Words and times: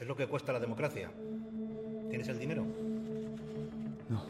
Es 0.00 0.08
lo 0.08 0.16
que 0.16 0.26
cuesta 0.26 0.52
la 0.52 0.58
democracia. 0.58 1.10
¿Tienes 2.08 2.26
el 2.28 2.38
dinero? 2.38 2.64
No. 4.08 4.24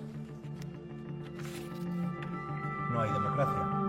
No 2.91 3.01
hay 3.01 3.13
democracia. 3.13 3.80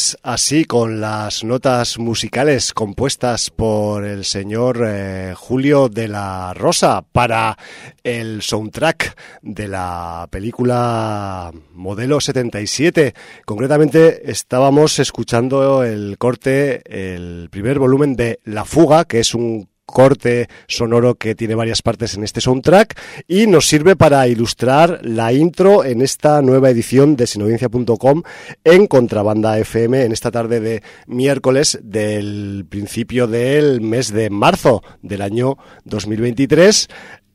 Pues 0.00 0.16
así, 0.22 0.64
con 0.64 0.98
las 1.02 1.44
notas 1.44 1.98
musicales 1.98 2.72
compuestas 2.72 3.50
por 3.50 4.06
el 4.06 4.24
señor 4.24 4.82
eh, 4.82 5.34
Julio 5.36 5.90
de 5.90 6.08
la 6.08 6.54
Rosa 6.54 7.02
para 7.02 7.58
el 8.02 8.40
soundtrack 8.40 9.14
de 9.42 9.68
la 9.68 10.26
película 10.30 11.52
Modelo 11.74 12.18
77. 12.18 13.12
Concretamente 13.44 14.30
estábamos 14.30 14.98
escuchando 15.00 15.84
el 15.84 16.16
corte, 16.16 16.80
el 16.86 17.50
primer 17.50 17.78
volumen 17.78 18.16
de 18.16 18.40
La 18.44 18.64
Fuga, 18.64 19.04
que 19.04 19.20
es 19.20 19.34
un 19.34 19.68
corte 19.90 20.48
sonoro 20.66 21.14
que 21.14 21.34
tiene 21.34 21.54
varias 21.54 21.82
partes 21.82 22.14
en 22.14 22.24
este 22.24 22.40
soundtrack 22.40 22.98
y 23.28 23.46
nos 23.46 23.66
sirve 23.66 23.96
para 23.96 24.26
ilustrar 24.28 25.00
la 25.02 25.32
intro 25.32 25.84
en 25.84 26.02
esta 26.02 26.40
nueva 26.42 26.70
edición 26.70 27.16
de 27.16 27.26
sinovidencia.com 27.26 28.22
en 28.64 28.86
Contrabanda 28.86 29.58
FM 29.58 30.04
en 30.04 30.12
esta 30.12 30.30
tarde 30.30 30.60
de 30.60 30.82
miércoles 31.06 31.78
del 31.82 32.64
principio 32.68 33.26
del 33.26 33.80
mes 33.80 34.12
de 34.12 34.30
marzo 34.30 34.82
del 35.02 35.22
año 35.22 35.58
2023 35.84 36.88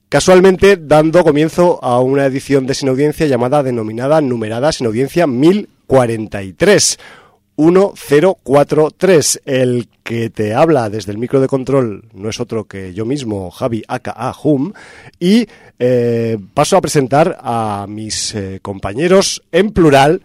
casualmente 0.09 0.77
dando 0.77 1.23
comienzo 1.23 1.83
a 1.83 1.99
una 1.99 2.25
edición 2.25 2.65
de 2.65 2.75
Sin 2.75 2.89
Audiencia 2.89 3.27
llamada 3.27 3.63
denominada 3.63 4.21
numerada 4.21 4.71
Sin 4.71 4.87
Audiencia 4.87 5.27
1043 5.27 6.97
1043. 7.57 9.41
El 9.45 9.87
que 10.03 10.29
te 10.29 10.53
habla 10.53 10.89
desde 10.89 11.11
el 11.11 11.17
micro 11.17 11.41
de 11.41 11.47
control 11.47 12.05
no 12.13 12.29
es 12.29 12.39
otro 12.39 12.65
que 12.65 12.93
yo 12.93 13.05
mismo, 13.05 13.49
Javi 13.51 13.83
aka 13.87 14.33
Hum, 14.43 14.73
y 15.19 15.47
eh, 15.79 16.37
paso 16.53 16.77
a 16.77 16.81
presentar 16.81 17.37
a 17.41 17.85
mis 17.89 18.35
eh, 18.35 18.59
compañeros 18.61 19.43
en 19.51 19.71
plural 19.71 20.21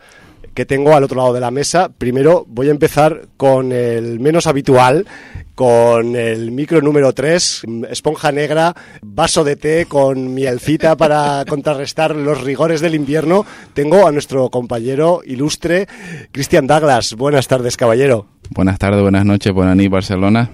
que 0.60 0.66
tengo 0.66 0.94
al 0.94 1.04
otro 1.04 1.16
lado 1.16 1.32
de 1.32 1.40
la 1.40 1.50
mesa. 1.50 1.88
Primero 1.88 2.44
voy 2.46 2.68
a 2.68 2.70
empezar 2.70 3.28
con 3.38 3.72
el 3.72 4.20
menos 4.20 4.46
habitual, 4.46 5.06
con 5.54 6.14
el 6.14 6.50
micro 6.50 6.82
número 6.82 7.14
3, 7.14 7.62
esponja 7.88 8.30
negra, 8.30 8.76
vaso 9.00 9.42
de 9.42 9.56
té 9.56 9.86
con 9.86 10.34
mielcita 10.34 10.96
para 10.98 11.46
contrarrestar 11.48 12.14
los 12.14 12.42
rigores 12.42 12.82
del 12.82 12.94
invierno. 12.94 13.46
Tengo 13.72 14.06
a 14.06 14.12
nuestro 14.12 14.50
compañero 14.50 15.22
ilustre, 15.24 15.88
Cristian 16.30 16.66
Douglas. 16.66 17.14
Buenas 17.14 17.48
tardes, 17.48 17.78
caballero. 17.78 18.26
Buenas 18.50 18.78
tardes, 18.78 19.00
buenas 19.00 19.24
noches, 19.24 19.54
buenas 19.54 19.76
noches, 19.76 19.90
Barcelona. 19.90 20.50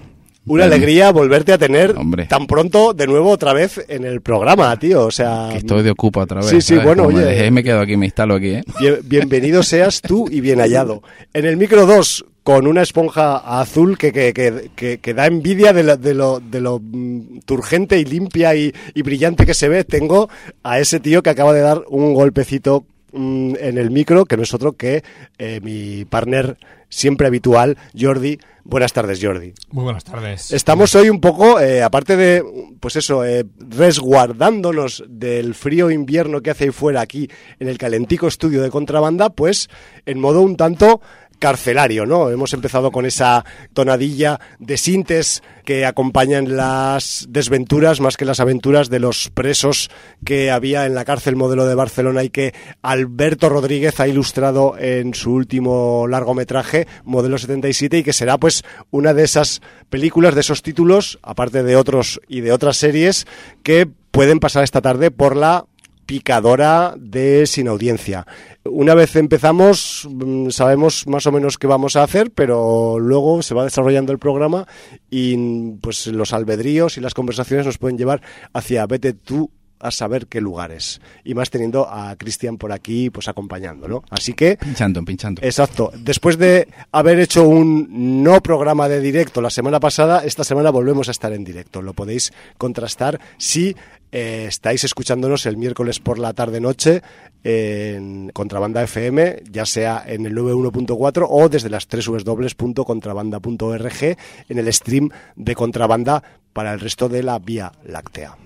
Una 0.47 0.65
alegría 0.65 1.11
volverte 1.11 1.53
a 1.53 1.57
tener 1.57 1.95
tan 2.27 2.47
pronto 2.47 2.93
de 2.93 3.07
nuevo 3.07 3.29
otra 3.31 3.53
vez 3.53 3.83
en 3.87 4.05
el 4.05 4.21
programa, 4.21 4.77
tío. 4.79 5.05
O 5.05 5.11
sea, 5.11 5.49
que 5.51 5.57
estoy 5.57 5.83
de 5.83 5.91
ocupa 5.91 6.21
otra 6.21 6.41
vez. 6.41 6.49
Sí, 6.49 6.61
sí, 6.61 6.75
bueno, 6.77 7.03
oye. 7.03 7.17
Me, 7.17 7.25
dejé, 7.25 7.51
me 7.51 7.63
quedo 7.63 7.81
aquí, 7.81 7.97
me 7.97 8.05
instalo 8.05 8.35
aquí, 8.35 8.49
¿eh? 8.49 8.63
bienvenido 9.03 9.63
seas 9.63 10.01
tú 10.01 10.27
y 10.29 10.41
bien 10.41 10.59
hallado. 10.59 11.03
En 11.33 11.45
el 11.45 11.57
micro 11.57 11.85
2, 11.85 12.25
con 12.47 12.65
una 12.65 12.81
esponja 12.81 13.59
azul 13.59 13.97
que, 13.97 14.13
que, 14.13 14.71
que, 14.73 14.99
que 14.99 15.13
da 15.13 15.25
envidia 15.25 15.73
de 15.73 15.83
lo, 15.83 15.97
de 15.97 16.13
lo, 16.13 16.39
de 16.39 16.61
lo 16.61 16.79
mm, 16.81 17.39
turgente 17.45 17.99
y 17.99 18.05
limpia 18.05 18.55
y, 18.55 18.73
y 18.93 19.01
brillante 19.01 19.45
que 19.45 19.53
se 19.53 19.67
ve, 19.67 19.83
tengo 19.83 20.29
a 20.63 20.79
ese 20.79 21.01
tío 21.01 21.21
que 21.21 21.29
acaba 21.29 21.51
de 21.51 21.59
dar 21.59 21.83
un 21.89 22.13
golpecito 22.13 22.85
mm, 23.11 23.55
en 23.59 23.77
el 23.77 23.91
micro, 23.91 24.23
que 24.23 24.37
no 24.37 24.43
es 24.43 24.53
otro 24.53 24.71
que 24.73 25.03
eh, 25.37 25.59
mi 25.61 26.05
partner 26.05 26.57
siempre 26.89 27.27
habitual, 27.27 27.77
Jordi. 27.97 28.39
Buenas 28.63 28.91
tardes, 28.91 29.19
Jordi. 29.21 29.53
Muy 29.71 29.85
buenas 29.85 30.03
tardes. 30.03 30.51
Estamos 30.51 30.93
hoy 30.95 31.09
un 31.09 31.21
poco, 31.21 31.59
eh, 31.59 31.81
aparte 31.81 32.17
de, 32.17 32.43
pues 32.81 32.97
eso, 32.97 33.23
eh, 33.23 33.45
resguardándonos 33.57 35.05
del 35.07 35.55
frío 35.55 35.89
invierno 35.89 36.41
que 36.41 36.51
hace 36.51 36.65
ahí 36.65 36.71
fuera 36.71 36.99
aquí 36.99 37.29
en 37.59 37.69
el 37.69 37.77
calentico 37.77 38.27
estudio 38.27 38.61
de 38.61 38.69
contrabanda, 38.69 39.29
pues 39.29 39.69
en 40.05 40.19
modo 40.19 40.41
un 40.41 40.57
tanto 40.57 40.99
carcelario, 41.39 42.05
¿no? 42.05 42.29
Hemos 42.29 42.53
empezado 42.53 42.91
con 42.91 43.05
esa 43.05 43.45
tonadilla 43.73 44.39
de 44.59 44.77
sintes 44.77 45.43
que 45.65 45.85
acompañan 45.85 46.55
las 46.55 47.25
desventuras 47.29 47.99
más 47.99 48.17
que 48.17 48.25
las 48.25 48.39
aventuras 48.39 48.89
de 48.89 48.99
los 48.99 49.29
presos 49.29 49.89
que 50.23 50.49
había 50.49 50.85
en 50.85 50.95
la 50.95 51.05
cárcel 51.05 51.35
modelo 51.35 51.65
de 51.65 51.75
Barcelona 51.75 52.23
y 52.23 52.29
que 52.29 52.53
Alberto 52.81 53.49
Rodríguez 53.49 53.99
ha 53.99 54.07
ilustrado 54.07 54.77
en 54.77 55.13
su 55.13 55.33
último 55.33 56.07
largometraje, 56.07 56.87
Modelo 57.03 57.37
77, 57.37 57.99
y 57.99 58.03
que 58.03 58.13
será 58.13 58.37
pues 58.37 58.63
una 58.91 59.13
de 59.13 59.23
esas 59.23 59.61
películas, 59.89 60.35
de 60.35 60.41
esos 60.41 60.63
títulos, 60.63 61.19
aparte 61.21 61.63
de 61.63 61.75
otros 61.75 62.21
y 62.27 62.41
de 62.41 62.51
otras 62.51 62.77
series, 62.77 63.27
que 63.63 63.87
pueden 64.11 64.39
pasar 64.39 64.63
esta 64.63 64.81
tarde 64.81 65.11
por 65.11 65.35
la 65.35 65.65
picadora 66.07 66.95
de 66.97 67.45
sin 67.45 67.67
audiencia. 67.67 68.25
Una 68.63 68.95
vez 68.95 69.15
empezamos, 69.15 70.07
mm, 70.09 70.49
sabemos 70.49 71.05
más 71.05 71.27
o 71.27 71.31
menos 71.31 71.57
qué 71.59 71.67
vamos 71.67 71.95
a 71.95 72.03
hacer, 72.03 72.31
pero 72.31 72.97
luego 72.97 73.43
se 73.43 73.53
va 73.53 73.65
desarrollando 73.65 74.11
el 74.11 74.17
programa 74.17 74.65
y 75.11 75.73
pues 75.81 76.07
los 76.07 76.33
albedríos 76.33 76.97
y 76.97 77.01
las 77.01 77.13
conversaciones 77.13 77.65
nos 77.65 77.77
pueden 77.77 77.97
llevar 77.97 78.21
hacia 78.53 78.87
vete 78.87 79.13
tú 79.13 79.51
a 79.79 79.91
saber 79.91 80.27
qué 80.27 80.41
lugares. 80.41 81.01
Y 81.23 81.33
más 81.33 81.49
teniendo 81.49 81.89
a 81.89 82.15
Cristian 82.15 82.57
por 82.57 82.71
aquí 82.71 83.09
pues 83.09 83.27
acompañando, 83.27 83.87
¿no? 83.87 84.03
Así 84.09 84.33
que 84.33 84.57
Pinchando, 84.57 85.03
pinchando. 85.03 85.41
Exacto. 85.43 85.91
Después 85.97 86.37
de 86.37 86.67
haber 86.91 87.19
hecho 87.19 87.47
un 87.47 88.23
no 88.23 88.41
programa 88.41 88.89
de 88.89 88.99
directo 88.99 89.41
la 89.41 89.49
semana 89.49 89.79
pasada, 89.79 90.23
esta 90.23 90.43
semana 90.43 90.69
volvemos 90.69 91.07
a 91.07 91.11
estar 91.11 91.33
en 91.33 91.43
directo. 91.43 91.81
Lo 91.81 91.93
podéis 91.93 92.31
contrastar 92.57 93.19
si 93.37 93.75
eh, 94.11 94.45
estáis 94.47 94.83
escuchándonos 94.83 95.45
el 95.45 95.57
miércoles 95.57 95.99
por 95.99 96.17
la 96.17 96.33
tarde-noche 96.33 97.03
en 97.43 98.31
Contrabanda 98.33 98.81
FM, 98.83 99.43
ya 99.51 99.65
sea 99.65 100.03
en 100.05 100.25
el 100.25 100.33
91.4 100.35 101.27
o 101.29 101.49
desde 101.49 101.69
las 101.69 101.87
www.contrabanda.org 101.87 104.17
en 104.49 104.57
el 104.57 104.73
stream 104.73 105.09
de 105.35 105.55
Contrabanda 105.55 106.23
para 106.53 106.73
el 106.73 106.79
resto 106.79 107.09
de 107.09 107.21
la 107.23 107.39
Vía 107.39 107.71
Láctea. 107.85 108.37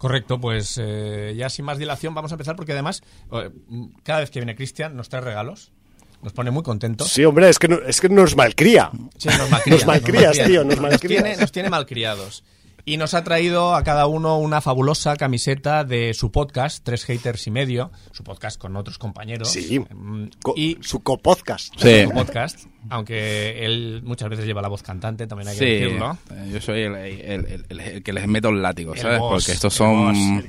Correcto, 0.00 0.40
pues 0.40 0.80
eh, 0.82 1.34
ya 1.36 1.50
sin 1.50 1.66
más 1.66 1.76
dilación 1.76 2.14
vamos 2.14 2.32
a 2.32 2.34
empezar 2.36 2.56
porque 2.56 2.72
además 2.72 3.02
eh, 3.32 3.50
cada 4.02 4.20
vez 4.20 4.30
que 4.30 4.40
viene 4.40 4.56
Cristian 4.56 4.96
nos 4.96 5.10
trae 5.10 5.20
regalos, 5.20 5.72
nos 6.22 6.32
pone 6.32 6.50
muy 6.50 6.62
contentos. 6.62 7.08
Sí, 7.10 7.22
hombre, 7.22 7.50
es 7.50 7.58
que, 7.58 7.68
no- 7.68 7.82
es 7.86 8.00
que 8.00 8.08
nos 8.08 8.34
malcría. 8.34 8.90
Sí, 9.18 9.28
nos 9.28 9.50
malcría, 9.50 9.76
Nos 9.76 9.86
malcrías, 9.86 10.38
tío, 10.42 10.64
nos 10.64 10.80
malcrías. 10.80 11.22
tiene, 11.22 11.36
nos 11.36 11.52
tiene 11.52 11.68
malcriados. 11.68 12.42
Y 12.84 12.96
nos 12.96 13.14
ha 13.14 13.22
traído 13.24 13.74
a 13.74 13.84
cada 13.84 14.06
uno 14.06 14.38
una 14.38 14.60
fabulosa 14.60 15.16
camiseta 15.16 15.84
de 15.84 16.14
su 16.14 16.30
podcast, 16.32 16.82
Tres 16.84 17.04
Haters 17.04 17.46
y 17.46 17.50
Medio, 17.50 17.90
su 18.12 18.24
podcast 18.24 18.58
con 18.60 18.74
otros 18.76 18.98
compañeros. 18.98 19.50
Sí. 19.50 19.78
Mm, 19.78 20.24
Co- 20.42 20.54
y 20.56 20.78
su 20.80 21.00
copodcast. 21.02 21.74
Sí. 21.78 22.04
su 22.04 22.10
podcast, 22.10 22.64
aunque 22.88 23.64
él 23.64 24.00
muchas 24.04 24.28
veces 24.30 24.46
lleva 24.46 24.62
la 24.62 24.68
voz 24.68 24.82
cantante, 24.82 25.26
también 25.26 25.48
hay 25.48 25.58
que 25.58 25.64
Sí, 25.64 25.70
decirlo. 25.84 26.18
eh, 26.32 26.50
yo 26.52 26.60
soy 26.60 26.80
el, 26.82 26.94
el- 26.96 27.20
el- 27.46 27.64
el- 27.68 27.80
el 27.80 28.02
que 28.02 28.12
les 28.12 28.26
meto 28.26 28.48
el 28.48 28.62
látigo, 28.62 28.94
El 28.94 29.00
¿sabes? 29.00 29.18
boss, 29.18 29.44
Porque 29.44 29.52
estos 29.52 29.72
el 29.74 29.76
son... 29.78 30.46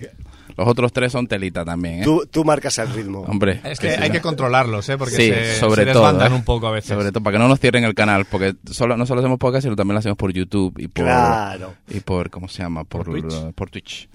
Los 0.57 0.67
otros 0.67 0.91
tres 0.93 1.11
son 1.11 1.27
telita 1.27 1.63
también, 1.65 2.01
¿eh? 2.01 2.03
Tú, 2.03 2.25
tú 2.29 2.43
marcas 2.43 2.77
el 2.79 2.89
ritmo. 2.93 3.21
Hombre. 3.21 3.61
Es 3.63 3.79
que 3.79 3.89
hay 3.91 4.09
que 4.11 4.21
controlarlos, 4.21 4.87
¿eh? 4.89 4.97
Porque 4.97 5.15
Sí, 5.15 5.29
se, 5.29 5.55
sobre 5.59 5.85
se 5.85 5.91
todo. 5.93 6.03
desbandan 6.03 6.33
¿eh? 6.33 6.35
un 6.35 6.43
poco 6.43 6.67
a 6.67 6.71
veces. 6.71 6.89
Sobre 6.95 7.11
todo, 7.11 7.23
para 7.23 7.35
que 7.35 7.39
no 7.39 7.47
nos 7.47 7.59
cierren 7.59 7.83
el 7.83 7.93
canal, 7.95 8.25
porque 8.25 8.55
solo, 8.69 8.97
no 8.97 9.05
solo 9.05 9.21
hacemos 9.21 9.39
podcast, 9.39 9.63
sino 9.63 9.75
también 9.75 9.93
lo 9.95 9.99
hacemos 9.99 10.17
por 10.17 10.31
YouTube 10.33 10.77
y 10.79 10.87
por... 10.87 11.05
Claro. 11.05 11.73
Y 11.89 11.99
por, 12.01 12.29
¿cómo 12.29 12.47
se 12.47 12.63
llama? 12.63 12.83
Por, 12.83 13.05
Por 13.05 13.21
Twitch. 13.21 13.53
por 13.53 13.69
Twitch. 13.69 14.09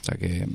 O 0.00 0.04
sea 0.04 0.16
que... 0.16 0.46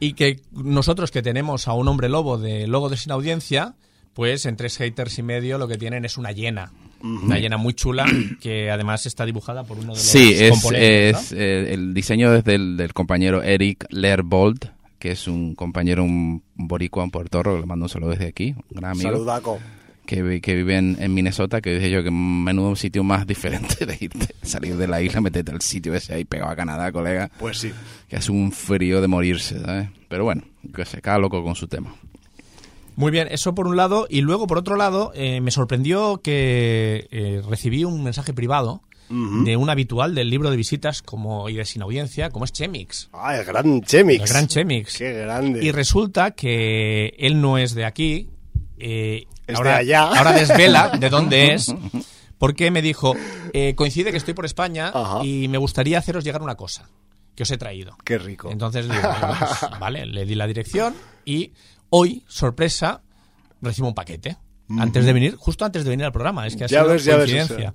Y 0.00 0.12
que 0.14 0.40
nosotros 0.52 1.10
que 1.10 1.22
tenemos 1.22 1.66
a 1.68 1.72
un 1.72 1.88
hombre 1.88 2.08
lobo 2.08 2.36
de 2.36 2.66
logo 2.66 2.88
de 2.90 2.96
sin 2.96 3.12
audiencia, 3.12 3.74
pues 4.12 4.44
en 4.44 4.56
tres 4.56 4.76
haters 4.76 5.18
y 5.18 5.22
medio 5.22 5.56
lo 5.56 5.66
que 5.68 5.76
tienen 5.78 6.04
es 6.04 6.18
una 6.18 6.32
hiena. 6.32 6.72
Una 7.04 7.38
hiena 7.38 7.56
muy 7.58 7.74
chula 7.74 8.06
que 8.40 8.70
además 8.70 9.04
está 9.06 9.26
dibujada 9.26 9.64
por 9.64 9.76
uno 9.76 9.88
de 9.92 9.98
los 9.98 10.02
Sí, 10.02 10.32
es, 10.34 10.50
componentes. 10.50 11.16
es 11.26 11.32
¿no? 11.32 11.38
eh, 11.38 11.74
el 11.74 11.92
diseño 11.94 12.34
es 12.34 12.44
del, 12.44 12.76
del 12.76 12.92
compañero 12.94 13.42
Eric 13.42 13.86
Lerbold, 13.90 14.70
que 14.98 15.10
es 15.12 15.28
un 15.28 15.54
compañero, 15.54 16.02
un 16.02 16.42
boricua, 16.54 17.04
un 17.04 17.10
puertorro, 17.10 17.60
le 17.60 17.66
mando 17.66 17.84
un 17.84 17.88
saludo 17.90 18.10
desde 18.10 18.26
aquí, 18.28 18.54
un 18.56 18.64
gran 18.80 18.92
amigo, 18.92 19.10
Saludaco. 19.10 19.58
que, 20.06 20.40
que 20.40 20.54
vive 20.54 20.76
en, 20.78 20.96
en 20.98 21.12
Minnesota, 21.12 21.60
que 21.60 21.74
dije 21.74 21.90
yo 21.90 22.02
que 22.02 22.10
menudo 22.10 22.70
un 22.70 22.76
sitio 22.76 23.04
más 23.04 23.26
diferente 23.26 23.84
de 23.84 23.98
irte, 24.00 24.34
salir 24.42 24.76
de 24.78 24.88
la 24.88 25.02
isla, 25.02 25.20
meterte 25.20 25.52
al 25.52 25.60
sitio 25.60 25.92
ese 25.94 26.14
ahí 26.14 26.24
pegado 26.24 26.50
a 26.52 26.56
Canadá, 26.56 26.90
colega, 26.90 27.30
Pues 27.38 27.58
sí. 27.58 27.70
que 28.08 28.16
hace 28.16 28.32
un 28.32 28.50
frío 28.50 29.02
de 29.02 29.08
morirse, 29.08 29.60
¿sabes? 29.60 29.90
Pero 30.08 30.24
bueno, 30.24 30.42
que 30.74 30.86
sé, 30.86 31.02
cada 31.02 31.18
loco 31.18 31.44
con 31.44 31.54
su 31.54 31.68
tema. 31.68 31.94
Muy 32.96 33.10
bien, 33.10 33.28
eso 33.30 33.54
por 33.54 33.66
un 33.66 33.76
lado. 33.76 34.06
Y 34.08 34.20
luego, 34.20 34.46
por 34.46 34.58
otro 34.58 34.76
lado, 34.76 35.12
eh, 35.14 35.40
me 35.40 35.50
sorprendió 35.50 36.20
que 36.22 37.08
eh, 37.10 37.42
recibí 37.48 37.84
un 37.84 38.02
mensaje 38.04 38.32
privado 38.32 38.82
de 39.10 39.56
un 39.56 39.68
habitual 39.70 40.14
del 40.14 40.30
libro 40.30 40.50
de 40.50 40.56
visitas 40.56 41.02
como 41.02 41.48
y 41.48 41.54
de 41.54 41.64
sin 41.66 41.82
audiencia, 41.82 42.30
como 42.30 42.46
es 42.46 42.52
Chemix. 42.52 43.10
Ah, 43.12 43.36
el 43.36 43.44
gran 43.44 43.82
Chemix. 43.82 44.22
El 44.22 44.28
gran 44.28 44.46
Chemix. 44.48 44.96
Qué 44.98 45.12
grande. 45.12 45.62
Y 45.64 45.70
resulta 45.72 46.30
que 46.32 47.14
él 47.18 47.40
no 47.40 47.58
es 47.58 47.74
de 47.74 47.84
aquí. 47.84 48.30
eh, 48.78 49.26
Es 49.46 49.56
ahora, 49.56 49.72
de 49.72 49.76
allá. 49.76 50.02
ahora 50.04 50.32
desvela 50.32 50.88
de 50.98 51.10
dónde 51.10 51.52
es. 51.54 51.72
Porque 52.38 52.70
me 52.70 52.82
dijo, 52.82 53.14
eh, 53.52 53.74
coincide 53.76 54.10
que 54.10 54.16
estoy 54.16 54.34
por 54.34 54.46
España 54.46 54.90
Ajá. 54.92 55.24
y 55.24 55.46
me 55.48 55.58
gustaría 55.58 55.98
haceros 55.98 56.24
llegar 56.24 56.42
una 56.42 56.56
cosa 56.56 56.88
que 57.36 57.42
os 57.44 57.50
he 57.50 57.58
traído. 57.58 57.96
Qué 58.04 58.18
rico. 58.18 58.50
Entonces 58.50 58.88
digo, 58.88 59.02
pues, 59.02 59.70
vale, 59.80 60.06
le 60.06 60.24
di 60.24 60.34
la 60.34 60.46
dirección 60.46 60.94
y 61.24 61.52
hoy, 61.96 62.24
sorpresa, 62.26 63.02
recibo 63.62 63.86
un 63.88 63.94
paquete. 63.94 64.36
Antes 64.78 65.04
de 65.04 65.12
venir, 65.12 65.36
justo 65.36 65.64
antes 65.64 65.84
de 65.84 65.90
venir 65.90 66.06
al 66.06 66.12
programa. 66.12 66.46
Es 66.46 66.56
que 66.56 66.64
ha 66.64 66.66
Ya 66.66 66.80
sido 66.80 66.92
ves, 66.92 67.04
ya 67.04 67.16
ves, 67.16 67.30
coincidencia. 67.30 67.74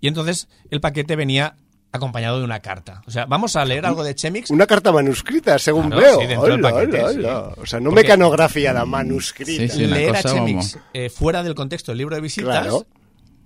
Y 0.00 0.08
entonces 0.08 0.48
el 0.70 0.80
paquete 0.80 1.14
venía 1.16 1.54
acompañado 1.92 2.38
de 2.38 2.44
una 2.44 2.58
carta. 2.60 3.02
O 3.06 3.10
sea, 3.12 3.26
vamos 3.26 3.54
a 3.54 3.64
leer 3.64 3.86
algo 3.86 4.02
de 4.02 4.14
Chemix. 4.16 4.50
Una 4.50 4.66
carta 4.66 4.90
manuscrita, 4.90 5.58
según 5.60 5.90
Claro, 5.90 6.00
veo. 6.02 6.20
sí, 6.20 6.26
dentro 6.26 6.48
del 6.48 6.64
Hola, 6.64 6.70
paquete, 6.72 6.98
hola, 7.02 7.12
sí. 7.12 7.18
hola. 7.18 7.38
O 7.58 7.66
sea, 7.66 7.78
no 7.80 7.90
Porque- 7.90 8.02
mecanografiada, 8.02 8.84
manuscrita. 8.84 9.72
Sí, 9.72 9.78
sí. 9.78 9.84
una 9.84 9.96
leer 9.96 10.16
a 10.16 10.22
Chemix 10.22 10.78
eh, 10.92 11.08
fuera 11.10 11.42
del 11.44 11.54
contexto 11.54 11.92
del 11.92 11.98
libro 11.98 12.16
de 12.16 12.22
visitas, 12.22 12.62
Claro. 12.62 12.86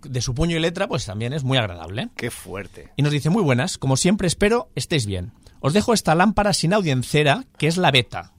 de 0.03 0.21
su 0.23 0.35
puño 0.35 0.57
y 0.57 0.61
letra, 0.61 0.89
pues 0.89 1.05
también 1.05 1.33
es 1.35 1.45
muy 1.45 1.59
agradable. 1.59 2.09
Qué 2.17 2.31
fuerte. 2.31 2.89
Y 2.97 3.03
nos 3.03 3.13
dice, 3.13 3.29
muy 3.29 3.43
buenas, 3.43 3.77
como 3.77 3.97
siempre 3.99 4.27
espero 4.29 4.71
estéis 4.75 5.05
bien. 5.05 5.33
Os 5.61 5.73
dejo 5.75 5.93
esta 5.93 6.15
lámpara 6.15 6.53
sin 6.55 6.73
audiencera, 6.73 7.45
que 7.59 7.67
es 7.67 7.77
la 7.77 7.91
beta. 7.91 8.33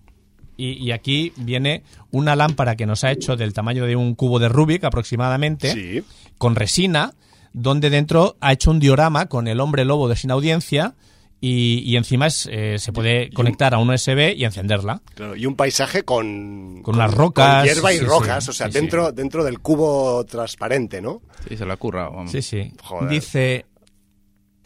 Y, 0.60 0.74
y 0.74 0.92
aquí 0.92 1.32
viene 1.38 1.84
una 2.12 2.36
lámpara 2.36 2.76
que 2.76 2.86
nos 2.86 3.04
ha 3.06 3.12
hecho 3.12 3.38
del 3.38 3.54
tamaño 3.54 3.86
de 3.86 3.96
un 3.96 4.14
cubo 4.16 4.40
de 4.40 4.50
Rubik 4.50 4.84
aproximadamente, 4.84 5.72
Sí. 5.74 6.04
con 6.38 6.56
resina, 6.56 7.14
donde 7.54 7.90
dentro 7.90 8.36
ha 8.42 8.52
hecho 8.52 8.70
un 8.72 8.80
diorama 8.80 9.28
con 9.28 9.48
el 9.48 9.60
hombre 9.62 9.86
lobo 9.86 10.10
de 10.10 10.16
sin 10.18 10.32
audiencia 10.32 10.96
y, 11.42 11.80
y 11.90 11.96
encima 11.96 12.28
es, 12.28 12.50
eh, 12.52 12.76
se 12.78 12.92
puede 12.92 13.30
conectar 13.30 13.74
a 13.74 13.78
un 13.78 13.90
USB 13.90 14.34
y 14.36 14.44
encenderla. 14.44 15.02
Claro, 15.16 15.38
y 15.38 15.46
un 15.46 15.56
paisaje 15.56 16.04
con... 16.04 16.82
Con 16.84 16.96
unas 16.96 17.14
rocas, 17.14 17.60
Con 17.64 17.66
hierba 17.74 17.94
y 17.94 18.00
sí, 18.00 18.04
rocas, 18.04 18.44
sí, 18.44 18.50
o 18.50 18.54
sea, 18.54 18.68
sí, 18.68 18.74
sí. 18.74 18.80
dentro, 18.80 19.12
dentro 19.14 19.46
del 19.46 19.60
cubo 19.60 20.26
transparente, 20.26 21.02
¿no? 21.02 21.22
Sí, 21.48 21.56
se 21.56 21.66
lo 21.66 21.72
ha 21.72 21.78
currado, 21.78 22.12
vamos. 22.12 22.32
Sí, 22.32 22.42
sí. 22.42 22.74
Joder. 22.84 23.10
Dice, 23.10 23.66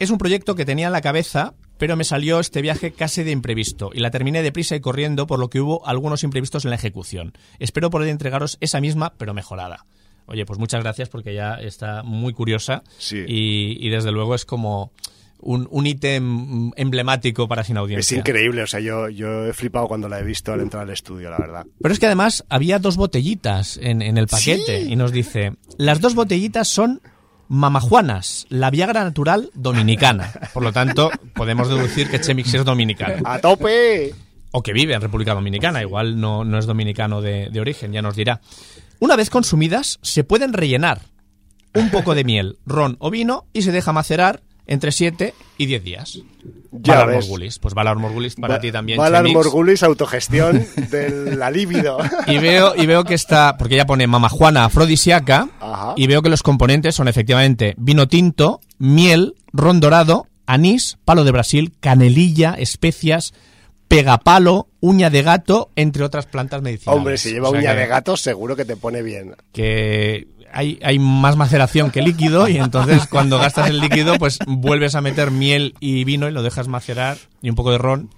es 0.00 0.10
un 0.10 0.18
proyecto 0.18 0.56
que 0.56 0.64
tenía 0.64 0.86
en 0.88 0.92
la 0.92 1.00
cabeza, 1.00 1.54
pero 1.84 1.96
me 1.98 2.04
salió 2.04 2.40
este 2.40 2.62
viaje 2.62 2.92
casi 2.92 3.22
de 3.24 3.30
imprevisto 3.30 3.90
y 3.92 4.00
la 4.00 4.10
terminé 4.10 4.42
deprisa 4.42 4.74
y 4.74 4.80
corriendo, 4.80 5.26
por 5.26 5.38
lo 5.38 5.50
que 5.50 5.60
hubo 5.60 5.86
algunos 5.86 6.24
imprevistos 6.24 6.64
en 6.64 6.70
la 6.70 6.76
ejecución. 6.76 7.34
Espero 7.58 7.90
poder 7.90 8.08
entregaros 8.08 8.56
esa 8.62 8.80
misma, 8.80 9.12
pero 9.18 9.34
mejorada. 9.34 9.84
Oye, 10.24 10.46
pues 10.46 10.58
muchas 10.58 10.82
gracias 10.82 11.10
porque 11.10 11.34
ya 11.34 11.56
está 11.56 12.02
muy 12.02 12.32
curiosa 12.32 12.82
Sí. 12.96 13.18
y, 13.28 13.76
y 13.86 13.90
desde 13.90 14.12
luego 14.12 14.34
es 14.34 14.46
como 14.46 14.92
un, 15.40 15.68
un 15.70 15.86
ítem 15.86 16.70
emblemático 16.76 17.46
para 17.48 17.64
sin 17.64 17.76
Es 17.76 17.80
audiencia. 17.80 18.16
increíble, 18.16 18.62
o 18.62 18.66
sea, 18.66 18.80
yo, 18.80 19.10
yo 19.10 19.44
he 19.44 19.52
flipado 19.52 19.86
cuando 19.86 20.08
la 20.08 20.20
he 20.20 20.24
visto 20.24 20.54
al 20.54 20.62
entrar 20.62 20.84
al 20.84 20.90
estudio, 20.90 21.28
la 21.28 21.36
verdad. 21.36 21.66
Pero 21.82 21.92
es 21.92 22.00
que 22.00 22.06
además 22.06 22.46
había 22.48 22.78
dos 22.78 22.96
botellitas 22.96 23.76
en, 23.82 24.00
en 24.00 24.16
el 24.16 24.26
paquete 24.26 24.84
Sí. 24.84 24.90
y 24.92 24.96
nos 24.96 25.12
dice, 25.12 25.52
las 25.76 26.00
dos 26.00 26.14
botellitas 26.14 26.66
son 26.66 27.02
mamajuanas, 27.48 28.46
la 28.48 28.70
Viagra 28.70 29.04
natural 29.04 29.50
dominicana. 29.54 30.32
Por 30.52 30.62
lo 30.62 30.72
tanto, 30.72 31.10
podemos 31.34 31.68
deducir 31.68 32.10
que 32.10 32.20
Chemix 32.20 32.54
es 32.54 32.64
dominicano. 32.64 33.22
¡A 33.24 33.38
tope! 33.38 34.14
O 34.52 34.62
que 34.62 34.72
vive 34.72 34.94
en 34.94 35.00
República 35.00 35.34
Dominicana, 35.34 35.82
igual 35.82 36.20
no, 36.20 36.44
no 36.44 36.58
es 36.58 36.66
dominicano 36.66 37.20
de, 37.20 37.48
de 37.50 37.60
origen, 37.60 37.92
ya 37.92 38.02
nos 38.02 38.14
dirá. 38.14 38.40
Una 39.00 39.16
vez 39.16 39.28
consumidas, 39.28 39.98
se 40.02 40.22
pueden 40.22 40.52
rellenar 40.52 41.00
un 41.74 41.90
poco 41.90 42.14
de 42.14 42.24
miel, 42.24 42.58
ron 42.64 42.96
o 43.00 43.10
vino 43.10 43.46
y 43.52 43.62
se 43.62 43.72
deja 43.72 43.92
macerar 43.92 44.42
entre 44.66 44.92
7 44.92 45.34
y 45.58 45.66
10 45.66 45.84
días. 45.84 46.18
Ya 46.72 46.94
Valar 46.94 47.08
ves. 47.08 47.28
Morgulis. 47.28 47.58
Pues 47.58 47.74
Valar 47.74 47.96
Morgulis 47.96 48.34
para 48.34 48.54
Va- 48.54 48.60
ti 48.60 48.72
también, 48.72 48.98
Valar 48.98 49.22
Chemix. 49.24 49.34
Morgulis, 49.36 49.82
autogestión 49.82 50.66
de 50.90 51.36
la 51.36 51.50
libido. 51.50 51.98
Y 52.26 52.38
veo, 52.38 52.74
y 52.76 52.86
veo 52.86 53.04
que 53.04 53.14
está, 53.14 53.56
porque 53.56 53.74
ella 53.74 53.86
pone 53.86 54.06
mamajuana 54.06 54.64
afrodisiaca, 54.64 55.48
Ajá. 55.60 55.94
y 55.96 56.06
veo 56.06 56.22
que 56.22 56.30
los 56.30 56.42
componentes 56.42 56.94
son 56.94 57.06
efectivamente 57.08 57.74
vino 57.78 58.08
tinto, 58.08 58.60
miel, 58.78 59.34
ron 59.52 59.78
dorado, 59.80 60.26
anís, 60.46 60.98
palo 61.04 61.24
de 61.24 61.30
Brasil, 61.30 61.72
canelilla, 61.80 62.54
especias, 62.58 63.32
pegapalo, 63.88 64.66
uña 64.80 65.10
de 65.10 65.22
gato, 65.22 65.70
entre 65.76 66.02
otras 66.04 66.26
plantas 66.26 66.62
medicinales. 66.62 66.98
Hombre, 66.98 67.18
si 67.18 67.32
lleva 67.32 67.48
O 67.48 67.52
sea 67.52 67.60
uña 67.60 67.74
que- 67.74 67.80
de 67.80 67.86
gato, 67.86 68.16
seguro 68.16 68.56
que 68.56 68.64
te 68.64 68.76
pone 68.76 69.02
bien. 69.02 69.36
Que 69.52 70.26
hay, 70.54 70.78
hay 70.82 70.98
más 70.98 71.36
maceración 71.36 71.90
que 71.90 72.02
líquido, 72.02 72.48
y 72.48 72.56
entonces 72.56 73.06
cuando 73.08 73.38
gastas 73.38 73.68
el 73.68 73.80
líquido, 73.80 74.18
pues 74.18 74.38
vuelves 74.46 74.94
a 74.94 75.00
meter 75.00 75.30
miel 75.30 75.74
y 75.80 76.04
vino 76.04 76.28
y 76.28 76.32
lo 76.32 76.42
dejas 76.42 76.68
macerar, 76.68 77.16
y 77.44 77.50
un 77.50 77.54
poco 77.56 77.70
de 77.70 77.78
ron, 77.78 78.10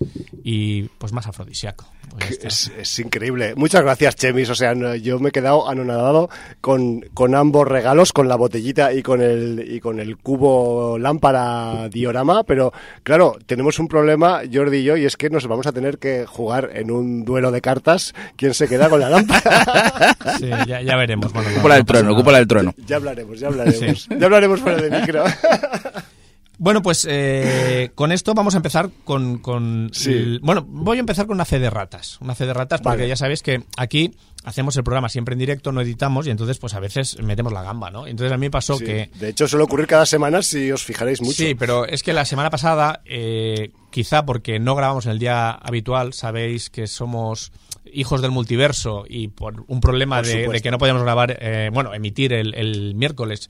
y 0.43 0.85
pues 0.85 1.13
más 1.13 1.27
afrodisíaco. 1.27 1.85
Pues. 2.17 2.39
Es, 2.45 2.73
es 2.79 2.99
increíble. 3.01 3.55
Muchas 3.57 3.83
gracias, 3.83 4.15
Chemis. 4.17 4.49
O 4.49 4.55
sea, 4.55 4.75
no- 4.75 4.95
yo 4.95 5.19
me 5.19 5.29
he 5.31 5.33
quedado 5.33 5.69
anonadado 5.69 6.31
con, 6.63 7.01
con 7.13 7.35
ambos 7.35 7.67
regalos, 7.69 8.13
con 8.13 8.29
la 8.29 8.37
botellita 8.37 8.93
y 8.95 9.03
con 9.03 9.21
el 9.21 9.67
y 9.69 9.81
con 9.81 9.99
el 10.01 10.17
cubo 10.17 10.97
lámpara 10.99 11.89
diorama. 11.91 12.45
Pero 12.45 12.73
claro, 13.03 13.37
tenemos 13.45 13.79
un 13.81 13.89
problema, 13.89 14.41
Jordi 14.51 14.79
y 14.79 14.85
yo, 14.85 14.97
y 14.97 15.05
es 15.05 15.17
que 15.17 15.29
nos 15.29 15.47
vamos 15.47 15.67
a 15.67 15.73
tener 15.73 15.99
que 15.99 16.25
jugar 16.27 16.71
en 16.75 16.91
un 16.93 17.25
duelo 17.25 17.51
de 17.51 17.61
cartas. 17.61 18.15
¿Quién 18.37 18.55
se 18.55 18.69
queda 18.69 18.89
con 18.89 19.01
la 19.01 19.11
lámpara? 19.11 20.17
Sí, 20.39 20.49
ya, 20.67 20.81
ya 20.83 20.97
veremos. 20.97 21.33
Bueno, 21.33 21.49
no- 21.51 21.57
Cúpula 21.57 21.79
no 21.83 21.85
del 22.09 22.15
cúpula 22.17 22.39
del 22.39 22.47
trueno. 22.47 22.75
ya 22.87 22.97
hablaremos, 22.97 23.41
ya 23.41 23.49
hablaremos. 23.49 24.09
Ya 24.19 24.25
hablaremos 24.27 24.61
fuera 24.61 24.81
de 24.83 24.91
micro. 25.01 25.25
Bueno, 26.59 26.81
pues 26.83 27.07
eh, 27.11 27.91
con 27.95 28.13
esto 28.13 28.33
vamos 28.35 28.55
a 28.55 28.57
empezar 28.59 28.89
con... 29.05 29.39
con 29.39 29.91
Sí. 29.93 30.11
el- 30.13 30.41
bueno, 30.41 30.65
voy 30.67 30.97
a 30.97 31.01
empezar 31.01 31.27
con 31.27 31.35
una 31.37 31.45
fe 31.45 31.59
de 31.59 31.69
ratas. 31.71 32.19
Una 32.21 32.35
fe 32.35 32.47
de 32.47 32.55
ratas 32.55 32.81
porque 32.81 33.07
ya 33.07 33.17
sabéis 33.17 33.43
que 33.43 33.63
aquí 33.77 34.15
hacemos 34.45 34.77
el 34.77 34.85
programa 34.85 35.09
siempre 35.09 35.35
en 35.35 35.39
directo, 35.41 35.73
no 35.73 35.81
editamos 35.81 36.27
y 36.27 36.31
entonces 36.31 36.59
pues 36.59 36.73
a 36.75 36.81
veces 36.81 37.21
metemos 37.23 37.53
la 37.53 37.63
gamba, 37.63 37.91
¿no? 37.91 38.07
Entonces 38.07 38.33
a 38.33 38.39
mí 38.39 38.49
pasó 38.49 38.79
Sí. 38.79 38.85
que... 38.85 39.11
De 39.19 39.29
hecho, 39.31 39.47
suele 39.49 39.65
ocurrir 39.65 39.87
cada 39.87 40.07
semana 40.07 40.41
si 40.41 40.71
os 40.73 40.83
fijaréis 40.85 41.21
mucho. 41.21 41.35
Sí, 41.35 41.55
pero 41.55 41.85
es 41.85 42.03
que 42.03 42.13
la 42.13 42.25
semana 42.25 42.49
pasada, 42.49 43.03
eh, 43.05 43.73
quizá 43.91 44.25
porque 44.25 44.59
no 44.59 44.75
grabamos 44.75 45.05
en 45.07 45.13
el 45.13 45.19
día 45.19 45.51
habitual, 45.51 46.13
sabéis 46.15 46.71
que 46.71 46.87
somos 46.87 47.53
hijos 47.93 48.21
del 48.23 48.31
multiverso 48.33 49.05
y 49.09 49.29
por 49.29 49.65
un 49.69 49.81
problema 49.81 50.21
de, 50.23 50.61
que 50.63 50.71
no 50.71 50.79
podíamos 50.79 51.03
grabar, 51.03 51.37
eh, 51.41 51.71
bueno, 51.73 51.95
emitir 51.95 52.33
el, 52.33 52.53
el 52.55 52.95
miércoles, 52.95 53.49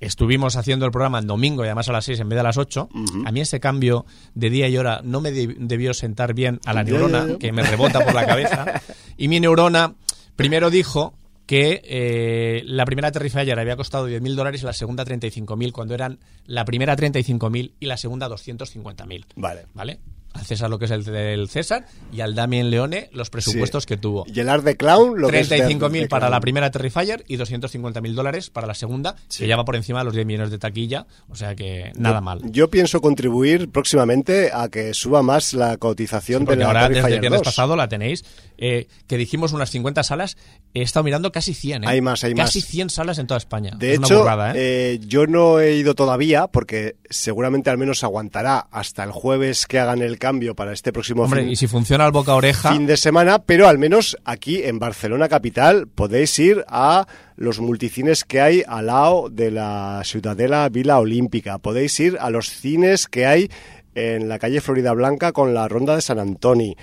estuvimos 0.00 0.56
haciendo 0.56 0.84
el 0.86 0.92
programa 0.92 1.18
en 1.18 1.26
domingo 1.26 1.62
y 1.64 1.66
además 1.66 1.88
a 1.88 1.92
las 1.92 2.04
6 2.04 2.20
en 2.20 2.28
vez 2.28 2.36
de 2.36 2.40
a 2.40 2.44
las 2.44 2.56
8. 2.58 2.88
A 3.26 3.32
mí 3.32 3.40
ese 3.40 3.60
cambio 3.60 4.04
de 4.34 4.50
día 4.50 4.68
y 4.68 4.76
hora 4.76 5.00
no 5.02 5.20
me 5.20 5.30
de- 5.32 5.56
debió 5.58 5.94
sentar 5.94 6.34
bien 6.34 6.60
a 6.66 6.72
la 6.74 6.84
neurona, 6.84 7.38
que 7.38 7.52
me 7.52 7.62
rebota 7.62 8.04
por 8.04 8.14
la 8.14 8.26
cabeza. 8.26 8.82
Y 9.16 9.28
mi 9.28 9.38
neurona 9.40 9.94
primero 10.36 10.70
dijo 10.70 11.14
que 11.46 11.82
eh, 11.84 12.62
la 12.64 12.84
primera 12.86 13.12
Terrifier 13.12 13.58
había 13.60 13.76
costado 13.76 14.08
10.000 14.08 14.34
dólares 14.34 14.62
y 14.62 14.66
la 14.66 14.72
segunda 14.72 15.04
35.000, 15.04 15.72
cuando 15.72 15.94
eran 15.94 16.18
la 16.46 16.64
primera 16.64 16.96
35.000 16.96 17.72
y 17.78 17.86
la 17.86 17.96
segunda 17.96 18.28
250.000. 18.28 19.24
Vale. 19.36 19.66
¿Vale? 19.74 20.00
Al 20.34 20.44
César 20.44 20.68
lo 20.68 20.78
que 20.78 20.84
es 20.86 20.90
el 20.90 21.04
del 21.04 21.48
César 21.48 21.86
y 22.12 22.20
al 22.20 22.34
Damien 22.34 22.68
Leone 22.68 23.08
los 23.12 23.30
presupuestos 23.30 23.84
Sí. 23.84 23.88
que 23.88 23.96
tuvo. 23.96 24.24
Y 24.26 24.40
el 24.40 24.48
Art 24.48 24.64
de 24.64 24.76
Clown, 24.76 25.20
lo 25.20 25.28
que 25.28 25.40
es 25.40 25.48
de- 25.48 25.58
35.000 25.58 26.02
de 26.02 26.08
para 26.08 26.28
la 26.28 26.40
primera 26.40 26.70
Terrifier 26.70 27.24
y 27.28 27.36
250.000 27.36 28.14
dólares 28.14 28.50
para 28.50 28.66
la 28.66 28.74
segunda, 28.74 29.14
que 29.36 29.46
ya 29.46 29.56
va 29.56 29.64
por 29.64 29.76
encima 29.76 30.00
de 30.00 30.04
los 30.06 30.14
10 30.14 30.26
millones 30.26 30.50
de 30.50 30.58
taquilla, 30.58 31.06
o 31.28 31.36
sea 31.36 31.54
que 31.54 31.92
nada 31.96 32.20
mal. 32.20 32.40
Yo 32.50 32.68
pienso 32.68 33.00
contribuir 33.00 33.70
próximamente 33.70 34.50
a 34.52 34.68
que 34.68 34.92
suba 34.92 35.22
más 35.22 35.54
la 35.54 35.76
cotización 35.76 36.42
de 36.42 36.46
Porque 36.46 36.60
la 36.60 36.66
ahora, 36.66 36.80
desde 36.88 36.94
Terrifier 36.94 37.14
el 37.14 37.20
viernes 37.20 37.40
2. 37.40 37.44
pasado, 37.44 37.76
la 37.76 37.88
tenéis. 37.88 38.24
eh, 38.56 38.86
que 39.08 39.16
dijimos 39.18 39.52
unas 39.52 39.68
50 39.70 40.04
salas. 40.04 40.36
He 40.74 40.82
estado 40.82 41.02
mirando 41.02 41.32
casi 41.32 41.54
100. 41.54 41.82
¿eh? 41.82 41.86
Hay 41.88 42.00
más, 42.00 42.22
hay 42.22 42.34
casi 42.34 42.60
más. 42.60 42.68
100 42.68 42.88
salas 42.90 43.18
en 43.18 43.26
toda 43.26 43.38
España. 43.38 43.72
De 43.76 43.92
es 43.94 43.98
una 43.98 44.06
hecho, 44.06 44.18
burrada, 44.20 44.52
¿eh? 44.52 44.54
eh, 44.94 45.00
yo 45.04 45.26
no 45.26 45.58
he 45.58 45.74
ido 45.74 45.94
todavía 45.96 46.46
porque 46.46 46.94
seguramente 47.10 47.70
al 47.70 47.78
menos 47.78 48.04
aguantará 48.04 48.60
hasta 48.70 49.02
el 49.02 49.10
jueves 49.10 49.66
que 49.66 49.80
hagan 49.80 50.02
el 50.02 50.18
cambio 50.24 50.54
para 50.54 50.72
este 50.72 50.90
próximo 50.90 51.24
Hombre, 51.24 51.42
fin, 51.42 51.50
y 51.50 51.56
si 51.56 51.66
funciona 51.66 52.06
el 52.06 52.12
boca 52.12 52.32
a 52.32 52.36
oreja. 52.36 52.72
fin 52.72 52.86
de 52.86 52.96
semana, 52.96 53.40
pero 53.40 53.68
al 53.68 53.76
menos 53.76 54.16
aquí 54.24 54.62
en 54.62 54.78
Barcelona 54.78 55.28
capital 55.28 55.86
podéis 55.86 56.38
ir 56.38 56.64
a 56.66 57.06
los 57.36 57.60
multicines 57.60 58.24
que 58.24 58.40
hay 58.40 58.62
al 58.66 58.86
lado 58.86 59.28
de 59.28 59.50
la 59.50 60.00
Ciudadela 60.02 60.66
Vila 60.70 60.98
Olímpica. 60.98 61.58
Podéis 61.58 62.00
ir 62.00 62.16
a 62.18 62.30
los 62.30 62.48
cines 62.48 63.06
que 63.06 63.26
hay 63.26 63.50
en 63.94 64.30
la 64.30 64.38
calle 64.38 64.62
Florida 64.62 64.94
Blanca 64.94 65.32
con 65.32 65.52
la 65.52 65.68
Ronda 65.68 65.94
de 65.94 66.00
San 66.00 66.18
Antoni. 66.18 66.74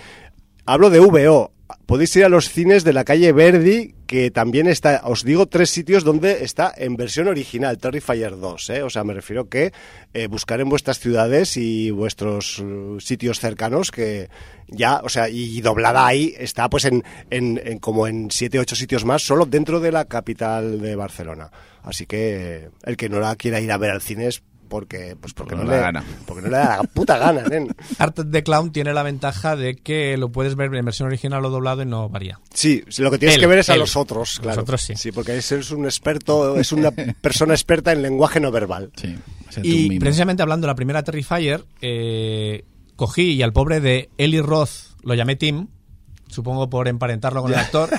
Hablo 0.67 0.91
de 0.91 0.99
VO. 0.99 1.51
Podéis 1.87 2.15
ir 2.17 2.25
a 2.25 2.29
los 2.29 2.49
cines 2.49 2.83
de 2.83 2.93
la 2.93 3.03
calle 3.05 3.31
Verdi, 3.31 3.95
que 4.11 4.29
también 4.29 4.67
está, 4.67 5.03
os 5.05 5.23
digo, 5.23 5.45
tres 5.45 5.69
sitios 5.69 6.03
donde 6.03 6.43
está 6.43 6.73
en 6.75 6.97
versión 6.97 7.29
original, 7.29 7.77
Terrifier 7.77 8.37
2, 8.37 8.69
¿eh? 8.71 8.83
O 8.83 8.89
sea, 8.89 9.05
me 9.05 9.13
refiero 9.13 9.47
que 9.47 9.71
eh, 10.13 10.27
buscar 10.27 10.59
en 10.59 10.67
vuestras 10.67 10.99
ciudades 10.99 11.55
y 11.55 11.91
vuestros 11.91 12.59
uh, 12.59 12.99
sitios 12.99 13.39
cercanos 13.39 13.89
que 13.89 14.29
ya, 14.67 14.99
o 15.01 15.07
sea, 15.07 15.29
y 15.29 15.61
doblada 15.61 16.05
ahí 16.05 16.35
está 16.37 16.69
pues 16.69 16.83
en, 16.83 17.05
en, 17.29 17.61
en 17.63 17.79
como 17.79 18.05
en 18.05 18.29
siete, 18.31 18.59
ocho 18.59 18.75
sitios 18.75 19.05
más, 19.05 19.21
solo 19.21 19.45
dentro 19.45 19.79
de 19.79 19.93
la 19.93 20.03
capital 20.03 20.81
de 20.81 20.93
Barcelona. 20.97 21.49
Así 21.81 22.05
que 22.05 22.65
eh, 22.65 22.69
el 22.83 22.97
que 22.97 23.07
no 23.07 23.21
la 23.21 23.37
quiera 23.37 23.61
ir 23.61 23.71
a 23.71 23.77
ver 23.77 23.91
al 23.91 24.01
cine 24.01 24.27
es 24.27 24.43
porque, 24.71 25.17
pues 25.19 25.33
porque 25.33 25.53
no, 25.53 25.65
no 25.65 25.69
le 25.69 25.75
da 25.75 25.81
gana. 25.81 26.03
porque 26.25 26.43
no 26.43 26.47
le 26.47 26.55
da 26.55 26.77
la 26.77 26.83
puta 26.83 27.17
gana, 27.17 27.43
nen. 27.43 27.75
Art 27.99 28.17
the 28.31 28.41
Clown 28.41 28.71
tiene 28.71 28.93
la 28.93 29.03
ventaja 29.03 29.57
de 29.57 29.75
que 29.75 30.15
lo 30.15 30.31
puedes 30.31 30.55
ver 30.55 30.73
en 30.73 30.85
versión 30.85 31.07
original 31.07 31.43
o 31.43 31.49
doblado 31.49 31.81
y 31.81 31.85
no 31.85 32.07
varía. 32.07 32.39
Sí, 32.53 32.81
lo 32.99 33.11
que 33.11 33.17
tienes 33.17 33.35
Él, 33.35 33.41
que 33.41 33.47
ver 33.47 33.59
es 33.59 33.69
a 33.69 33.75
los 33.75 33.97
otros, 33.97 34.39
claro. 34.39 34.55
Los 34.55 34.63
otros 34.63 34.81
sí. 34.81 34.93
Sí, 34.95 35.11
porque 35.11 35.35
es, 35.35 35.51
es 35.51 35.71
un 35.71 35.83
experto, 35.83 36.55
es 36.55 36.71
una 36.71 36.91
persona 37.21 37.53
experta 37.53 37.91
en 37.91 38.01
lenguaje 38.01 38.39
no 38.39 38.49
verbal. 38.49 38.91
Sí, 38.95 39.13
Y 39.61 39.99
precisamente 39.99 40.41
hablando 40.41 40.67
de 40.67 40.71
la 40.71 40.75
primera 40.75 41.03
Terrifier, 41.03 41.65
eh, 41.81 42.63
cogí 42.95 43.33
y 43.33 43.41
al 43.43 43.51
pobre 43.51 43.81
de 43.81 44.09
Eli 44.17 44.39
Roth 44.39 44.95
lo 45.03 45.15
llamé 45.15 45.35
Tim, 45.35 45.67
supongo 46.31 46.69
por 46.69 46.87
emparentarlo 46.87 47.41
con 47.43 47.53
el 47.53 47.59
actor, 47.59 47.89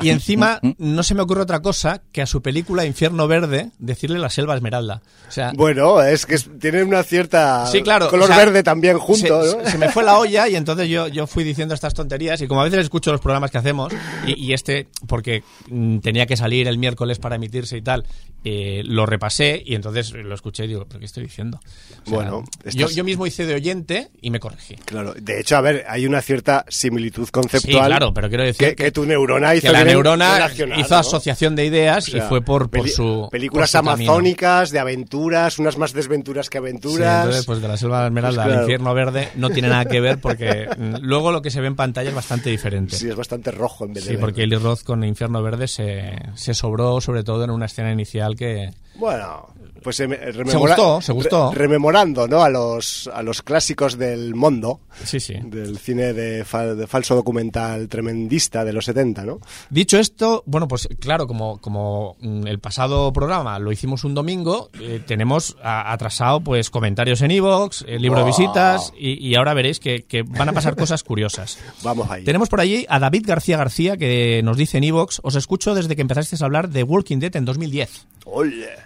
y 0.00 0.10
encima 0.10 0.60
no 0.78 1.02
se 1.02 1.14
me 1.14 1.22
ocurre 1.22 1.42
otra 1.42 1.60
cosa 1.62 2.02
que 2.12 2.20
a 2.22 2.26
su 2.26 2.42
película 2.42 2.84
Infierno 2.84 3.26
Verde 3.28 3.70
decirle 3.78 4.18
la 4.18 4.28
selva 4.30 4.54
esmeralda. 4.54 5.00
O 5.28 5.30
sea, 5.30 5.52
Bueno, 5.54 6.02
es 6.02 6.26
que 6.26 6.36
tiene 6.38 6.82
una 6.82 7.02
cierta 7.02 7.66
Sí, 7.66 7.82
claro. 7.82 8.08
color 8.08 8.24
o 8.24 8.28
sea, 8.28 8.36
verde 8.36 8.62
también 8.62 8.98
junto, 8.98 9.42
se, 9.44 9.56
¿no? 9.56 9.70
se- 9.70 9.78
me 9.78 9.88
fue 9.90 10.04
la 10.04 10.18
olla 10.18 10.48
y 10.48 10.56
entonces 10.56 10.88
yo, 10.88 11.08
yo 11.08 11.26
fui 11.26 11.44
diciendo 11.44 11.74
estas 11.74 11.94
tonterías 11.94 12.40
y 12.40 12.46
como 12.46 12.60
a 12.60 12.64
veces 12.64 12.80
escucho 12.80 13.12
los 13.12 13.20
programas 13.20 13.50
que 13.50 13.58
hacemos 13.58 13.92
y, 14.26 14.38
y 14.44 14.52
este, 14.52 14.88
porque 15.06 15.42
mm, 15.70 15.98
tenía 15.98 16.26
que 16.26 16.36
salir 16.36 16.68
el 16.68 16.78
miércoles 16.78 17.18
para 17.18 17.36
emitirse 17.36 17.76
y 17.76 17.82
tal, 17.82 18.04
eh, 18.44 18.82
lo 18.84 19.06
repasé 19.06 19.62
y 19.64 19.74
entonces 19.74 20.12
lo 20.12 20.34
escuché 20.34 20.64
y 20.64 20.68
digo, 20.68 20.84
¿pero 20.86 21.00
qué 21.00 21.06
estoy 21.06 21.22
diciendo? 21.24 21.58
O 22.04 22.08
sea, 22.10 22.14
Bueno, 22.14 22.44
yo, 22.64 22.68
estás- 22.70 22.94
yo 22.94 23.02
mismo 23.04 23.26
hice 23.26 23.46
de 23.46 23.54
oyente 23.54 24.08
y 24.20 24.30
me 24.30 24.38
corregí. 24.38 24.74
Claro, 24.84 25.14
de 25.14 25.40
hecho, 25.40 25.56
a 25.56 25.60
ver, 25.60 25.84
hay 25.88 26.06
una 26.06 26.20
cierta 26.20 26.64
similitud 26.68 27.28
conceptual. 27.28 27.84
Sí, 27.84 27.88
claro, 27.88 28.12
pero 28.14 28.28
quiero 28.28 28.44
decir 28.44 28.68
que, 28.68 28.76
que 28.76 28.90
tu 28.92 29.04
neurona 29.06 29.54
hizo 29.54 29.66
que 29.68 29.72
la 29.72 29.84
neurona 29.84 30.50
hizo 30.76 30.94
¿no? 30.94 30.96
asociación 30.96 31.56
de 31.56 31.64
ideas 31.66 32.08
O 32.08 32.10
sea, 32.10 32.24
y 32.24 32.28
fue 32.28 32.42
por, 32.42 32.68
por 32.70 32.88
su 32.88 33.28
películas 33.32 33.72
por 33.72 33.80
su 33.80 33.86
camino. 33.86 34.10
amazónicas 34.12 34.70
de 34.70 34.78
aventuras, 34.78 35.58
unas 35.58 35.78
más 35.78 35.92
desventuras 35.92 36.50
que 36.50 36.58
Sí, 36.58 36.62
aventuras. 36.62 37.24
entonces, 37.24 37.46
pues 37.46 37.62
de 37.62 37.68
la 37.68 37.76
selva 37.76 38.06
esmeralda 38.06 38.42
Pues 38.42 38.44
claro. 38.46 38.52
al 38.58 38.64
infierno 38.64 38.94
verde 38.94 39.28
no 39.36 39.50
tiene 39.50 39.68
nada 39.68 39.84
que 39.86 40.00
ver 40.00 40.18
porque 40.20 40.68
mm, 40.76 40.96
luego 41.00 41.32
lo 41.32 41.40
que 41.42 41.50
se 41.50 41.60
ve 41.60 41.66
en 41.68 41.76
pantalla 41.76 42.10
es 42.10 42.14
bastante 42.14 42.50
diferente. 42.50 42.96
Sí, 42.96 43.08
es 43.08 43.16
bastante 43.16 43.50
rojo 43.50 43.84
en 43.86 43.94
vez 43.94 44.04
de 44.04 44.10
Sí, 44.10 44.14
verde. 44.16 44.20
porque 44.20 44.42
Eli 44.42 44.56
Roth 44.56 44.82
con 44.82 45.02
Infierno 45.04 45.42
Verde 45.42 45.66
se, 45.68 46.12
se 46.34 46.52
sobró, 46.54 47.00
sobre 47.00 47.24
todo 47.24 47.44
en 47.44 47.50
una 47.50 47.66
escena 47.66 47.90
inicial 47.92 48.33
que... 48.36 48.70
Bueno, 48.96 49.48
pues 49.82 49.96
se, 49.96 50.06
me- 50.06 50.16
rememora- 50.16 50.50
Se 50.52 50.56
gustó, 50.56 51.00
se 51.02 51.12
gustó. 51.12 51.50
re- 51.50 51.58
rememorando, 51.62 52.28
¿no? 52.28 52.44
A 52.44 52.48
los, 52.48 53.10
a 53.12 53.24
los 53.24 53.42
clásicos 53.42 53.98
del 53.98 54.36
mundo, 54.36 54.78
Sí, 55.02 55.18
sí. 55.18 55.34
del 55.42 55.78
cine 55.78 56.12
de, 56.12 56.44
fal- 56.46 56.76
de 56.76 56.86
falso 56.86 57.16
documental 57.16 57.88
tremendista 57.88 58.64
de 58.64 58.72
los 58.72 58.84
70, 58.84 59.24
¿no? 59.24 59.40
Dicho 59.68 59.98
esto, 59.98 60.44
bueno, 60.46 60.68
pues 60.68 60.88
claro, 61.00 61.26
como, 61.26 61.58
como 61.60 62.16
mm, 62.20 62.46
el 62.46 62.60
pasado 62.60 63.12
programa 63.12 63.58
lo 63.58 63.72
hicimos 63.72 64.04
un 64.04 64.14
domingo, 64.14 64.70
eh, 64.80 65.00
tenemos 65.04 65.56
a- 65.60 65.92
atrasado 65.92 66.40
pues 66.40 66.70
comentarios 66.70 67.20
en 67.22 67.32
Evox, 67.32 67.84
el 67.88 68.00
libro 68.00 68.20
de 68.20 68.26
visitas 68.26 68.92
y, 68.96 69.14
y 69.26 69.34
ahora 69.34 69.54
veréis 69.54 69.80
que, 69.80 70.04
que 70.04 70.22
van 70.22 70.48
a 70.50 70.52
pasar 70.52 70.76
cosas 70.76 71.02
curiosas. 71.02 71.58
Vamos 71.82 72.08
ahí. 72.12 72.22
Tenemos 72.22 72.48
por 72.48 72.60
allí 72.60 72.86
a 72.88 73.00
David 73.00 73.24
García 73.26 73.56
García 73.56 73.96
que 73.96 74.40
nos 74.44 74.56
dice 74.56 74.78
en 74.78 74.84
Evox, 74.84 75.18
os 75.24 75.34
escucho 75.34 75.74
desde 75.74 75.96
que 75.96 76.02
empezasteis 76.02 76.40
a 76.42 76.44
hablar 76.44 76.68
de 76.68 76.84
Walking 76.84 77.18
Dead 77.18 77.34
en 77.34 77.44
2010. 77.44 78.06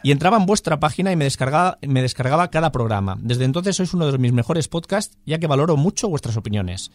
Y 0.03 0.11
entraba 0.11 0.37
en 0.37 0.47
vuestra 0.47 0.81
página 0.81 1.13
y 1.13 1.17
me 1.17 1.25
descargaba, 1.25 2.51
cada 2.51 2.73
programa. 2.73 3.17
Desde 3.21 3.45
entonces 3.45 3.77
sois 3.77 3.95
uno 3.95 4.11
de 4.11 4.19
mis 4.19 4.33
mejores 4.33 4.69
podcasts, 4.69 5.17
ya 5.27 5.39
que 5.39 5.47
valoro 5.47 5.77
mucho 5.77 6.09
vuestras 6.09 6.37
opiniones. 6.37 6.91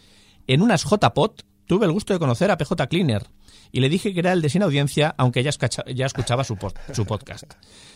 En 0.48 0.62
unas 0.62 0.84
JPod 0.84 1.32
tuve 1.68 1.86
el 1.86 1.92
gusto 1.92 2.14
de 2.14 2.20
conocer 2.20 2.52
a 2.52 2.58
PJ 2.58 2.88
Cleaner 2.88 3.28
y 3.72 3.80
le 3.80 3.90
dije 3.90 4.14
que 4.14 4.20
era 4.20 4.34
el 4.34 4.42
de 4.42 4.50
sin 4.50 4.62
audiencia, 4.64 5.16
aunque 5.18 5.42
ya, 5.42 5.52
ya 5.94 6.06
escuchaba 6.06 6.44
su, 6.44 6.56
pod- 6.56 6.76
su 6.94 7.06
podcast. 7.06 7.46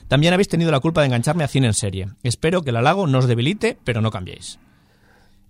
También 0.08 0.34
habéis 0.34 0.48
tenido 0.48 0.72
la 0.72 0.80
culpa 0.80 1.01
de 1.01 1.08
engancharme 1.08 1.44
a 1.44 1.48
cine 1.50 1.68
en 1.68 1.74
serie. 1.74 2.08
Espero 2.24 2.62
que 2.62 2.70
el 2.70 2.77
halago 2.77 3.06
no 3.08 3.20
os 3.20 3.27
debilite, 3.27 3.77
pero 3.84 4.01
no 4.01 4.10
cambiéis. 4.10 4.60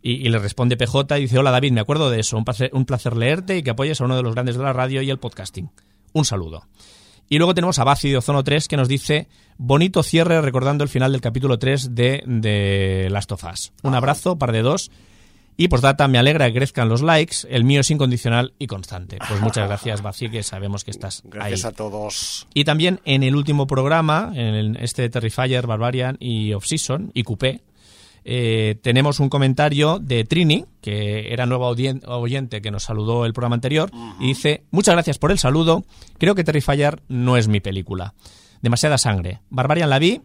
Y, 0.02 0.30
le 0.30 0.40
responde 0.40 0.78
PJ 0.78 1.18
y 1.18 1.22
dice, 1.24 1.38
hola 1.38 1.52
David, 1.52 1.72
me 1.74 1.82
acuerdo 1.82 2.10
de 2.10 2.20
eso, 2.20 2.38
un 2.72 2.86
placer 2.86 3.16
leerte 3.18 3.58
y 3.58 3.64
que 3.64 3.72
apoyes 3.72 4.00
a 4.00 4.06
uno 4.06 4.16
de 4.16 4.24
los 4.24 4.34
grandes 4.34 4.56
de 4.58 4.64
la 4.64 4.72
radio 4.74 5.02
y 5.02 5.10
el 5.10 5.20
podcasting. 5.20 5.70
Un 6.14 6.24
saludo. 6.26 6.66
Y 7.30 7.38
luego 7.38 7.54
tenemos 7.54 7.78
a 7.80 7.84
Baci 7.84 8.10
de 8.10 8.18
Ozono 8.18 8.44
3 8.44 8.68
que 8.68 8.78
nos 8.78 8.88
dice 8.88 9.28
bonito 9.58 10.02
cierre 10.04 10.42
recordando 10.42 10.84
el 10.84 10.90
final 10.90 11.12
del 11.12 11.22
capítulo 11.22 11.60
3 11.60 11.94
de, 11.94 12.24
de 12.26 13.08
Last 13.10 13.32
of 13.32 13.44
Us. 13.44 13.74
Un 13.84 13.96
abrazo, 13.96 14.38
par 14.38 14.52
de 14.52 14.62
dos. 14.62 14.92
Y 15.60 15.70
por 15.70 15.82
data 15.82 16.08
me 16.08 16.20
alegra 16.20 16.46
que 16.48 16.54
crezcan 16.60 16.88
los 16.88 17.02
likes. 17.02 17.38
El 17.50 17.64
mío 17.64 17.82
es 17.82 17.90
incondicional 17.90 18.54
y 18.60 18.68
constante. 18.68 19.18
Pues 19.28 19.42
muchas 19.42 19.68
gracias, 19.68 20.04
Baci, 20.04 20.30
que 20.30 20.44
sabemos 20.44 20.84
que 20.84 20.92
estás 20.92 21.24
Gracias 21.26 21.66
ahí. 21.66 21.70
a 21.70 21.74
todos. 21.74 22.48
Y 22.54 22.64
también 22.64 23.02
en 23.06 23.24
el 23.24 23.36
último 23.36 23.66
programa, 23.66 24.32
en 24.36 24.76
este 24.76 25.10
Terrifier, 25.10 25.66
Barbarian 25.66 26.16
y 26.20 26.54
Off 26.54 26.66
Season 26.68 27.10
y 27.16 27.24
Coupé, 27.24 27.62
eh, 28.24 28.76
tenemos 28.82 29.20
un 29.20 29.30
comentario 29.30 30.00
de 30.00 30.24
Trini, 30.24 30.66
que 30.82 31.34
era 31.34 31.46
nueva 31.46 31.68
oyente 31.68 32.62
que 32.62 32.72
nos 32.72 32.84
saludó 32.84 33.26
el 33.26 33.34
programa 33.34 33.56
anterior, 33.56 33.92
y 34.20 34.28
dice, 34.28 34.64
muchas 34.72 34.96
gracias 34.96 35.18
por 35.18 35.32
el 35.32 35.40
saludo, 35.40 35.86
creo 36.18 36.36
que 36.36 36.44
Terrifier 36.44 37.02
no 37.08 37.38
es 37.38 37.48
mi 37.48 37.60
película. 37.60 38.14
Demasiada 38.62 38.98
sangre. 38.98 39.42
Barbarian 39.50 39.90
la 39.90 40.00
vi, 40.00 40.22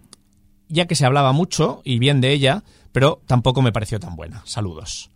ya 0.68 0.86
que 0.86 0.94
se 0.94 1.04
hablaba 1.04 1.32
mucho 1.32 1.82
y 1.84 1.98
bien 1.98 2.20
de 2.20 2.32
ella, 2.32 2.64
pero 2.92 3.20
tampoco 3.26 3.62
me 3.62 3.72
pareció 3.72 4.00
tan 4.00 4.16
buena. 4.16 4.42
Saludos. 4.46 5.10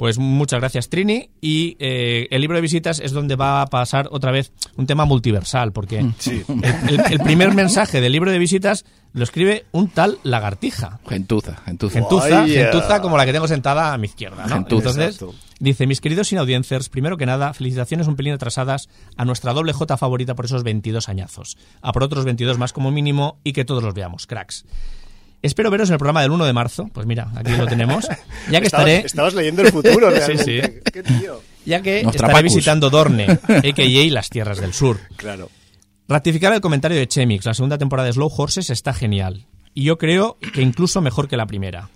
Pues 0.00 0.16
muchas 0.16 0.60
gracias, 0.60 0.88
Trini. 0.88 1.28
Y 1.42 1.76
eh, 1.78 2.26
el 2.30 2.40
libro 2.40 2.56
de 2.56 2.62
visitas 2.62 3.00
es 3.00 3.12
donde 3.12 3.36
va 3.36 3.60
a 3.60 3.66
pasar 3.66 4.08
otra 4.10 4.32
vez 4.32 4.50
un 4.78 4.86
tema 4.86 5.04
multiversal, 5.04 5.72
porque 5.72 6.10
Sí. 6.18 6.42
el, 6.88 7.00
el 7.12 7.18
primer 7.20 7.52
mensaje 7.54 8.00
del 8.00 8.10
libro 8.10 8.30
de 8.30 8.38
visitas 8.38 8.86
lo 9.12 9.24
escribe 9.24 9.66
un 9.72 9.88
tal 9.90 10.16
lagartija. 10.22 11.00
Gentuza, 11.06 11.56
gentuza. 11.66 11.92
Gentuza, 11.98 12.46
gentuza 12.46 13.02
como 13.02 13.18
la 13.18 13.26
que 13.26 13.34
tengo 13.34 13.46
sentada 13.46 13.92
a 13.92 13.98
mi 13.98 14.06
izquierda. 14.06 14.46
¿no? 14.46 14.54
Gentuza. 14.54 14.88
Entonces, 14.88 15.16
Exacto. 15.16 15.34
dice, 15.58 15.86
mis 15.86 16.00
queridos 16.00 16.32
inaudiencers, 16.32 16.88
primero 16.88 17.18
que 17.18 17.26
nada, 17.26 17.52
felicitaciones 17.52 18.06
un 18.06 18.16
pelín 18.16 18.32
atrasadas 18.32 18.88
a 19.18 19.26
nuestra 19.26 19.52
doble 19.52 19.74
J 19.74 19.98
favorita 19.98 20.34
por 20.34 20.46
esos 20.46 20.62
22 20.62 21.10
añazos. 21.10 21.58
A 21.82 21.92
por 21.92 22.04
otros 22.04 22.24
22 22.24 22.56
más 22.56 22.72
como 22.72 22.90
mínimo 22.90 23.38
y 23.44 23.52
que 23.52 23.66
todos 23.66 23.82
los 23.82 23.92
veamos, 23.92 24.26
cracks. 24.26 24.64
Espero 25.42 25.70
veros 25.70 25.88
en 25.88 25.94
el 25.94 25.98
programa 25.98 26.22
del 26.22 26.30
1 26.32 26.44
de 26.44 26.52
marzo. 26.52 26.90
Pues 26.92 27.06
mira, 27.06 27.30
aquí 27.34 27.52
lo 27.52 27.66
tenemos. 27.66 28.06
Ya 28.50 28.60
que 28.60 28.66
estabas, 28.66 28.86
estaré, 28.88 29.06
estabas 29.06 29.34
leyendo 29.34 29.62
el 29.62 29.72
futuro, 29.72 30.10
Sí, 30.12 30.16
realmente. 30.16 30.44
sí. 30.84 30.90
Qué 30.92 31.02
tío. 31.02 31.40
ya 31.64 31.80
que 31.80 32.02
Nostra 32.02 32.26
estaré 32.28 32.32
Pacus. 32.42 32.54
visitando 32.54 32.90
Dorne, 32.90 33.24
a.k.a. 33.48 34.10
las 34.12 34.28
tierras 34.28 34.60
del 34.60 34.74
sur. 34.74 34.98
Claro. 35.16 35.48
Ratificar 36.08 36.52
el 36.52 36.60
comentario 36.60 36.98
de 36.98 37.06
Chemix, 37.08 37.44
la 37.46 37.54
segunda 37.54 37.78
temporada 37.78 38.06
de 38.06 38.12
Slow 38.12 38.30
Horses 38.36 38.68
está 38.70 38.92
genial. 38.92 39.46
Y 39.72 39.84
yo 39.84 39.96
creo 39.96 40.36
que 40.52 40.60
incluso 40.62 41.00
mejor 41.00 41.28
que 41.28 41.36
la 41.36 41.46
primera. 41.46 41.88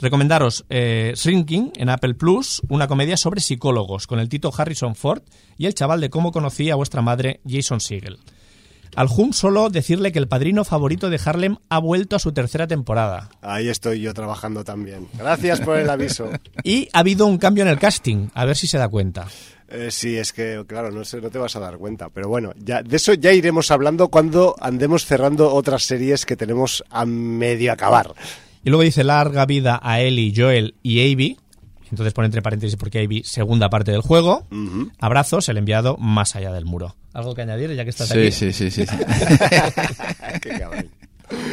Recomendaros 0.00 0.64
eh, 0.70 1.12
Shrinking 1.16 1.72
en 1.76 1.88
Apple 1.88 2.14
Plus, 2.14 2.60
una 2.68 2.88
comedia 2.88 3.16
sobre 3.16 3.40
psicólogos, 3.40 4.06
con 4.08 4.18
el 4.18 4.28
Tito 4.28 4.52
Harrison 4.54 4.96
Ford 4.96 5.22
y 5.56 5.66
el 5.66 5.74
chaval 5.74 6.00
de 6.00 6.10
cómo 6.10 6.32
conocí 6.32 6.68
a 6.70 6.74
vuestra 6.74 7.00
madre, 7.00 7.40
Jason 7.48 7.80
Segel. 7.80 8.18
Al 8.96 9.08
Hum 9.08 9.32
solo 9.32 9.70
decirle 9.70 10.12
que 10.12 10.18
el 10.18 10.28
padrino 10.28 10.64
favorito 10.64 11.10
de 11.10 11.20
Harlem 11.24 11.56
ha 11.68 11.78
vuelto 11.78 12.16
a 12.16 12.18
su 12.18 12.32
tercera 12.32 12.66
temporada. 12.66 13.28
Ahí 13.42 13.68
estoy 13.68 14.00
yo 14.00 14.14
trabajando 14.14 14.62
también. 14.62 15.08
Gracias 15.18 15.60
por 15.60 15.78
el 15.78 15.90
aviso. 15.90 16.30
Y 16.62 16.88
ha 16.92 17.00
habido 17.00 17.26
un 17.26 17.38
cambio 17.38 17.62
en 17.62 17.68
el 17.68 17.78
casting, 17.78 18.28
a 18.32 18.44
ver 18.44 18.56
si 18.56 18.66
se 18.66 18.78
da 18.78 18.88
cuenta. 18.88 19.26
Eh, 19.68 19.90
sí, 19.90 20.16
es 20.16 20.32
que, 20.32 20.62
claro, 20.66 20.90
no, 20.90 21.04
sé, 21.04 21.20
no 21.20 21.30
te 21.30 21.38
vas 21.38 21.56
a 21.56 21.60
dar 21.60 21.76
cuenta. 21.78 22.08
Pero 22.10 22.28
bueno, 22.28 22.52
ya, 22.56 22.82
de 22.82 22.96
eso 22.96 23.12
ya 23.14 23.32
iremos 23.32 23.70
hablando 23.70 24.08
cuando 24.08 24.54
andemos 24.60 25.04
cerrando 25.04 25.52
otras 25.52 25.82
series 25.82 26.24
que 26.24 26.36
tenemos 26.36 26.84
a 26.90 27.04
medio 27.04 27.72
acabar. 27.72 28.14
Y 28.62 28.70
luego 28.70 28.82
dice 28.82 29.04
larga 29.04 29.44
vida 29.46 29.78
a 29.82 30.00
Ellie, 30.00 30.32
Joel 30.34 30.74
y 30.82 31.12
Abby. 31.12 31.38
Entonces 31.94 32.12
pone 32.12 32.26
entre 32.26 32.42
paréntesis 32.42 32.76
porque 32.76 32.98
Abby, 33.00 33.22
segunda 33.24 33.70
parte 33.70 33.90
del 33.92 34.00
juego. 34.02 34.46
Abrazos, 34.98 35.48
el 35.48 35.56
enviado 35.58 35.96
más 35.96 36.34
allá 36.36 36.52
del 36.52 36.64
muro. 36.64 36.96
¿Algo 37.12 37.34
que 37.34 37.42
añadir 37.42 37.72
ya 37.74 37.84
que 37.84 37.90
estás 37.90 38.08
Sí, 38.08 38.18
aquí? 38.18 38.32
sí, 38.32 38.52
sí, 38.52 38.70
sí, 38.70 38.84
sí. 38.86 38.96
Qué 40.42 40.50
cabrón. 40.58 40.88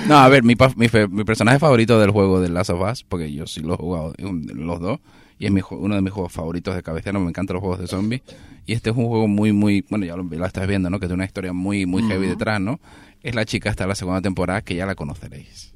No, 0.08 0.18
a 0.18 0.28
ver, 0.28 0.44
mi, 0.44 0.56
pa- 0.56 0.74
mi, 0.76 0.88
mi 1.10 1.24
personaje 1.24 1.60
favorito 1.60 2.00
del 2.00 2.12
juego 2.12 2.42
de 2.42 2.50
Last 2.50 2.72
of 2.72 2.82
Us, 2.92 3.04
porque 3.04 3.32
yo 3.32 3.48
sí 3.48 3.62
lo 3.62 3.76
he 3.76 3.78
jugado 3.78 4.14
los 4.20 4.80
dos, 4.80 5.00
y 5.40 5.46
es 5.46 5.52
mi, 5.52 5.62
uno 5.72 5.96
de 5.96 6.02
mis 6.02 6.12
juegos 6.12 6.32
favoritos 6.34 6.76
de 6.76 6.84
cabecera, 6.84 7.18
me 7.20 7.30
encantan 7.30 7.54
los 7.56 7.62
juegos 7.62 7.80
de 7.80 7.88
zombies, 7.88 8.22
y 8.66 8.74
este 8.74 8.90
es 8.90 8.96
un 8.98 9.06
juego 9.08 9.28
muy, 9.28 9.54
muy, 9.54 9.86
bueno, 9.90 10.06
ya 10.06 10.16
lo, 10.16 10.24
lo 10.24 10.46
estás 10.46 10.68
viendo, 10.68 10.90
¿no? 10.90 11.00
Que 11.00 11.06
tiene 11.06 11.16
una 11.16 11.26
historia 11.26 11.54
muy, 11.54 11.86
muy 11.86 12.04
heavy 12.04 12.28
detrás, 12.28 12.60
¿no? 12.60 12.80
Es 13.24 13.34
la 13.36 13.46
chica 13.46 13.70
hasta 13.70 13.88
la 13.88 13.96
segunda 13.96 14.22
temporada, 14.22 14.62
que 14.62 14.76
ya 14.76 14.86
la 14.86 14.96
conoceréis. 14.96 15.74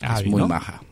Abby, 0.00 0.24
es 0.24 0.30
muy 0.30 0.40
¿no? 0.40 0.48
maja. 0.48 0.82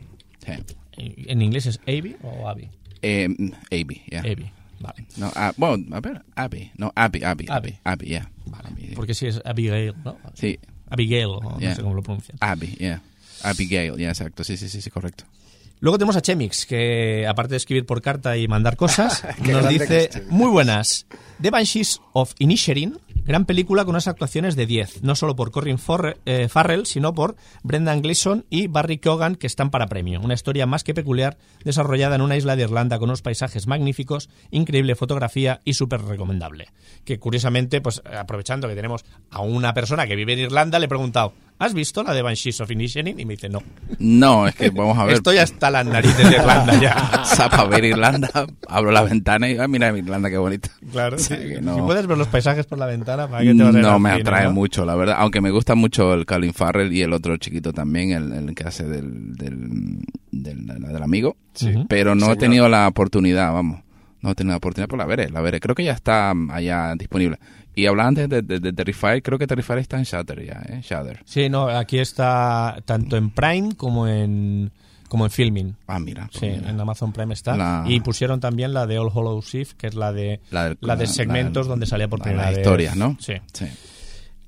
Sí. 0.45 0.51
¿En 0.97 1.41
inglés 1.41 1.65
es 1.65 1.79
Abby 1.87 2.15
o 2.23 2.47
Abby? 2.47 2.69
Eh, 3.01 3.27
Abby, 3.71 4.01
ya. 4.09 4.19
Abby, 4.19 4.51
vale. 4.79 5.05
No, 5.17 5.31
ah, 5.35 5.53
bueno, 5.57 5.95
a 5.95 5.99
ver, 5.99 6.21
Abby. 6.35 6.71
No, 6.77 6.91
Abby, 6.95 7.23
Abby. 7.23 7.45
Abby. 7.49 7.77
Abby, 7.83 8.05
yeah. 8.07 8.29
Vale, 8.45 8.69
Abby, 8.69 8.81
yeah. 8.83 8.95
porque 8.95 9.13
si 9.13 9.27
es 9.27 9.41
Abigail, 9.45 9.93
¿no? 10.03 10.17
Sí, 10.33 10.59
Abigail, 10.89 11.25
o 11.27 11.57
Yeah. 11.59 11.69
no 11.69 11.75
sé 11.75 11.81
cómo 11.81 11.95
lo 11.95 12.03
pronuncian. 12.03 12.37
Abby, 12.41 12.67
yeah. 12.79 13.01
Abigail, 13.43 13.97
ya, 13.97 14.09
exacto. 14.09 14.43
Sí, 14.43 14.57
sí, 14.57 14.69
sí, 14.69 14.81
sí, 14.81 14.89
correcto. 14.89 15.23
Luego 15.79 15.97
tenemos 15.97 16.15
a 16.15 16.21
Chemix, 16.21 16.67
que 16.67 17.25
aparte 17.27 17.51
de 17.51 17.57
escribir 17.57 17.87
por 17.87 18.03
carta 18.03 18.37
y 18.37 18.47
mandar 18.47 18.75
cosas, 18.77 19.23
nos 19.39 19.67
dice, 19.67 20.09
muy 20.29 20.49
buenas, 20.51 21.07
The 21.41 21.49
Banshees 21.49 21.99
of 22.13 22.33
Inisherin, 22.37 22.99
gran 23.25 23.45
película 23.45 23.83
con 23.85 23.91
unas 23.93 24.07
actuaciones 24.07 24.55
de 24.55 24.65
10, 24.65 25.03
no 25.03 25.15
solo 25.15 25.35
por 25.35 25.51
Corin 25.51 25.77
Forre- 25.77 26.17
eh, 26.25 26.47
Farrell, 26.49 26.85
sino 26.85 27.13
por 27.13 27.35
Brendan 27.63 28.01
Gleeson 28.01 28.45
y 28.49 28.67
Barry 28.67 28.97
Keoghan, 28.97 29.35
que 29.35 29.47
están 29.47 29.69
para 29.69 29.87
premio. 29.87 30.19
Una 30.21 30.33
historia 30.33 30.65
más 30.65 30.83
que 30.83 30.93
peculiar, 30.93 31.37
desarrollada 31.63 32.15
en 32.15 32.21
una 32.21 32.35
isla 32.37 32.55
de 32.55 32.63
Irlanda 32.63 32.99
con 32.99 33.09
unos 33.09 33.21
paisajes 33.21 33.67
magníficos, 33.67 34.29
increíble 34.49 34.95
fotografía 34.95 35.61
y 35.63 35.73
súper 35.75 36.01
recomendable. 36.01 36.69
Que 37.05 37.19
curiosamente, 37.19 37.81
pues 37.81 38.01
aprovechando 38.05 38.67
que 38.67 38.75
tenemos 38.75 39.05
a 39.29 39.41
una 39.41 39.73
persona 39.73 40.07
que 40.07 40.15
vive 40.15 40.33
en 40.33 40.39
Irlanda, 40.39 40.79
le 40.79 40.85
he 40.85 40.89
preguntado, 40.89 41.33
¿has 41.63 41.73
visto 41.73 42.03
la 42.03 42.13
de 42.13 42.21
Banshees 42.21 42.59
of 42.61 42.69
Inisherin? 42.71 43.19
Y 43.19 43.25
me 43.25 43.33
dice, 43.35 43.47
no. 43.49 43.61
No, 43.99 44.47
es 44.47 44.55
que 44.55 44.69
vamos 44.69 44.97
a 44.97 45.05
ver. 45.05 45.13
Estoy 45.15 45.37
hasta 45.37 45.69
las 45.71 45.85
narices 45.85 46.29
de 46.29 46.35
Irlanda 46.35 46.79
ya. 46.79 47.23
Zapa 47.25 47.65
ver 47.65 47.85
Irlanda, 47.85 48.29
abro 48.67 48.91
la 48.91 49.03
ventana 49.03 49.49
y 49.49 49.57
ah, 49.57 49.67
mira 49.67 49.95
Irlanda 49.97 50.29
qué 50.29 50.37
bonita. 50.37 50.69
Claro, 50.91 51.15
O 51.15 51.19
sea, 51.19 51.37
sí. 51.37 51.43
que 51.49 51.61
no- 51.61 51.75
Si 51.75 51.81
puedes 51.81 52.07
ver 52.07 52.17
los 52.17 52.27
paisajes 52.27 52.65
por 52.65 52.77
la 52.79 52.85
ventana, 52.87 53.27
¿para 53.27 53.43
qué 53.43 53.53
te 53.53 53.63
vas 53.63 53.75
a 53.75 53.77
ir 53.77 53.83
No 53.83 53.99
me 53.99 54.09
cine, 54.11 54.21
atrae 54.21 54.43
no? 54.45 54.53
mucho, 54.53 54.85
la 54.85 54.95
verdad. 54.95 55.15
Aunque 55.19 55.39
me 55.41 55.51
gusta 55.51 55.75
mucho 55.75 56.13
el 56.13 56.25
Colin 56.25 56.53
Farrell 56.53 56.91
y 56.93 57.01
el 57.01 57.13
otro 57.13 57.37
chiquito 57.37 57.71
también, 57.73 58.11
el, 58.11 58.31
el 58.49 58.55
que 58.55 58.63
hace 58.63 58.83
del, 58.85 59.35
del, 59.35 59.99
del, 60.31 60.65
del 60.65 61.03
amigo. 61.03 61.37
Ujú. 61.61 61.85
Pero 61.87 62.15
no 62.15 62.31
he 62.31 62.35
tenido 62.37 62.67
la 62.69 62.87
oportunidad, 62.87 63.53
vamos. 63.53 63.81
No 64.21 64.31
he 64.31 64.35
tenido 64.35 64.51
la 64.53 64.57
oportunidad, 64.57 64.87
pues 64.87 64.99
la 64.99 65.05
veré, 65.05 65.29
la 65.29 65.41
veré. 65.41 65.59
Creo 65.59 65.73
que 65.73 65.83
ya 65.83 65.93
está 65.93 66.31
mm, 66.33 66.51
allá 66.51 66.93
disponible. 66.95 67.39
Y 67.75 67.85
hablando 67.85 68.21
antes 68.21 68.29
de, 68.29 68.41
de, 68.41 68.59
de 68.59 68.73
Terrifier, 68.73 69.21
creo 69.23 69.39
que 69.39 69.47
Terrifier 69.47 69.79
está 69.79 69.97
en 69.97 70.03
Shutter 70.03 70.45
ya, 70.45 70.61
¿eh? 70.67 70.81
Shutter. 70.81 71.21
Sí, 71.25 71.49
no, 71.49 71.69
aquí 71.69 71.99
está 71.99 72.77
tanto 72.85 73.15
en 73.17 73.29
Prime 73.29 73.75
como 73.75 74.07
en 74.07 74.71
como 75.07 75.25
en 75.25 75.31
Filming. 75.31 75.75
Ah, 75.87 75.99
mira. 75.99 76.29
pues 76.31 76.39
Sí, 76.39 76.45
mira. 76.57 76.69
en 76.69 76.79
Amazon 76.79 77.11
Prime 77.11 77.33
está. 77.33 77.57
La- 77.57 77.83
Y 77.85 77.99
pusieron 77.99 78.39
también 78.39 78.73
la 78.73 78.87
de 78.87 78.97
All 78.97 79.09
Hollows 79.13 79.53
Eve, 79.55 79.67
que 79.77 79.87
es 79.87 79.95
la 79.95 80.13
de 80.13 80.39
La 80.51 80.69
del- 80.69 80.77
la 80.79 80.95
de 80.95 81.05
segmentos 81.07 81.65
la- 81.67 81.71
donde 81.71 81.85
salía 81.85 82.07
por 82.07 82.21
primera 82.21 82.43
las 82.43 82.51
vez. 82.51 82.59
historias, 82.59 82.95
¿no? 82.95 83.17
Sí. 83.19 83.33
Sí. 83.51 83.65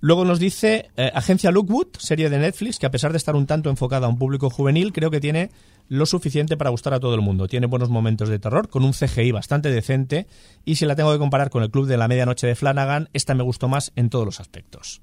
Luego 0.04 0.26
nos 0.26 0.38
dice 0.38 0.90
eh, 0.98 1.12
Agencia 1.16 1.50
Lookwood, 1.50 1.88
serie 1.98 2.30
de 2.30 2.38
Netflix, 2.38 2.78
que 2.78 2.86
a 2.86 2.92
pesar 2.92 3.14
de 3.14 3.18
estar 3.18 3.38
un 3.38 3.46
tanto 3.48 3.70
enfocada 3.70 4.06
a 4.06 4.10
un 4.10 4.18
público 4.18 4.50
juvenil, 4.50 4.92
creo 4.92 5.10
que 5.10 5.22
tiene 5.22 5.50
lo 5.88 6.06
suficiente 6.06 6.58
para 6.58 6.72
gustar 6.72 6.94
a 6.94 7.00
todo 7.00 7.16
el 7.16 7.22
mundo. 7.22 7.48
Tiene 7.48 7.68
buenos 7.68 7.88
momentos 7.88 8.28
de 8.28 8.38
terror, 8.38 8.68
con 8.68 8.84
un 8.84 8.92
CGI 8.92 9.32
bastante 9.32 9.72
decente, 9.72 10.28
y 10.66 10.76
si 10.76 10.86
la 10.86 10.98
tengo 10.98 11.14
que 11.14 11.20
comparar 11.20 11.50
con 11.50 11.64
el 11.64 11.72
Club 11.72 11.88
de 11.88 11.96
la 11.96 12.10
Medianoche 12.10 12.46
de 12.48 12.56
Flanagan, 12.56 13.08
esta 13.14 13.34
me 13.34 13.44
gustó 13.44 13.70
más 13.70 13.94
en 13.96 14.10
todos 14.10 14.26
los 14.26 14.42
aspectos. 14.42 15.02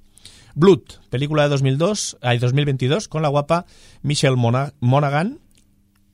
Blood, 0.54 0.82
película 1.08 1.44
de 1.44 1.48
2002, 1.48 2.18
ay, 2.20 2.36
2022, 2.36 3.08
con 3.08 3.22
la 3.22 3.28
guapa 3.28 3.64
Michelle 4.02 4.36
Mona- 4.36 4.74
Monaghan, 4.80 5.38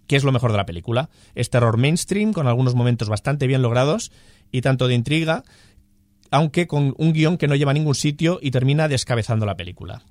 que 0.06 0.14
es 0.14 0.22
lo 0.22 0.30
mejor 0.30 0.52
de 0.52 0.58
la 0.58 0.66
película. 0.66 1.10
Es 1.34 1.50
terror 1.50 1.76
mainstream, 1.76 2.32
con 2.32 2.46
algunos 2.46 2.76
momentos 2.76 3.08
bastante 3.08 3.48
bien 3.48 3.62
logrados, 3.62 4.12
y 4.52 4.60
tanto 4.60 4.86
de 4.86 4.94
intriga, 4.94 5.42
aunque 6.30 6.66
con 6.66 6.94
un 6.98 7.12
guion 7.12 7.38
que 7.38 7.48
no 7.48 7.56
lleva 7.56 7.70
a 7.70 7.74
ningún 7.74 7.94
sitio 7.94 8.38
y 8.40 8.50
termina 8.50 8.88
descabezando 8.88 9.46
la 9.46 9.56
película. 9.56 10.02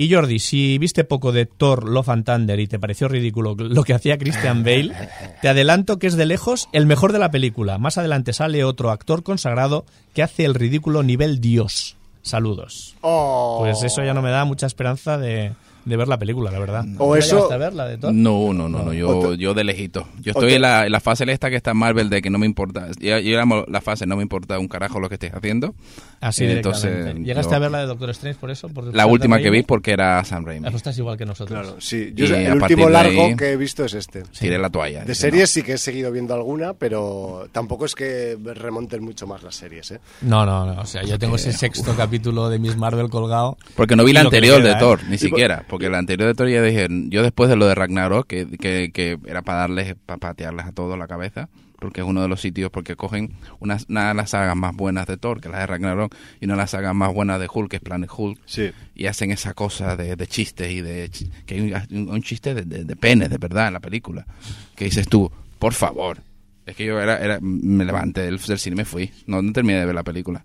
Y 0.00 0.12
Jordi, 0.14 0.38
si 0.38 0.78
viste 0.78 1.02
poco 1.02 1.32
de 1.32 1.46
Thor, 1.46 1.88
Love 1.88 2.08
and 2.10 2.24
Thunder 2.24 2.60
y 2.60 2.68
te 2.68 2.78
pareció 2.78 3.08
ridículo 3.08 3.56
lo 3.56 3.82
que 3.82 3.94
hacía 3.94 4.16
Christian 4.16 4.62
Bale, 4.62 4.94
te 5.42 5.48
adelanto 5.48 5.98
que 5.98 6.06
es 6.06 6.16
de 6.16 6.24
lejos 6.24 6.68
el 6.72 6.86
mejor 6.86 7.12
de 7.12 7.18
la 7.18 7.32
película. 7.32 7.78
Más 7.78 7.98
adelante 7.98 8.32
sale 8.32 8.62
otro 8.62 8.92
actor 8.92 9.24
consagrado 9.24 9.84
que 10.14 10.22
hace 10.22 10.44
el 10.44 10.54
ridículo 10.54 11.02
nivel 11.02 11.40
Dios. 11.40 11.96
Saludos. 12.22 12.94
Oh. 13.00 13.56
Pues 13.60 13.82
eso 13.82 14.04
ya 14.04 14.14
no 14.14 14.22
me 14.22 14.30
da 14.30 14.44
mucha 14.44 14.66
esperanza 14.66 15.18
de, 15.18 15.52
de 15.88 15.96
ver 15.96 16.08
la 16.08 16.18
película, 16.18 16.50
la 16.50 16.58
verdad. 16.58 16.84
O 16.98 17.14
¿Ya 17.14 17.20
eso- 17.20 17.34
llegaste 17.36 17.54
a 17.54 17.58
verla 17.58 17.86
de 17.86 17.98
Thor? 17.98 18.12
No, 18.12 18.52
no, 18.52 18.68
no, 18.68 18.82
no, 18.84 18.92
yo, 18.92 19.34
yo 19.34 19.54
de 19.54 19.64
lejito. 19.64 20.06
Yo 20.20 20.32
estoy 20.32 20.54
en 20.54 20.62
la, 20.62 20.86
en 20.86 20.92
la 20.92 21.00
fase 21.00 21.24
esta 21.28 21.50
que 21.50 21.56
está 21.56 21.74
Marvel 21.74 22.08
de 22.10 22.22
que 22.22 22.30
no 22.30 22.38
me 22.38 22.46
importa. 22.46 22.88
Yo, 23.00 23.18
yo 23.18 23.38
la 23.68 23.80
fase 23.80 24.06
no 24.06 24.16
me 24.16 24.22
importa 24.22 24.58
un 24.58 24.68
carajo 24.68 25.00
lo 25.00 25.08
que 25.08 25.14
estés 25.16 25.32
haciendo. 25.34 25.74
Así 26.20 26.44
Eh, 26.44 26.52
entonces, 26.52 27.14
¿Llegaste 27.16 27.50
yo- 27.50 27.56
a 27.56 27.58
ver 27.60 27.70
la 27.70 27.80
de 27.80 27.86
Doctor 27.86 28.10
Strange 28.10 28.38
por 28.40 28.50
eso? 28.50 28.68
Por 28.68 28.94
La 28.94 29.06
última 29.06 29.38
que 29.38 29.50
vi 29.50 29.62
porque 29.62 29.92
era 29.92 30.24
Sam 30.24 30.44
Raimi. 30.44 30.68
Estás 30.68 30.96
igual 30.98 31.16
que 31.18 31.26
nosotros. 31.26 31.58
Claro, 31.60 31.80
sí. 31.80 32.12
Yo 32.14 32.26
el 32.26 32.52
último 32.62 32.88
largo 32.88 33.26
ahí- 33.26 33.36
que 33.36 33.52
he 33.52 33.56
visto 33.56 33.84
es 33.84 33.94
este. 33.94 34.22
Tiré 34.38 34.58
la 34.58 34.70
toalla. 34.70 35.04
De 35.04 35.14
series 35.14 35.50
sí 35.50 35.62
que 35.62 35.72
he 35.74 35.78
seguido 35.78 36.10
viendo 36.12 36.34
alguna, 36.34 36.74
pero 36.74 37.48
tampoco 37.52 37.84
es 37.84 37.94
que 37.94 38.36
remonten 38.54 39.02
mucho 39.02 39.26
más 39.26 39.42
las 39.42 39.54
series, 39.56 39.90
¿eh? 39.92 40.00
No, 40.22 40.46
no, 40.46 40.64
no. 40.72 40.80
O 40.80 40.86
sea, 40.86 41.02
yo 41.02 41.18
tengo 41.18 41.36
ese 41.36 41.52
sexto 41.52 41.94
capítulo 41.96 42.48
de 42.48 42.58
Miss 42.58 42.76
Marvel 42.76 43.08
colgado. 43.08 43.56
no. 43.60 43.74
Porque 43.76 43.94
no 43.96 44.04
vi 44.04 44.12
le 44.12 44.20
anterior 44.20 44.60
queda, 44.62 44.74
de 44.74 44.80
Thor, 44.80 45.00
¿eh? 45.02 45.06
ni 45.10 45.18
siquiera. 45.18 45.64
Porque 45.78 45.90
la 45.90 45.98
anterior 45.98 46.26
de 46.28 46.34
Thor 46.34 46.48
ya 46.48 46.60
dije, 46.62 46.88
yo 47.08 47.22
después 47.22 47.48
de 47.48 47.56
lo 47.56 47.66
de 47.68 47.74
Ragnarok, 47.76 48.26
que, 48.26 48.46
que, 48.58 48.90
que 48.92 49.18
era 49.26 49.42
para 49.42 49.60
darles, 49.60 49.94
para 50.06 50.18
patearles 50.18 50.66
a 50.66 50.72
todos 50.72 50.98
la 50.98 51.06
cabeza, 51.06 51.48
porque 51.78 52.00
es 52.00 52.06
uno 52.08 52.20
de 52.20 52.26
los 52.26 52.40
sitios, 52.40 52.70
porque 52.72 52.96
cogen 52.96 53.34
una, 53.60 53.78
una 53.88 54.08
de 54.08 54.14
las 54.14 54.30
sagas 54.30 54.56
más 54.56 54.74
buenas 54.74 55.06
de 55.06 55.16
Thor, 55.18 55.40
que 55.40 55.46
es 55.46 55.52
la 55.52 55.60
de 55.60 55.66
Ragnarok, 55.68 56.12
y 56.40 56.46
una 56.46 56.54
de 56.54 56.58
las 56.58 56.70
sagas 56.70 56.94
más 56.96 57.14
buenas 57.14 57.38
de 57.38 57.46
Hulk, 57.52 57.70
que 57.70 57.76
es 57.76 57.82
Planet 57.82 58.10
Hulk, 58.12 58.40
Sí. 58.46 58.70
y 58.96 59.06
hacen 59.06 59.30
esa 59.30 59.54
cosa 59.54 59.94
de, 59.96 60.16
de 60.16 60.26
chistes 60.26 60.68
y 60.72 60.80
de 60.80 61.10
que 61.46 61.54
hay 61.54 61.72
un, 61.96 62.08
un 62.08 62.22
chiste 62.22 62.54
de, 62.54 62.62
de, 62.62 62.84
de 62.84 62.96
penes 62.96 63.30
de 63.30 63.38
verdad 63.38 63.68
en 63.68 63.74
la 63.74 63.80
película 63.80 64.26
que 64.74 64.86
dices 64.86 65.06
tú 65.08 65.30
por 65.60 65.74
favor 65.74 66.18
es 66.66 66.74
que 66.74 66.84
yo 66.86 67.00
era, 67.00 67.18
era 67.18 67.38
me 67.40 67.84
levanté 67.84 68.22
del, 68.22 68.38
del 68.38 68.58
cine 68.58 68.74
y 68.74 68.78
me 68.78 68.84
fui. 68.84 69.10
No, 69.26 69.40
no 69.42 69.52
terminé 69.52 69.78
de 69.78 69.86
ver 69.86 69.94
la 69.94 70.02
película. 70.02 70.44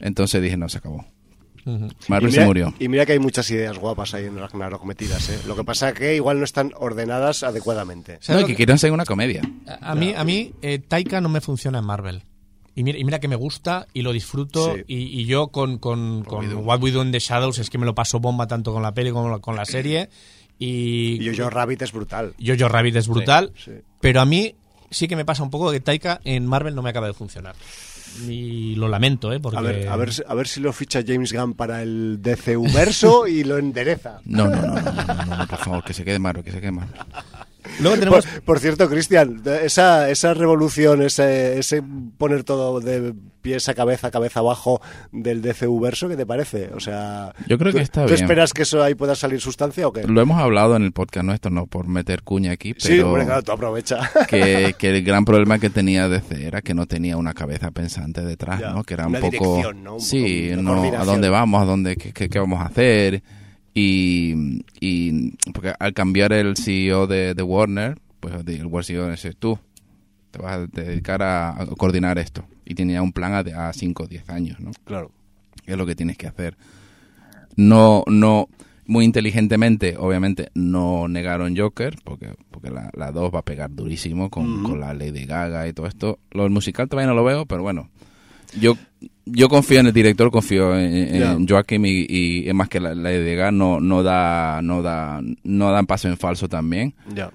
Entonces 0.00 0.40
dije 0.42 0.56
no 0.56 0.68
se 0.70 0.78
acabó 0.78 1.04
Marvel 2.08 2.30
se 2.32 2.38
mira, 2.38 2.46
murió. 2.46 2.74
Y 2.78 2.88
mira 2.88 3.04
que 3.06 3.12
hay 3.12 3.18
muchas 3.18 3.50
ideas 3.50 3.78
guapas 3.78 4.14
ahí 4.14 4.24
en 4.26 4.38
Ragnarok 4.38 4.84
metidas, 4.84 5.28
¿eh? 5.30 5.38
Lo 5.46 5.56
que 5.56 5.64
pasa 5.64 5.88
es 5.90 5.94
que 5.94 6.14
igual 6.16 6.38
no 6.38 6.44
están 6.44 6.72
ordenadas 6.76 7.42
adecuadamente. 7.42 8.18
¿Sabes 8.20 8.42
No, 8.42 8.46
que 8.46 8.52
que- 8.52 8.56
quieren 8.58 8.78
ser 8.78 8.92
una 8.92 9.04
comedia. 9.04 9.42
A 9.80 9.92
a 9.92 9.94
mí, 9.94 10.14
a 10.16 10.24
mí 10.24 10.52
eh, 10.62 10.78
Taika 10.78 11.20
no 11.20 11.28
me 11.28 11.40
funciona 11.40 11.78
en 11.80 11.84
Marvel. 11.84 12.22
Y 12.74 12.84
mira, 12.84 12.98
y 12.98 13.04
mira 13.04 13.18
que 13.18 13.28
me 13.28 13.36
gusta 13.36 13.86
y 13.92 14.02
lo 14.02 14.12
disfruto. 14.12 14.74
Sí. 14.76 14.82
Y, 14.86 15.20
y 15.20 15.26
yo 15.26 15.48
con, 15.48 15.78
con, 15.78 16.24
con 16.24 16.54
What 16.64 16.80
We 16.82 16.92
Do 16.92 17.02
in 17.02 17.10
the 17.12 17.18
Shadows 17.18 17.58
es 17.58 17.68
que 17.68 17.78
me 17.78 17.84
lo 17.84 17.94
paso 17.94 18.20
bomba 18.20 18.46
tanto 18.46 18.72
con 18.72 18.82
la 18.82 18.94
peli 18.94 19.10
como 19.10 19.40
con 19.40 19.56
la 19.56 19.64
serie. 19.64 20.08
Y, 20.58 21.18
Y 21.28 21.36
Jojo 21.36 21.50
Rabbit 21.50 21.82
es 21.82 21.92
brutal. 21.92 22.34
Jojo 22.44 22.68
Rabbit 22.68 22.96
es 22.96 23.08
brutal. 23.08 23.52
Sí, 23.56 23.72
sí. 23.72 23.80
Pero 24.00 24.20
a 24.20 24.24
mí 24.24 24.54
sí 24.90 25.08
que 25.08 25.16
me 25.16 25.24
pasa 25.24 25.42
un 25.42 25.50
poco 25.50 25.70
que 25.72 25.80
Taika 25.80 26.20
en 26.24 26.46
Marvel 26.46 26.74
no 26.74 26.82
me 26.82 26.90
acaba 26.90 27.06
de 27.06 27.12
funcionar. 27.14 27.54
Y 28.28 28.74
lo 28.76 28.88
lamento, 28.88 29.32
¿eh? 29.32 29.40
Porque... 29.40 29.58
A 29.58 29.60
ver, 29.62 29.88
a 29.88 29.96
ver, 29.96 30.12
si- 30.12 30.22
a 30.26 30.34
ver 30.34 30.46
si 30.48 30.60
lo 30.60 30.72
ficha 30.72 31.00
James 31.06 31.32
Gunn 31.32 31.54
para 31.54 31.82
el 31.82 32.18
DCU 32.20 32.66
verso 32.72 33.26
y 33.26 33.44
lo 33.44 33.58
endereza. 33.58 34.20
No, 34.24 34.48
no, 34.48 34.56
no, 34.60 34.74
no, 34.74 34.82
no, 34.82 35.24
no, 35.26 35.36
no, 35.36 35.46
por 35.46 35.58
favor, 35.58 35.84
que 35.84 35.92
se 35.94 36.04
quede 36.04 36.18
Marvel, 36.18 36.44
que 36.44 36.52
se 36.52 36.60
quede 36.60 36.72
Marvel. 36.72 37.00
Luego 37.78 37.96
Por, 37.96 37.98
tenemos... 37.98 38.26
por 38.44 38.58
cierto, 38.58 38.88
Cristian, 38.88 39.42
esa, 39.62 40.10
esa 40.10 40.34
revolución, 40.34 41.02
ese, 41.02 41.58
ese 41.58 41.82
poner 42.18 42.44
todo 42.44 42.80
de 42.80 43.14
pies 43.42 43.68
a 43.70 43.74
cabeza, 43.74 44.10
cabeza 44.10 44.40
abajo 44.40 44.82
del 45.12 45.40
DCU 45.40 45.80
verso, 45.80 46.08
¿qué 46.08 46.16
te 46.16 46.26
parece? 46.26 46.70
O 46.74 46.80
sea, 46.80 47.32
Yo 47.46 47.56
creo 47.56 47.72
¿tú- 47.72 47.78
que 47.78 47.82
está 47.84 48.02
¿tú 48.02 48.08
bien. 48.12 48.20
esperas 48.22 48.52
que 48.52 48.62
eso 48.62 48.82
ahí 48.82 48.94
pueda 48.94 49.14
salir 49.14 49.40
sustancia 49.40 49.88
o 49.88 49.92
qué? 49.92 50.02
Lo 50.06 50.20
hemos 50.20 50.38
hablado 50.38 50.76
en 50.76 50.82
el 50.82 50.92
podcast 50.92 51.24
nuestro, 51.24 51.50
no 51.50 51.66
por 51.66 51.86
meter 51.88 52.22
cuña 52.22 52.52
aquí, 52.52 52.74
pero 52.74 52.84
Sí, 52.86 53.00
hombre, 53.00 53.24
claro, 53.24 53.42
tú 53.42 53.52
aprovecha. 53.52 54.10
que, 54.28 54.74
que 54.76 54.90
el 54.90 55.02
gran 55.02 55.24
problema 55.24 55.58
que 55.58 55.70
tenía 55.70 56.08
DC 56.08 56.46
era 56.46 56.60
que 56.60 56.74
no 56.74 56.86
tenía 56.86 57.16
una 57.16 57.32
cabeza 57.32 57.70
pensante 57.70 58.20
detrás, 58.22 58.60
Ya, 58.60 58.70
¿no? 58.72 58.84
Que 58.84 58.94
era 58.94 59.06
un 59.06 59.14
poco... 59.14 59.72
¿no? 59.72 59.94
Un 59.94 60.00
sí, 60.00 60.50
poco 60.50 60.62
no, 60.62 60.82
a 60.98 61.04
dónde 61.06 61.30
vamos, 61.30 61.62
a 61.62 61.64
dónde, 61.64 61.96
qué, 61.96 62.12
qué- 62.12 62.28
qué 62.28 62.38
vamos 62.38 62.60
a 62.60 62.64
hacer. 62.66 63.22
Y, 63.72 64.64
y 64.80 65.32
porque 65.52 65.72
al 65.78 65.94
cambiar 65.94 66.32
el 66.32 66.56
CEO 66.56 67.06
de, 67.06 67.34
de 67.34 67.42
Warner, 67.42 67.98
pues 68.18 68.34
el 68.46 68.66
World 68.66 68.86
CEO 68.86 69.10
dice, 69.10 69.32
tú 69.34 69.58
te 70.30 70.40
vas 70.40 70.56
a 70.56 70.66
dedicar 70.66 71.22
a, 71.22 71.60
a 71.60 71.66
coordinar 71.66 72.18
esto. 72.18 72.44
Y 72.64 72.74
tenía 72.74 73.02
un 73.02 73.12
plan 73.12 73.34
a 73.34 73.72
5 73.72 74.02
o 74.02 74.06
10 74.06 74.28
años, 74.30 74.60
¿no? 74.60 74.70
Claro. 74.84 75.10
es 75.66 75.76
lo 75.76 75.86
que 75.86 75.96
tienes 75.96 76.16
que 76.16 76.26
hacer. 76.26 76.56
No, 77.56 78.04
no, 78.06 78.48
muy 78.86 79.04
inteligentemente, 79.04 79.96
obviamente, 79.96 80.50
no 80.54 81.08
negaron 81.08 81.56
Joker, 81.56 81.96
porque, 82.04 82.34
porque 82.50 82.70
la, 82.70 82.90
la 82.92 83.12
2 83.12 83.34
va 83.34 83.40
a 83.40 83.44
pegar 83.44 83.70
durísimo 83.70 84.30
con, 84.30 84.62
con 84.62 84.80
la 84.80 84.94
Lady 84.94 85.26
Gaga 85.26 85.66
y 85.68 85.72
todo 85.72 85.86
esto. 85.86 86.18
Lo 86.30 86.44
del 86.44 86.50
musical 86.50 86.88
todavía 86.88 87.08
no 87.08 87.14
lo 87.14 87.24
veo, 87.24 87.46
pero 87.46 87.62
bueno. 87.62 87.88
Yo, 88.58 88.76
yo 89.26 89.48
confío 89.48 89.80
en 89.80 89.86
el 89.86 89.92
director, 89.92 90.30
confío 90.30 90.76
en, 90.78 91.14
en 91.14 91.18
Ya. 91.20 91.36
Joaquim 91.48 91.84
y, 91.86 92.06
y 92.08 92.48
es 92.48 92.54
más 92.54 92.68
que 92.68 92.80
la, 92.80 92.94
la 92.94 93.10
Gaga 93.10 93.52
no, 93.52 93.80
no 93.80 94.02
da, 94.02 94.60
no 94.62 94.82
da, 94.82 95.20
no 95.44 95.70
dan 95.70 95.86
paso 95.86 96.08
en 96.08 96.16
falso 96.16 96.48
también. 96.48 96.94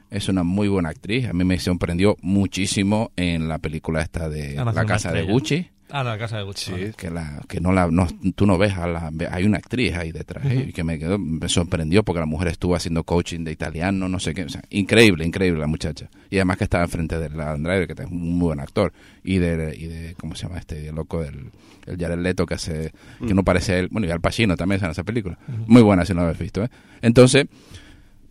Es 0.09 0.27
una 0.29 0.43
muy 0.43 0.67
buena 0.67 0.89
actriz. 0.89 1.27
A 1.27 1.33
mí 1.33 1.43
me 1.43 1.59
sorprendió 1.59 2.17
muchísimo 2.21 3.11
en 3.15 3.47
la 3.47 3.59
película 3.59 4.01
esta 4.01 4.29
de 4.29 4.55
La 4.55 4.85
Casa 4.85 5.11
de. 5.11 5.23
Gucci 5.31 5.69
No, 5.95 6.03
la 6.03 6.17
casa 6.17 6.37
de 6.37 6.43
Gucci. 6.43 6.71
vale. 6.71 6.93
que 6.97 7.09
la 7.09 7.41
que 7.47 7.61
no 7.61 7.71
la 7.71 7.87
no, 7.89 8.05
tú 8.35 8.45
no 8.45 8.57
ves 8.57 8.73
a 8.73 8.85
la 8.85 9.11
hay 9.31 9.45
una 9.45 9.57
actriz 9.57 9.95
ahí 9.95 10.11
detrás 10.11 10.45
¿eh? 10.45 10.65
y 10.69 10.73
que 10.73 10.83
me 10.83 10.99
quedó 10.99 11.17
me 11.17 11.47
sorprendió 11.47 12.03
porque 12.03 12.19
la 12.19 12.25
mujer 12.25 12.49
estuvo 12.49 12.75
haciendo 12.75 13.03
coaching 13.05 13.45
de 13.45 13.53
italiano 13.53 14.09
no 14.09 14.19
sé 14.19 14.33
qué 14.33 14.43
o 14.43 14.49
sea, 14.49 14.61
increíble 14.69 15.25
increíble 15.25 15.59
la 15.59 15.67
muchacha 15.67 16.09
y 16.29 16.35
además 16.35 16.57
que 16.57 16.65
estaba 16.65 16.83
enfrente 16.83 17.17
de 17.17 17.29
la 17.29 17.55
Driver 17.55 17.87
que 17.87 17.93
es 17.93 18.09
un 18.09 18.37
muy 18.37 18.47
buen 18.47 18.59
actor 18.59 18.91
y 19.23 19.37
de 19.37 19.73
y 19.75 19.87
de 19.87 20.15
cómo 20.19 20.35
se 20.35 20.43
llama 20.47 20.59
este 20.59 20.89
el 20.89 20.95
loco 20.95 21.21
del 21.21 21.51
el 21.85 21.97
Jared 21.97 22.19
Leto 22.19 22.45
que 22.45 22.55
hace 22.55 22.91
que 23.25 23.33
no 23.33 23.43
parece 23.43 23.79
él 23.79 23.87
bueno 23.89 24.05
y 24.05 24.11
Al 24.11 24.19
Pacino 24.19 24.57
también 24.57 24.83
en 24.83 24.91
esa 24.91 25.03
película 25.03 25.37
muy 25.65 25.81
buena 25.81 26.03
si 26.03 26.13
no 26.13 26.21
la 26.21 26.27
habéis 26.27 26.39
visto 26.39 26.61
¿eh? 26.63 26.69
entonces 27.01 27.45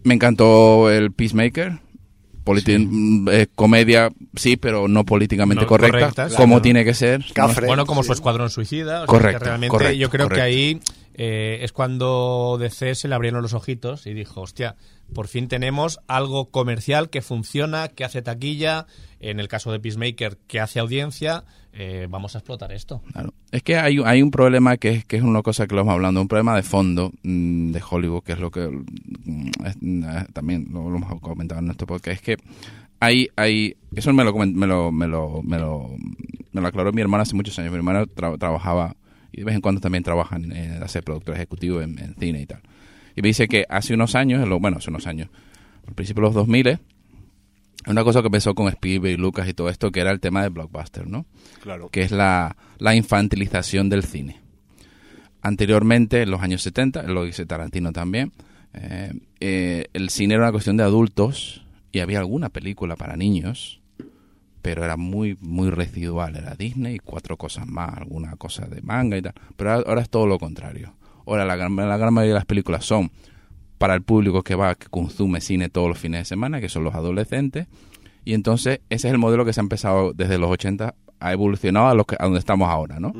me 0.02 0.12
encantó 0.14 0.90
el 0.90 1.12
Peacemaker 1.12 1.78
Politi- 2.44 2.78
mm, 2.78 3.28
eh, 3.30 3.46
comedia 3.54 4.10
sí 4.36 4.56
pero 4.56 4.86
no 4.88 5.04
políticamente 5.04 5.62
No, 5.62 5.66
correcta, 5.68 5.98
correcta, 5.98 6.28
como 6.36 6.46
claro. 6.54 6.62
tiene 6.62 6.84
que 6.84 6.92
ser 6.94 7.24
Cafre. 7.32 7.66
Bueno, 7.66 7.86
como 7.86 8.02
Sí. 8.02 8.08
su 8.08 8.12
escuadrón 8.12 8.50
suicida. 8.50 8.96
o 8.96 8.98
sea, 8.98 9.06
Correcto, 9.06 9.38
que 9.38 9.44
realmente 9.46 9.70
correcto, 9.70 9.94
yo 9.94 10.10
creo 10.10 10.28
que 10.28 10.40
ahí 10.40 10.80
eh, 11.16 11.60
es 11.62 11.72
cuando 11.72 12.56
DC 12.60 12.94
se 12.96 13.06
le 13.08 13.14
abrieron 13.14 13.40
los 13.40 13.54
ojitos 13.54 14.06
y 14.06 14.14
dijo, 14.14 14.40
hostia, 14.40 14.74
por 15.14 15.28
fin 15.28 15.46
tenemos 15.48 16.00
algo 16.08 16.46
comercial 16.50 17.08
que 17.08 17.22
funciona, 17.22 17.86
que 17.88 18.04
hace 18.04 18.20
taquilla, 18.20 18.86
en 19.20 19.38
el 19.38 19.46
caso 19.48 19.70
de 19.70 19.78
Peacemaker, 19.78 20.36
que 20.48 20.58
hace 20.60 20.80
audiencia, 20.80 21.44
eh, 21.76 22.06
vamos 22.08 22.34
a 22.34 22.38
explotar 22.38 22.72
esto. 22.72 23.02
Claro. 23.12 23.34
Es 23.50 23.62
que 23.62 23.76
hay, 23.76 23.98
hay 24.04 24.22
un 24.22 24.30
problema 24.30 24.76
que 24.76 24.90
es, 24.90 25.04
que 25.04 25.16
es 25.16 25.22
una 25.22 25.42
cosa 25.42 25.66
que 25.66 25.74
lo 25.74 25.80
hemos 25.82 25.92
hablando, 25.94 26.20
un 26.20 26.28
problema 26.28 26.54
de 26.56 26.62
fondo 26.62 27.12
mm, 27.22 27.72
de 27.72 27.82
Hollywood, 27.90 28.22
que 28.22 28.32
es 28.32 28.38
lo 28.38 28.50
que 28.50 28.68
mm, 28.68 29.48
es- 29.66 29.76
eh, 29.82 30.26
también 30.32 30.68
lo, 30.72 30.88
lo 30.88 30.96
hemos 30.96 31.20
comentado 31.20 31.58
en 31.58 31.66
nuestro 31.66 31.86
podcast, 31.86 32.16
es 32.16 32.22
que 32.22 32.36
hay, 33.00 33.28
hay 33.36 33.76
eso 33.94 34.12
me 34.12 34.24
lo, 34.24 34.32
me 34.34 34.66
lo, 34.66 34.90
me 34.92 35.06
lo, 35.06 35.42
me 35.42 35.58
lo, 35.58 35.90
me 36.52 36.60
lo 36.60 36.66
aclaró 36.68 36.92
mi 36.92 37.00
hermana 37.02 37.22
hace 37.22 37.34
muchos 37.34 37.58
años. 37.58 37.70
Mi 37.72 37.76
hermana 37.78 38.04
tra- 38.04 38.38
trabajaba, 38.38 38.96
y 39.32 39.38
de 39.38 39.44
vez 39.44 39.54
en 39.56 39.60
cuando 39.60 39.80
también 39.80 40.04
trabaja 40.04 40.36
en, 40.36 40.52
hacer 40.82 41.02
productor 41.02 41.34
ejecutivo 41.34 41.82
en, 41.82 41.98
en 41.98 42.14
cine 42.14 42.40
y 42.40 42.46
tal. 42.46 42.60
Y 43.16 43.20
me 43.22 43.28
dice 43.28 43.46
que 43.48 43.66
hace 43.68 43.94
unos 43.94 44.14
años, 44.14 44.48
bueno, 44.60 44.78
hace 44.78 44.90
unos 44.90 45.06
años, 45.06 45.28
al 45.86 45.94
principio 45.94 46.22
de 46.22 46.28
los 46.28 46.34
2000, 46.34 46.78
una 47.86 48.04
cosa 48.04 48.20
que 48.20 48.26
empezó 48.26 48.54
con 48.54 48.68
Spielberg 48.68 49.14
y 49.14 49.16
Lucas 49.16 49.48
y 49.48 49.54
todo 49.54 49.68
esto, 49.68 49.90
que 49.90 50.00
era 50.00 50.10
el 50.10 50.20
tema 50.20 50.42
de 50.42 50.48
blockbuster, 50.48 51.06
¿no? 51.06 51.26
Claro. 51.62 51.88
que 51.90 52.02
es 52.02 52.10
la, 52.10 52.56
la 52.78 52.94
infantilización 52.94 53.88
del 53.88 54.04
cine. 54.04 54.40
Anteriormente, 55.42 56.22
en 56.22 56.30
los 56.30 56.40
años 56.40 56.62
70, 56.62 57.02
lo 57.04 57.24
dice 57.24 57.44
Tarantino 57.44 57.92
también, 57.92 58.32
eh, 58.74 59.12
eh, 59.40 59.86
el 59.92 60.10
cine 60.10 60.34
era 60.34 60.44
una 60.44 60.52
cuestión 60.52 60.76
de 60.76 60.82
adultos 60.82 61.64
y 61.92 62.00
había 62.00 62.18
alguna 62.18 62.48
película 62.48 62.96
para 62.96 63.16
niños, 63.16 63.80
pero 64.62 64.84
era 64.84 64.96
muy 64.96 65.36
muy 65.40 65.70
residual. 65.70 66.36
Era 66.36 66.54
Disney 66.54 66.96
y 66.96 66.98
cuatro 66.98 67.36
cosas 67.36 67.66
más, 67.66 67.96
alguna 67.96 68.36
cosa 68.36 68.66
de 68.66 68.82
manga 68.82 69.16
y 69.16 69.22
tal. 69.22 69.34
Pero 69.56 69.72
ahora, 69.72 69.88
ahora 69.88 70.02
es 70.02 70.10
todo 70.10 70.26
lo 70.26 70.38
contrario. 70.38 70.94
Ahora 71.26 71.44
la, 71.44 71.56
la 71.56 71.96
gran 71.96 72.14
mayoría 72.14 72.34
de 72.34 72.38
las 72.38 72.46
películas 72.46 72.84
son 72.84 73.10
para 73.78 73.94
el 73.94 74.02
público 74.02 74.42
que 74.42 74.54
va, 74.54 74.74
que 74.74 74.88
consume 74.88 75.40
cine 75.40 75.68
todos 75.68 75.88
los 75.88 75.98
fines 75.98 76.20
de 76.20 76.24
semana, 76.24 76.60
que 76.60 76.68
son 76.68 76.84
los 76.84 76.94
adolescentes. 76.94 77.66
Y 78.24 78.34
entonces 78.34 78.80
ese 78.88 79.08
es 79.08 79.12
el 79.12 79.18
modelo 79.18 79.44
que 79.44 79.52
se 79.52 79.60
ha 79.60 79.62
empezado 79.62 80.12
desde 80.12 80.38
los 80.38 80.50
80, 80.50 80.94
ha 81.20 81.32
evolucionado 81.32 81.88
a, 81.88 81.94
lo 81.94 82.04
que, 82.04 82.16
a 82.18 82.24
donde 82.24 82.38
estamos 82.38 82.68
ahora, 82.68 83.00
¿no? 83.00 83.12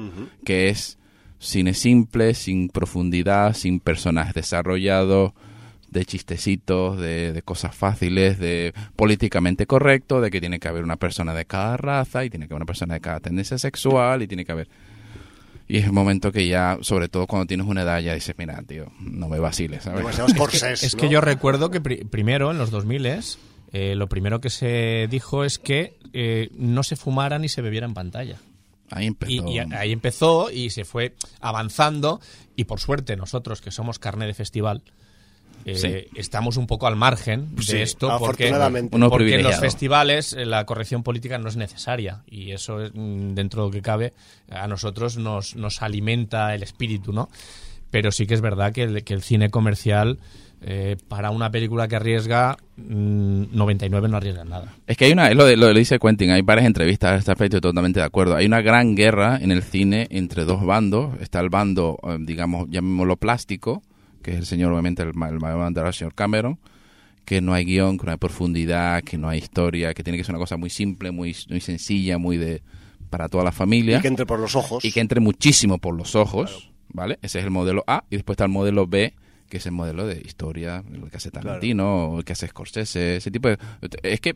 Que 0.45 0.69
es 0.69 0.99
cine 1.39 1.75
simple, 1.75 2.35
sin 2.35 2.69
profundidad, 2.69 3.55
sin 3.55 3.81
personajes 3.81 4.35
desarrollados, 4.35 5.33
de 5.91 6.05
chistecitos, 6.05 6.99
de, 6.99 7.33
de 7.33 7.43
cosas 7.43 7.75
fáciles, 7.75 8.39
de 8.39 8.75
políticamente 8.97 9.67
correcto, 9.67 10.21
de 10.21 10.31
que 10.31 10.41
tiene 10.41 10.59
que 10.59 10.69
haber 10.69 10.83
una 10.83 10.97
persona 10.97 11.35
de 11.35 11.45
cada 11.45 11.77
raza 11.77 12.25
y 12.25 12.31
tiene 12.31 12.49
que 12.49 12.55
haber 12.55 12.63
una 12.63 12.67
persona 12.67 12.95
de 12.95 13.01
cada 13.01 13.21
tendencia 13.21 13.59
sexual 13.59 14.23
y 14.23 14.27
tiene 14.27 14.45
que 14.45 14.53
haber... 14.53 14.69
Y 15.67 15.79
es 15.79 15.85
el 15.87 15.93
momento 15.93 16.31
que 16.31 16.47
ya, 16.47 16.79
sobre 16.83 17.09
todo 17.09 17.27
cuando 17.27 17.47
tienes 17.47 17.67
una 17.67 17.83
edad, 17.83 18.01
ya 18.01 18.15
dices, 18.15 18.35
mira, 18.37 18.63
tío, 18.67 18.93
no 19.01 19.29
me 19.29 19.39
vaciles, 19.39 19.83
¿sabes? 19.85 19.99
Demasiados 20.01 20.35
corsés, 20.39 20.83
Es 20.83 20.95
¿no? 20.95 21.01
que 21.01 21.09
yo 21.09 21.21
recuerdo 21.23 21.71
que 21.71 21.81
pri- 21.81 22.05
primero, 22.05 22.51
en 22.51 22.59
los 22.59 22.71
2000 22.71 23.07
eh, 23.73 23.95
lo 23.97 24.09
primero 24.09 24.41
que 24.41 24.51
se 24.51 25.09
dijo 25.11 25.43
es 25.45 25.59
que 25.59 25.97
eh, 26.13 26.49
no 26.57 26.83
se 26.83 26.97
fumara 26.97 27.39
ni 27.39 27.49
se 27.49 27.63
bebiera 27.63 27.87
en 27.87 27.95
pantalla. 27.95 28.37
Ahí 28.91 29.07
empezó. 29.07 29.33
Y, 29.33 29.55
y 29.57 29.59
ahí 29.59 29.91
empezó 29.93 30.51
y 30.51 30.71
se 30.71 30.85
fue 30.85 31.15
avanzando 31.41 32.21
y 32.55 32.65
por 32.65 32.79
suerte 32.79 33.17
nosotros 33.17 33.61
que 33.63 33.71
somos 33.71 33.99
carne 33.99 34.27
de 34.27 34.35
festival 34.35 34.83
eh, 35.65 35.77
Sí. 35.77 36.19
estamos 36.19 36.57
un 36.57 36.67
poco 36.67 36.87
al 36.87 36.97
margen 36.97 37.55
de 37.57 37.63
Sí, 37.63 37.77
esto 37.79 38.09
porque, 38.19 38.53
porque 39.09 39.35
en 39.35 39.43
los 39.43 39.59
festivales 39.59 40.33
eh, 40.33 40.45
la 40.45 40.65
corrección 40.67 41.03
política 41.03 41.39
no 41.39 41.49
es 41.49 41.57
necesaria 41.57 42.23
y 42.29 42.53
eso 42.53 42.83
es, 42.83 42.93
mm, 42.95 43.35
dentro 43.35 43.63
de 43.63 43.69
lo 43.69 43.73
que 43.73 43.83
cabe 43.83 44.13
a 44.51 44.67
nosotros 44.69 45.17
nos, 45.17 45.57
nos 45.57 45.83
alimenta 45.83 46.55
el 46.55 46.63
espíritu, 46.63 47.13
¿no? 47.13 47.29
Pero 47.91 48.11
sí 48.11 48.27
que 48.27 48.35
es 48.35 48.41
verdad 48.41 48.73
que 48.73 48.83
el, 48.83 49.05
que 49.05 49.15
el 49.15 49.23
cine 49.23 49.51
comercial 49.51 50.19
eh, 50.67 50.97
para 51.09 51.31
una 51.31 51.51
película 51.51 51.89
que 51.89 51.97
arriesga 51.97 52.57
mm, 52.77 53.45
99 53.53 54.09
no 54.09 54.17
arriesga 54.17 54.45
nada. 54.45 54.73
Es 54.87 54.97
que 54.97 55.05
hay 55.05 55.13
una, 55.13 55.29
es 55.29 55.37
lo, 55.37 55.45
de, 55.45 55.57
lo 55.59 55.69
que 55.69 55.79
dice 55.79 55.99
Quentin, 55.99 56.31
hay 56.31 56.41
varias 56.41 56.67
entrevistas 56.67 57.13
a 57.13 57.17
este 57.17 57.33
aspecto, 57.33 57.61
totalmente 57.61 58.01
de 58.01 58.07
acuerdo. 58.07 58.35
Hay 58.35 58.47
una 58.47 58.63
gran 58.63 58.95
guerra 58.95 59.39
en 59.41 59.51
el 59.51 59.63
cine 59.63 60.07
entre 60.11 60.45
dos 60.45 60.65
bandos. 60.65 61.21
Está 61.21 61.41
el 61.41 61.51
bando, 61.51 61.99
eh, 62.03 62.17
digamos, 62.19 62.69
llamémoslo 62.71 63.17
plástico, 63.17 63.83
que 64.25 64.33
es 64.33 64.39
el 64.39 64.47
señor, 64.47 64.73
obviamente, 64.73 65.03
el, 65.03 65.11
el 65.11 65.15
mayor 65.15 65.59
bandera, 65.59 65.87
el 65.89 65.95
señor 65.95 66.15
Cameron, 66.15 66.59
que 67.25 67.41
no 67.41 67.55
hay 67.55 67.65
guion, 67.65 67.97
que 67.99 68.07
no 68.07 68.11
hay 68.13 68.19
profundidad, 68.19 69.03
que 69.05 69.17
no 69.19 69.29
hay 69.29 69.39
historia, 69.39 69.95
que 69.95 70.03
tiene 70.03 70.17
que 70.19 70.25
ser 70.25 70.35
una 70.35 70.41
cosa 70.41 70.57
muy 70.57 70.71
simple, 70.71 71.11
muy, 71.13 71.37
muy 71.49 71.61
sencilla, 71.61 72.19
muy 72.19 72.37
de 72.39 72.63
para 73.11 73.29
toda 73.29 73.45
la 73.45 73.53
familia 73.53 73.99
Y 73.99 74.01
que 74.03 74.09
entre 74.09 74.27
por 74.27 74.41
los 74.41 74.57
ojos. 74.57 74.85
y 74.85 74.91
que 74.91 74.99
entre 75.01 75.21
muchísimo 75.21 75.79
por 75.79 75.95
los 75.95 76.17
ojos, 76.17 76.71
¿vale? 76.89 77.19
Ese 77.23 77.39
es 77.39 77.45
el 77.45 77.51
modelo 77.53 77.85
A. 77.87 78.03
Y 78.11 78.17
después 78.17 78.35
está 78.35 78.45
el 78.45 78.51
modelo 78.51 78.87
B, 78.89 79.15
que 79.49 79.59
es 79.59 79.67
el 79.67 79.73
modelo 79.73 80.05
de 80.07 80.21
historia, 80.25 80.83
el 80.93 81.09
que 81.11 81.17
hace 81.19 81.31
Tarantino, 81.31 82.07
o 82.09 82.19
el 82.19 82.25
que 82.25 82.33
hace 82.33 82.49
Scorsese, 82.49 83.17
ese 83.19 83.31
tipo 83.31 83.49
de... 83.49 83.59
Es 84.03 84.21
que, 84.21 84.35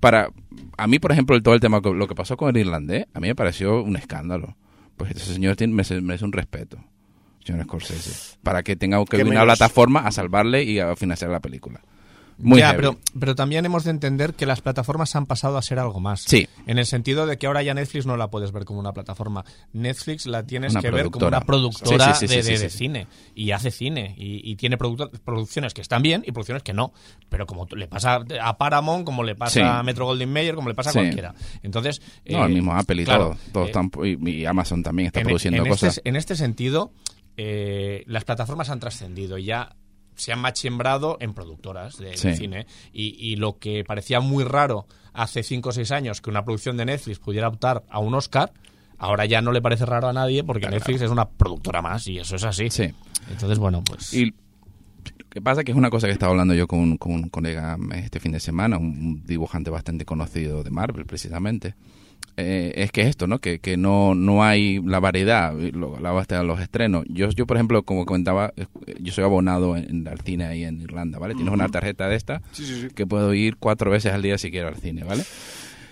para... 0.00 0.30
A 0.76 0.86
mí, 0.88 0.98
por 0.98 1.12
ejemplo, 1.12 1.36
el- 1.36 1.42
todo 1.44 1.54
el 1.54 1.60
tema, 1.60 1.80
lo 1.80 2.08
que 2.08 2.14
pasó 2.16 2.36
con 2.36 2.48
el 2.50 2.56
irlandés, 2.60 3.06
a 3.14 3.20
mí 3.20 3.28
me 3.28 3.34
pareció 3.36 3.82
un 3.82 3.96
escándalo. 3.96 4.56
Pues 4.96 5.12
ese 5.12 5.32
señor 5.34 5.54
tiene, 5.54 5.72
merece, 5.74 6.00
merece 6.00 6.24
un 6.24 6.32
respeto. 6.32 6.78
Señor 7.48 7.64
Scorsese. 7.64 8.36
Para 8.42 8.62
que 8.62 8.76
tenga 8.76 8.98
que 9.04 9.16
¿Qué 9.16 9.24
venir 9.24 9.34
una 9.34 9.44
plataforma 9.44 10.00
a 10.00 10.12
salvarle 10.12 10.62
y 10.64 10.78
a 10.78 10.94
financiar 10.96 11.30
la 11.30 11.40
película. 11.40 11.80
Muy 12.40 12.60
ya, 12.60 12.74
pero, 12.76 12.96
pero 13.18 13.34
también 13.34 13.66
hemos 13.66 13.82
de 13.82 13.90
entender 13.90 14.34
que 14.34 14.46
las 14.46 14.60
plataformas 14.60 15.16
han 15.16 15.26
pasado 15.26 15.58
a 15.58 15.62
ser 15.62 15.80
algo 15.80 15.98
más. 15.98 16.22
Sí. 16.22 16.48
En 16.68 16.78
el 16.78 16.86
sentido 16.86 17.26
de 17.26 17.36
que 17.36 17.48
ahora 17.48 17.62
ya 17.62 17.74
Netflix 17.74 18.06
no 18.06 18.16
la 18.16 18.28
puedes 18.28 18.52
ver 18.52 18.64
como 18.64 18.78
una 18.78 18.92
plataforma. 18.92 19.44
Netflix 19.72 20.24
la 20.26 20.44
tienes 20.44 20.72
Una 20.72 20.80
que 20.80 20.90
ver 20.92 21.10
como 21.10 21.26
una 21.26 21.40
productora 21.40 22.14
Sí, 22.14 22.28
sí, 22.28 22.42
sí, 22.42 22.56
de, 22.56 22.70
cine. 22.70 23.08
Y 23.34 23.50
hace 23.50 23.72
cine. 23.72 24.14
Y, 24.16 24.48
y 24.48 24.54
tiene 24.54 24.78
producciones 24.78 25.74
que 25.74 25.80
están 25.80 26.00
bien 26.00 26.22
y 26.26 26.30
producciones 26.30 26.62
que 26.62 26.72
no. 26.72 26.92
Pero 27.28 27.44
como 27.46 27.66
le 27.74 27.88
pasa 27.88 28.20
a 28.40 28.56
Paramount, 28.56 29.04
como 29.04 29.24
le 29.24 29.34
pasa 29.34 29.80
a 29.80 29.82
Metro 29.82 30.06
Goldwyn 30.06 30.32
Mayer, 30.32 30.54
como 30.54 30.68
le 30.68 30.76
pasa 30.76 30.90
a 30.90 30.92
cualquiera. 30.92 31.34
Entonces. 31.64 32.00
No, 32.24 32.44
eh, 32.44 32.46
el 32.46 32.54
mismo 32.54 32.72
Apple 32.72 33.02
y 33.02 33.04
claro, 33.04 33.36
todo. 33.52 33.66
Todos 33.66 33.66
eh, 33.66 33.70
están- 33.70 33.90
y, 34.04 34.30
y 34.42 34.46
Amazon 34.46 34.84
también 34.84 35.08
está 35.08 35.20
en, 35.20 35.26
produciendo 35.26 35.64
en 35.64 35.68
cosas. 35.68 35.96
Este, 35.96 36.08
en 36.08 36.14
este 36.14 36.36
sentido, 36.36 36.92
eh, 37.38 38.02
las 38.06 38.24
plataformas 38.24 38.68
han 38.68 38.80
trascendido 38.80 39.38
y 39.38 39.44
ya 39.44 39.74
se 40.16 40.32
han 40.32 40.40
machembrado 40.40 41.16
en 41.20 41.32
productoras 41.32 41.96
de, 41.98 42.16
cine. 42.16 42.66
Y, 42.92 43.14
y 43.18 43.36
lo 43.36 43.58
que 43.58 43.84
parecía 43.84 44.18
muy 44.20 44.42
raro 44.42 44.86
hace 45.12 45.42
5 45.44 45.68
o 45.68 45.72
6 45.72 45.90
años 45.92 46.20
que 46.20 46.28
una 46.30 46.44
producción 46.44 46.76
de 46.76 46.84
Netflix 46.84 47.20
pudiera 47.20 47.46
optar 47.48 47.84
a 47.88 48.00
un 48.00 48.12
Oscar, 48.14 48.52
ahora 48.98 49.26
ya 49.26 49.40
no 49.40 49.52
le 49.52 49.62
parece 49.62 49.86
raro 49.86 50.08
a 50.08 50.12
nadie 50.12 50.42
porque 50.42 50.68
Netflix 50.68 51.02
es 51.02 51.10
una 51.12 51.28
productora 51.28 51.80
más 51.80 52.06
y 52.08 52.18
eso 52.18 52.34
es 52.34 52.42
así. 52.42 52.68
Sí. 52.70 52.92
Entonces, 53.30 53.58
bueno, 53.60 53.82
pues... 53.84 54.12
Y 54.12 54.24
lo 54.26 54.34
que 55.30 55.40
pasa 55.40 55.60
es 55.60 55.64
que 55.66 55.70
es 55.72 55.78
una 55.78 55.90
cosa 55.90 56.08
que 56.08 56.12
estaba 56.14 56.32
hablando 56.32 56.54
yo 56.54 56.66
con, 56.66 56.80
un- 56.80 56.96
con 56.96 57.12
un 57.12 57.28
colega 57.28 57.76
este 57.94 58.18
fin 58.18 58.32
de 58.32 58.40
semana, 58.40 58.76
un 58.78 59.24
dibujante 59.24 59.70
bastante 59.70 60.04
conocido 60.04 60.64
de 60.64 60.70
Marvel, 60.70 61.06
precisamente. 61.06 61.76
Eh, 62.40 62.72
es 62.84 62.92
que 62.92 63.00
esto, 63.02 63.26
¿no? 63.26 63.40
Que, 63.40 63.58
que 63.58 63.76
no, 63.76 64.14
no 64.14 64.44
hay 64.44 64.80
la 64.84 65.00
variedad, 65.00 65.52
lo 65.54 65.96
hablaba 65.96 66.20
hasta 66.20 66.40
los 66.44 66.60
estrenos. 66.60 67.04
Yo, 67.08 67.28
yo, 67.30 67.46
por 67.46 67.56
ejemplo, 67.56 67.82
como 67.82 68.06
comentaba, 68.06 68.52
eh, 68.56 68.66
yo 69.00 69.12
soy 69.12 69.24
abonado 69.24 69.76
en, 69.76 70.06
al 70.06 70.20
cine 70.20 70.44
ahí 70.46 70.62
en 70.62 70.80
Irlanda, 70.80 71.18
¿vale? 71.18 71.34
Tienes 71.34 71.52
una 71.52 71.68
tarjeta 71.68 72.08
de 72.08 72.14
esta 72.14 72.40
Sí, 72.52 72.64
sí, 72.64 72.80
sí. 72.82 72.88
que 72.94 73.06
puedo 73.08 73.34
ir 73.34 73.56
cuatro 73.56 73.90
veces 73.90 74.12
al 74.12 74.22
día 74.22 74.38
si 74.38 74.52
quiero 74.52 74.68
al 74.68 74.76
cine, 74.76 75.02
¿vale? 75.02 75.24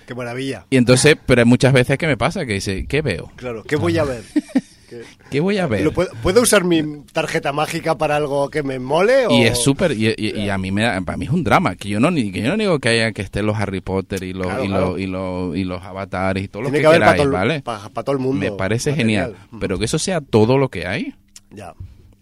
Qué 0.07 0.15
maravilla. 0.15 0.67
Y 0.71 0.77
entonces, 0.77 1.17
pero 1.27 1.41
hay 1.41 1.47
muchas 1.47 1.73
veces 1.73 1.99
que 1.99 2.07
me 2.07 2.17
pasa 2.17 2.47
que 2.47 2.53
dice, 2.53 2.87
¿qué 2.87 3.03
veo? 3.03 3.33
Claro, 3.35 3.65
¿qué 3.65 3.75
voy 3.75 3.99
a 3.99 4.05
ver? 4.05 4.23
¿Qué- 4.89 5.03
¿Qué 5.31 5.41
voy 5.41 5.59
a 5.59 5.67
ver? 5.67 5.83
¿Lo 5.83 5.93
puedo, 5.93 6.11
puedo 6.23 6.41
usar 6.43 6.65
mi 6.65 6.83
tarjeta 7.13 7.53
mágica 7.53 7.99
para 7.99 8.17
algo 8.17 8.49
que 8.51 8.63
me 8.63 8.79
mole? 8.79 9.27
O... 9.27 9.31
Y 9.33 9.43
es 9.43 9.59
súper, 9.59 9.93
y, 9.93 10.15
y- 10.17 10.41
y 10.43 10.49
a 10.49 10.59
mí 10.59 10.71
me 10.71 10.83
da- 10.83 11.01
para 11.01 11.19
mí 11.19 11.25
es 11.27 11.31
un 11.33 11.43
drama, 11.45 11.75
que 11.77 11.89
yo 11.89 11.99
no 12.01 12.11
ni 12.11 12.31
que 12.31 12.41
yo 12.43 12.49
no 12.49 12.57
digo 12.57 12.79
que 12.79 12.89
haya 12.91 13.13
que 13.13 13.23
estén 13.23 13.47
los 13.47 13.57
Harry 13.57 13.81
Potter 13.81 14.23
y 14.23 14.33
los 14.33 14.47
Claro, 14.47 14.65
y, 14.65 14.69
claro. 14.69 14.91
los, 14.91 15.01
y 15.01 15.07
los 15.07 15.57
y 15.57 15.65
los 15.65 15.83
avatares 15.83 16.45
y 16.45 16.49
todo 16.49 16.63
lo 16.63 16.69
Tiene 16.71 16.79
que, 16.79 16.83
que 16.83 16.89
para 16.89 16.99
queráis, 16.99 17.17
todo, 17.17 17.27
el- 17.27 17.33
¿vale? 17.33 17.63
pa- 17.63 17.89
pa 17.89 18.03
todo 18.03 18.15
el 18.17 18.23
mundo. 18.23 18.41
me 18.41 18.53
parece 18.53 18.91
material. 18.91 19.35
genial, 19.35 19.49
pero 19.61 19.79
que 19.79 19.87
eso 19.87 19.99
sea 19.99 20.21
todo 20.21 20.59
lo 20.59 20.69
que 20.69 20.87
hay 20.87 21.15
Ya. 21.51 21.75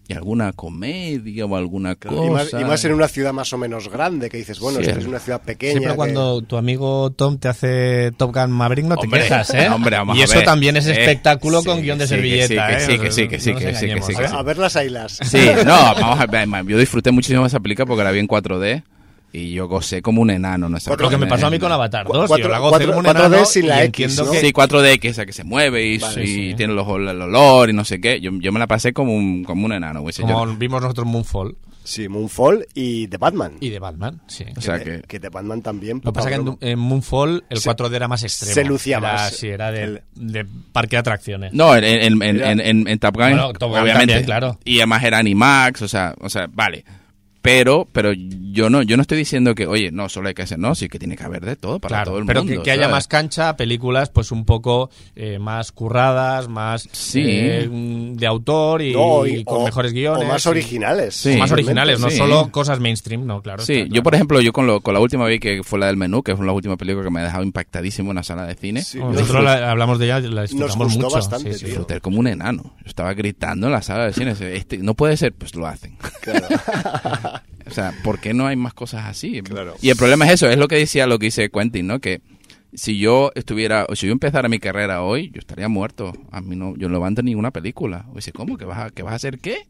Y 0.07 0.13
alguna 0.13 0.53
comedia 0.53 1.45
o 1.45 1.55
alguna 1.55 1.95
Claro, 1.95 2.17
cosa. 2.17 2.27
Y, 2.27 2.29
más, 2.31 2.61
y 2.61 2.63
más 2.65 2.85
en 2.85 2.93
una 2.93 3.07
ciudad 3.07 3.33
más 3.33 3.51
o 3.53 3.57
menos 3.57 3.89
grande, 3.89 4.29
que 4.29 4.37
dices, 4.37 4.59
bueno, 4.59 4.79
Sí. 4.79 4.85
esta 4.85 4.99
es 4.99 5.05
una 5.07 5.19
ciudad 5.19 5.41
pequeña. 5.41 5.71
Siempre 5.71 5.91
que- 5.91 5.95
cuando 5.97 6.41
tu 6.43 6.57
amigo 6.57 7.09
Tom 7.11 7.37
te 7.39 7.47
hace 7.47 8.11
Top 8.17 8.33
Gun 8.35 8.51
Maverick 8.51 8.85
no 8.85 8.97
te 8.97 9.05
Hombre, 9.07 9.21
quejas, 9.21 9.53
¿eh? 9.53 9.67
hombre, 9.69 9.97
vamos 9.97 10.17
y 10.17 10.21
eso 10.21 10.35
ver. 10.35 10.45
también 10.45 10.77
es 10.77 10.85
Eh, 10.87 10.91
espectáculo 10.91 11.61
sí, 11.61 11.65
con 11.67 11.81
guion 11.81 11.97
de 11.97 12.05
sí, 12.07 12.15
servilleta, 12.15 12.67
que 12.67 12.73
¿eh? 12.75 12.79
sí, 12.79 12.99
que 12.99 13.11
sí, 13.11 13.27
que 13.27 13.39
sí, 13.39 13.53
que 13.53 13.59
sí, 13.59 13.65
que 13.65 13.73
sí, 13.75 13.85
A 13.85 13.95
que 13.95 14.19
ver, 14.21 14.29
sí. 14.29 14.35
a 14.35 14.41
ver 14.43 14.57
las 14.59 14.75
ailas. 14.75 15.19
Sí, 15.23 15.39
no, 15.65 15.73
vamos 15.73 16.19
a 16.19 16.25
ver, 16.27 16.47
yo 16.67 16.77
disfruté 16.77 17.11
muchísimo 17.11 17.45
esa 17.45 17.59
película 17.59 17.85
porque 17.85 18.03
la 18.03 18.11
vi 18.11 18.19
en 18.19 18.27
4D 18.27 18.83
y 19.35 19.51
yo 19.51 19.67
gocé 19.67 20.01
como 20.01 20.21
un 20.21 20.29
enano, 20.29 20.69
no 20.69 20.79
sé. 20.79 20.89
Lo 20.95 21.09
que 21.09 21.17
me 21.17 21.27
pasó 21.27 21.47
a 21.47 21.49
mí 21.49 21.59
con 21.59 21.71
Avatar 21.71 22.05
2, 22.07 22.27
Cuatro- 22.27 22.37
yo 22.45 22.49
la 22.49 22.59
gocé 22.59 22.69
cuatro- 22.71 22.87
como 22.87 22.99
un 22.99 23.05
enano 23.07 23.45
sin 23.45 23.67
la 23.67 23.83
y 23.83 23.87
X, 23.87 24.05
entiendo 24.05 24.25
¿no? 24.25 24.31
que 24.31 24.39
Sí, 24.39 24.51
4D, 24.53 24.99
que 24.99 25.07
esa 25.09 25.25
que 25.25 25.33
se 25.33 25.43
mueve 25.43 25.85
y, 25.85 25.97
Vale, 25.97 26.23
y 26.23 26.27
sí. 26.27 26.53
tiene 26.55 26.73
los, 26.73 26.87
el 26.87 27.21
olor 27.21 27.69
y 27.69 27.73
no 27.73 27.83
sé 27.85 27.99
qué. 27.99 28.19
Yo, 28.21 28.31
yo 28.39 28.51
me 28.51 28.59
la 28.59 28.67
pasé 28.67 28.93
como 28.93 29.13
un, 29.13 29.43
como 29.43 29.65
un 29.65 29.73
enano, 29.73 30.01
güey. 30.01 30.13
como 30.15 30.45
Yo- 30.45 30.55
vimos 30.57 30.81
nosotros 30.81 31.05
Moonfall 31.07 31.55
Sí, 31.83 32.09
Moonfall 32.09 32.65
y 32.73 33.07
The 33.09 33.17
Batman. 33.17 33.57
y 33.59 33.69
de 33.69 33.77
Batman, 33.77 34.19
sí. 34.25 34.43
o 34.57 34.59
sea 34.59 34.79
que, 34.83 35.03
que... 35.07 35.19
The 35.19 35.29
Batman 35.29 35.61
también. 35.61 36.01
Lo 36.03 36.11
que 36.11 36.15
pasa 36.15 36.31
es 36.31 36.39
que 36.39 36.71
en, 36.71 36.79
Moonfall 36.79 37.43
el 37.47 37.59
Se- 37.59 37.69
4D 37.69 37.93
era 37.95 38.07
más 38.07 38.23
extremo. 38.23 38.55
se 38.55 38.63
lucía 38.63 38.97
Era- 38.97 39.13
más. 39.13 39.35
Sí, 39.35 39.49
era 39.49 39.71
de, 39.71 39.83
El- 39.83 40.01
de 40.15 40.47
parque 40.71 40.95
de 40.95 41.01
atracciones. 41.01 41.53
No, 41.53 41.75
en, 41.75 41.83
en, 41.83 42.23
en, 42.23 42.35
Era- 42.37 42.51
en, 42.53 42.59
en- 42.59 42.87
en 42.87 42.97
Top 42.97 43.13
Gun, 43.15 43.23
Bueno, 43.29 43.53
Top 43.53 43.69
Gun 43.69 43.79
obviamente. 43.81 44.13
también, 44.13 44.23
claro. 44.25 44.57
Y 44.65 44.77
además 44.79 45.03
era 45.03 45.19
Animax, 45.19 45.83
o 45.83 45.87
sea, 45.87 46.15
o 46.21 46.27
sea, 46.27 46.47
vale. 46.51 46.83
Pero, 47.45 47.87
pero 47.91 48.11
yo 48.13 48.69
no, 48.69 48.81
yo 48.81 48.97
no 48.97 49.01
estoy 49.01 49.17
diciendo 49.17 49.53
que, 49.55 49.67
oye, 49.67 49.91
no, 49.91 50.09
solo 50.09 50.27
hay 50.29 50.33
que 50.33 50.41
hacer, 50.41 50.57
no, 50.59 50.75
sí 50.75 50.89
que 50.89 50.97
tiene 50.99 51.15
que 51.15 51.23
haber 51.23 51.45
de 51.45 51.55
todo 51.55 51.79
para 51.79 51.89
Claro, 51.97 52.11
todo 52.11 52.19
el 52.19 52.25
pero 52.25 52.41
mundo. 52.43 52.57
que, 52.57 52.63
que 52.63 52.71
haya 52.71 52.87
más 52.89 53.07
cancha, 53.07 53.55
películas 53.55 54.09
pues 54.09 54.31
un 54.31 54.45
poco 54.45 54.89
eh, 55.15 55.39
más 55.39 55.71
curradas, 55.71 56.47
más 56.47 56.89
Sí. 56.91 57.21
eh, 57.23 57.69
de 57.69 58.27
autor 58.27 58.81
y, 58.81 58.93
No, 58.93 59.25
y 59.27 59.43
con 59.43 59.61
o- 59.61 59.65
mejores 59.65 59.93
guiones. 59.93 60.23
O 60.23 60.27
más 60.27 60.45
y- 60.45 60.49
originales. 60.49 61.15
Sí. 61.15 61.37
más 61.37 61.51
originales, 61.51 61.99
no 61.99 62.09
Sí. 62.09 62.17
solo 62.17 62.49
cosas 62.51 62.79
mainstream, 62.79 63.25
no, 63.25 63.41
claro. 63.41 63.63
Sí, 63.63 63.73
está 63.81 63.95
yo 63.95 64.03
por 64.03 64.15
ejemplo, 64.15 64.41
yo 64.41 64.51
con, 64.51 64.65
lo, 64.67 64.81
con 64.81 64.93
la 64.93 64.99
última 64.99 65.25
vez 65.25 65.39
que 65.39 65.61
fue 65.63 65.77
la 65.79 65.87
del 65.87 65.97
menú, 65.97 66.23
que 66.23 66.35
fue 66.35 66.45
la 66.45 66.51
última 66.53 66.77
película 66.77 67.03
que 67.05 67.11
me 67.11 67.19
ha 67.21 67.23
dejado 67.25 67.43
impactadísimo 67.43 68.07
en 68.07 68.11
una 68.11 68.23
sala 68.23 68.45
de 68.45 68.55
cine, 68.55 68.81
nos 68.95 69.13
nosotros 69.13 69.43
la- 69.43 69.69
hablamos 69.71 69.99
de 69.99 70.05
ella, 70.05 70.19
la 70.21 70.41
disfrutamos 70.43 70.77
gustó 70.87 71.01
mucho. 71.03 71.15
bastante, 71.15 71.49
disfruté 71.49 72.01
como 72.01 72.19
un 72.19 72.27
enano. 72.27 72.63
Yo 72.63 72.85
estaba 72.87 73.13
gritando 73.13 73.67
en 73.67 73.73
la 73.73 73.81
sala 73.81 74.05
de 74.05 74.13
cine. 74.13 74.33
Este, 74.55 74.77
no 74.79 74.93
puede 74.95 75.17
ser, 75.17 75.33
pues 75.33 75.53
lo 75.55 75.67
hacen. 75.67 75.97
Claro. 76.21 76.47
O 77.67 77.71
sea, 77.71 77.93
¿por 78.03 78.19
qué 78.19 78.33
no 78.33 78.45
hay 78.47 78.55
más 78.55 78.73
cosas 78.73 79.05
así? 79.05 79.41
Claro. 79.41 79.75
Y 79.81 79.89
el 79.89 79.95
problema 79.97 80.25
es 80.27 80.33
eso, 80.33 80.47
es 80.49 80.57
lo 80.57 80.67
que 80.67 80.75
decía, 80.75 81.07
lo 81.07 81.17
que 81.19 81.25
dice 81.27 81.49
Quentin, 81.49 81.87
¿no? 81.87 81.99
Que 81.99 82.21
si 82.73 82.99
yo 82.99 83.31
estuviera, 83.35 83.85
o 83.89 83.95
si 83.95 84.05
yo 84.07 84.11
empezara 84.11 84.49
mi 84.49 84.59
carrera 84.59 85.01
hoy, 85.01 85.31
yo 85.33 85.39
estaría 85.39 85.67
muerto. 85.67 86.13
A 86.31 86.41
mí 86.41 86.55
no, 86.55 86.75
yo 86.77 86.87
no 86.89 86.93
levanto 86.95 87.21
ninguna 87.23 87.51
película. 87.51 88.05
O 88.11 88.15
dice, 88.15 88.31
¿cómo? 88.31 88.57
¿Que 88.57 88.65
vas 88.65 88.77
a, 88.79 88.89
que 88.91 89.01
vas 89.01 89.13
a 89.13 89.15
hacer 89.15 89.39
qué? 89.39 89.67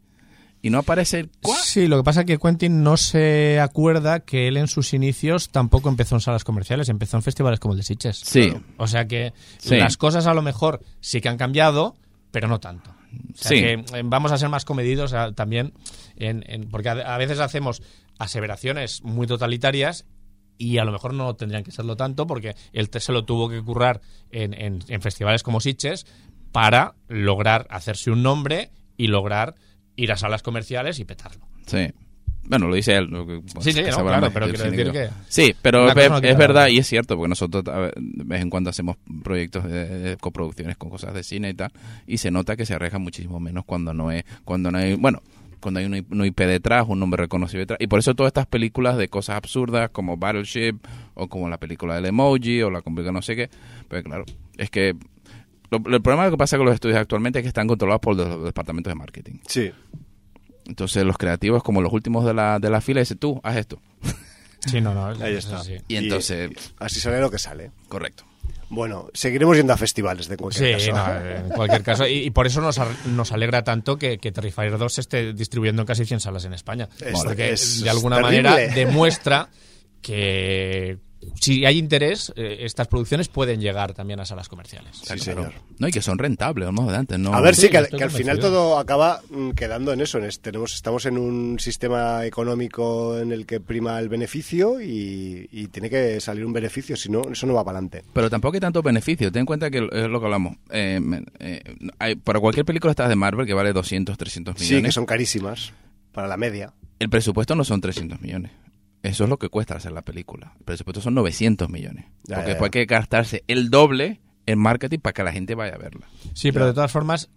Y 0.62 0.71
no 0.71 0.80
aparece 0.80 1.19
el 1.19 1.30
cuá. 1.41 1.56
Sí, 1.63 1.86
lo 1.88 1.97
que 1.97 2.04
pasa 2.04 2.21
es 2.21 2.25
que 2.25 2.39
Quentin 2.39 2.82
no 2.82 2.97
se 2.97 3.60
acuerda 3.60 4.21
que 4.21 4.47
él 4.47 4.58
en 4.58 4.67
sus 4.67 4.93
inicios 4.95 5.49
tampoco 5.49 5.89
empezó 5.89 6.15
en 6.15 6.21
salas 6.21 6.43
comerciales, 6.43 6.89
empezó 6.89 7.17
en 7.17 7.23
festivales 7.23 7.60
como 7.60 7.73
el 7.75 7.78
de 7.78 7.84
Sitges. 7.84 8.17
Sí. 8.17 8.51
O 8.78 8.88
sea 8.88 9.08
que 9.08 9.34
Sí. 9.60 9.75
las 9.78 9.95
cosas 9.97 10.25
a 10.25 10.34
lo 10.34 10.41
mejor 10.41 10.82
sí 11.01 11.21
que 11.21 11.30
han 11.30 11.38
cambiado, 11.38 11.95
pero 12.32 12.47
no 12.47 12.60
tanto. 12.60 12.89
O 12.89 13.38
sea 13.38 13.49
Sí. 13.49 13.62
que 13.62 13.73
eh, 13.73 14.01
vamos 14.04 14.32
a 14.32 14.38
ser 14.39 14.49
más 14.49 14.65
comedidos 14.65 15.13
también, 15.36 15.71
en, 16.17 16.43
en- 16.47 16.69
porque 16.69 16.89
a, 16.89 16.93
a 16.93 17.17
veces 17.17 17.39
hacemos 17.39 17.82
aseveraciones 18.19 19.04
muy 19.04 19.28
totalitarias 19.28 20.06
y 20.58 20.78
a 20.78 20.86
lo 20.86 20.91
mejor 20.91 21.13
no 21.13 21.36
tendrían 21.36 21.63
que 21.63 21.71
serlo 21.71 21.97
tanto 21.97 22.25
porque 22.28 22.56
él 22.73 22.89
se 22.97 23.12
lo 23.12 23.25
tuvo 23.25 23.49
que 23.49 23.62
currar 23.62 24.01
en, 24.32 24.54
en- 24.54 24.80
en 24.88 25.01
festivales 25.01 25.43
como 25.43 25.60
Sitges 25.60 26.06
para 26.51 26.95
lograr 27.10 27.67
hacerse 27.69 28.12
un 28.12 28.23
nombre 28.23 28.71
y 28.97 29.08
lograr 29.08 29.56
ir 29.97 30.12
a 30.13 30.17
salas 30.17 30.41
comerciales 30.43 30.99
y 30.99 31.06
petarlo. 31.06 31.45
Sí. 31.65 31.89
Bueno, 32.47 32.67
lo 32.67 32.75
dice 32.75 32.95
él. 32.95 33.10
que- 33.10 33.41
Sí, 33.60 33.71
sí, 33.71 33.82
no, 33.89 33.97
claro, 34.19 34.32
pero 34.34 34.45
quiero 34.45 34.71
decir 34.71 34.91
que- 34.93 35.10
Sí, 35.28 35.56
pero 35.63 35.88
es, 36.06 36.10
no 36.12 36.17
es 36.17 36.38
verdad 36.38 36.67
y 36.67 36.78
es 36.78 36.88
cierto, 36.88 37.17
porque 37.17 37.30
nosotros 37.30 37.63
ver, 37.63 37.93
de 37.97 38.23
vez 38.23 38.41
en 38.41 38.49
cuando 38.51 38.69
hacemos 38.69 38.97
proyectos 39.23 39.63
de, 39.65 39.88
de 39.99 40.17
coproducciones 40.17 40.78
con 40.78 40.89
cosas 40.91 41.13
de 41.15 41.23
cine 41.23 41.49
y 41.49 41.54
tal, 41.56 41.71
y 42.06 42.19
se 42.19 42.30
nota 42.32 42.56
que 42.56 42.65
se 42.67 42.75
arriesga 42.75 42.99
muchísimo 42.99 43.39
menos 43.39 43.65
cuando 43.65 43.93
no 43.93 44.12
es, 44.12 44.23
cuando 44.45 44.69
no 44.71 44.78
hay, 44.78 44.93
bueno, 44.93 45.23
cuando 45.65 45.80
hay 45.80 45.86
un, 45.88 46.25
IP 46.25 46.38
detrás, 46.41 46.86
un 46.88 46.99
nombre 46.99 47.23
reconocido 47.23 47.60
detrás, 47.60 47.80
y 47.82 47.88
por 47.88 47.97
eso 47.97 48.13
todas 48.13 48.30
estas 48.30 48.45
películas 48.45 48.97
de 48.97 49.08
cosas 49.10 49.36
absurdas 49.38 49.89
como 49.89 50.15
Battleship, 50.15 50.75
o 51.15 51.28
como 51.28 51.49
la 51.49 51.58
película 51.58 51.95
del 51.95 52.06
emoji, 52.06 52.62
o 52.62 52.69
la 52.69 52.82
película 52.82 53.12
no 53.12 53.21
sé 53.23 53.36
qué, 53.36 53.49
pero 53.89 54.04
claro, 54.04 54.25
es 54.58 54.69
que 54.69 54.93
lo- 55.71 55.78
el 55.93 56.01
problema 56.04 56.30
que 56.30 56.38
pasa 56.38 56.58
con 56.58 56.67
los 56.67 56.75
estudios 56.75 56.99
actualmente 56.99 57.39
es 57.39 57.43
que 57.43 57.47
están 57.47 57.67
controlados 57.67 57.99
por 58.01 58.15
los 58.15 58.43
departamentos 58.45 58.91
de 58.91 58.95
marketing. 58.95 59.39
Sí. 59.47 59.71
Entonces 60.67 61.04
los 61.04 61.17
creativos, 61.17 61.63
como 61.63 61.82
los 61.82 61.91
últimos 61.91 62.25
de 62.25 62.34
la, 62.36 62.60
de 62.60 62.69
la 62.69 62.82
fila, 62.82 62.99
dicen, 62.99 63.17
tú, 63.17 63.39
haz 63.43 63.58
esto. 63.58 63.82
Sí, 64.60 64.82
no, 64.82 64.93
no. 64.93 65.06
Ahí 65.08 65.36
está. 65.36 65.63
sí. 65.63 65.75
Y 65.88 65.95
entonces, 65.95 66.49
así 66.80 66.99
sale 66.99 67.19
lo 67.19 67.30
que 67.30 67.38
sale. 67.39 67.71
correcto. 67.88 68.23
Bueno, 68.69 69.10
seguiremos 69.13 69.55
yendo 69.55 69.73
a 69.73 69.77
festivales 69.77 70.27
de 70.27 70.38
cualquier 70.38 70.79
Sí, 70.81 70.89
caso. 70.91 71.19
no, 71.19 71.29
en 71.29 71.49
cualquier 71.49 71.84
caso. 71.84 72.08
Y, 72.08 72.13
y 72.25 72.29
por 72.31 72.47
eso 72.47 72.62
nos, 72.62 72.79
nos 73.05 73.31
alegra 73.31 73.63
tanto 73.63 73.97
que, 73.97 74.17
que 74.17 74.31
Terrifier 74.31 74.77
2 74.77 74.93
se 74.93 75.01
esté 75.01 75.34
distribuyendo 75.34 75.84
en 75.84 75.86
casi 75.86 76.03
100 76.05 76.19
salas 76.19 76.45
en 76.45 76.53
España. 76.53 76.89
Es- 76.99 77.13
porque 77.23 77.53
es 77.53 77.84
de 77.84 77.89
alguna 77.89 78.19
manera 78.19 78.55
demuestra 78.75 79.49
que 80.01 80.97
si 81.39 81.65
hay 81.65 81.77
interés, 81.77 82.31
eh, 82.35 82.57
estas 82.61 82.88
producciones 82.88 83.27
pueden 83.27 83.59
llegar 83.61 83.93
también 83.93 84.19
a 84.19 84.25
salas 84.25 84.47
comerciales. 84.49 84.97
Sí, 85.03 85.17
señor. 85.19 85.53
No, 85.79 85.88
y 85.88 85.91
que 85.91 86.01
son 86.01 86.17
rentables, 86.17 86.65
vamos 86.67 86.89
de 86.91 86.97
antes, 86.97 87.19
¿no? 87.19 87.33
A 87.33 87.41
ver, 87.41 87.55
Sí, 87.55 87.61
sí, 87.63 87.69
que, 87.69 87.77
al, 87.77 87.83
estoy 87.85 87.97
que 87.99 88.03
al 88.05 88.11
final 88.11 88.39
todo 88.39 88.77
acaba 88.77 89.21
mm, 89.29 89.51
quedando 89.51 89.91
en 89.93 90.01
eso. 90.01 90.17
En 90.17 90.25
este- 90.25 90.51
tenemos, 90.51 90.73
estamos 90.75 91.05
en 91.05 91.17
un 91.17 91.59
sistema 91.59 92.25
económico 92.25 93.17
en 93.19 93.31
el 93.31 93.45
que 93.45 93.59
prima 93.59 93.99
el 93.99 94.09
beneficio 94.09 94.79
y, 94.81 95.47
y 95.51 95.67
tiene 95.67 95.89
que 95.89 96.19
salir 96.21 96.45
un 96.45 96.53
beneficio, 96.53 96.95
si 96.95 97.09
no, 97.09 97.23
eso 97.31 97.45
no 97.47 97.53
va 97.53 97.63
para 97.63 97.77
adelante. 97.79 98.03
Pero 98.13 98.29
tampoco 98.29 98.55
hay 98.55 98.61
tanto 98.61 98.81
beneficio. 98.81 99.31
Ten 99.31 99.41
en 99.41 99.45
cuenta 99.45 99.69
que 99.71 99.77
es 99.91 100.07
lo 100.07 100.19
que 100.19 100.25
hablamos. 100.25 100.57
Eh, 100.69 100.99
eh, 101.39 101.61
hay- 101.99 102.15
para 102.15 102.39
cualquier 102.39 102.65
película 102.65 102.91
estas 102.91 103.09
de 103.09 103.15
Marvel 103.15 103.45
que 103.45 103.53
vale 103.53 103.73
200, 103.73 104.17
300 104.17 104.55
millones, 104.59 104.77
Sí, 104.77 104.83
que 104.83 104.91
son 104.91 105.05
carísimas 105.05 105.73
para 106.11 106.27
la 106.27 106.38
media. 106.38 106.73
el 106.99 107.09
presupuesto 107.09 107.55
no 107.55 107.63
son 107.63 107.81
300 107.81 108.21
millones. 108.21 108.51
Eso 109.05 109.23
es 109.25 109.29
lo 109.29 109.37
que 109.37 109.49
cuesta 109.49 109.75
hacer 109.75 109.91
la 109.91 110.01
película. 110.03 110.53
El 110.59 110.65
presupuesto 110.65 111.01
son 111.01 111.13
900 111.15 111.69
millones. 111.69 112.05
Ya, 112.23 112.35
porque 112.35 112.41
ya, 112.41 112.53
después 112.53 112.71
ya. 112.71 112.79
hay 112.79 112.85
que 112.87 112.93
gastarse 112.93 113.43
el 113.47 113.69
doble 113.69 114.19
en 114.47 114.59
marketing 114.59 114.99
para 114.99 115.13
que 115.13 115.23
la 115.23 115.31
gente 115.31 115.55
vaya 115.55 115.75
a 115.75 115.77
verla. 115.77 116.07
Sí, 116.33 116.51
pero 116.51 116.67
de 116.67 116.73
todas 116.73 116.91
formas, 116.91 117.29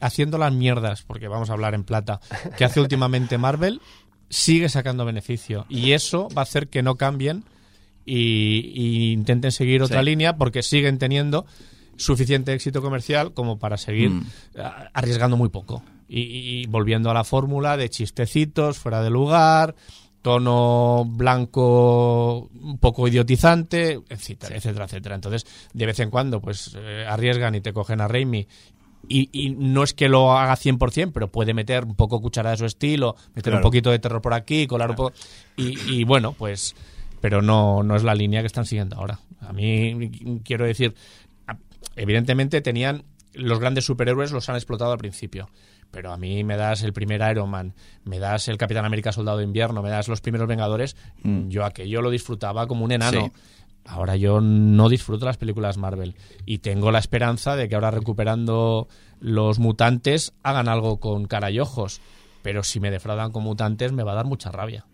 haciendo 0.00 0.38
las 0.38 0.52
mierdas, 0.52 1.02
porque 1.02 1.28
vamos 1.28 1.50
a 1.50 1.52
hablar 1.52 1.74
en 1.74 1.84
plata, 1.84 2.20
que 2.56 2.64
hace 2.64 2.80
últimamente 2.80 3.38
Marvel, 3.38 3.80
sigue 4.28 4.68
sacando 4.68 5.04
beneficio. 5.04 5.66
Y 5.68 5.92
eso 5.92 6.28
va 6.36 6.42
a 6.42 6.44
hacer 6.44 6.68
que 6.68 6.82
no 6.82 6.96
cambien 6.96 7.44
y, 8.04 8.72
y 8.74 9.12
intenten 9.12 9.52
seguir 9.52 9.82
otra 9.82 10.00
Sí. 10.00 10.06
línea 10.06 10.36
porque 10.36 10.62
siguen 10.62 10.98
teniendo 10.98 11.46
suficiente 11.96 12.52
éxito 12.52 12.82
comercial 12.82 13.32
como 13.34 13.58
para 13.58 13.76
seguir 13.76 14.10
Mm. 14.10 14.26
arriesgando 14.94 15.36
muy 15.36 15.50
poco. 15.50 15.84
Y, 16.08 16.20
y 16.62 16.66
volviendo 16.66 17.10
a 17.10 17.14
la 17.14 17.22
fórmula 17.24 17.76
de 17.76 17.88
chistecitos 17.88 18.78
fuera 18.78 19.02
de 19.02 19.10
lugar, 19.10 19.74
tono 20.22 21.04
blanco 21.04 22.48
un 22.60 22.78
poco 22.78 23.08
idiotizante, 23.08 24.00
etcétera, 24.08 24.56
etcétera, 24.56 24.84
etcétera. 24.86 25.14
Entonces, 25.16 25.44
de 25.74 25.86
vez 25.86 25.98
en 26.00 26.10
cuando, 26.10 26.40
pues 26.40 26.76
eh, 26.78 27.04
arriesgan 27.08 27.54
y 27.56 27.60
te 27.60 27.72
cogen 27.72 28.00
a 28.00 28.08
Raimi. 28.08 28.46
Y, 29.08 29.28
y 29.32 29.50
no 29.50 29.82
es 29.82 29.94
que 29.94 30.08
lo 30.08 30.32
haga 30.32 30.54
100%, 30.54 31.10
pero 31.12 31.28
puede 31.28 31.54
meter 31.54 31.84
un 31.84 31.96
poco 31.96 32.20
cuchara 32.20 32.50
de 32.50 32.56
su 32.56 32.64
estilo, 32.64 33.16
meter 33.34 33.52
un 33.52 33.60
poquito 33.60 33.90
de 33.90 33.98
terror 33.98 34.22
por 34.22 34.32
aquí, 34.32 34.68
colar 34.68 34.90
un 34.90 34.96
poco. 34.96 35.12
Y, 35.56 35.76
y 35.92 36.04
bueno, 36.04 36.32
pues. 36.32 36.74
Pero 37.20 37.42
no, 37.42 37.82
no 37.82 37.96
es 37.96 38.04
la 38.04 38.14
línea 38.14 38.40
que 38.40 38.46
están 38.46 38.64
siguiendo 38.64 38.96
ahora. 38.96 39.18
A 39.40 39.52
mí, 39.52 40.40
quiero 40.44 40.64
decir, 40.64 40.94
evidentemente 41.96 42.60
tenían. 42.60 43.04
Los 43.34 43.58
grandes 43.58 43.86
superhéroes 43.86 44.30
los 44.30 44.48
han 44.48 44.56
explotado 44.56 44.92
al 44.92 44.98
principio. 44.98 45.48
Pero 45.92 46.12
a 46.12 46.16
mí 46.16 46.42
me 46.42 46.56
das 46.56 46.82
el 46.82 46.92
primer 46.92 47.20
Iron 47.30 47.48
Man, 47.50 47.74
me 48.04 48.18
das 48.18 48.48
el 48.48 48.56
Capitán 48.56 48.84
América 48.84 49.12
Soldado 49.12 49.38
de 49.38 49.44
Invierno, 49.44 49.82
me 49.82 49.90
das 49.90 50.08
los 50.08 50.20
primeros 50.20 50.48
Vengadores. 50.48 50.96
Yo 51.22 51.64
aquello 51.64 52.02
lo 52.02 52.10
disfrutaba 52.10 52.66
como 52.66 52.84
un 52.84 52.90
enano. 52.92 53.26
Sí. 53.26 53.32
Ahora 53.84 54.16
yo 54.16 54.40
no 54.40 54.88
disfruto 54.88 55.26
las 55.26 55.36
películas 55.36 55.76
Marvel 55.76 56.14
y 56.46 56.58
tengo 56.58 56.90
la 56.92 56.98
esperanza 56.98 57.56
de 57.56 57.68
que 57.68 57.74
ahora 57.74 57.90
recuperando 57.90 58.88
los 59.20 59.58
mutantes 59.58 60.32
hagan 60.42 60.68
algo 60.68 60.98
con 60.98 61.26
cara 61.26 61.50
y 61.50 61.60
ojos. 61.60 62.00
Pero 62.42 62.62
si 62.64 62.80
me 62.80 62.90
defraudan 62.90 63.30
con 63.32 63.42
mutantes 63.44 63.92
me 63.92 64.02
va 64.02 64.12
a 64.12 64.16
dar 64.16 64.26
mucha 64.26 64.50
rabia. 64.50 64.84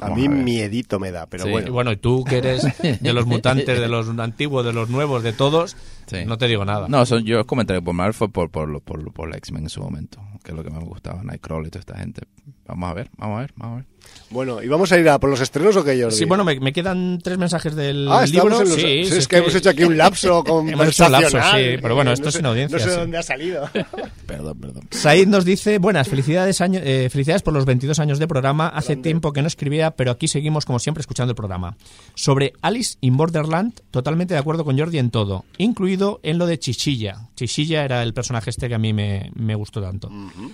A 0.00 0.08
Vamos 0.08 0.18
mí 0.18 0.26
a 0.26 0.30
miedito 0.30 0.98
me 0.98 1.12
da, 1.12 1.26
pero 1.26 1.44
Sí. 1.44 1.50
Bueno. 1.50 1.72
bueno, 1.72 1.92
y 1.92 1.96
tú 1.96 2.24
que 2.24 2.38
eres 2.38 2.66
de 3.00 3.12
los 3.12 3.26
mutantes, 3.26 3.78
de 3.78 3.88
los 3.88 4.08
antiguos, 4.18 4.64
de 4.64 4.72
los 4.72 4.90
nuevos, 4.90 5.22
de 5.22 5.32
todos, 5.32 5.76
Sí. 6.06 6.24
no 6.26 6.36
te 6.38 6.46
digo 6.48 6.64
nada. 6.64 6.88
No, 6.88 7.04
son, 7.06 7.24
yo 7.24 7.46
comenté 7.46 7.74
que 7.74 7.82
por 7.82 7.94
Marvel 7.94 8.14
fue 8.14 8.28
por, 8.28 8.50
por, 8.50 8.68
lo- 8.68 8.80
por, 8.80 9.02
lo- 9.02 9.10
por 9.12 9.28
la 9.30 9.36
X-Men 9.38 9.64
en 9.64 9.68
su 9.70 9.80
momento, 9.82 10.20
que 10.42 10.50
es 10.52 10.56
lo 10.56 10.62
que 10.64 10.70
más 10.70 10.80
me 10.82 10.88
gustaba, 10.88 11.22
Nightcrawler 11.22 11.66
y 11.68 11.70
toda 11.70 11.80
esta 11.80 11.96
gente. 11.98 12.22
Vamos 12.66 12.90
a 12.90 12.94
ver, 12.94 13.10
vamos 13.18 13.36
a 13.36 13.40
ver, 13.40 13.52
vamos 13.56 13.72
a 13.72 13.76
ver. 13.76 13.86
Bueno, 14.30 14.62
¿y 14.62 14.68
vamos 14.68 14.90
a 14.92 14.98
ir 14.98 15.08
a 15.08 15.18
por 15.18 15.30
los 15.30 15.40
estrenos 15.40 15.76
o 15.76 15.84
qué, 15.84 15.98
Jordi? 16.00 16.14
Sí, 16.16 16.24
bueno, 16.26 16.44
me, 16.44 16.60
me 16.60 16.72
quedan 16.74 17.18
tres 17.22 17.38
mensajes 17.38 17.74
del 17.74 18.06
Ah, 18.10 18.26
libro. 18.26 18.60
en 18.62 18.68
los... 18.68 18.74
Sí, 18.74 18.80
sí, 19.04 19.04
sí, 19.06 19.16
es 19.18 19.28
que 19.28 19.36
hemos 19.38 19.54
hecho 19.54 19.70
aquí 19.70 19.84
un 19.84 19.96
lapso 19.96 20.44
Hemos 20.46 20.88
hecho 20.88 21.06
un 21.06 21.12
lapso, 21.12 21.30
conversacional. 21.38 21.60
sí, 21.76 21.78
pero 21.80 21.94
bueno, 21.94 22.12
esto 22.12 22.24
No 22.24 22.28
es 22.28 22.34
sin 22.34 22.46
audiencia, 22.46 22.76
No 22.78 22.84
sé 22.84 22.88
de 22.90 22.94
sí. 22.94 23.00
dónde 23.00 23.18
ha 23.18 23.22
salido. 23.22 23.68
Perdón, 24.26 24.58
perdón. 24.58 24.88
Said 24.90 25.26
nos 25.28 25.44
dice, 25.44 25.78
buenas, 25.78 26.08
felicidades, 26.08 26.60
año- 26.60 26.80
eh, 26.82 27.08
felicidades 27.10 27.42
por 27.42 27.54
los 27.54 27.64
22 27.64 27.98
años 27.98 28.18
de 28.18 28.26
programa. 28.28 28.68
Hace 28.68 28.96
tiempo 28.96 29.32
que 29.32 29.40
no 29.42 29.48
escribía, 29.48 29.92
pero 29.92 30.10
aquí 30.10 30.28
seguimos 30.28 30.64
como 30.66 30.78
siempre 30.78 31.00
escuchando 31.00 31.30
el 31.32 31.36
programa. 31.36 31.76
Sobre 32.14 32.52
Alice 32.60 32.96
in 33.00 33.16
Borderland, 33.16 33.80
totalmente 33.90 34.34
de 34.34 34.40
acuerdo 34.40 34.64
con 34.64 34.78
Jordi 34.78 34.98
en 34.98 35.10
todo, 35.10 35.44
incluido 35.58 35.93
en 36.22 36.38
lo 36.38 36.46
de 36.46 36.58
Chichilla. 36.58 37.28
Chichilla 37.36 37.84
era 37.84 38.02
el 38.02 38.14
personaje 38.14 38.50
este 38.50 38.68
que 38.68 38.74
a 38.74 38.78
mí 38.78 38.92
me, 38.92 39.30
me 39.34 39.54
gustó 39.54 39.80
tanto. 39.80 40.10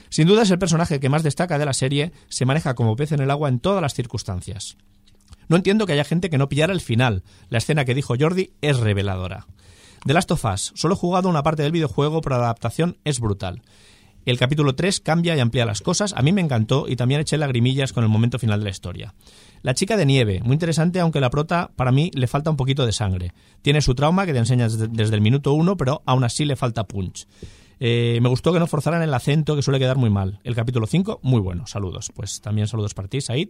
Sin 0.08 0.26
duda 0.26 0.42
es 0.42 0.50
el 0.50 0.58
personaje 0.58 1.00
que 1.00 1.08
más 1.08 1.22
destaca 1.22 1.58
de 1.58 1.66
la 1.66 1.72
serie, 1.72 2.12
se 2.28 2.46
maneja 2.46 2.74
como 2.74 2.96
pez 2.96 3.12
en 3.12 3.20
el 3.20 3.30
agua 3.30 3.48
en 3.48 3.60
todas 3.60 3.82
las 3.82 3.94
circunstancias. 3.94 4.76
No 5.48 5.56
entiendo 5.56 5.86
que 5.86 5.94
haya 5.94 6.04
gente 6.04 6.30
que 6.30 6.38
no 6.38 6.48
pillara 6.48 6.72
el 6.72 6.80
final. 6.80 7.24
La 7.48 7.58
escena 7.58 7.84
que 7.84 7.94
dijo 7.94 8.14
Jordi 8.18 8.52
es 8.60 8.78
reveladora. 8.78 9.46
The 10.06 10.14
Last 10.14 10.30
of 10.30 10.44
Us. 10.44 10.72
Solo 10.76 10.94
he 10.94 10.98
jugado 10.98 11.28
una 11.28 11.42
parte 11.42 11.62
del 11.62 11.72
videojuego, 11.72 12.20
pero 12.20 12.36
la 12.36 12.44
adaptación 12.44 12.98
es 13.04 13.20
brutal. 13.20 13.62
El 14.26 14.38
capítulo 14.38 14.74
3 14.74 15.00
cambia 15.00 15.34
y 15.36 15.40
amplía 15.40 15.64
las 15.64 15.80
cosas. 15.80 16.12
A 16.16 16.22
mí 16.22 16.32
me 16.32 16.40
encantó 16.40 16.86
y 16.88 16.96
también 16.96 17.20
eché 17.20 17.36
lagrimillas 17.38 17.92
con 17.92 18.04
el 18.04 18.10
momento 18.10 18.38
final 18.38 18.60
de 18.60 18.64
la 18.64 18.70
historia. 18.70 19.14
La 19.62 19.74
chica 19.74 19.96
de 19.96 20.06
nieve, 20.06 20.40
muy 20.44 20.54
interesante, 20.54 21.00
aunque 21.00 21.20
la 21.20 21.30
prota 21.30 21.70
para 21.76 21.90
mí 21.92 22.10
le 22.14 22.26
falta 22.26 22.50
un 22.50 22.56
poquito 22.56 22.84
de 22.86 22.92
sangre. 22.92 23.32
Tiene 23.62 23.80
su 23.82 23.94
trauma 23.94 24.26
que 24.26 24.32
te 24.32 24.38
enseñas 24.38 24.78
de- 24.78 24.88
desde 24.88 25.14
el 25.14 25.20
minuto 25.20 25.52
1, 25.52 25.76
pero 25.76 26.02
aún 26.06 26.24
así 26.24 26.44
le 26.44 26.56
falta 26.56 26.84
punch. 26.84 27.26
Eh, 27.82 28.18
me 28.22 28.28
gustó 28.28 28.52
que 28.52 28.58
no 28.58 28.66
forzaran 28.66 29.02
el 29.02 29.12
acento, 29.14 29.56
que 29.56 29.62
suele 29.62 29.78
quedar 29.78 29.96
muy 29.96 30.10
mal. 30.10 30.38
El 30.44 30.54
capítulo 30.54 30.86
5, 30.86 31.20
muy 31.22 31.40
bueno. 31.40 31.66
Saludos. 31.66 32.10
Pues 32.14 32.40
también 32.42 32.66
saludos 32.68 32.92
para 32.94 33.08
ti, 33.08 33.20
Said. 33.22 33.48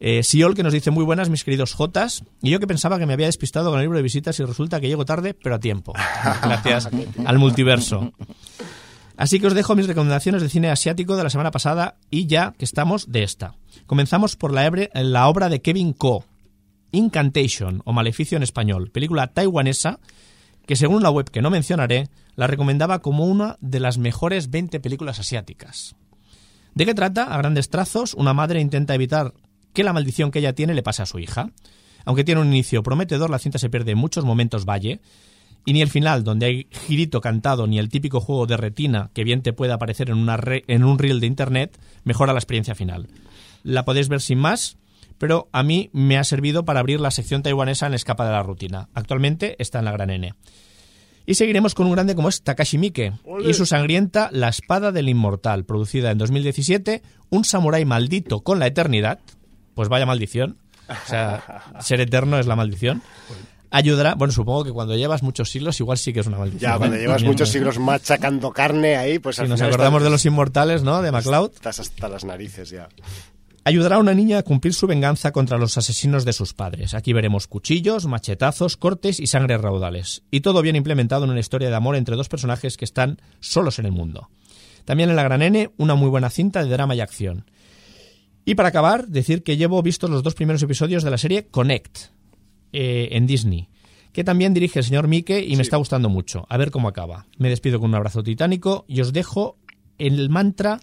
Eh, 0.00 0.22
Siol, 0.22 0.54
que 0.54 0.62
nos 0.62 0.72
dice 0.74 0.90
muy 0.90 1.04
buenas, 1.04 1.28
mis 1.30 1.44
queridos 1.44 1.72
Jotas. 1.74 2.22
Y 2.42 2.50
yo 2.50 2.60
que 2.60 2.66
pensaba 2.66 2.98
que 2.98 3.06
me 3.06 3.12
había 3.14 3.26
despistado 3.26 3.70
con 3.70 3.78
el 3.78 3.84
libro 3.84 3.96
de 3.98 4.02
visitas 4.02 4.38
y 4.40 4.44
resulta 4.44 4.80
que 4.80 4.88
llego 4.88 5.04
tarde, 5.04 5.34
pero 5.34 5.54
a 5.54 5.60
tiempo. 5.60 5.92
Gracias 6.42 6.88
al 7.26 7.38
multiverso. 7.38 8.12
Así 9.16 9.40
que 9.40 9.46
os 9.46 9.54
dejo 9.54 9.74
mis 9.74 9.86
recomendaciones 9.86 10.42
de 10.42 10.48
cine 10.48 10.70
asiático 10.70 11.16
de 11.16 11.24
la 11.24 11.30
semana 11.30 11.50
pasada 11.50 11.96
y 12.10 12.26
ya 12.26 12.54
que 12.58 12.64
estamos 12.64 13.10
de 13.10 13.22
esta. 13.22 13.54
Comenzamos 13.86 14.36
por 14.36 14.52
la, 14.52 14.70
la 14.94 15.28
obra 15.28 15.48
de 15.48 15.62
Kevin 15.62 15.92
Ko, 15.92 16.24
Incantation 16.92 17.82
o 17.84 17.92
Maleficio 17.92 18.36
en 18.36 18.42
español, 18.42 18.90
película 18.90 19.28
taiwanesa 19.28 20.00
que 20.66 20.76
según 20.76 21.02
la 21.02 21.10
web 21.10 21.30
que 21.30 21.42
no 21.42 21.50
mencionaré, 21.50 22.08
la 22.34 22.46
recomendaba 22.46 23.00
como 23.00 23.24
una 23.24 23.56
de 23.60 23.80
las 23.80 23.98
mejores 23.98 24.50
20 24.50 24.80
películas 24.80 25.18
asiáticas. 25.18 25.94
¿De 26.74 26.84
qué 26.84 26.92
trata? 26.92 27.24
A 27.24 27.38
grandes 27.38 27.70
trazos, 27.70 28.14
una 28.14 28.34
madre 28.34 28.60
intenta 28.60 28.94
evitar 28.94 29.32
que 29.72 29.84
la 29.84 29.92
maldición 29.92 30.30
que 30.30 30.40
ella 30.40 30.54
tiene 30.54 30.74
le 30.74 30.82
pase 30.82 31.02
a 31.02 31.06
su 31.06 31.18
hija. 31.18 31.50
Aunque 32.04 32.24
tiene 32.24 32.40
un 32.40 32.48
inicio 32.48 32.82
prometedor, 32.82 33.30
la 33.30 33.38
cinta 33.38 33.58
se 33.58 33.70
pierde 33.70 33.92
en 33.92 33.98
muchos 33.98 34.24
momentos 34.24 34.64
valle, 34.64 35.00
y 35.66 35.74
ni 35.74 35.82
el 35.82 35.90
final, 35.90 36.24
donde 36.24 36.46
hay 36.46 36.68
girito 36.86 37.20
cantado, 37.20 37.66
ni 37.66 37.78
el 37.78 37.90
típico 37.90 38.20
juego 38.20 38.46
de 38.46 38.56
retina 38.56 39.10
que 39.12 39.24
bien 39.24 39.42
te 39.42 39.52
puede 39.52 39.72
aparecer 39.74 40.08
en, 40.08 40.16
una 40.16 40.38
re- 40.38 40.64
en 40.68 40.84
un 40.84 40.98
reel 40.98 41.20
de 41.20 41.26
internet, 41.26 41.78
mejora 42.04 42.32
la 42.32 42.38
experiencia 42.38 42.74
final. 42.74 43.08
La 43.62 43.84
podéis 43.84 44.08
ver 44.08 44.20
sin 44.22 44.38
más, 44.38 44.78
pero 45.18 45.48
a 45.52 45.62
mí 45.62 45.90
me 45.92 46.16
ha 46.18 46.24
servido 46.24 46.64
para 46.64 46.80
abrir 46.80 47.00
la 47.00 47.10
sección 47.10 47.42
taiwanesa 47.42 47.86
en 47.86 47.94
Escapa 47.94 48.24
de 48.24 48.32
la 48.32 48.42
Rutina. 48.42 48.88
Actualmente 48.94 49.56
está 49.58 49.80
en 49.80 49.84
la 49.86 49.92
Gran 49.92 50.10
N. 50.10 50.34
Y 51.28 51.34
seguiremos 51.34 51.74
con 51.74 51.86
un 51.86 51.92
grande 51.92 52.14
como 52.14 52.28
es 52.28 52.42
Takashi 52.42 52.78
Miike 52.78 53.14
y 53.44 53.52
su 53.54 53.66
sangrienta 53.66 54.28
La 54.30 54.48
Espada 54.48 54.92
del 54.92 55.08
Inmortal, 55.08 55.64
producida 55.64 56.12
en 56.12 56.18
2017, 56.18 57.02
un 57.30 57.44
samurái 57.44 57.84
maldito 57.84 58.42
con 58.42 58.60
la 58.60 58.68
eternidad, 58.68 59.18
pues 59.74 59.88
vaya 59.88 60.06
maldición, 60.06 60.58
o 60.88 61.08
sea, 61.08 61.64
ser 61.80 62.00
eterno 62.00 62.38
es 62.38 62.46
la 62.46 62.54
maldición, 62.54 63.02
ayudará, 63.70 64.14
bueno, 64.14 64.32
supongo 64.32 64.64
que 64.64 64.72
cuando 64.72 64.96
llevas 64.96 65.22
muchos 65.22 65.50
siglos 65.50 65.78
igual 65.80 65.98
sí 65.98 66.12
que 66.12 66.20
es 66.20 66.26
una 66.26 66.38
maldición. 66.38 66.72
Ya, 66.72 66.78
cuando 66.78 66.96
¿eh? 66.96 67.00
llevas 67.00 67.22
muchos 67.22 67.48
siglos 67.48 67.78
machacando 67.78 68.52
carne 68.52 68.96
ahí, 68.96 69.18
pues 69.18 69.36
Si 69.36 69.42
nos 69.42 69.58
final 69.58 69.68
acordamos 69.68 70.02
de 70.02 70.10
los 70.10 70.24
inmortales, 70.24 70.82
¿no? 70.82 71.02
De 71.02 71.12
MacLeod. 71.12 71.52
Estás 71.54 71.80
hasta 71.80 72.08
las 72.08 72.24
narices 72.24 72.70
ya. 72.70 72.88
Ayudará 73.64 73.96
a 73.96 73.98
una 73.98 74.14
niña 74.14 74.38
a 74.38 74.42
cumplir 74.44 74.74
su 74.74 74.86
venganza 74.86 75.32
contra 75.32 75.58
los 75.58 75.76
asesinos 75.76 76.24
de 76.24 76.32
sus 76.32 76.54
padres. 76.54 76.94
Aquí 76.94 77.12
veremos 77.12 77.48
cuchillos, 77.48 78.06
machetazos, 78.06 78.76
cortes 78.76 79.18
y 79.18 79.26
sangres 79.26 79.60
raudales. 79.60 80.22
Y 80.30 80.40
todo 80.40 80.62
bien 80.62 80.76
implementado 80.76 81.24
en 81.24 81.32
una 81.32 81.40
historia 81.40 81.68
de 81.68 81.74
amor 81.74 81.96
entre 81.96 82.14
dos 82.14 82.28
personajes 82.28 82.76
que 82.76 82.84
están 82.84 83.20
solos 83.40 83.80
en 83.80 83.86
el 83.86 83.92
mundo. 83.92 84.28
También 84.84 85.10
en 85.10 85.16
la 85.16 85.24
Gran 85.24 85.42
N, 85.42 85.72
una 85.78 85.96
muy 85.96 86.08
buena 86.08 86.30
cinta 86.30 86.62
de 86.62 86.70
drama 86.70 86.94
y 86.94 87.00
acción. 87.00 87.50
Y 88.44 88.54
para 88.54 88.68
acabar, 88.68 89.08
decir 89.08 89.42
que 89.42 89.56
llevo 89.56 89.82
visto 89.82 90.06
los 90.06 90.22
dos 90.22 90.34
primeros 90.34 90.62
episodios 90.62 91.02
de 91.02 91.10
la 91.10 91.18
serie 91.18 91.48
Connect 91.48 92.15
eh, 92.78 93.08
en 93.16 93.26
Disney, 93.26 93.70
que 94.12 94.22
también 94.22 94.52
dirige 94.52 94.80
el 94.80 94.84
señor 94.84 95.08
Mike 95.08 95.42
y 95.42 95.56
me 95.56 95.62
está 95.62 95.78
gustando 95.78 96.10
mucho. 96.10 96.44
A 96.50 96.58
ver 96.58 96.70
cómo 96.70 96.88
acaba. 96.88 97.24
Me 97.38 97.48
despido 97.48 97.80
con 97.80 97.88
un 97.88 97.94
abrazo 97.94 98.22
titánico 98.22 98.84
y 98.86 99.00
os 99.00 99.14
dejo 99.14 99.56
el 99.96 100.28
mantra 100.28 100.80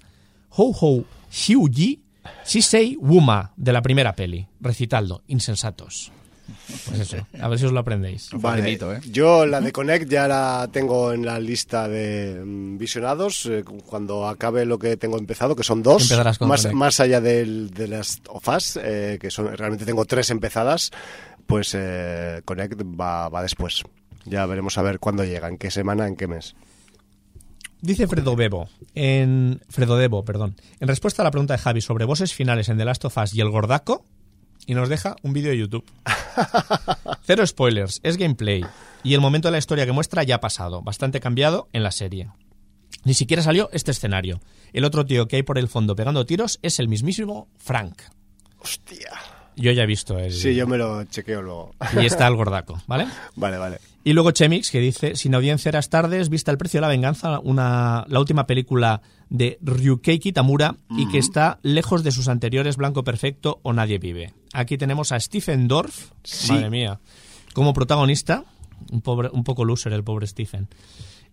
Ho 0.49 0.73
Ho 0.81 1.05
Xiuji 1.29 2.01
Shisei 2.47 2.97
Wuma 2.99 3.53
de 3.55 3.73
la 3.73 3.83
primera 3.83 4.15
peli. 4.15 4.47
Recitadlo, 4.59 5.21
insensatos. 5.27 6.11
Pues 6.87 6.99
eso, 6.99 7.25
a 7.39 7.47
ver 7.47 7.57
si 7.59 7.65
os 7.65 7.71
lo 7.71 7.79
aprendéis. 7.79 8.29
Vale, 8.33 8.61
Facilito, 8.61 8.93
¿eh? 8.93 8.99
yo 9.09 9.45
la 9.45 9.61
de 9.61 9.71
Connect 9.71 10.09
ya 10.09 10.27
la 10.27 10.67
tengo 10.71 11.13
en 11.13 11.25
la 11.25 11.39
lista 11.39 11.87
de 11.87 12.41
mm, 12.43 12.77
visionados 12.77 13.45
eh, 13.45 13.63
cuando 13.63 14.27
acabe 14.27 14.65
lo 14.65 14.77
que 14.77 14.97
tengo 14.97 15.17
empezado, 15.17 15.55
que 15.55 15.63
son 15.63 15.81
dos, 15.81 16.11
más, 16.11 16.37
Connect. 16.37 16.73
más 16.73 16.99
allá 16.99 17.21
del, 17.21 17.69
de 17.69 17.87
las 17.87 18.21
OFAS, 18.27 18.79
eh, 18.83 19.17
que 19.21 19.31
son 19.31 19.55
realmente 19.55 19.85
tengo 19.85 20.05
tres 20.05 20.31
empezadas, 20.31 20.91
pues 21.45 21.73
eh, 21.75 22.41
Connect 22.45 22.81
va, 22.81 23.29
va 23.29 23.41
después. 23.41 23.83
Ya 24.25 24.45
veremos 24.45 24.77
a 24.77 24.81
ver 24.81 24.99
cuándo 24.99 25.23
llega, 25.23 25.47
en 25.47 25.57
qué 25.57 25.71
semana, 25.71 26.07
en 26.07 26.15
qué 26.15 26.27
mes. 26.27 26.55
Dice 27.81 28.07
Fredo 28.07 28.37
Bebo, 28.37 28.69
en 28.95 29.61
Fredo 29.67 29.97
Debo, 29.97 30.23
perdón, 30.23 30.55
en 30.79 30.87
respuesta 30.87 31.21
a 31.21 31.25
la 31.25 31.31
pregunta 31.31 31.55
de 31.55 31.57
Javi 31.57 31.81
sobre 31.81 32.05
voces 32.05 32.33
finales 32.33 32.69
en 32.69 32.77
The 32.77 32.85
Last 32.85 33.03
of 33.03 33.17
Us 33.17 33.33
y 33.35 33.41
el 33.41 33.49
Gordaco, 33.49 34.05
y 34.65 34.73
nos 34.73 34.87
deja 34.87 35.17
un 35.21 35.33
vídeo 35.33 35.51
de 35.51 35.57
YouTube. 35.57 35.83
Cero 37.23 37.45
spoilers, 37.45 37.99
es 38.03 38.15
gameplay, 38.15 38.65
y 39.03 39.15
el 39.15 39.19
momento 39.19 39.49
de 39.49 39.51
la 39.51 39.57
historia 39.57 39.85
que 39.85 39.91
muestra 39.91 40.23
ya 40.23 40.35
ha 40.35 40.39
pasado, 40.39 40.81
bastante 40.81 41.19
cambiado 41.19 41.67
en 41.73 41.83
la 41.83 41.91
serie. 41.91 42.29
Ni 43.03 43.13
siquiera 43.13 43.43
salió 43.43 43.69
este 43.73 43.91
escenario. 43.91 44.39
El 44.71 44.85
otro 44.85 45.05
tío 45.05 45.27
que 45.27 45.35
hay 45.35 45.43
por 45.43 45.57
el 45.57 45.67
fondo 45.67 45.93
pegando 45.95 46.25
tiros 46.25 46.59
es 46.61 46.79
el 46.79 46.87
mismísimo 46.87 47.49
Frank. 47.57 48.01
Hostia. 48.59 49.11
Yo 49.55 49.71
ya 49.71 49.83
he 49.83 49.85
visto 49.85 50.17
el... 50.17 50.31
Sí, 50.31 50.55
yo 50.55 50.67
me 50.67 50.77
lo 50.77 51.03
chequeo 51.05 51.41
luego. 51.41 51.75
Y 52.01 52.05
está 52.05 52.27
el 52.27 52.35
gordaco, 52.35 52.81
¿vale? 52.87 53.07
vale, 53.35 53.57
vale. 53.57 53.77
Y 54.03 54.13
luego 54.13 54.31
Chemix, 54.31 54.69
que 54.69 54.79
dice, 54.79 55.15
sin 55.15 55.33
audiencia 55.33 55.69
eras 55.69 55.89
tardes, 55.89 56.29
vista 56.29 56.51
el 56.51 56.57
precio 56.57 56.79
de 56.79 56.81
la 56.81 56.87
venganza, 56.89 57.39
una, 57.39 58.03
la 58.07 58.19
última 58.19 58.45
película 58.45 59.01
de 59.29 59.57
Ryukei 59.61 60.19
Tamura 60.33 60.75
y 60.89 61.07
que 61.09 61.17
está 61.17 61.59
lejos 61.63 62.03
de 62.03 62.11
sus 62.11 62.27
anteriores 62.27 62.75
Blanco 62.75 63.03
Perfecto 63.03 63.59
o 63.63 63.71
Nadie 63.71 63.99
Vive. 63.99 64.33
Aquí 64.53 64.77
tenemos 64.77 65.11
a 65.11 65.19
Stephen 65.19 65.67
Dorff, 65.67 66.11
Sí. 66.23 66.51
madre 66.51 66.69
mía, 66.69 66.99
como 67.53 67.73
protagonista, 67.73 68.43
un, 68.91 69.01
pobre, 69.01 69.29
un 69.31 69.43
poco 69.43 69.63
loser 69.63 69.93
el 69.93 70.03
pobre 70.03 70.27
Stephen. 70.27 70.67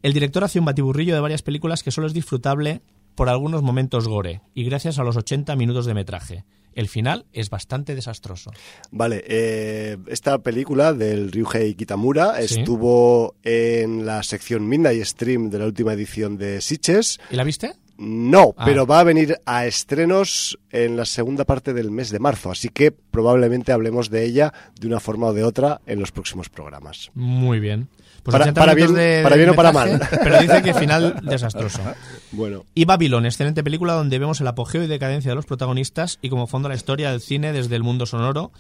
El 0.02 0.12
director 0.12 0.44
hace 0.44 0.58
un 0.60 0.64
batiburrillo 0.64 1.14
de 1.14 1.20
varias 1.20 1.42
películas 1.42 1.82
que 1.82 1.90
solo 1.90 2.06
es 2.06 2.14
disfrutable 2.14 2.80
por 3.16 3.28
algunos 3.28 3.62
momentos 3.62 4.06
gore 4.06 4.40
y 4.54 4.64
gracias 4.64 4.98
a 4.98 5.04
los 5.04 5.16
80 5.16 5.56
minutos 5.56 5.86
de 5.86 5.94
metraje. 5.94 6.44
El 6.74 6.88
final 6.88 7.26
es 7.32 7.50
bastante 7.50 7.94
desastroso. 7.94 8.50
Vale, 8.90 9.24
eh, 9.26 9.96
esta 10.06 10.38
película 10.38 10.92
del 10.92 11.32
Ryuhei 11.32 11.74
Kitamura 11.74 12.36
Sí. 12.46 12.60
estuvo 12.60 13.34
en 13.42 14.06
la 14.06 14.22
sección 14.22 14.68
Midnight 14.68 15.04
Stream 15.04 15.50
de 15.50 15.58
la 15.58 15.66
última 15.66 15.92
edición 15.92 16.36
de 16.38 16.60
Sitches. 16.60 17.18
¿Y 17.30 17.36
la 17.36 17.44
viste? 17.44 17.72
No, 17.98 18.54
Ah. 18.56 18.64
pero 18.64 18.86
va 18.86 19.00
a 19.00 19.04
venir 19.04 19.36
a 19.44 19.66
estrenos 19.66 20.58
en 20.70 20.96
la 20.96 21.04
segunda 21.04 21.44
parte 21.44 21.74
del 21.74 21.90
mes 21.90 22.08
de 22.10 22.18
marzo, 22.18 22.50
así 22.50 22.70
que 22.70 22.92
probablemente 22.92 23.72
hablemos 23.72 24.08
de 24.08 24.24
ella 24.24 24.54
de 24.80 24.86
una 24.86 25.00
forma 25.00 25.26
o 25.26 25.34
de 25.34 25.44
otra 25.44 25.82
en 25.86 26.00
los 26.00 26.10
próximos 26.10 26.48
programas. 26.48 27.10
Muy 27.14 27.60
bien. 27.60 27.88
Pues 28.22 28.32
Para- 28.32 28.44
80 28.44 28.60
para 28.60 28.74
minutos 28.74 28.96
bien- 28.96 29.06
de- 29.18 29.22
para 29.22 29.36
bien 29.36 29.48
o 29.50 29.54
para 29.54 29.72
mal. 29.72 30.00
Pero 30.22 30.40
dice 30.40 30.62
que 30.62 30.72
final 30.74 31.20
desastroso. 31.24 31.80
Bueno, 32.32 32.64
Y 32.74 32.84
Babylon, 32.84 33.26
excelente 33.26 33.64
película 33.64 33.94
donde 33.94 34.18
vemos 34.18 34.40
el 34.40 34.46
apogeo 34.46 34.82
y 34.82 34.86
decadencia 34.86 35.30
de 35.30 35.34
los 35.34 35.46
protagonistas 35.46 36.18
y 36.22 36.28
como 36.28 36.46
fondo 36.46 36.68
la 36.68 36.76
historia 36.76 37.10
del 37.10 37.20
cine 37.20 37.52
desde 37.52 37.76
el 37.76 37.82
mundo 37.82 38.06
sonoro. 38.06 38.52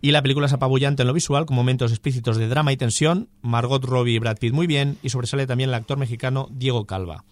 Y 0.00 0.10
la 0.10 0.22
película 0.22 0.46
es 0.46 0.52
apabullante 0.52 1.02
en 1.02 1.08
lo 1.08 1.14
visual, 1.14 1.46
con 1.46 1.56
momentos 1.56 1.90
explícitos 1.90 2.36
de 2.36 2.48
drama 2.48 2.72
y 2.72 2.76
tensión. 2.76 3.28
Margot 3.40 3.82
Robbie 3.82 4.14
y 4.14 4.18
Brad 4.18 4.38
Pitt 4.38 4.52
muy 4.52 4.66
bien, 4.66 4.98
y 5.02 5.08
sobresale 5.08 5.46
también 5.46 5.70
el 5.70 5.74
actor 5.74 5.96
mexicano 5.96 6.48
Diego 6.50 6.86
Calva. 6.86 7.24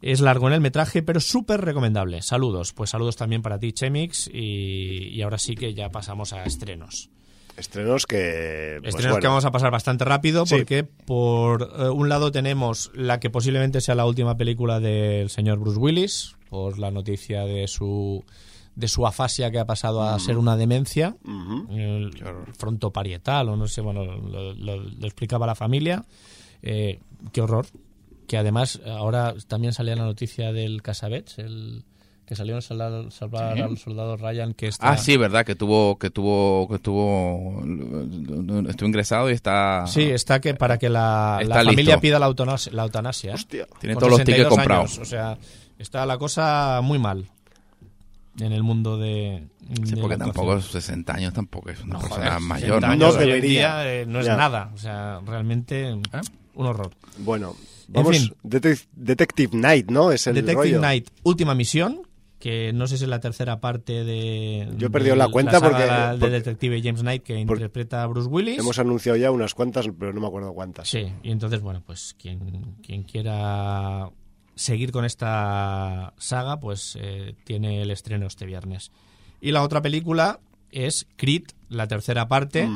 Es 0.00 0.20
largo 0.20 0.48
en 0.48 0.54
el 0.54 0.60
metraje, 0.60 1.02
pero 1.02 1.20
súper 1.20 1.60
recomendable. 1.60 2.22
Saludos. 2.22 2.72
Pues 2.72 2.90
saludos 2.90 3.16
también 3.16 3.42
para 3.42 3.58
ti, 3.58 3.72
Chemix. 3.72 4.28
Y, 4.28 5.08
y 5.08 5.22
ahora 5.22 5.38
sí 5.38 5.54
que 5.54 5.74
ya 5.74 5.90
pasamos 5.90 6.32
a 6.32 6.44
estrenos. 6.44 7.10
Estrenos 7.56 8.06
que... 8.06 8.78
pues 8.80 8.90
Estrenos 8.94 9.12
bueno, 9.14 9.20
que 9.20 9.26
vamos 9.28 9.44
a 9.44 9.50
pasar 9.50 9.70
bastante 9.70 10.04
rápido 10.04 10.46
Sí. 10.46 10.56
porque 10.56 10.84
por 10.84 11.70
eh, 11.78 11.88
un 11.88 12.08
lado 12.08 12.32
tenemos 12.32 12.90
la 12.94 13.20
que 13.20 13.30
posiblemente 13.30 13.80
sea 13.80 13.94
la 13.94 14.06
última 14.06 14.36
película 14.36 14.80
del 14.80 15.30
señor 15.30 15.58
Bruce 15.58 15.78
Willis 15.78 16.36
por 16.50 16.78
la 16.78 16.90
noticia 16.90 17.44
de 17.44 17.68
su 17.68 18.24
de 18.74 18.88
su 18.88 19.06
afasia 19.06 19.50
que 19.50 19.58
ha 19.58 19.66
pasado 19.66 20.02
a 20.02 20.18
ser 20.18 20.38
una 20.38 20.56
demencia 20.56 21.14
el 21.70 22.10
frontoparietal 22.58 23.48
o 23.50 23.56
no 23.56 23.68
sé 23.68 23.82
bueno 23.82 24.04
lo, 24.04 24.54
lo- 24.54 24.76
lo 24.82 25.06
explicaba 25.06 25.46
la 25.46 25.54
familia. 25.54 26.04
Eh, 26.62 27.00
qué 27.32 27.42
horror 27.42 27.66
que 28.26 28.38
además 28.38 28.80
ahora 28.86 29.34
también 29.46 29.72
salía 29.74 29.94
la 29.96 30.04
noticia 30.04 30.52
del 30.52 30.80
Casabets 30.80 31.38
el 31.38 31.84
que 32.32 32.36
salió 32.36 32.54
en 32.54 32.62
Salvar, 32.62 33.12
salvar 33.12 33.58
al 33.60 33.76
soldado 33.76 34.16
Ryan 34.16 34.54
que 34.54 34.68
está 34.68 34.90
Ah, 34.90 34.96
sí, 34.96 35.18
verdad, 35.18 35.44
que 35.44 35.54
tuvo, 35.54 35.98
que 35.98 36.08
tuvo, 36.08 36.66
que 36.70 36.78
tuvo, 36.78 37.62
estuvo 38.68 38.88
ingresado 38.88 39.28
y 39.28 39.34
está... 39.34 39.84
Sí, 39.86 40.02
está 40.02 40.40
que 40.40 40.54
para 40.54 40.78
que 40.78 40.88
la, 40.88 41.40
la 41.44 41.62
familia 41.62 42.00
pida 42.00 42.18
la 42.18 42.26
eutanasia. 42.26 42.72
La 42.72 42.84
eutanasia 42.84 43.32
¿eh? 43.32 43.34
Hostia. 43.34 43.66
Tiene 43.80 43.96
todos 43.96 44.08
los 44.10 44.18
tickets 44.20 44.48
62 44.48 44.56
comprados. 44.56 44.98
o 44.98 45.04
sea, 45.04 45.36
está 45.78 46.06
la 46.06 46.16
cosa 46.16 46.80
muy 46.82 46.98
mal 46.98 47.26
en 48.40 48.52
el 48.52 48.62
mundo 48.62 48.96
de. 48.96 49.46
Sí, 49.84 49.94
de 49.94 50.00
porque 50.00 50.16
tampoco 50.16 50.52
actuación. 50.52 50.80
60 50.82 51.14
años 51.14 51.34
tampoco 51.34 51.68
es 51.68 51.80
una 51.82 51.94
No, 51.96 52.00
persona 52.00 52.26
joder, 52.28 52.40
mayor, 52.40 52.80
60 52.82 52.96
¿no? 52.96 53.12
debería. 53.12 53.48
día, 53.82 53.92
eh, 53.92 54.06
no 54.06 54.20
es 54.20 54.26
Ya. 54.26 54.36
nada. 54.36 54.70
O 54.74 54.78
sea, 54.78 55.20
realmente 55.26 55.92
un 56.54 56.66
horror. 56.66 56.90
Bueno, 57.18 57.54
vamos, 57.88 58.16
fin. 58.16 58.34
Detective 58.42 59.54
Night, 59.56 59.90
¿no? 59.90 60.12
Es 60.12 60.26
el 60.26 60.34
Detective 60.34 60.56
rollo. 60.56 60.80
Night, 60.80 61.08
última 61.24 61.54
misión. 61.54 62.00
Que 62.42 62.72
no 62.72 62.88
sé 62.88 62.98
si 62.98 63.04
es 63.04 63.08
la 63.08 63.20
tercera 63.20 63.60
parte 63.60 64.02
de. 64.02 64.68
Yo 64.76 64.88
he 64.88 64.90
perdido 64.90 65.14
la 65.14 65.28
cuenta 65.28 65.60
saga 65.60 65.68
porque- 65.68 65.84
de 65.84 66.18
porque- 66.18 66.30
Detective 66.34 66.82
James 66.82 67.00
Knight 67.02 67.22
que 67.22 67.38
interpreta 67.38 68.02
a 68.02 68.06
Bruce 68.08 68.28
Willis. 68.28 68.58
Hemos 68.58 68.80
anunciado 68.80 69.16
ya 69.16 69.30
unas 69.30 69.54
cuantas, 69.54 69.88
pero 69.96 70.12
no 70.12 70.20
me 70.20 70.26
acuerdo 70.26 70.52
cuántas. 70.52 70.88
Sí, 70.88 71.06
y 71.22 71.30
entonces, 71.30 71.60
bueno, 71.60 71.84
pues 71.86 72.16
quien, 72.20 72.74
quien 72.84 73.04
quiera 73.04 74.10
seguir 74.56 74.90
con 74.90 75.04
esta 75.04 76.14
saga, 76.18 76.58
pues 76.58 76.98
eh, 77.00 77.36
tiene 77.44 77.80
el 77.80 77.92
estreno 77.92 78.26
este 78.26 78.44
viernes. 78.44 78.90
Y 79.40 79.52
la 79.52 79.62
otra 79.62 79.80
película 79.80 80.40
es 80.72 81.06
Creed, 81.14 81.44
la 81.68 81.86
tercera 81.86 82.26
parte, 82.26 82.68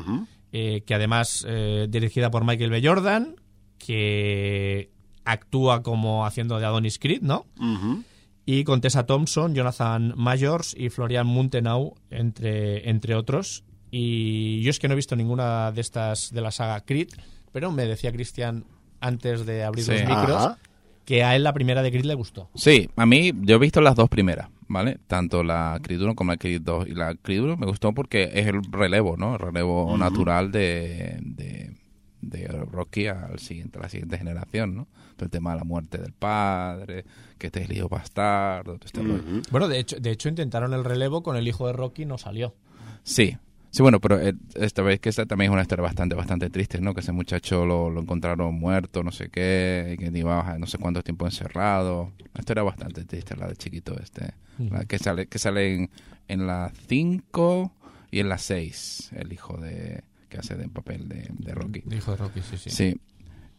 eh, 0.52 0.82
que 0.86 0.94
además 0.94 1.44
eh, 1.48 1.88
dirigida 1.90 2.30
por 2.30 2.44
Michael 2.44 2.70
B. 2.70 2.82
Jordan, 2.86 3.34
que 3.78 4.90
actúa 5.24 5.82
como 5.82 6.24
haciendo 6.24 6.58
de 6.60 6.66
Adonis 6.66 7.00
Creed, 7.00 7.22
¿no? 7.22 7.46
Ujú. 7.58 8.04
Y 8.46 8.64
con 8.64 8.80
Tessa 8.80 9.04
Thompson, 9.06 9.54
Jonathan 9.54 10.14
Mayors 10.16 10.74
y 10.78 10.88
Florian 10.88 11.26
Muntenau, 11.26 11.94
entre, 12.10 12.88
entre 12.88 13.14
otros. 13.16 13.64
Y 13.90 14.62
yo 14.62 14.70
es 14.70 14.78
que 14.78 14.88
no 14.88 14.92
he 14.92 14.96
visto 14.96 15.16
ninguna 15.16 15.72
de 15.72 15.80
estas 15.80 16.32
de 16.32 16.40
la 16.40 16.50
saga 16.50 16.80
Creed, 16.80 17.08
pero 17.52 17.70
me 17.72 17.84
decía 17.86 18.12
Cristian 18.12 18.64
antes 19.00 19.44
de 19.46 19.64
abrir 19.64 19.84
Sí. 19.84 19.90
los 19.92 20.00
micros 20.00 20.36
Ajá. 20.36 20.58
que 21.04 21.22
a 21.24 21.34
él 21.36 21.42
la 21.44 21.52
primera 21.52 21.82
de 21.82 21.90
Creed 21.90 22.04
le 22.04 22.14
gustó. 22.14 22.48
Sí, 22.54 22.88
a 22.96 23.04
mí, 23.06 23.32
yo 23.42 23.56
he 23.56 23.58
visto 23.58 23.80
las 23.80 23.94
dos 23.96 24.08
primeras, 24.08 24.48
¿vale? 24.68 24.98
Tanto 25.06 25.42
la 25.42 25.78
Creed 25.82 26.00
1 26.02 26.14
como 26.14 26.32
la 26.32 26.36
Creed 26.36 26.62
2. 26.62 26.88
Y 26.88 26.94
la 26.94 27.14
Creed 27.14 27.42
1 27.42 27.56
me 27.56 27.66
gustó 27.66 27.92
porque 27.94 28.30
es 28.34 28.46
el 28.46 28.62
relevo, 28.70 29.16
¿no? 29.16 29.34
El 29.34 29.38
relevo 29.40 29.96
natural 29.98 30.50
de, 30.52 31.18
de, 31.22 31.72
de 32.20 32.46
Rocky 32.48 33.06
al 33.08 33.38
siguiente, 33.38 33.78
a 33.78 33.82
la 33.82 33.88
siguiente 33.88 34.18
generación, 34.18 34.74
¿no? 34.76 34.88
Todo 35.16 35.24
el 35.24 35.30
tema 35.30 35.52
de 35.52 35.58
la 35.58 35.64
muerte 35.64 35.98
del 35.98 36.12
padre, 36.12 37.04
que 37.38 37.46
este 37.48 37.62
es 37.62 37.70
el 37.70 37.76
hijo 37.76 37.88
bastardo, 37.88 38.74
todo 38.74 38.86
este 38.86 39.02
rollo. 39.02 39.42
Bueno, 39.50 39.68
de 39.68 39.78
hecho, 39.78 39.96
de 39.98 40.10
hecho 40.10 40.28
intentaron 40.28 40.74
el 40.74 40.84
relevo 40.84 41.22
con 41.22 41.36
el 41.36 41.48
hijo 41.48 41.66
de 41.66 41.72
Rocky, 41.72 42.04
no 42.04 42.18
salió. 42.18 42.54
Sí, 43.02 43.36
sí, 43.70 43.82
bueno, 43.82 44.00
pero 44.00 44.20
eh, 44.20 44.34
esta 44.54 44.82
vez 44.82 45.00
que 45.00 45.08
esta 45.08 45.26
también 45.26 45.50
es 45.50 45.52
una 45.54 45.62
historia 45.62 45.82
bastante, 45.82 46.14
bastante 46.14 46.50
triste, 46.50 46.80
¿no? 46.80 46.92
Que 46.92 47.00
ese 47.00 47.12
muchacho 47.12 47.64
lo, 47.64 47.88
lo 47.88 48.00
encontraron 48.02 48.54
muerto, 48.54 49.02
no 49.02 49.10
sé 49.10 49.28
qué, 49.30 49.94
y 49.94 49.96
que 49.96 50.18
iba 50.18 50.56
no 50.58 50.66
sé 50.66 50.78
cuánto 50.78 51.02
tiempo 51.02 51.24
encerrado. 51.24 52.12
Una 52.18 52.40
historia 52.40 52.62
bastante 52.62 53.04
triste, 53.04 53.36
la 53.36 53.48
de 53.48 53.56
chiquito 53.56 53.98
este. 53.98 54.34
La 54.58 54.84
que 54.84 54.98
sale, 54.98 55.26
que 55.26 55.38
sale 55.38 55.74
en, 55.74 55.90
en 56.28 56.46
la 56.46 56.72
5 56.88 57.72
y 58.10 58.20
en 58.20 58.28
la 58.28 58.38
6, 58.38 59.12
el 59.16 59.32
hijo 59.32 59.56
de 59.58 60.02
que 60.28 60.38
hace 60.38 60.56
de 60.56 60.68
papel 60.68 61.08
de, 61.08 61.28
de 61.30 61.54
Rocky. 61.54 61.82
El 61.86 61.98
hijo 61.98 62.10
de 62.12 62.16
Rocky, 62.16 62.40
sí, 62.42 62.56
sí. 62.56 62.70
Sí. 62.70 63.00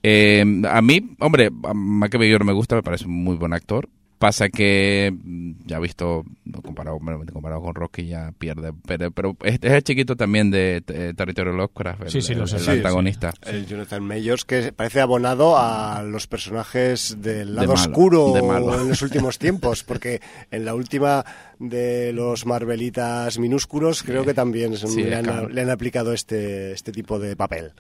Eh, 0.04 0.44
a 0.70 0.82
mí, 0.82 1.16
hombre, 1.20 1.50
a 1.64 1.74
Michael 1.74 2.20
B. 2.22 2.32
Jordan 2.32 2.48
me 2.48 2.54
gusta, 2.54 2.76
me 2.76 2.84
parece 2.84 3.06
un 3.06 3.24
muy 3.24 3.36
buen 3.36 3.54
actor. 3.54 3.90
Pasa 4.20 4.50
que 4.50 5.14
mm, 5.16 5.52
ya 5.68 5.78
he 5.78 5.80
visto, 5.80 6.24
no, 6.44 6.60
comparado, 6.64 6.98
comparado 7.32 7.62
con 7.62 7.76
Rocky, 7.76 8.08
ya 8.08 8.34
pierde. 8.40 8.72
Pero, 8.88 9.12
pero 9.12 9.38
este 9.44 9.68
es 9.68 9.74
el 9.74 9.84
chiquito 9.84 10.16
también 10.16 10.50
de 10.50 10.82
eh, 10.88 11.14
Territorio 11.16 11.54
Lovecraft, 11.54 12.02
el, 12.02 12.10
Sí, 12.10 12.22
sí, 12.24 12.34
lo 12.34 12.44
el- 12.44 12.48
sé, 12.50 12.56
el 12.58 12.62
sí, 12.64 12.70
antagonista. 12.72 13.32
El 13.46 13.68
Jonathan 13.68 14.04
Mayors, 14.04 14.44
que 14.44 14.72
parece 14.74 15.02
abonado 15.02 15.56
a 15.60 16.02
los 16.02 16.26
personajes 16.26 17.18
del 17.22 17.54
lado 17.54 17.68
malo, 17.68 17.80
oscuro 17.80 18.34
de 18.34 18.42
malo. 18.42 18.82
en 18.82 18.90
los 18.90 19.04
últimos 19.04 19.38
tiempos, 19.40 19.84
porque 19.84 20.20
en 20.50 20.66
la 20.66 20.74
última 20.74 21.24
de 21.60 22.12
los 22.12 22.48
Marvelitas 22.48 23.38
minúsculos 23.38 24.02
creo 24.02 24.26
que 24.26 24.34
también 24.34 24.78
son- 24.78 24.96
le, 24.96 25.14
han, 25.16 25.54
le 25.54 25.62
han 25.62 25.70
aplicado 25.70 26.12
este, 26.14 26.72
este 26.72 26.92
tipo 26.92 27.20
de 27.20 27.36
papel. 27.36 27.72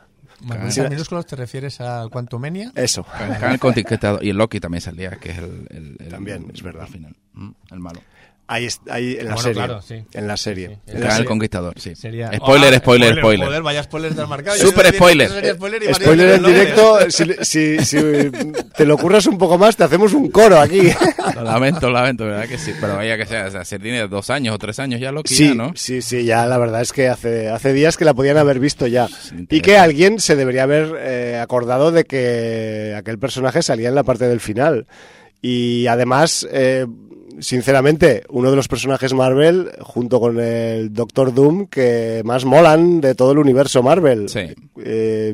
Marvelitas 0.41 0.73
Sí. 0.75 0.81
minúsculos 0.89 1.25
te 1.25 1.35
refieres 1.35 1.81
a 1.81 2.07
Quantumania? 2.09 2.71
Eso. 2.75 3.05
Acá 3.11 3.51
el 3.51 3.59
Conquistador- 3.59 4.23
y 4.23 4.29
el 4.29 4.37
Loki 4.37 4.59
también 4.59 4.81
salía, 4.81 5.11
que 5.11 5.31
es 5.31 5.37
el, 5.39 5.67
el- 5.69 5.95
el- 5.99 6.09
También, 6.09 6.51
es 6.53 6.61
verdad. 6.61 6.83
al 6.83 6.89
final, 6.89 7.15
el 7.71 7.79
malo. 7.79 8.01
Ahí, 8.49 8.65
ahí 8.89 9.17
en 9.19 9.25
la 9.25 9.33
Bueno, 9.33 9.37
serie. 9.41 9.53
claro, 9.65 9.81
sí. 9.81 9.95
En 10.13 10.25
la 10.27 10.37
serie. 10.37 10.67
Sí, 10.69 10.73
sí. 10.85 10.91
En 10.91 10.97
El 10.97 11.03
la 11.03 11.11
serie. 11.11 11.25
Conquistador, 11.25 11.73
sí. 11.77 11.95
Sería... 11.95 12.31
Spoiler, 12.33 12.73
Ah, 12.73 12.77
spoiler, 12.77 13.17
spoiler. 13.17 13.47
Joder, 13.47 13.61
vaya 13.61 13.83
spoiler 13.83 14.15
te 14.15 14.21
has 14.21 14.29
marcado. 14.29 14.57
Super 14.57 14.93
spoiler. 14.95 15.29
spoiler 15.55 15.83
y 15.83 15.85
María 15.87 15.93
Spoiler 16.05 16.29
en 16.35 16.41
lo 16.43 16.47
directo, 16.47 16.99
si, 17.09 17.25
si- 17.41 17.79
si 17.85 17.97
te 18.77 18.85
lo 18.85 18.97
curras 18.97 19.25
un 19.25 19.37
poco 19.37 19.57
más, 19.57 19.75
te 19.75 19.83
hacemos 19.83 20.13
un 20.13 20.29
coro 20.31 20.59
aquí. 20.61 20.79
Lo 21.35 21.43
lamento, 21.43 21.87
lo 21.87 21.93
lamento, 21.93 22.23
¿verdad 22.25 22.47
que 22.47 22.57
sí? 22.57 22.71
Pero 22.79 22.95
vaya 22.95 23.17
que 23.17 23.25
sea, 23.25 23.47
o 23.47 23.51
sea, 23.51 23.65
se 23.65 23.79
tiene 23.79 24.07
dos 24.07 24.29
años 24.29 24.55
o 24.55 24.57
tres 24.57 24.79
años 24.79 25.01
ya 25.01 25.11
Loki, 25.11 25.35
Sí, 25.35 25.49
ya, 25.49 25.53
¿no? 25.53 25.73
sí, 25.75 26.01
sí, 26.01 26.23
ya 26.23 26.45
la 26.45 26.57
verdad 26.57 26.81
es 26.81 26.93
que 26.93 27.09
hace, 27.09 27.49
hace 27.49 27.73
días 27.73 27.97
que 27.97 28.05
la 28.05 28.13
podían 28.13 28.37
haber 28.37 28.59
visto 28.61 28.87
ya. 28.87 29.09
Y 29.49 29.59
que 29.59 29.77
alguien 29.77 30.21
se 30.21 30.37
debería 30.37 30.63
haber 30.63 30.93
eh, 30.99 31.37
acordado 31.41 31.91
de 31.91 32.05
que 32.05 32.93
aquel 32.97 33.19
personaje 33.19 33.61
salía 33.61 33.89
en 33.89 33.95
la 33.95 34.03
parte 34.03 34.25
del 34.29 34.39
final. 34.39 34.87
Y 35.41 35.85
además, 35.87 36.47
eh, 36.51 36.85
sinceramente, 37.39 38.23
uno 38.29 38.49
de 38.49 38.55
los 38.55 38.67
personajes 38.67 39.13
Marvel, 39.13 39.71
junto 39.81 40.19
con 40.19 40.39
el 40.39 40.93
Doctor 40.93 41.33
Doom, 41.33 41.67
que 41.67 42.21
más 42.25 42.45
molan 42.45 43.01
de 43.01 43.15
todo 43.15 43.31
el 43.31 43.37
universo 43.39 43.83
Marvel. 43.83 44.29
Sí. 44.29 44.53
Eh, 44.83 45.33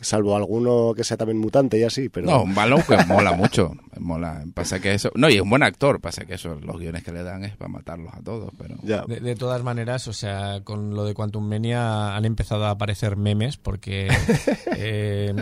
salvo 0.00 0.36
alguno 0.36 0.92
que 0.94 1.04
sea 1.04 1.16
también 1.16 1.38
mutante 1.38 1.78
y 1.78 1.82
así, 1.82 2.08
pero... 2.08 2.26
No, 2.26 2.42
un 2.42 2.54
balón 2.54 2.82
que 2.82 2.96
mola 3.06 3.32
mucho. 3.32 3.72
Mola. 3.98 4.44
Pasa 4.54 4.80
que 4.80 4.92
eso. 4.94 5.10
No, 5.14 5.28
y 5.30 5.36
es 5.36 5.40
un 5.40 5.50
buen 5.50 5.62
actor. 5.62 6.00
Pasa 6.00 6.24
que 6.24 6.34
eso, 6.34 6.56
los 6.60 6.78
guiones 6.78 7.04
que 7.04 7.12
le 7.12 7.22
dan 7.22 7.44
es 7.44 7.56
para 7.56 7.68
matarlos 7.70 8.12
a 8.12 8.20
todos. 8.22 8.50
Pero. 8.58 8.74
Ya. 8.82 9.04
De, 9.06 9.20
de 9.20 9.36
todas 9.36 9.62
maneras, 9.62 10.08
o 10.08 10.12
sea, 10.12 10.60
con 10.64 10.94
lo 10.94 11.04
de 11.04 11.14
Quantum 11.14 11.46
Mania 11.48 12.16
han 12.16 12.24
empezado 12.24 12.64
a 12.66 12.70
aparecer 12.70 13.16
memes 13.16 13.56
porque 13.56 14.08
eh, 14.76 15.32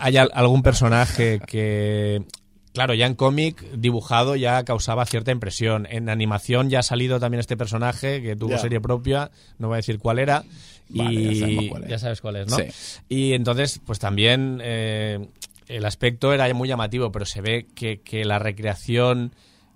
hay 0.00 0.16
al- 0.16 0.30
algún 0.34 0.62
personaje 0.62 1.40
que, 1.46 2.22
claro, 2.72 2.94
ya 2.94 3.06
en 3.06 3.14
cómic 3.14 3.62
dibujado 3.72 4.36
ya 4.36 4.64
causaba 4.64 5.06
cierta 5.06 5.30
impresión. 5.30 5.86
En 5.90 6.08
animación 6.08 6.70
ya 6.70 6.80
ha 6.80 6.82
salido 6.82 7.20
también 7.20 7.40
este 7.40 7.56
personaje 7.56 8.22
que 8.22 8.36
tuvo 8.36 8.58
serie 8.58 8.80
propia, 8.80 9.30
no 9.58 9.68
voy 9.68 9.76
a 9.76 9.76
decir 9.76 9.98
cuál 9.98 10.18
era. 10.18 10.44
Vale, 10.88 11.12
y 11.12 11.34
ya 11.34 11.40
sabemos 11.40 11.68
cuál 11.70 11.84
es. 11.84 11.90
ya 11.90 11.98
sabes 11.98 12.20
cuál 12.20 12.36
es, 12.36 12.48
¿no? 12.48 12.56
Sí. 12.56 12.64
Y 13.08 13.32
entonces, 13.32 13.80
pues 13.84 13.98
también 13.98 14.60
eh, 14.62 15.26
el 15.68 15.84
aspecto 15.84 16.32
era 16.32 16.52
muy 16.54 16.68
llamativo, 16.68 17.10
pero 17.12 17.24
se 17.24 17.40
ve 17.40 17.66
que, 17.74 18.00
que 18.00 18.24
la 18.24 18.38
recreación 18.38 19.32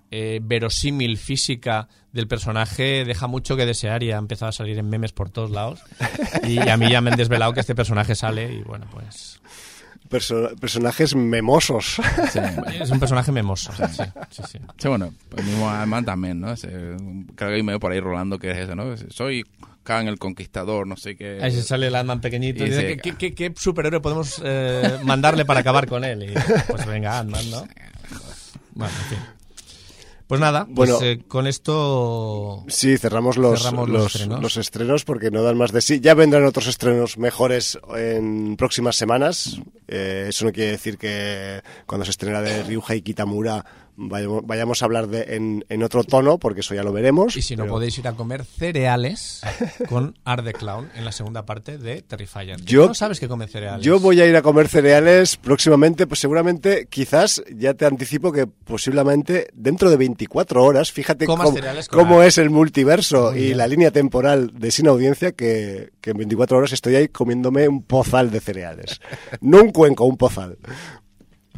eh, 0.09 0.39
verosímil 0.41 1.17
física 1.17 1.89
del 2.13 2.27
personaje 2.27 3.03
deja 3.03 3.27
mucho 3.27 3.57
que 3.57 3.65
desear 3.65 4.03
y 4.03 4.11
ha 4.11 4.17
empezado 4.17 4.49
a 4.49 4.53
salir 4.53 4.77
en 4.79 4.89
memes 4.89 5.11
por 5.11 5.29
todos 5.29 5.51
lados. 5.51 5.81
Y 6.47 6.59
a 6.59 6.77
mí 6.77 6.89
ya 6.89 7.01
me 7.01 7.11
han 7.11 7.17
desvelado 7.17 7.51
que 7.53 7.59
este 7.59 7.75
personaje 7.75 8.15
sale 8.15 8.53
y 8.53 8.61
bueno, 8.61 8.87
pues 8.91 9.41
Perso- 10.09 10.55
personajes 10.59 11.15
memosos. 11.15 11.97
Sí. 12.31 12.39
es 12.81 12.89
un 12.89 12.99
personaje 12.99 13.31
memoso. 13.31 13.71
Sí, 13.73 14.03
sí, 14.29 14.41
sí. 14.51 14.59
Sí, 14.77 14.87
bueno, 14.87 15.13
el 15.35 15.43
mismo 15.43 15.69
Ant-Man 15.69 16.05
también, 16.05 16.39
¿no? 16.39 16.51
Ese, 16.51 16.67
creo 16.69 17.49
que 17.49 17.55
hay 17.55 17.63
medio 17.63 17.79
por 17.79 17.91
ahí 17.91 17.99
rolando 17.99 18.39
que 18.39 18.51
es 18.51 18.57
eso, 18.57 18.75
¿no? 18.75 18.95
Soy 19.09 19.43
Khan 19.83 20.07
el 20.07 20.17
Conquistador, 20.19 20.87
no 20.87 20.97
sé 20.97 21.15
qué. 21.15 21.39
Ahí 21.41 21.51
se 21.51 21.63
sale 21.63 21.87
el 21.87 21.95
Ant-Man 21.95 22.21
pequeñito 22.21 22.63
y 22.63 22.67
Y 22.67 22.69
dice. 22.71 22.97
¿qué, 22.97 23.15
qué, 23.15 23.33
qué 23.33 23.53
superhéroe 23.55 23.99
podemos 24.01 24.41
eh, 24.43 24.99
mandarle 25.03 25.45
para 25.45 25.59
acabar 25.61 25.87
con 25.87 26.03
él? 26.03 26.23
Y 26.31 26.33
pues 26.71 26.85
venga, 26.85 27.19
Ant-Man, 27.19 27.51
¿no? 27.51 27.67
Bueno, 28.73 28.93
en 28.93 29.05
fin. 29.09 29.36
Pues 30.27 30.41
nada, 30.41 30.67
pues 30.75 30.89
Bueno. 30.91 31.05
eh, 31.05 31.23
con 31.27 31.47
esto 31.47 32.65
Sí, 32.67 32.97
cerramos 32.97 33.37
los, 33.37 33.61
Cerramos 33.63 33.87
los 33.89 34.03
los, 34.03 34.15
estrenos. 34.15 34.41
los 34.41 34.57
estrenos 34.57 35.05
porque 35.05 35.31
no 35.31 35.41
dan 35.41 35.57
más 35.57 35.71
de 35.71 35.79
sí. 35.81 35.99
Ya 36.01 36.13
vendrán 36.15 36.43
otros 36.45 36.67
estrenos 36.67 37.17
mejores 37.17 37.79
en 37.95 38.57
próximas 38.57 38.97
semanas. 38.97 39.59
Eh, 39.87 40.25
eso 40.27 40.43
no 40.45 40.51
quiere 40.51 40.71
decir 40.71 40.97
que 40.97 41.61
cuando 41.85 42.03
se 42.03 42.11
estrena 42.11 42.41
de 42.41 42.63
Ryuhei 42.63 43.01
Kitamura 43.01 43.63
vayamos, 43.97 44.81
a 44.81 44.85
hablar 44.85 45.07
de, 45.07 45.35
en, 45.35 45.65
en 45.69 45.83
otro 45.83 46.03
tono, 46.03 46.37
porque 46.37 46.61
eso 46.61 46.75
ya 46.75 46.83
lo 46.83 46.93
veremos. 46.93 47.35
Y 47.35 47.41
si 47.41 47.55
no 47.55 47.63
pero 47.63 47.73
podéis 47.73 47.97
ir 47.97 48.07
a 48.07 48.13
comer 48.13 48.45
cereales 48.45 49.41
con 49.89 50.17
Art 50.23 50.45
the 50.45 50.53
Clown 50.53 50.89
en 50.95 51.03
la 51.03 51.11
segunda 51.11 51.45
parte 51.45 51.77
de 51.77 52.03
Terrifier. 52.03 52.61
Yo- 52.63 52.87
no 52.87 52.93
sabes 52.93 53.19
que 53.19 53.27
comen 53.27 53.49
cereales. 53.49 53.83
Yo 53.83 53.99
voy 53.99 54.21
a 54.21 54.25
ir 54.27 54.35
a 54.35 54.41
comer 54.41 54.67
cereales 54.67 55.35
próximamente, 55.37 56.05
pues 56.07 56.19
seguramente, 56.19 56.87
quizás, 56.89 57.43
ya 57.55 57.73
te 57.73 57.85
anticipo 57.85 58.31
que 58.31 58.45
posiblemente 58.47 59.47
dentro 59.53 59.89
de 59.89 59.97
24 59.97 60.63
horas, 60.63 60.91
fíjate 60.91 61.25
Comas 61.25 61.49
cómo, 61.89 62.21
es 62.23 62.37
el 62.37 62.49
multiverso 62.49 63.31
Muy 63.31 63.39
y 63.39 63.45
bien. 63.45 63.57
la 63.57 63.67
línea 63.67 63.91
temporal 63.91 64.51
de 64.53 64.71
sin 64.71 64.87
audiencia, 64.87 65.31
que, 65.31 65.91
que 66.01 66.11
en 66.11 66.17
24 66.17 66.57
horas 66.57 66.71
estoy 66.71 66.95
ahí 66.95 67.07
comiéndome 67.07 67.67
un 67.67 67.81
pozal 67.83 68.29
de 68.31 68.39
cereales. 68.39 69.01
no 69.41 69.61
un 69.61 69.71
cuenco, 69.71 70.05
un 70.05 70.17
pozal. 70.17 70.57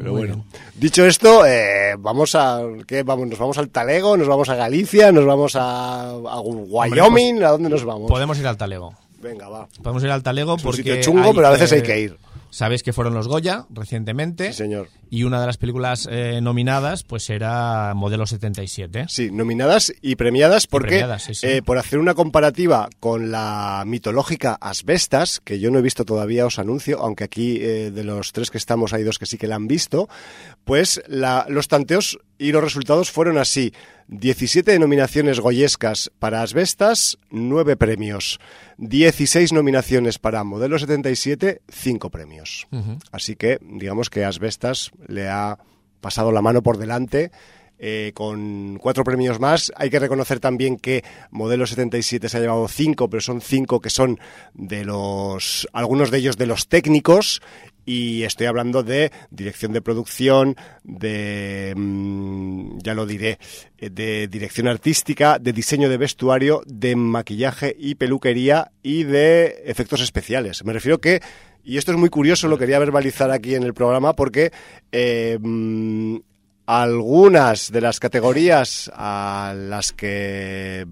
Pero 0.00 0.12
bueno, 0.12 0.46
dicho 0.76 1.04
esto, 1.04 1.44
eh, 1.44 1.94
vamos 1.98 2.34
a 2.34 2.62
¿qué? 2.86 3.02
vamos, 3.02 3.28
nos 3.28 3.38
vamos 3.38 3.58
al 3.58 3.68
Talego, 3.68 4.16
nos 4.16 4.28
vamos 4.28 4.48
a 4.48 4.54
Galicia, 4.54 5.12
nos 5.12 5.26
vamos 5.26 5.56
a, 5.56 6.08
a 6.12 6.40
Wyoming, 6.40 7.42
¿a 7.42 7.50
dónde 7.50 7.68
nos 7.68 7.84
vamos? 7.84 8.10
Podemos 8.10 8.38
ir 8.38 8.46
al 8.46 8.56
Talego. 8.56 8.94
Venga, 9.20 9.50
va. 9.50 9.68
Podemos 9.82 10.02
ir 10.02 10.10
al 10.10 10.22
Talego 10.22 10.54
Es 10.54 10.62
un 10.62 10.70
porque 10.70 10.78
sitio 10.78 11.02
chungo, 11.02 11.28
hay, 11.28 11.34
pero 11.34 11.48
a 11.48 11.50
veces 11.50 11.70
eh, 11.72 11.74
hay 11.74 11.82
que 11.82 12.00
ir. 12.00 12.16
Sabéis 12.50 12.82
que 12.82 12.92
fueron 12.92 13.14
los 13.14 13.28
Goya 13.28 13.66
recientemente. 13.70 14.48
Sí, 14.52 14.58
señor. 14.58 14.88
Y 15.08 15.22
una 15.24 15.40
de 15.40 15.46
las 15.46 15.56
películas 15.56 16.08
eh, 16.10 16.40
nominadas 16.42 17.04
pues 17.04 17.30
era 17.30 17.92
Modelo 17.94 18.26
77. 18.26 19.06
Sí, 19.08 19.30
nominadas 19.32 19.92
y 20.02 20.16
premiadas 20.16 20.66
porque 20.66 20.88
premiadas, 20.88 21.22
sí, 21.24 21.34
sí. 21.34 21.46
eh, 21.46 21.62
por 21.62 21.78
hacer 21.78 21.98
una 21.98 22.14
comparativa 22.14 22.88
con 23.00 23.30
la 23.30 23.84
mitológica 23.86 24.56
Asbestas, 24.60 25.40
que 25.44 25.58
yo 25.60 25.70
no 25.70 25.78
he 25.78 25.82
visto 25.82 26.04
todavía, 26.04 26.46
os 26.46 26.58
anuncio, 26.58 26.98
aunque 27.00 27.24
aquí 27.24 27.58
eh, 27.60 27.90
de 27.92 28.04
los 28.04 28.32
tres 28.32 28.50
que 28.50 28.58
estamos 28.58 28.92
hay 28.92 29.02
dos 29.04 29.18
que 29.18 29.26
sí 29.26 29.36
que 29.38 29.46
la 29.46 29.56
han 29.56 29.68
visto, 29.68 30.08
pues 30.64 31.02
la- 31.06 31.46
los 31.48 31.68
tanteos 31.68 32.18
y 32.38 32.52
los 32.52 32.62
resultados 32.64 33.10
fueron 33.10 33.38
así. 33.38 33.72
17 34.08 34.76
nominaciones 34.80 35.38
goyescas 35.38 36.10
para 36.18 36.42
Asbestas, 36.42 37.16
9 37.30 37.76
premios. 37.76 38.40
16 38.78 39.52
nominaciones 39.52 40.18
para 40.18 40.42
Modelo 40.42 40.78
77, 40.78 41.60
5 41.68 42.10
premios. 42.10 42.19
Así 43.12 43.36
que 43.36 43.58
digamos 43.62 44.10
que 44.10 44.24
Asbestas 44.24 44.90
le 45.06 45.28
ha 45.28 45.58
pasado 46.00 46.32
la 46.32 46.42
mano 46.42 46.62
por 46.62 46.78
delante. 46.78 47.30
eh, 47.82 48.12
con 48.14 48.78
cuatro 48.78 49.04
premios 49.04 49.40
más. 49.40 49.72
Hay 49.74 49.88
que 49.88 49.98
reconocer 49.98 50.38
también 50.38 50.76
que 50.76 51.02
Modelo 51.30 51.66
77 51.66 52.28
se 52.28 52.36
ha 52.36 52.40
llevado 52.40 52.68
cinco, 52.68 53.08
pero 53.08 53.22
son 53.22 53.40
cinco 53.40 53.80
que 53.80 53.88
son 53.88 54.20
de 54.52 54.84
los, 54.84 55.66
algunos 55.72 56.10
de 56.10 56.18
ellos 56.18 56.36
de 56.36 56.46
los 56.46 56.68
técnicos. 56.68 57.40
Y 57.84 58.22
estoy 58.22 58.46
hablando 58.46 58.82
de 58.82 59.10
dirección 59.30 59.72
de 59.72 59.82
producción, 59.82 60.56
de, 60.84 61.72
mm, 61.76 62.78
ya 62.78 62.94
lo 62.94 63.06
diré, 63.06 63.38
eh, 63.78 63.90
de 63.90 64.28
dirección 64.28 64.68
artística, 64.68 65.38
de 65.38 65.52
diseño 65.52 65.88
de 65.88 65.96
vestuario, 65.96 66.62
de 66.66 66.96
maquillaje 66.96 67.74
y 67.78 67.96
peluquería 67.96 68.70
y 68.82 69.04
de 69.04 69.62
efectos 69.66 70.00
especiales. 70.00 70.64
Me 70.64 70.72
refiero 70.72 71.00
que 71.00 71.20
y 71.62 71.76
esto 71.76 71.92
es 71.92 71.98
muy 71.98 72.08
curioso, 72.08 72.48
lo 72.48 72.58
quería 72.58 72.78
verbalizar 72.78 73.30
aquí 73.30 73.54
en 73.54 73.62
el 73.62 73.74
programa 73.74 74.14
porque 74.14 74.50
eh, 74.92 75.38
mm, 75.40 76.16
algunas 76.66 77.70
de 77.70 77.80
las 77.80 78.00
categorías 78.00 78.90
a 78.94 79.54
las 79.56 79.92
que 79.92 80.86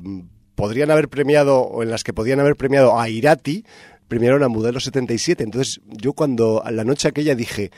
podrían 0.55 0.91
haber 0.91 1.09
premiado 1.09 1.61
o 1.61 1.83
en 1.83 1.91
las 1.91 2.05
que 2.05 2.13
podían 2.13 2.41
haber 2.41 2.57
premiado 2.57 2.99
a 2.99 3.09
Irati, 3.09 3.65
premiaron 4.09 4.43
a 4.43 4.49
Modelo 4.49 4.81
77. 4.81 5.45
Entonces 5.45 5.81
yo 5.87 6.13
cuando 6.15 6.65
a 6.65 6.71
la 6.71 6.85
noche 6.85 7.09
aquella 7.09 7.35
dije, 7.35 7.71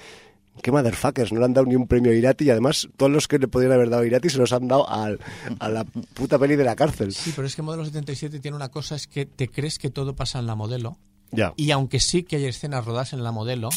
qué 0.62 0.70
motherfuckers, 0.72 1.32
no 1.32 1.38
le 1.40 1.44
han 1.46 1.54
dado 1.54 1.66
ni 1.66 1.74
un 1.76 1.86
premio 1.86 2.12
a 2.12 2.14
Irati 2.14 2.44
y 2.44 2.50
además 2.50 2.88
todos 2.96 3.10
los 3.10 3.28
que 3.28 3.38
le 3.38 3.48
podrían 3.48 3.72
haber 3.72 3.88
dado 3.90 4.02
a 4.02 4.06
Irati 4.06 4.28
se 4.30 4.38
los 4.38 4.52
han 4.52 4.68
dado 4.68 4.88
al- 4.90 5.18
a 5.58 5.68
la 5.68 5.84
puta 5.84 6.38
peli 6.38 6.56
de 6.56 6.64
la 6.64 6.76
cárcel. 6.76 7.12
Sí, 7.14 7.32
pero 7.34 7.46
es 7.46 7.56
que 7.56 7.62
Modelo 7.62 7.84
77 7.84 8.40
tiene 8.40 8.56
una 8.56 8.68
cosa, 8.68 8.94
es 8.96 9.06
que 9.06 9.26
te 9.26 9.48
crees 9.48 9.78
que 9.78 9.90
todo 9.90 10.14
pasa 10.14 10.38
en 10.38 10.46
la 10.46 10.54
modelo. 10.54 10.96
Ya. 11.32 11.52
Y 11.56 11.70
aunque 11.70 12.00
sí 12.00 12.24
que 12.24 12.36
hay 12.36 12.46
escenas 12.46 12.84
rodadas 12.84 13.12
en 13.12 13.22
la 13.22 13.30
modelo, 13.32 13.68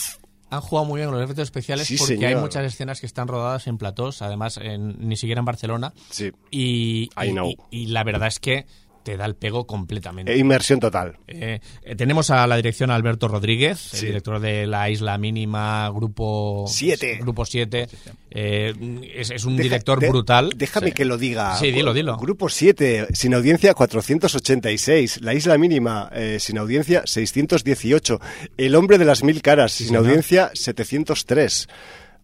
han 0.49 0.61
jugado 0.61 0.85
muy 0.87 0.97
bien 0.99 1.09
con 1.09 1.15
los 1.17 1.23
efectos 1.23 1.43
especiales 1.43 1.87
Sí, 1.87 1.97
porque 1.97 2.13
hay 2.13 2.19
señor. 2.19 2.41
muchas 2.41 2.65
escenas 2.65 2.99
que 2.99 3.05
están 3.07 3.27
rodadas 3.27 3.65
en 3.67 3.77
platós, 3.77 4.21
además 4.21 4.57
en- 4.61 5.07
ni 5.07 5.15
siquiera 5.15 5.39
en 5.39 5.45
Barcelona. 5.45 5.93
Sí. 6.09 6.31
Y, 6.51 7.09
y- 7.23 7.29
y- 7.71 7.83
y 7.83 7.85
la 7.87 8.03
verdad 8.03 8.27
es 8.27 8.39
que 8.39 8.65
te 9.03 9.17
da 9.17 9.25
el 9.25 9.35
pego 9.35 9.67
completamente. 9.67 10.31
E 10.33 10.37
Inmersión 10.37 10.79
total. 10.79 11.17
Eh, 11.27 11.59
eh, 11.83 11.95
tenemos 11.95 12.29
a 12.29 12.47
la 12.47 12.55
dirección 12.55 12.89
a 12.91 12.95
Alberto 12.95 13.27
Rodríguez, 13.27 13.79
Sí. 13.79 13.97
el 13.97 14.05
director 14.07 14.39
de 14.39 14.65
La 14.67 14.89
Isla 14.89 15.17
Mínima, 15.17 15.89
Grupo 15.89 16.65
Siete. 16.67 17.17
Grupo 17.21 17.45
7. 17.45 17.87
Eh, 18.31 18.73
es, 19.15 19.29
es 19.31 19.45
un 19.45 19.55
Deja- 19.57 19.63
director 19.63 19.99
de- 19.99 20.09
brutal. 20.09 20.53
Déjame 20.55 20.87
Sí. 20.87 20.93
que 20.93 21.05
lo 21.05 21.17
diga. 21.17 21.55
Sí, 21.57 21.71
dilo, 21.71 21.93
dilo. 21.93 22.17
Grupo 22.17 22.49
7, 22.49 23.07
sin 23.13 23.33
audiencia 23.33 23.73
486. 23.73 25.21
La 25.21 25.33
isla 25.33 25.57
mínima, 25.57 26.09
eh, 26.13 26.37
sin 26.39 26.57
audiencia 26.57 27.03
618. 27.05 28.19
El 28.57 28.75
hombre 28.75 28.97
de 28.97 29.05
las 29.05 29.23
mil 29.23 29.41
caras, 29.41 29.71
sin 29.73 29.87
señor. 29.87 30.05
audiencia 30.05 30.51
703. 30.53 31.67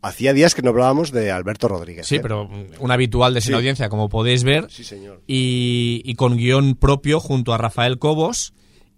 Hacía 0.02 0.32
días 0.34 0.56
que 0.56 0.62
no 0.62 0.70
hablábamos 0.70 1.12
de 1.12 1.30
Alberto 1.32 1.68
Rodríguez. 1.68 2.08
Sí, 2.08 2.16
¿eh? 2.16 2.20
pero 2.22 2.50
un 2.80 2.92
habitual 2.92 3.34
de 3.34 3.42
Sin 3.42 3.50
Sí. 3.52 3.56
Audiencia, 3.56 3.90
como 3.90 4.08
podéis 4.10 4.44
ver. 4.44 4.68
Sí, 4.70 4.84
señor. 4.84 5.22
y, 5.28 6.02
y 6.06 6.16
con 6.16 6.38
guion 6.38 6.76
propio 6.76 7.20
junto 7.20 7.54
a 7.54 7.58
Rafael 7.58 8.00
Cobos. 8.00 8.54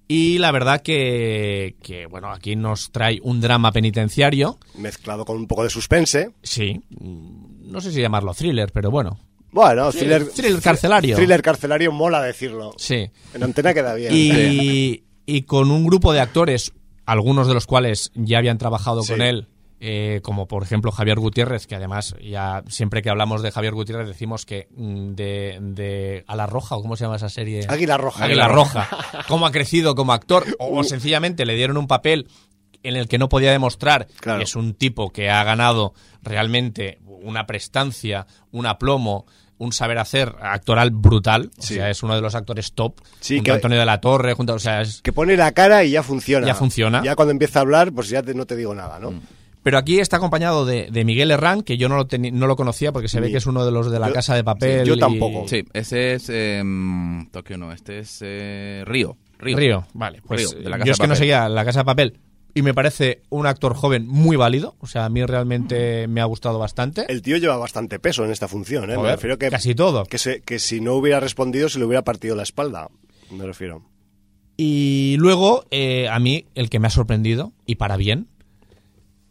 Y 0.08 0.40
la 0.40 0.52
verdad 0.52 0.82
que, 0.82 1.76
que, 1.82 2.06
bueno, 2.06 2.32
aquí 2.32 2.56
nos 2.58 2.92
trae 2.92 3.20
un 3.24 3.40
drama 3.40 3.72
penitenciario. 3.72 4.58
Mezclado 4.78 5.24
con 5.26 5.38
un 5.38 5.48
poco 5.48 5.64
de 5.64 5.70
suspense. 5.70 6.32
Sí, 6.44 6.82
no 7.00 7.80
sé 7.80 7.92
si 7.94 8.02
llamarlo 8.02 8.34
thriller, 8.34 8.72
pero 8.74 8.92
bueno. 8.92 9.18
Bueno, 9.54 9.90
Thriller- 9.92 10.20
thriller, 10.26 10.34
thriller 10.34 10.62
carcelario. 10.62 11.16
Thriller 11.16 11.42
carcelario 11.42 11.92
mola 11.94 12.22
decirlo. 12.22 12.74
Sí. 12.78 13.10
En 13.34 13.44
antena 13.44 13.74
queda 13.74 13.94
bien. 13.96 14.12
Y, 14.14 15.04
y 15.26 15.42
con 15.44 15.72
un 15.72 15.86
grupo 15.86 16.12
de 16.14 16.20
actores, 16.20 16.74
algunos 17.06 17.48
de 17.48 17.54
los 17.54 17.66
cuales 17.66 18.12
ya 18.14 18.38
habían 18.38 18.58
trabajado 18.58 19.04
Sí. 19.04 19.14
con 19.14 19.22
él, 19.22 19.48
eh, 19.84 20.20
como 20.24 20.48
por 20.48 20.62
ejemplo 20.62 20.92
Javier 20.92 21.20
Gutiérrez, 21.20 21.66
que 21.66 21.74
además 21.76 22.16
ya 22.22 22.64
siempre 22.68 23.02
que 23.02 23.10
hablamos 23.10 23.42
de 23.42 23.52
Javier 23.52 23.74
Gutiérrez 23.74 24.08
decimos 24.08 24.46
que 24.46 24.68
mm, 24.78 25.14
de, 25.16 25.58
de 25.60 26.24
A 26.28 26.36
la 26.36 26.46
Roja, 26.46 26.76
o 26.76 26.82
cómo 26.84 26.96
se 26.96 27.04
llama 27.06 27.16
esa 27.16 27.30
serie. 27.30 27.66
Águila 27.68 27.98
Roja. 27.98 28.26
Águila 28.26 28.48
Roja. 28.48 28.88
¿Cómo 29.28 29.48
ha 29.48 29.52
crecido 29.52 29.96
como 29.96 30.14
actor? 30.14 30.46
O, 30.60 30.80
o 30.80 30.84
sencillamente 30.84 31.46
le 31.46 31.56
dieron 31.56 31.78
un 31.78 31.88
papel 31.88 32.28
en 32.84 32.96
el 32.96 33.08
que 33.08 33.18
no 33.18 33.28
podía 33.28 33.52
demostrar 33.52 34.08
Claro. 34.20 34.38
que 34.40 34.44
es 34.46 34.56
un 34.56 34.74
tipo 34.76 35.12
que 35.12 35.30
ha 35.32 35.44
ganado 35.44 35.94
realmente 36.22 37.00
una 37.06 37.46
prestancia, 37.48 38.26
un 38.52 38.66
aplomo, 38.68 39.26
un 39.58 39.72
saber 39.74 39.98
hacer 40.00 40.36
actoral 40.42 40.90
brutal. 40.92 41.52
Sí. 41.60 41.74
O 41.74 41.78
sea, 41.78 41.90
es 41.90 42.02
uno 42.04 42.16
de 42.16 42.22
los 42.22 42.34
actores 42.36 42.74
top. 42.74 43.00
Sí, 43.20 43.36
junto 43.38 43.46
que- 43.46 43.52
a 43.52 43.56
Antonio 43.56 43.80
de 43.80 43.86
la 43.86 44.00
Torre, 44.02 44.34
junto, 44.34 44.54
o 44.56 44.60
sea, 44.60 44.82
es- 44.82 45.02
Que 45.02 45.14
pone 45.14 45.38
la 45.38 45.52
cara 45.52 45.84
y 45.84 45.92
ya 45.92 46.02
funciona. 46.04 46.46
Ya 46.48 46.56
funciona. 46.56 47.04
Ya 47.04 47.16
cuando 47.16 47.32
empieza 47.32 47.60
a 47.60 47.62
hablar, 47.62 47.92
pues 47.92 48.10
ya 48.10 48.24
te- 48.24 48.34
no 48.34 48.46
te 48.46 48.56
digo 48.56 48.74
nada, 48.74 49.00
¿no? 49.00 49.14
Pero 49.64 49.78
aquí 49.78 50.00
está 50.00 50.18
acompañado 50.18 50.66
de, 50.66 50.90
de 50.92 51.06
Miguel 51.06 51.30
Herrán, 51.32 51.62
que 51.62 51.78
yo 51.78 51.88
no 51.88 51.96
lo, 51.96 52.08
teni- 52.08 52.32
no 52.32 52.48
lo 52.48 52.56
conocía 52.56 52.92
porque 52.92 53.08
se 53.08 53.20
ve 53.20 53.30
que 53.32 53.38
es 53.38 53.46
uno 53.46 53.64
de 53.64 53.72
los 53.72 53.92
de 53.92 54.00
la 54.00 54.08
Yo- 54.08 54.14
Casa 54.16 54.36
de 54.36 54.44
Papel. 54.44 54.82
sí, 54.82 54.88
yo 54.88 54.96
y- 54.96 55.00
tampoco. 55.00 55.48
Sí, 55.48 55.64
ese 55.74 56.14
es 56.16 56.30
em, 56.30 57.28
Tokio, 57.30 57.58
no, 57.58 57.72
este 57.72 58.00
es 58.00 58.20
eh, 58.26 58.84
Río. 58.88 59.18
Río. 59.38 59.58
Río, 59.58 59.88
vale. 59.94 60.22
Pues 60.26 60.52
Río, 60.52 60.64
de 60.64 60.70
la 60.70 60.76
eh, 60.78 60.80
Casa 60.80 60.86
yo 60.88 60.92
es 60.94 60.98
de 60.98 61.04
que 61.04 61.08
no 61.08 61.16
seguía 61.16 61.48
la 61.50 61.64
Casa 61.66 61.80
de 61.82 61.86
Papel 61.86 62.20
y 62.54 62.64
me 62.64 62.74
parece 62.74 63.22
un 63.30 63.46
actor 63.46 63.76
joven 63.76 64.08
muy 64.08 64.36
válido. 64.36 64.76
O 64.80 64.88
sea, 64.88 65.06
a 65.06 65.10
mí 65.10 65.24
realmente 65.26 66.08
me 66.08 66.22
ha 66.22 66.26
gustado 66.26 66.58
bastante. 66.60 67.06
El 67.08 67.22
tío 67.22 67.38
lleva 67.38 67.56
bastante 67.58 68.00
peso 68.00 68.26
en 68.26 68.32
esta 68.32 68.48
función, 68.48 68.90
¿eh? 68.92 68.98
Me 68.98 69.12
refiero 69.12 69.38
que, 69.38 69.50
casi 69.50 69.74
todo. 69.76 70.06
que, 70.06 70.18
se- 70.18 70.42
que 70.42 70.58
si 70.60 70.82
no 70.82 70.96
hubiera 70.96 71.20
respondido 71.20 71.70
se 71.70 71.78
le 71.80 71.86
hubiera 71.86 72.04
partido 72.04 72.36
la 72.36 72.44
espalda. 72.44 72.90
Me 73.32 73.46
refiero. 73.46 73.84
Y 74.58 75.16
luego, 75.18 75.66
eh, 75.72 76.08
a 76.10 76.20
mí, 76.20 76.46
el 76.56 76.70
que 76.70 76.80
me 76.80 76.88
ha 76.88 76.92
sorprendido, 76.92 77.54
y 77.66 77.76
para 77.76 77.98
bien, 77.98 78.28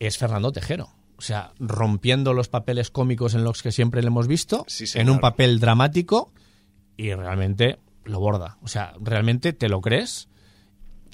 es 0.00 0.18
Fernando 0.18 0.50
Tejero. 0.50 0.88
O 1.16 1.22
sea, 1.22 1.52
rompiendo 1.60 2.32
los 2.34 2.48
papeles 2.48 2.90
cómicos 2.90 3.34
en 3.34 3.44
los 3.44 3.62
que 3.62 3.70
siempre 3.72 4.00
le 4.02 4.08
hemos 4.08 4.26
visto, 4.26 4.64
Sí, 4.66 4.86
en 4.94 5.08
un 5.10 5.20
papel 5.20 5.60
dramático, 5.60 6.32
y 6.96 7.12
realmente 7.14 7.78
lo 8.04 8.18
borda. 8.20 8.56
O 8.62 8.68
sea, 8.68 8.94
realmente 9.00 9.52
te 9.52 9.68
lo 9.68 9.80
crees, 9.82 10.28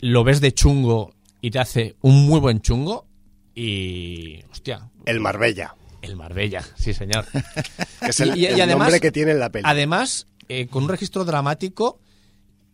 lo 0.00 0.22
ves 0.24 0.40
de 0.40 0.54
chungo 0.54 1.12
y 1.40 1.50
te 1.50 1.58
hace 1.58 1.96
un 2.02 2.24
muy 2.26 2.40
buen 2.40 2.60
chungo, 2.60 3.06
y. 3.54 4.42
Hostia, 4.52 4.88
El 5.06 5.18
Marbella, 5.20 5.74
el 6.02 6.14
Marbella, 6.14 6.62
sí, 6.76 6.94
señor. 6.94 7.24
es 8.02 8.20
el, 8.20 8.36
Y- 8.36 8.40
y- 8.40 8.42
y 8.42 8.46
el 8.46 8.60
además- 8.60 8.78
nombre 8.86 9.00
que 9.00 9.10
tiene 9.10 9.32
en 9.32 9.40
la 9.40 9.50
peli. 9.50 9.64
Además, 9.66 10.28
eh, 10.48 10.68
con 10.68 10.84
un 10.84 10.88
registro 10.90 11.24
dramático 11.24 11.98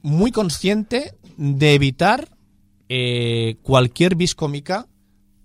muy 0.02 0.32
consciente 0.32 1.14
de 1.38 1.72
evitar 1.74 2.28
eh, 2.90 3.56
cualquier 3.62 4.16
vis 4.16 4.34
cómica 4.34 4.86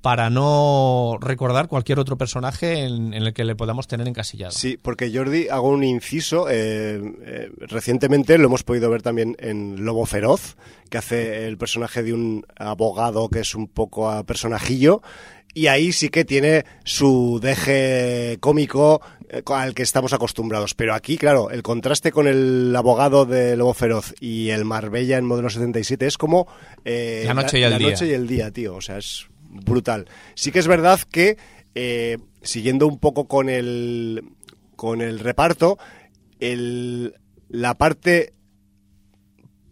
para 0.02 0.30
no 0.30 1.18
recordar 1.20 1.68
cualquier 1.68 2.00
otro 2.00 2.18
personaje 2.18 2.86
en, 2.86 3.14
en 3.14 3.24
el 3.24 3.34
que 3.34 3.44
le 3.44 3.56
podamos 3.56 3.88
tener 3.88 4.08
encasillado. 4.08 4.52
Sí, 4.52 4.78
porque 4.82 5.12
Jordi, 5.14 5.50
hago 5.50 5.68
un 5.70 5.84
inciso. 5.84 6.48
eh, 6.50 7.02
eh, 7.26 7.50
recientemente 7.60 8.38
lo 8.38 8.46
hemos 8.48 8.64
podido 8.64 8.90
ver 8.90 9.02
también 9.02 9.36
en 9.40 9.84
Lobo 9.84 10.06
Feroz, 10.06 10.56
que 10.90 10.98
hace 10.98 11.48
el 11.48 11.58
personaje 11.58 12.04
de 12.04 12.14
un 12.14 12.46
abogado 12.56 13.28
que 13.30 13.40
es 13.40 13.56
un 13.56 13.68
poco 13.68 14.10
a 14.10 14.24
personajillo. 14.24 15.02
Y 15.54 15.68
ahí 15.68 15.92
sí 15.92 16.10
que 16.10 16.24
tiene 16.24 16.66
su 16.84 17.40
deje 17.42 18.38
cómico 18.40 19.02
eh, 19.30 19.42
al 19.48 19.74
que 19.74 19.82
estamos 19.82 20.14
acostumbrados. 20.14 20.76
Pero 20.76 20.94
aquí, 20.94 21.18
claro, 21.18 21.50
el 21.50 21.64
contraste 21.64 22.12
con 22.12 22.28
el 22.28 22.74
abogado 22.76 23.26
de 23.26 23.58
Lobo 23.58 23.74
Feroz 23.74 24.14
y 24.20 24.50
el 24.50 24.66
Marbella 24.66 25.18
en 25.18 25.26
modelo 25.26 25.50
77 25.50 26.06
es 26.06 26.18
como... 26.18 26.48
eh, 26.86 27.24
La 27.26 27.34
noche 27.34 27.60
y 27.60 27.64
el 27.64 27.72
la 27.72 27.78
día. 27.80 27.90
noche 27.90 28.08
y 28.08 28.12
el 28.12 28.28
día, 28.28 28.52
tío. 28.52 28.76
O 28.76 28.82
sea, 28.82 28.98
es 29.00 29.26
brutal. 29.50 30.08
Sí 30.36 30.52
que 30.52 30.60
es 30.60 30.68
verdad 30.68 31.00
que, 31.12 31.38
eh, 31.76 32.18
siguiendo 32.42 32.88
un 32.88 33.00
poco 33.00 33.28
con 33.28 33.50
el, 33.50 34.24
con 34.76 35.02
el 35.02 35.20
reparto, 35.20 35.78
el, 36.40 37.16
la 37.50 37.78
parte 37.78 38.34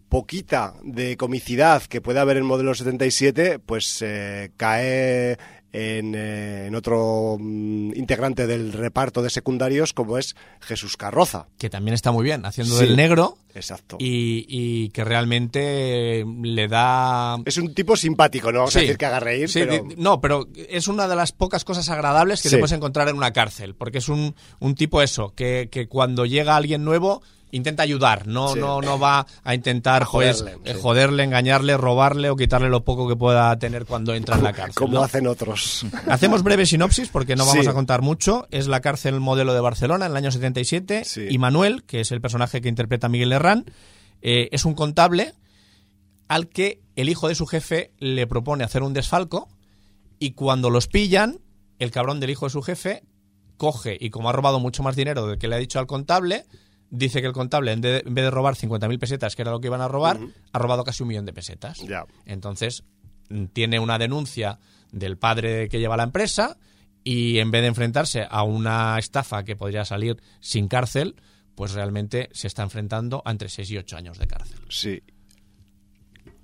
poquita 0.08 0.74
de 0.82 1.16
comicidad 1.16 1.82
que 1.82 2.00
puede 2.00 2.20
haber 2.20 2.36
en 2.36 2.46
modelo 2.46 2.74
77, 2.74 3.58
pues 3.58 4.02
eh, 4.02 4.50
cae 4.56 5.36
en, 5.76 6.14
eh, 6.16 6.66
en 6.68 6.74
otro 6.74 7.36
mm, 7.38 7.92
integrante 7.96 8.46
del 8.46 8.72
reparto 8.72 9.20
de 9.22 9.28
secundarios 9.30 9.92
como 9.92 10.16
es 10.16 10.34
Jesús 10.60 10.96
Carroza. 10.96 11.48
Que 11.58 11.68
también 11.68 11.94
está 11.94 12.12
muy 12.12 12.24
bien, 12.24 12.46
haciendo 12.46 12.76
Sí. 12.78 12.86
del 12.86 12.96
negro 12.96 13.36
Exacto. 13.54 13.96
y, 14.00 14.46
y 14.48 14.88
que 14.88 15.04
realmente 15.04 16.24
le 16.42 16.68
da... 16.68 17.36
Es 17.44 17.58
un 17.58 17.74
tipo 17.74 17.96
simpático, 17.96 18.50
no 18.52 18.60
vamos 18.60 18.76
a 18.76 18.80
decir 18.80 18.96
que 18.96 19.06
haga 19.06 19.20
reír, 19.20 19.48
Sí, 19.50 19.60
pero... 19.60 19.86
No, 19.98 20.20
pero 20.20 20.48
es 20.68 20.88
una 20.88 21.06
de 21.08 21.16
las 21.16 21.32
pocas 21.32 21.64
cosas 21.64 21.88
agradables 21.90 22.42
que 22.42 22.48
te 22.50 22.58
puedes 22.58 22.72
encontrar 22.72 23.08
en 23.08 23.16
una 23.16 23.32
cárcel, 23.32 23.74
porque 23.74 23.98
es 23.98 24.08
un, 24.08 24.34
un 24.60 24.74
tipo 24.74 25.02
eso, 25.02 25.34
que, 25.34 25.68
que 25.70 25.88
cuando 25.88 26.24
llega 26.26 26.56
alguien 26.56 26.84
nuevo 26.84 27.22
intenta 27.52 27.82
ayudar, 27.82 28.26
no, 28.26 28.48
Sí. 28.54 28.58
no, 28.60 28.80
no 28.80 28.98
va 28.98 29.26
a 29.44 29.54
intentar 29.54 30.02
A 30.02 30.06
pues, 30.06 30.42
joderle, 30.42 30.58
eh, 30.64 30.74
sí. 30.74 30.80
joderle, 30.82 31.22
engañarle, 31.22 31.76
robarle 31.76 32.28
o 32.30 32.36
quitarle 32.36 32.68
lo 32.68 32.84
poco 32.84 33.08
que 33.08 33.16
pueda 33.16 33.56
tener 33.58 33.86
cuando 33.86 34.14
entra 34.14 34.36
en 34.36 34.42
la 34.44 34.52
cárcel. 34.52 34.74
como 34.74 34.94
¿no? 34.94 35.02
hacen 35.02 35.26
otros. 35.26 35.86
Hacemos 36.08 36.42
breve 36.42 36.66
sinopsis 36.66 37.08
porque 37.08 37.36
no 37.36 37.46
vamos 37.46 37.64
Sí. 37.64 37.70
a 37.70 37.72
contar 37.74 38.02
mucho. 38.02 38.46
Es 38.50 38.66
la 38.66 38.80
cárcel 38.80 39.20
modelo 39.20 39.54
de 39.54 39.60
Barcelona 39.60 40.06
en 40.06 40.10
el 40.12 40.16
año 40.16 40.30
77 40.30 41.04
Sí. 41.04 41.26
y 41.30 41.38
Manuel, 41.38 41.84
que 41.84 42.00
es 42.00 42.12
el 42.12 42.20
personaje 42.20 42.60
que 42.60 42.68
interpreta 42.68 43.08
Miguel 43.08 43.32
Herrán, 43.32 43.64
eh, 44.22 44.48
es 44.52 44.64
un 44.64 44.74
contable 44.74 45.32
al 46.28 46.48
que 46.48 46.80
el 46.96 47.08
hijo 47.08 47.28
de 47.28 47.34
su 47.34 47.46
jefe 47.46 47.92
le 47.98 48.26
propone 48.26 48.64
hacer 48.64 48.82
un 48.82 48.92
desfalco 48.92 49.48
y 50.18 50.32
cuando 50.32 50.70
los 50.70 50.88
pillan, 50.88 51.38
el 51.78 51.90
cabrón 51.90 52.18
del 52.20 52.30
hijo 52.30 52.46
de 52.46 52.50
su 52.50 52.62
jefe 52.62 53.02
coge 53.56 53.96
y 54.00 54.10
como 54.10 54.28
ha 54.28 54.32
robado 54.32 54.58
mucho 54.58 54.82
más 54.82 54.96
dinero 54.96 55.26
del 55.26 55.38
que 55.38 55.46
le 55.48 55.54
ha 55.54 55.58
dicho 55.58 55.78
al 55.78 55.86
contable, 55.86 56.44
dice 56.90 57.20
que 57.20 57.26
el 57.26 57.32
contable 57.32 57.72
en 57.72 57.80
de- 57.80 58.02
en 58.06 58.14
vez 58.14 58.24
de 58.24 58.30
robar 58.30 58.54
50.000 58.54 58.98
pesetas, 58.98 59.34
que 59.36 59.42
era 59.42 59.50
lo 59.50 59.60
que 59.60 59.66
iban 59.68 59.80
a 59.80 59.88
robar, 59.88 60.18
ha 60.52 60.58
robado 60.58 60.84
casi 60.84 61.02
un 61.02 61.08
millón 61.08 61.24
de 61.26 61.32
pesetas. 61.32 61.78
Ya. 61.86 62.04
Entonces, 62.24 62.84
mm, 63.28 63.46
tiene 63.46 63.78
una 63.80 63.98
denuncia 63.98 64.58
del 64.92 65.16
padre 65.18 65.68
que 65.68 65.78
lleva 65.80 65.96
la 65.96 66.04
empresa 66.04 66.56
y 67.04 67.38
en 67.38 67.50
vez 67.50 67.62
de 67.62 67.68
enfrentarse 67.68 68.26
a 68.28 68.42
una 68.42 68.98
estafa 68.98 69.44
que 69.44 69.56
podría 69.56 69.84
salir 69.84 70.16
sin 70.40 70.68
cárcel, 70.68 71.16
pues 71.54 71.72
realmente 71.72 72.28
se 72.32 72.46
está 72.46 72.62
enfrentando 72.62 73.22
a 73.24 73.30
entre 73.30 73.48
6 73.48 73.70
y 73.70 73.78
8 73.78 73.96
años 73.96 74.18
de 74.18 74.26
cárcel. 74.26 74.58
Sí. 74.68 75.02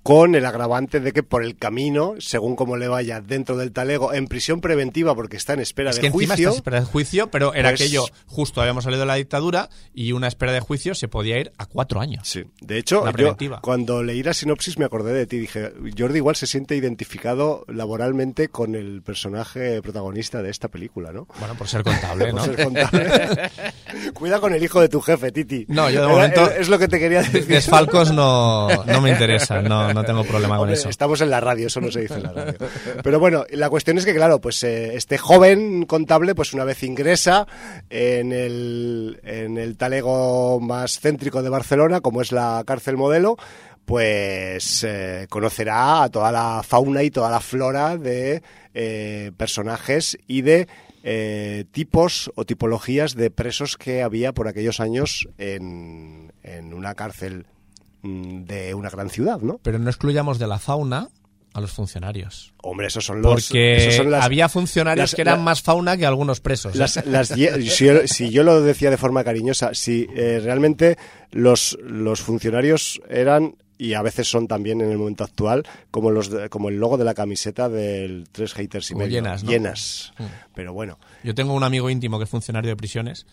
Con 0.03 0.35
el 0.35 0.45
agravante 0.45 0.99
de 0.99 1.13
que 1.13 1.23
por 1.23 1.43
el 1.45 1.55
camino, 1.55 2.15
según 2.19 2.57
como 2.57 2.75
le 2.75 2.89
vaya 2.89 3.21
dentro 3.21 3.55
del 3.55 3.71
talego, 3.71 4.13
en 4.13 4.27
prisión 4.27 4.59
preventiva 4.59 5.15
porque 5.15 5.37
está 5.37 5.53
en 5.53 5.61
espera 5.61 5.91
Es 5.91 5.95
de 5.95 6.01
que 6.01 6.07
encima 6.07 6.33
juicio. 6.35 6.49
está 6.49 6.57
espera 6.57 6.79
de 6.81 6.85
juicio, 6.85 7.31
pero 7.31 7.53
era 7.53 7.69
pues- 7.69 7.79
aquello, 7.81 8.03
justo 8.27 8.59
habíamos 8.59 8.83
salido 8.83 8.99
de 8.99 9.05
la 9.07 9.15
dictadura 9.15 9.69
y 9.93 10.11
una 10.11 10.27
espera 10.27 10.51
de 10.51 10.59
juicio 10.59 10.93
se 10.93 11.07
podía 11.07 11.39
ir 11.39 11.53
a 11.57 11.65
cuatro 11.67 12.01
años. 12.01 12.27
Sí, 12.27 12.43
de 12.59 12.77
hecho, 12.79 13.05
yo 13.15 13.37
cuando 13.61 14.03
leí 14.03 14.23
la 14.23 14.33
sinopsis 14.33 14.77
me 14.77 14.83
acordé 14.83 15.13
de 15.13 15.25
ti. 15.25 15.37
Dije, 15.39 15.71
Jordi 15.97 16.17
igual 16.17 16.35
se 16.35 16.47
siente 16.47 16.75
identificado 16.75 17.63
laboralmente 17.69 18.49
con 18.49 18.75
el 18.75 19.01
personaje 19.03 19.81
protagonista 19.81 20.41
de 20.41 20.49
esta 20.49 20.67
película, 20.67 21.13
¿no? 21.13 21.27
Bueno, 21.39 21.55
por 21.55 21.69
ser 21.69 21.81
contable, 21.83 22.25
Por 22.31 22.33
¿no? 22.35 22.43
ser 22.45 22.61
contable. 22.61 23.09
Cuida 24.13 24.39
con 24.41 24.53
el 24.53 24.61
hijo 24.61 24.81
de 24.81 24.89
tu 24.89 24.99
jefe, 24.99 25.31
Titi. 25.31 25.65
No, 25.69 25.89
yo 25.89 26.01
de 26.01 26.05
Era- 26.07 26.13
momento- 26.13 26.51
Es 26.51 26.67
lo 26.67 26.77
que 26.77 26.89
te 26.89 26.99
quería 26.99 27.19
decir. 27.21 27.45
Desfalcos 27.47 28.11
no, 28.11 28.67
no 28.85 28.99
me 29.01 29.11
interesa, 29.11 29.61
no, 29.61 29.92
no 29.93 30.03
tengo 30.03 30.23
problema 30.25 30.55
con 30.55 30.63
Hombre, 30.63 30.75
eso. 30.75 30.89
Estamos 30.89 31.21
en 31.21 31.29
la 31.29 31.39
radio, 31.39 31.67
eso 31.67 31.81
no 31.81 31.91
se 31.91 32.01
dice 32.01 32.15
en 32.15 32.23
la 32.23 32.33
radio. 32.33 32.55
Pero 33.03 33.19
bueno, 33.19 33.45
la 33.51 33.69
cuestión 33.69 33.97
es 33.97 34.05
que, 34.05 34.13
claro, 34.13 34.41
pues 34.41 34.63
eh, 34.63 34.95
este 34.95 35.17
joven 35.17 35.85
contable, 35.85 36.35
pues 36.35 36.53
una 36.53 36.63
vez 36.63 36.83
ingresa 36.83 37.47
en 37.89 38.31
el, 38.31 39.19
en 39.23 39.57
el 39.57 39.77
talego 39.77 40.59
más 40.59 40.99
céntrico 40.99 41.41
de 41.43 41.49
Barcelona, 41.49 42.01
como 42.01 42.21
es 42.21 42.31
la 42.31 42.63
cárcel 42.65 42.97
modelo, 42.97 43.37
pues 43.85 44.83
eh, 44.87 45.27
conocerá 45.29 46.03
a 46.03 46.09
toda 46.09 46.31
la 46.31 46.63
fauna 46.63 47.03
y 47.03 47.11
toda 47.11 47.29
la 47.29 47.39
flora 47.39 47.97
de 47.97 48.41
eh, 48.73 49.31
personajes 49.37 50.17
y 50.27 50.41
de 50.41 50.67
eh, 51.03 51.65
tipos 51.71 52.31
o 52.35 52.45
tipologías 52.45 53.15
de 53.15 53.29
presos 53.29 53.77
que 53.77 54.01
había 54.01 54.31
por 54.31 54.47
aquellos 54.47 54.79
años 54.79 55.27
en, 55.37 56.31
en 56.43 56.73
una 56.73 56.95
cárcel 56.95 57.45
de 58.03 58.73
una 58.73 58.89
gran 58.89 59.09
ciudad, 59.09 59.39
¿no? 59.41 59.59
Pero 59.63 59.79
no 59.79 59.89
excluyamos 59.89 60.37
de 60.39 60.47
la 60.47 60.59
fauna 60.59 61.09
a 61.53 61.61
los 61.61 61.71
funcionarios. 61.71 62.53
Hombre, 62.63 62.87
esos 62.87 63.05
son 63.05 63.21
los. 63.21 63.31
Porque 63.31 63.75
esos 63.77 63.95
son 63.95 64.11
las- 64.11 64.25
había 64.25 64.49
funcionarios 64.49 65.03
las- 65.11 65.15
que 65.15 65.21
eran 65.21 65.37
la- 65.39 65.43
más 65.43 65.61
fauna 65.61 65.95
que 65.97 66.05
algunos 66.05 66.39
presos. 66.41 66.75
¿eh? 66.75 66.79
las- 66.79 67.05
las 67.05 67.29
ye- 67.35 67.61
si, 67.69 67.85
yo, 67.85 68.07
si 68.07 68.29
yo 68.31 68.43
lo 68.43 68.61
decía 68.61 68.89
de 68.89 68.97
forma 68.97 69.23
cariñosa, 69.23 69.73
si 69.73 70.07
eh, 70.15 70.41
realmente 70.43 70.97
los, 71.31 71.77
los 71.83 72.21
funcionarios 72.21 73.01
eran 73.09 73.55
y 73.77 73.93
a 73.95 74.01
veces 74.01 74.27
son 74.29 74.47
también 74.47 74.81
en 74.81 74.91
el 74.91 74.97
momento 74.97 75.23
actual 75.23 75.63
como 75.91 76.09
los 76.11 76.29
de- 76.29 76.49
como 76.49 76.69
el 76.69 76.77
logo 76.79 76.97
de 76.97 77.05
la 77.05 77.13
camiseta 77.13 77.69
del 77.69 78.27
tres 78.31 78.53
haters 78.53 78.89
y 78.91 78.95
medio 78.95 79.11
llenas, 79.21 79.43
¿no? 79.43 79.49
Llenas. 79.51 80.13
Mm. 80.19 80.23
pero 80.55 80.73
bueno 80.73 80.97
Yo 81.23 81.33
tengo 81.35 81.53
un 81.53 81.63
amigo 81.63 81.89
íntimo 81.89 82.17
que 82.17 82.23
es 82.25 82.29
funcionario 82.29 82.69
de 82.69 82.75
prisiones. 82.77 83.25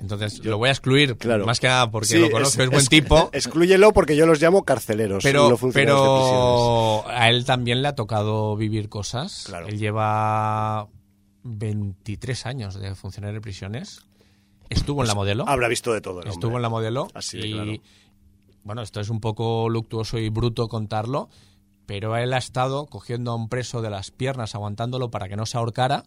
Entonces 0.00 0.44
lo 0.44 0.58
voy 0.58 0.68
a 0.68 0.72
excluir, 0.72 1.16
Claro. 1.16 1.44
más 1.44 1.58
que 1.58 1.66
nada 1.66 1.90
porque 1.90 2.06
Sí, 2.08 2.18
lo 2.18 2.30
conozco, 2.30 2.62
es, 2.62 2.70
buen 2.70 2.86
tipo. 2.86 3.30
exclúyelo 3.32 3.92
porque 3.92 4.14
yo 4.16 4.26
los 4.26 4.40
llamo 4.40 4.64
carceleros 4.64 5.24
Pero, 5.24 5.50
no 5.50 7.04
a 7.08 7.28
él 7.28 7.44
también 7.44 7.82
le 7.82 7.88
ha 7.88 7.94
tocado 7.94 8.56
vivir 8.56 8.88
cosas. 8.88 9.44
Claro. 9.46 9.66
Él 9.66 9.78
lleva 9.78 10.86
23 11.42 12.46
años 12.46 12.74
de 12.74 12.94
funcionario 12.94 13.34
de 13.34 13.40
prisiones. 13.40 14.02
Estuvo 14.68 15.02
en 15.02 15.08
la 15.08 15.14
modelo. 15.14 15.48
habrá 15.48 15.66
visto 15.68 15.92
de 15.92 16.00
todo 16.00 16.20
el 16.22 16.28
Estuvo 16.28 16.48
hombre. 16.48 16.56
en 16.58 16.62
la 16.62 16.68
modelo. 16.68 17.08
Así 17.14 17.38
de 17.38 17.46
y, 17.48 17.52
claro. 17.52 17.72
bueno, 18.64 18.82
esto 18.82 19.00
es 19.00 19.08
un 19.08 19.20
poco 19.20 19.68
luctuoso 19.68 20.18
y 20.18 20.28
bruto 20.28 20.68
contarlo, 20.68 21.28
pero 21.86 22.16
él 22.16 22.34
ha 22.34 22.38
estado 22.38 22.86
cogiendo 22.86 23.30
a 23.32 23.34
un 23.34 23.48
preso 23.48 23.80
de 23.80 23.90
las 23.90 24.10
piernas, 24.10 24.54
aguantándolo 24.54 25.10
para 25.10 25.28
que 25.28 25.36
no 25.36 25.46
se 25.46 25.56
ahorcara, 25.56 26.04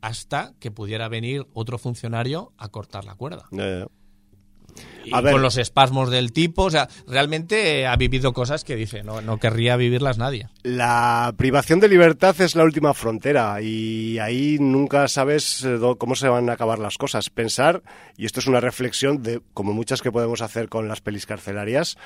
hasta 0.00 0.54
que 0.60 0.70
pudiera 0.70 1.08
venir 1.08 1.46
otro 1.52 1.78
funcionario 1.78 2.52
a 2.58 2.68
cortar 2.68 3.04
la 3.04 3.14
cuerda. 3.14 3.44
Ya, 3.50 3.80
ya. 3.80 3.86
y 5.04 5.14
A 5.14 5.20
ver. 5.20 5.32
con 5.32 5.42
los 5.42 5.56
espasmos 5.56 6.10
del 6.10 6.32
tipo. 6.32 6.64
O 6.64 6.70
sea, 6.70 6.88
realmente 7.06 7.86
ha 7.86 7.96
vivido 7.96 8.32
cosas 8.32 8.64
que 8.64 8.76
dice, 8.76 9.02
no, 9.02 9.20
no 9.20 9.38
querría 9.38 9.76
vivirlas 9.76 10.18
nadie. 10.18 10.48
La 10.62 11.34
privación 11.36 11.80
de 11.80 11.88
libertad 11.88 12.40
es 12.40 12.54
la 12.54 12.64
última 12.64 12.94
frontera 12.94 13.60
y 13.60 14.18
ahí 14.18 14.58
nunca 14.60 15.08
sabes 15.08 15.64
eh, 15.64 15.78
cómo 15.98 16.14
se 16.14 16.28
van 16.28 16.48
a 16.50 16.52
acabar 16.52 16.78
las 16.78 16.98
cosas. 16.98 17.30
Pensar, 17.30 17.82
y 18.16 18.26
esto 18.26 18.40
es 18.40 18.46
una 18.46 18.60
reflexión 18.60 19.22
de 19.22 19.40
como 19.54 19.72
muchas 19.72 20.02
que 20.02 20.12
podemos 20.12 20.42
hacer 20.42 20.68
con 20.68 20.88
las 20.88 21.00
pelis 21.00 21.26
carcelarias, 21.26 21.96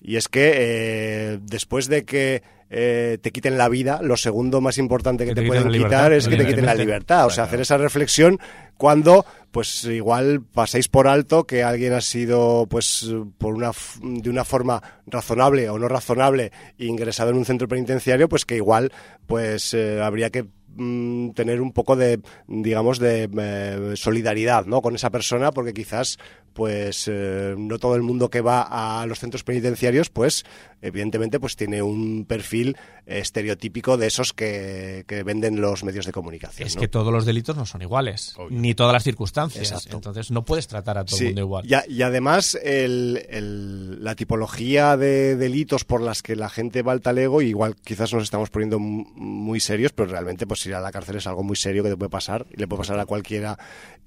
y 0.00 0.16
es 0.16 0.28
que 0.28 0.52
eh, 0.54 1.38
después 1.42 1.88
de 1.88 2.04
que 2.04 2.42
eh, 2.68 3.18
te 3.22 3.30
quiten 3.30 3.56
la 3.58 3.68
vida, 3.68 4.00
lo 4.02 4.16
segundo 4.16 4.60
más 4.60 4.78
importante 4.78 5.24
que, 5.24 5.34
Que 5.34 5.42
te, 5.42 5.46
pueden 5.46 5.70
quitar 5.70 6.12
es 6.12 6.26
que 6.26 6.36
te 6.36 6.46
quiten 6.46 6.66
la 6.66 6.74
libertad. 6.74 7.26
O 7.26 7.30
sea, 7.30 7.44
hacer 7.44 7.60
esa 7.60 7.78
reflexión 7.78 8.40
cuando, 8.76 9.24
pues 9.52 9.84
igual 9.84 10.42
paséis 10.42 10.88
por 10.88 11.06
alto 11.06 11.44
que 11.44 11.62
alguien 11.62 11.92
ha 11.92 12.00
sido, 12.00 12.66
pues, 12.68 13.08
por 13.38 13.54
una 13.54 13.70
de 14.02 14.30
una 14.30 14.44
forma 14.44 14.82
razonable 15.06 15.70
o 15.70 15.78
no 15.78 15.88
razonable 15.88 16.50
ingresado 16.78 17.30
en 17.30 17.36
un 17.36 17.44
centro 17.44 17.68
penitenciario, 17.68 18.28
pues 18.28 18.44
que 18.44 18.56
igual, 18.56 18.92
pues, 19.26 19.72
eh, 19.72 20.02
habría 20.02 20.30
que 20.30 20.46
mm, 20.74 21.30
tener 21.30 21.60
un 21.60 21.72
poco 21.72 21.94
de, 21.94 22.20
digamos, 22.48 22.98
de 22.98 23.30
eh, 23.38 23.92
solidaridad, 23.94 24.66
¿no? 24.66 24.82
Con 24.82 24.96
esa 24.96 25.10
persona, 25.10 25.52
porque 25.52 25.72
quizás, 25.72 26.18
pues, 26.56 27.06
eh, 27.12 27.54
no 27.58 27.78
todo 27.78 27.94
el 27.96 28.02
mundo 28.02 28.30
que 28.30 28.40
va 28.40 28.62
a 29.02 29.06
los 29.06 29.18
centros 29.20 29.44
penitenciarios, 29.44 30.08
pues, 30.08 30.44
evidentemente, 30.80 31.38
pues 31.38 31.54
tiene 31.54 31.82
un 31.82 32.24
perfil 32.26 32.76
estereotípico 33.04 33.96
de 33.96 34.06
esos 34.06 34.32
que, 34.32 35.04
que 35.06 35.22
venden 35.22 35.60
los 35.60 35.84
medios 35.84 36.06
de 36.06 36.12
comunicación. 36.12 36.66
Es 36.66 36.74
¿no? 36.76 36.80
que 36.80 36.88
todos 36.88 37.12
los 37.12 37.26
delitos 37.26 37.56
no 37.56 37.66
son 37.66 37.82
iguales, 37.82 38.34
ni 38.50 38.74
todas 38.74 38.92
las 38.92 39.04
circunstancias. 39.04 39.70
Exacto. 39.70 39.96
Entonces 39.96 40.30
no 40.30 40.44
puedes 40.44 40.66
tratar 40.66 40.96
a 40.98 41.04
todo 41.04 41.16
Sí, 41.16 41.24
el 41.24 41.28
mundo 41.30 41.40
igual. 41.42 41.66
Y, 41.66 41.74
a- 41.74 41.84
y 41.88 42.02
además 42.02 42.58
el- 42.62 43.26
el- 43.28 44.02
la 44.02 44.14
tipología 44.14 44.96
de 44.96 45.36
delitos 45.36 45.84
por 45.84 46.00
las 46.00 46.22
que 46.22 46.36
la 46.36 46.48
gente 46.48 46.82
va 46.82 46.92
al 46.92 47.00
talego, 47.02 47.42
igual 47.42 47.76
quizás 47.76 48.12
nos 48.14 48.22
estamos 48.22 48.50
poniendo 48.50 48.78
mu- 48.78 49.04
muy 49.14 49.60
serios, 49.60 49.92
pero 49.92 50.08
realmente 50.10 50.46
pues 50.46 50.64
ir 50.66 50.74
a 50.74 50.80
la 50.80 50.90
cárcel 50.90 51.16
es 51.16 51.26
algo 51.26 51.42
muy 51.42 51.56
serio 51.56 51.82
que 51.82 51.90
te 51.90 51.96
puede 51.96 52.10
pasar 52.10 52.46
y 52.52 52.56
le 52.58 52.66
puede 52.66 52.80
pasar 52.80 52.98
a 52.98 53.06
cualquiera 53.06 53.58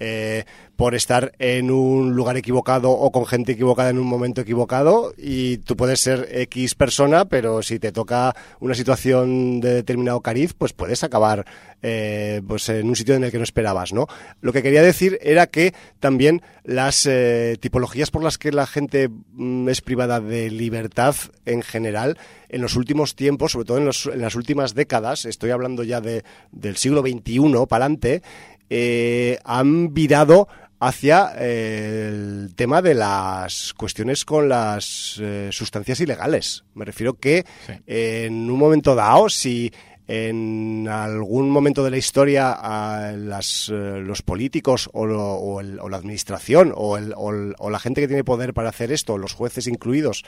eh, 0.01 0.45
por 0.75 0.95
estar 0.95 1.33
en 1.39 1.71
un 1.71 2.13
lugar 2.15 2.37
equivocado 2.39 2.89
o 2.91 3.11
con 3.11 3.25
gente 3.25 3.51
equivocada 3.53 3.89
en 3.91 3.99
un 3.99 4.07
momento 4.07 4.41
equivocado 4.41 5.13
y 5.17 5.57
tú 5.59 5.75
puedes 5.77 5.99
ser 5.99 6.27
X 6.31 6.75
persona, 6.75 7.25
pero 7.25 7.61
si 7.61 7.79
te 7.79 7.91
toca 7.91 8.35
una 8.59 8.73
situación 8.75 9.59
de 9.61 9.75
determinado 9.75 10.21
cariz, 10.21 10.53
pues 10.57 10.73
puedes 10.73 11.03
acabar 11.03 11.45
eh, 11.81 12.41
pues 12.47 12.67
en 12.69 12.87
un 12.87 12.95
sitio 12.95 13.15
en 13.15 13.23
el 13.23 13.31
que 13.31 13.37
no 13.37 13.43
esperabas, 13.43 13.93
¿no? 13.93 14.07
Lo 14.41 14.51
que 14.51 14.63
quería 14.63 14.81
decir 14.81 15.17
era 15.21 15.47
que 15.47 15.73
también 15.99 16.41
las 16.63 17.05
eh, 17.05 17.57
tipologías 17.59 18.11
por 18.11 18.23
las 18.23 18.37
que 18.37 18.51
la 18.51 18.67
gente 18.67 19.09
mm, 19.33 19.69
es 19.69 19.81
privada 19.81 20.19
de 20.19 20.49
libertad 20.49 21.15
en 21.45 21.61
general, 21.61 22.17
en 22.49 22.61
los 22.61 22.75
últimos 22.75 23.15
tiempos, 23.15 23.51
sobre 23.53 23.65
todo 23.65 23.77
en, 23.77 23.85
los- 23.85 24.07
en 24.07 24.21
las 24.21 24.35
últimas 24.35 24.73
décadas, 24.75 25.25
estoy 25.25 25.51
hablando 25.51 25.83
ya 25.83 26.01
de, 26.01 26.23
del 26.51 26.77
siglo 26.77 27.01
XXI 27.01 27.39
para 27.67 27.85
adelante, 27.85 28.21
eh, 28.69 29.39
han 29.45 29.93
virado 29.93 30.47
hacia 30.79 31.33
eh, 31.37 32.07
el 32.11 32.53
tema 32.55 32.81
de 32.81 32.93
las 32.95 33.73
cuestiones 33.73 34.23
con 34.25 34.47
las 34.49 35.17
eh, 35.21 35.49
sustancias 35.51 35.99
ilegales. 35.99 36.63
Me 36.73 36.85
refiero 36.85 37.15
que 37.15 37.45
Sí. 37.67 37.73
eh, 37.87 38.23
en 38.27 38.49
un 38.49 38.57
momento 38.57 38.95
dado, 38.95 39.27
si 39.29 39.71
en 40.07 40.87
algún 40.89 41.51
momento 41.51 41.83
de 41.83 41.91
la 41.91 41.97
historia 41.97 42.51
a 42.51 43.11
las, 43.11 43.69
los 43.69 44.21
políticos 44.23 44.89
o, 44.93 45.05
lo- 45.05 45.33
o 45.35 45.59
el- 45.59 45.79
o 45.79 45.87
la 45.89 45.97
administración 45.97 46.73
o, 46.75 46.97
el- 46.97 47.13
o 47.15 47.29
el- 47.31 47.53
o 47.59 47.69
la 47.69 47.77
gente 47.79 48.01
que 48.01 48.07
tiene 48.07 48.23
poder 48.23 48.53
para 48.55 48.69
hacer 48.69 48.91
esto, 48.91 49.19
los 49.19 49.33
jueces 49.33 49.67
incluidos, 49.67 50.23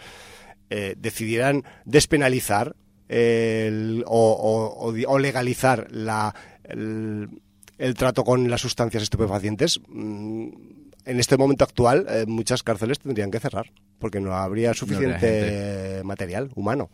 eh, 0.69 0.93
decidieran 0.97 1.63
despenalizar 1.85 2.75
o 4.05 5.17
legalizar 5.19 5.87
la, 5.91 6.35
el, 7.81 7.93
trato 7.95 8.23
con 8.23 8.49
las 8.49 8.61
sustancias 8.61 9.03
estupefacientes, 9.03 9.79
mm, 9.87 10.47
en 11.05 11.19
este 11.19 11.35
momento 11.37 11.63
actual 11.63 12.05
eh, 12.09 12.25
muchas 12.27 12.61
cárceles 12.63 12.99
tendrían 12.99 13.31
que 13.31 13.39
cerrar 13.39 13.71
porque 13.99 14.19
no 14.19 14.33
habría 14.35 14.73
suficiente 14.73 16.01
material 16.03 16.51
humano. 16.55 16.89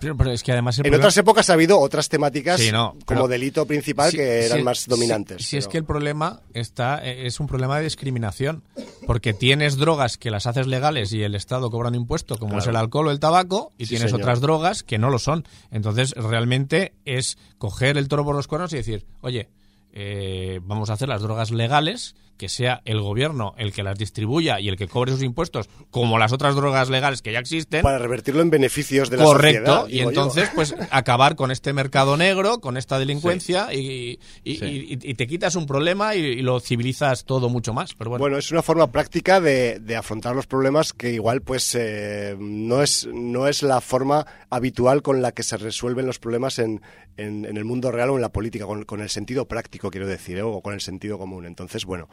Pero, 0.00 0.16
pero 0.16 0.32
es 0.32 0.42
que 0.42 0.50
además 0.50 0.76
En 0.78 0.82
problema- 0.82 0.96
otras 1.04 1.16
épocas 1.16 1.48
ha 1.48 1.52
habido 1.52 1.78
otras 1.78 2.08
temáticas 2.08 2.60
Sí, 2.60 2.72
no, 2.72 2.90
como 3.04 3.20
pero- 3.22 3.28
delito 3.28 3.66
principal 3.66 4.10
Sí, 4.10 4.16
que 4.16 4.46
eran 4.46 4.58
sí, 4.58 4.64
más 4.64 4.88
dominantes. 4.88 5.46
Si 5.46 5.56
es 5.56 5.64
pero- 5.66 5.70
que 5.72 5.78
el 5.78 5.84
problema 5.84 6.40
está 6.54 7.06
eh, 7.06 7.26
es 7.28 7.38
un 7.38 7.46
problema 7.46 7.78
de 7.78 7.84
discriminación, 7.84 8.64
porque 9.06 9.32
tienes 9.32 9.76
drogas 9.76 10.18
que 10.18 10.32
las 10.32 10.46
haces 10.48 10.66
legales 10.66 11.12
y 11.12 11.22
el 11.22 11.36
Estado 11.36 11.70
cobra 11.70 11.88
un 11.88 11.94
impuesto, 11.94 12.36
como 12.36 12.58
es 12.58 12.66
el 12.66 12.74
alcohol 12.74 13.06
o 13.06 13.10
el 13.12 13.20
tabaco, 13.20 13.70
y 13.78 13.84
Sí, 13.84 13.90
tienes 13.90 14.10
señor. 14.10 14.22
otras 14.22 14.40
drogas 14.40 14.82
que 14.82 14.98
no 14.98 15.08
lo 15.08 15.20
son. 15.20 15.44
Entonces, 15.70 16.12
realmente 16.16 16.94
es 17.04 17.38
coger 17.58 17.96
el 17.96 18.08
toro 18.08 18.24
por 18.24 18.34
los 18.34 18.48
cuernos 18.48 18.72
y 18.72 18.76
decir, 18.78 19.06
oye, 19.20 19.50
eh, 19.92 20.60
vamos 20.64 20.90
a 20.90 20.94
hacer 20.94 21.08
las 21.08 21.22
drogas 21.22 21.50
legales, 21.50 22.16
que 22.42 22.48
sea 22.48 22.82
el 22.84 23.00
gobierno 23.00 23.54
el 23.56 23.72
que 23.72 23.84
las 23.84 23.96
distribuya 23.96 24.58
y 24.58 24.68
el 24.68 24.76
que 24.76 24.88
cobre 24.88 25.12
sus 25.12 25.22
impuestos, 25.22 25.68
como 25.92 26.18
las 26.18 26.32
otras 26.32 26.56
drogas 26.56 26.90
legales 26.90 27.22
que 27.22 27.30
ya 27.32 27.38
existen. 27.38 27.82
para 27.82 27.98
revertirlo 27.98 28.42
en 28.42 28.50
beneficios 28.50 29.10
de 29.10 29.16
la 29.18 29.22
Correcto, 29.24 29.82
sociedad. 29.82 29.88
y 29.88 30.02
yo. 30.02 30.08
entonces 30.08 30.50
pues 30.52 30.74
acabar 30.90 31.36
con 31.36 31.52
este 31.52 31.72
mercado 31.72 32.16
negro, 32.16 32.58
con 32.60 32.76
esta 32.76 32.98
delincuencia 32.98 33.72
y, 33.72 34.18
y- 34.42 34.56
Sí. 34.56 34.64
y- 35.00 35.10
y 35.10 35.14
te 35.14 35.28
quitas 35.28 35.54
un 35.54 35.66
problema 35.66 36.16
y, 36.16 36.18
y 36.18 36.42
lo 36.42 36.58
civilizas 36.58 37.24
todo 37.26 37.48
mucho 37.48 37.72
más. 37.72 37.94
Pero 37.94 38.10
bueno, 38.10 38.22
Bueno, 38.24 38.38
es 38.38 38.50
una 38.50 38.62
forma 38.62 38.90
práctica 38.90 39.40
de, 39.40 39.78
de 39.78 39.94
afrontar 39.94 40.34
los 40.34 40.48
problemas 40.48 40.92
que 40.92 41.12
igual 41.12 41.42
pues 41.42 41.76
eh, 41.78 42.34
no 42.40 42.82
es 42.82 43.06
no 43.12 43.46
es 43.46 43.62
la 43.62 43.80
forma 43.80 44.26
habitual 44.50 45.02
con 45.02 45.22
la 45.22 45.30
que 45.30 45.44
se 45.44 45.56
resuelven 45.58 46.06
los 46.06 46.18
problemas 46.18 46.58
en, 46.58 46.82
en, 47.16 47.44
en 47.44 47.56
el 47.56 47.64
mundo 47.64 47.92
real 47.92 48.10
o 48.10 48.16
en 48.16 48.22
la 48.22 48.30
política, 48.32 48.66
con, 48.66 48.84
con 48.84 49.00
el 49.00 49.10
sentido 49.10 49.46
práctico, 49.46 49.90
quiero 49.92 50.08
decir, 50.08 50.38
¿eh? 50.38 50.42
o 50.42 50.60
con 50.60 50.74
el 50.74 50.80
sentido 50.80 51.18
común. 51.18 51.46
Entonces, 51.46 51.84
bueno. 51.84 52.08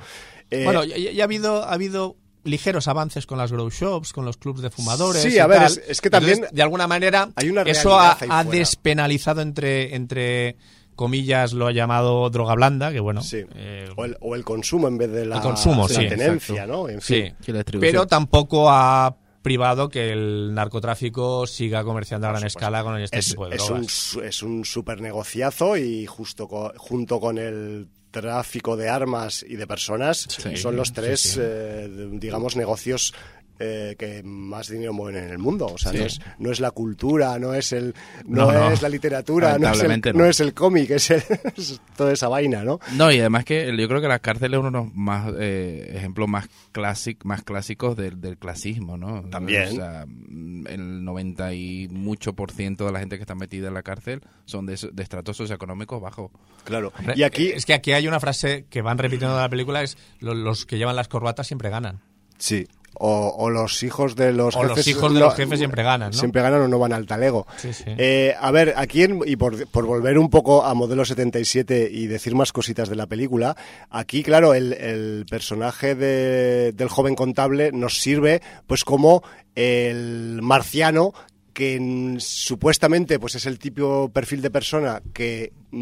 Eh, 0.51 0.63
bueno 0.63 0.83
ya, 0.83 0.97
ya 0.97 1.23
ha 1.23 1.25
habido 1.25 1.63
ha 1.63 1.73
habido 1.73 2.15
ligeros 2.43 2.87
avances 2.87 3.25
con 3.25 3.37
las 3.37 3.51
grow 3.51 3.69
shops, 3.69 4.13
con 4.13 4.23
los 4.25 4.37
clubs 4.37 4.61
de 4.61 4.69
fumadores. 4.69 5.21
Sí, 5.21 5.33
y 5.35 5.39
a 5.39 5.45
ver, 5.47 5.57
tal. 5.59 5.67
es- 5.67 5.81
es 5.87 6.01
que 6.01 6.09
también 6.09 6.35
Entonces, 6.35 6.55
de 6.55 6.61
alguna 6.63 6.87
manera 6.87 7.29
hay 7.35 7.49
una 7.49 7.61
eso 7.63 7.99
ha, 7.99 8.17
despenalizado 8.45 9.41
entre 9.41 9.95
entre 9.95 10.55
comillas 10.95 11.53
lo 11.53 11.67
ha 11.67 11.71
llamado 11.71 12.29
droga 12.29 12.55
blanda, 12.55 12.91
que 12.91 12.99
bueno, 12.99 13.21
sí. 13.21 13.43
eh, 13.55 13.87
o, 13.95 14.05
el, 14.05 14.17
o 14.21 14.35
el 14.35 14.43
consumo 14.43 14.87
en 14.87 14.97
vez 14.97 15.11
de 15.11 15.25
la, 15.25 15.37
El 15.37 15.41
consumo, 15.41 15.87
la 15.87 15.93
sí, 15.95 16.07
tenencia, 16.07 16.65
¿no? 16.67 16.89
En 16.89 17.01
fin. 17.01 17.35
sí. 17.41 17.51
Pero 17.79 18.05
tampoco 18.07 18.69
ha 18.69 19.15
privado 19.41 19.87
que 19.87 20.11
el 20.11 20.53
narcotráfico 20.53 21.47
siga 21.47 21.83
comerciando 21.85 22.27
a 22.27 22.31
gran 22.31 22.45
escala 22.45 22.83
con 22.83 22.99
este 22.99 23.19
es, 23.19 23.27
tipo 23.29 23.47
de 23.47 23.55
es 23.55 23.65
drogas. 23.65 23.81
un, 23.83 23.89
su- 23.89 24.21
es 24.21 24.43
un 24.43 24.65
super 24.65 24.99
negociazo 24.99 25.77
y 25.77 26.05
justo 26.05 26.47
co- 26.49 26.73
junto 26.77 27.19
con 27.21 27.37
el 27.37 27.87
tráfico 28.11 28.75
de 28.77 28.89
armas 28.89 29.45
y 29.47 29.55
de 29.55 29.67
personas 29.67 30.25
Sí, 30.29 30.57
son 30.57 30.75
los 30.75 30.93
tres, 30.93 31.19
sí. 31.21 31.39
eh, 31.41 32.09
digamos, 32.13 32.55
negocios 32.55 33.13
eh, 33.59 33.95
que 33.99 34.23
más 34.23 34.69
dinero 34.69 34.93
mueven 34.93 35.23
en 35.25 35.29
el 35.31 35.37
mundo. 35.37 35.67
O 35.67 35.77
sea, 35.77 35.91
Sí. 35.91 35.97
no, 35.99 36.05
es, 36.05 36.19
no 36.39 36.51
es 36.51 36.59
la 36.59 36.71
cultura, 36.71 37.37
no 37.39 37.53
es 37.53 37.71
el, 37.73 37.93
no, 38.25 38.51
No, 38.51 38.53
no. 38.53 38.71
es 38.71 38.81
la 38.81 38.89
literatura, 38.89 39.57
no 39.57 39.69
es 39.71 39.81
el, 39.81 40.01
no 40.13 40.19
no. 40.19 40.25
es 40.25 40.39
el 40.39 40.53
cómic, 40.53 40.89
es, 40.91 41.11
el- 41.11 41.23
es 41.57 41.81
toda 41.97 42.13
esa 42.13 42.27
vaina, 42.29 42.63
¿no? 42.63 42.79
No, 42.95 43.11
y 43.11 43.19
además 43.19 43.45
que 43.45 43.75
yo 43.77 43.87
creo 43.87 44.01
que 44.01 44.07
la 44.07 44.19
cárcel 44.19 44.53
es 44.53 44.59
uno 44.59 44.71
de 44.71 44.77
los 44.85 44.93
más 44.95 45.33
eh, 45.39 45.91
ejemplos 45.95 46.27
más 46.29 46.47
clásic, 46.71 47.23
más 47.25 47.43
clásicos 47.43 47.95
del, 47.97 48.21
del 48.21 48.37
clasismo, 48.37 48.97
¿no? 48.97 49.23
También. 49.23 49.67
O 49.69 49.71
sea, 49.75 50.03
el 50.03 51.03
90 51.03 51.53
y 51.53 51.87
mucho 51.89 52.33
por 52.33 52.51
ciento 52.51 52.85
de 52.85 52.91
la 52.91 52.99
gente 52.99 53.17
que 53.17 53.23
está 53.23 53.35
metida 53.35 53.67
en 53.67 53.73
la 53.73 53.83
cárcel 53.83 54.21
son 54.45 54.65
de, 54.65 54.77
de 54.91 55.03
estratos 55.03 55.37
socioeconómicos 55.37 56.01
bajos. 56.01 56.31
Claro. 56.63 56.91
Y 57.15 57.23
aquí, 57.23 57.49
Es 57.49 57.65
que 57.65 57.73
aquí 57.73 57.91
hay 57.91 58.07
una 58.07 58.19
frase 58.19 58.65
que 58.69 58.81
van 58.81 58.97
repitiendo 58.97 59.35
en 59.35 59.41
la 59.41 59.49
película, 59.49 59.81
es 59.83 59.97
"Lo- 60.19 60.33
los 60.33 60.65
que 60.65 60.77
llevan 60.77 60.95
las 60.95 61.07
corbatas 61.07 61.47
siempre 61.47 61.69
ganan. 61.69 61.99
sí. 62.37 62.67
O, 63.01 63.33
o 63.37 63.49
los 63.49 63.81
hijos 63.83 64.15
de 64.17 64.33
los 64.33 64.55
O 64.57 64.63
los 64.63 64.71
jefes. 64.77 64.87
hijos 64.89 65.13
de 65.13 65.19
los 65.21 65.33
jefes 65.33 65.57
siempre 65.57 65.83
ganan, 65.83 66.11
¿no? 66.11 66.17
Siempre 66.17 66.41
ganan 66.41 66.61
o 66.63 66.67
no 66.67 66.79
van 66.79 66.91
al 66.91 67.05
talego. 67.07 67.47
Sí, 67.57 67.71
sí. 67.71 67.85
Eh, 67.97 68.35
a 68.39 68.51
ver, 68.51 68.73
aquí, 68.75 69.03
en- 69.03 69.21
y 69.25 69.37
por, 69.37 69.67
por 69.69 69.85
volver 69.85 70.17
un 70.19 70.29
poco 70.29 70.65
a 70.65 70.73
Modelo 70.73 71.05
77 71.05 71.89
y 71.91 72.07
decir 72.07 72.35
más 72.35 72.51
cositas 72.51 72.89
de 72.89 72.95
la 72.97 73.07
película, 73.07 73.55
aquí, 73.89 74.21
claro, 74.21 74.53
el, 74.53 74.73
el 74.73 75.25
personaje 75.29 75.95
de- 75.95 76.73
del 76.73 76.89
joven 76.89 77.15
contable 77.15 77.71
nos 77.71 77.99
sirve 78.01 78.41
pues 78.67 78.83
como 78.83 79.23
el 79.55 80.39
marciano 80.41 81.13
que 81.53 82.15
supuestamente 82.19 83.19
pues 83.19 83.35
es 83.35 83.45
el 83.45 83.59
tipo 83.59 84.09
perfil 84.13 84.41
de 84.41 84.49
persona 84.51 85.01
que, 85.13 85.51
Que 85.71 85.75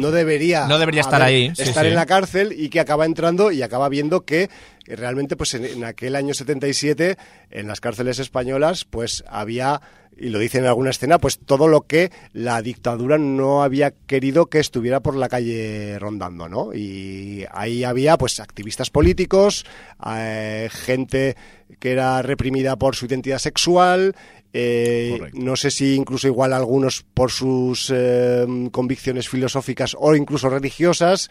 no 0.00 0.10
debería 0.10 0.66
No 0.66 0.78
debería 0.78 1.00
estar 1.02 1.20
haber- 1.22 1.34
ahí, 1.34 1.52
sí, 1.56 1.62
estar 1.62 1.84
sí. 1.84 1.88
en 1.90 1.94
la 1.94 2.06
cárcel 2.06 2.54
y 2.58 2.68
que 2.68 2.80
acaba 2.80 3.04
entrando 3.06 3.50
y 3.52 3.62
acaba 3.62 3.88
viendo 3.88 4.24
que 4.24 4.48
realmente 4.86 5.36
pues 5.36 5.54
en, 5.54 5.64
en 5.64 5.84
aquel 5.84 6.16
año 6.16 6.32
77 6.34 7.16
en 7.50 7.66
las 7.68 7.80
cárceles 7.80 8.18
españolas 8.18 8.84
pues 8.84 9.24
había 9.28 9.80
y 10.18 10.30
lo 10.30 10.38
dice 10.38 10.56
en 10.58 10.64
alguna 10.66 10.88
escena 10.90 11.18
pues 11.18 11.38
todo 11.38 11.68
lo 11.68 11.82
que 11.82 12.10
la 12.32 12.62
dictadura 12.62 13.18
no 13.18 13.62
había 13.62 13.90
querido 13.90 14.46
que 14.46 14.60
estuviera 14.60 15.00
por 15.00 15.14
la 15.16 15.28
calle 15.28 15.98
rondando 15.98 16.48
no 16.48 16.72
y 16.72 17.44
ahí 17.52 17.84
había 17.84 18.16
pues 18.16 18.40
activistas 18.40 18.88
políticos 18.90 19.66
eh, 20.08 20.70
gente 20.72 21.36
que 21.80 21.92
era 21.92 22.22
reprimida 22.22 22.76
por 22.76 22.96
su 22.96 23.04
identidad 23.06 23.38
sexual 23.38 24.14
eh, 24.58 25.20
no 25.34 25.54
sé 25.54 25.70
si 25.70 25.94
incluso 25.94 26.26
igual 26.28 26.54
algunos 26.54 27.02
por 27.02 27.30
sus 27.30 27.92
eh, 27.94 28.46
convicciones 28.72 29.28
filosóficas 29.28 29.94
o 29.98 30.14
incluso 30.14 30.48
religiosas 30.48 31.28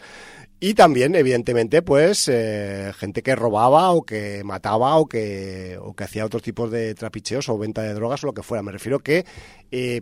y 0.60 0.74
también, 0.74 1.14
evidentemente, 1.16 1.82
pues 1.82 2.28
eh, 2.28 2.92
gente 2.96 3.22
que 3.22 3.34
robaba 3.34 3.90
o 3.90 4.02
que 4.04 4.42
mataba 4.44 4.96
o 4.96 5.06
que, 5.06 5.76
o 5.80 5.94
que 5.94 6.04
hacía 6.04 6.24
otros 6.24 6.42
tipos 6.42 6.70
de 6.70 6.94
trapicheos 6.94 7.48
o 7.48 7.58
venta 7.58 7.82
de 7.82 7.94
drogas 7.94 8.22
o 8.22 8.28
lo 8.28 8.32
que 8.32 8.44
fuera. 8.44 8.62
Me 8.62 8.72
refiero 8.72 9.00
que 9.00 9.26
eh, 9.70 10.00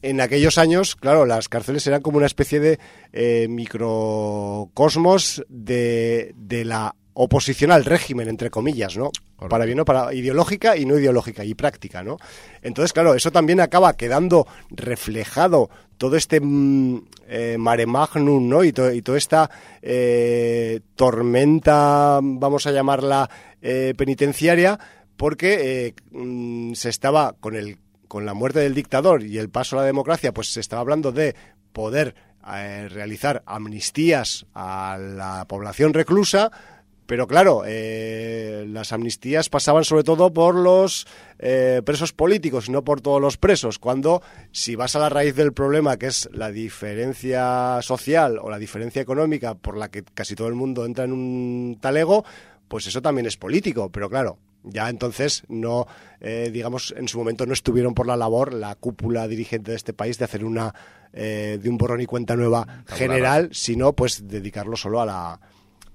en 0.00 0.20
aquellos 0.20 0.58
años, 0.58 0.96
claro, 0.96 1.26
las 1.26 1.48
cárceles 1.48 1.86
eran 1.86 2.02
como 2.02 2.16
una 2.16 2.26
especie 2.26 2.60
de 2.60 2.78
eh, 3.12 3.46
microcosmos 3.48 5.44
de, 5.48 6.32
de 6.34 6.64
la 6.64 6.96
oposición 7.20 7.72
al 7.72 7.84
régimen, 7.84 8.28
entre 8.28 8.48
comillas, 8.50 8.96
¿no? 8.96 9.10
Correcto. 9.36 9.48
Para 9.48 9.64
bien 9.64 9.80
o 9.80 9.84
para 9.84 10.14
ideológica 10.14 10.76
y 10.76 10.84
no 10.86 10.96
ideológica 10.98 11.44
y 11.44 11.54
práctica, 11.54 12.02
¿no? 12.04 12.16
Entonces, 12.62 12.92
claro, 12.92 13.14
eso 13.14 13.32
también 13.32 13.60
acaba 13.60 13.94
quedando 13.96 14.46
reflejado 14.70 15.68
todo 15.96 16.14
este 16.16 16.40
mm, 16.40 17.02
eh, 17.26 17.56
mare 17.58 17.86
magnum, 17.86 18.48
¿no? 18.48 18.62
Y, 18.62 18.72
to- 18.72 18.92
y 18.92 19.02
toda 19.02 19.18
esta 19.18 19.50
eh, 19.82 20.80
tormenta, 20.94 22.20
vamos 22.22 22.66
a 22.66 22.70
llamarla 22.72 23.28
eh, 23.62 23.94
penitenciaria, 23.96 24.78
porque 25.16 25.86
eh, 25.86 25.94
mm, 26.12 26.74
se 26.74 26.88
estaba 26.88 27.34
con 27.40 27.56
el 27.56 27.78
con 28.06 28.24
la 28.24 28.32
muerte 28.32 28.60
del 28.60 28.74
dictador 28.74 29.22
y 29.22 29.36
el 29.36 29.50
paso 29.50 29.76
a 29.76 29.80
la 29.82 29.86
democracia, 29.86 30.32
pues 30.32 30.48
se 30.50 30.60
estaba 30.60 30.80
hablando 30.80 31.12
de 31.12 31.34
poder 31.74 32.14
eh, 32.54 32.88
realizar 32.88 33.42
amnistías 33.44 34.46
a 34.54 34.96
la 34.98 35.44
población 35.46 35.92
reclusa, 35.92 36.50
pero 37.08 37.26
claro, 37.26 37.62
eh, 37.66 38.66
las 38.68 38.92
amnistías 38.92 39.48
pasaban 39.48 39.82
sobre 39.84 40.04
todo 40.04 40.30
por 40.30 40.54
los 40.54 41.06
eh, 41.38 41.80
presos 41.82 42.12
políticos, 42.12 42.68
no 42.68 42.84
por 42.84 43.00
todos 43.00 43.18
los 43.18 43.38
presos. 43.38 43.78
Cuando, 43.78 44.20
si 44.52 44.76
vas 44.76 44.94
a 44.94 44.98
la 44.98 45.08
raíz 45.08 45.34
del 45.34 45.54
problema, 45.54 45.96
que 45.96 46.08
es 46.08 46.28
la 46.34 46.50
diferencia 46.50 47.80
social 47.80 48.38
o 48.38 48.50
la 48.50 48.58
diferencia 48.58 49.00
económica 49.00 49.54
por 49.54 49.78
la 49.78 49.90
que 49.90 50.04
casi 50.04 50.34
todo 50.34 50.48
el 50.48 50.54
mundo 50.54 50.84
entra 50.84 51.04
en 51.04 51.12
un 51.12 51.78
talego, 51.80 52.26
pues 52.68 52.86
eso 52.86 53.00
también 53.00 53.26
es 53.26 53.38
político. 53.38 53.88
Pero 53.90 54.10
claro, 54.10 54.36
ya 54.62 54.90
entonces 54.90 55.44
no, 55.48 55.86
eh, 56.20 56.50
digamos, 56.52 56.92
en 56.94 57.08
su 57.08 57.16
momento 57.16 57.46
no 57.46 57.54
estuvieron 57.54 57.94
por 57.94 58.06
la 58.06 58.18
labor 58.18 58.52
la 58.52 58.74
cúpula 58.74 59.26
dirigente 59.26 59.70
de 59.70 59.78
este 59.78 59.94
país 59.94 60.18
de 60.18 60.26
hacer 60.26 60.44
una, 60.44 60.74
eh, 61.14 61.58
de 61.58 61.70
un 61.70 61.78
borrón 61.78 62.02
y 62.02 62.06
cuenta 62.06 62.36
nueva 62.36 62.84
general, 62.86 63.48
sino 63.52 63.94
pues 63.94 64.28
dedicarlo 64.28 64.76
solo 64.76 65.00
a 65.00 65.06
la, 65.06 65.40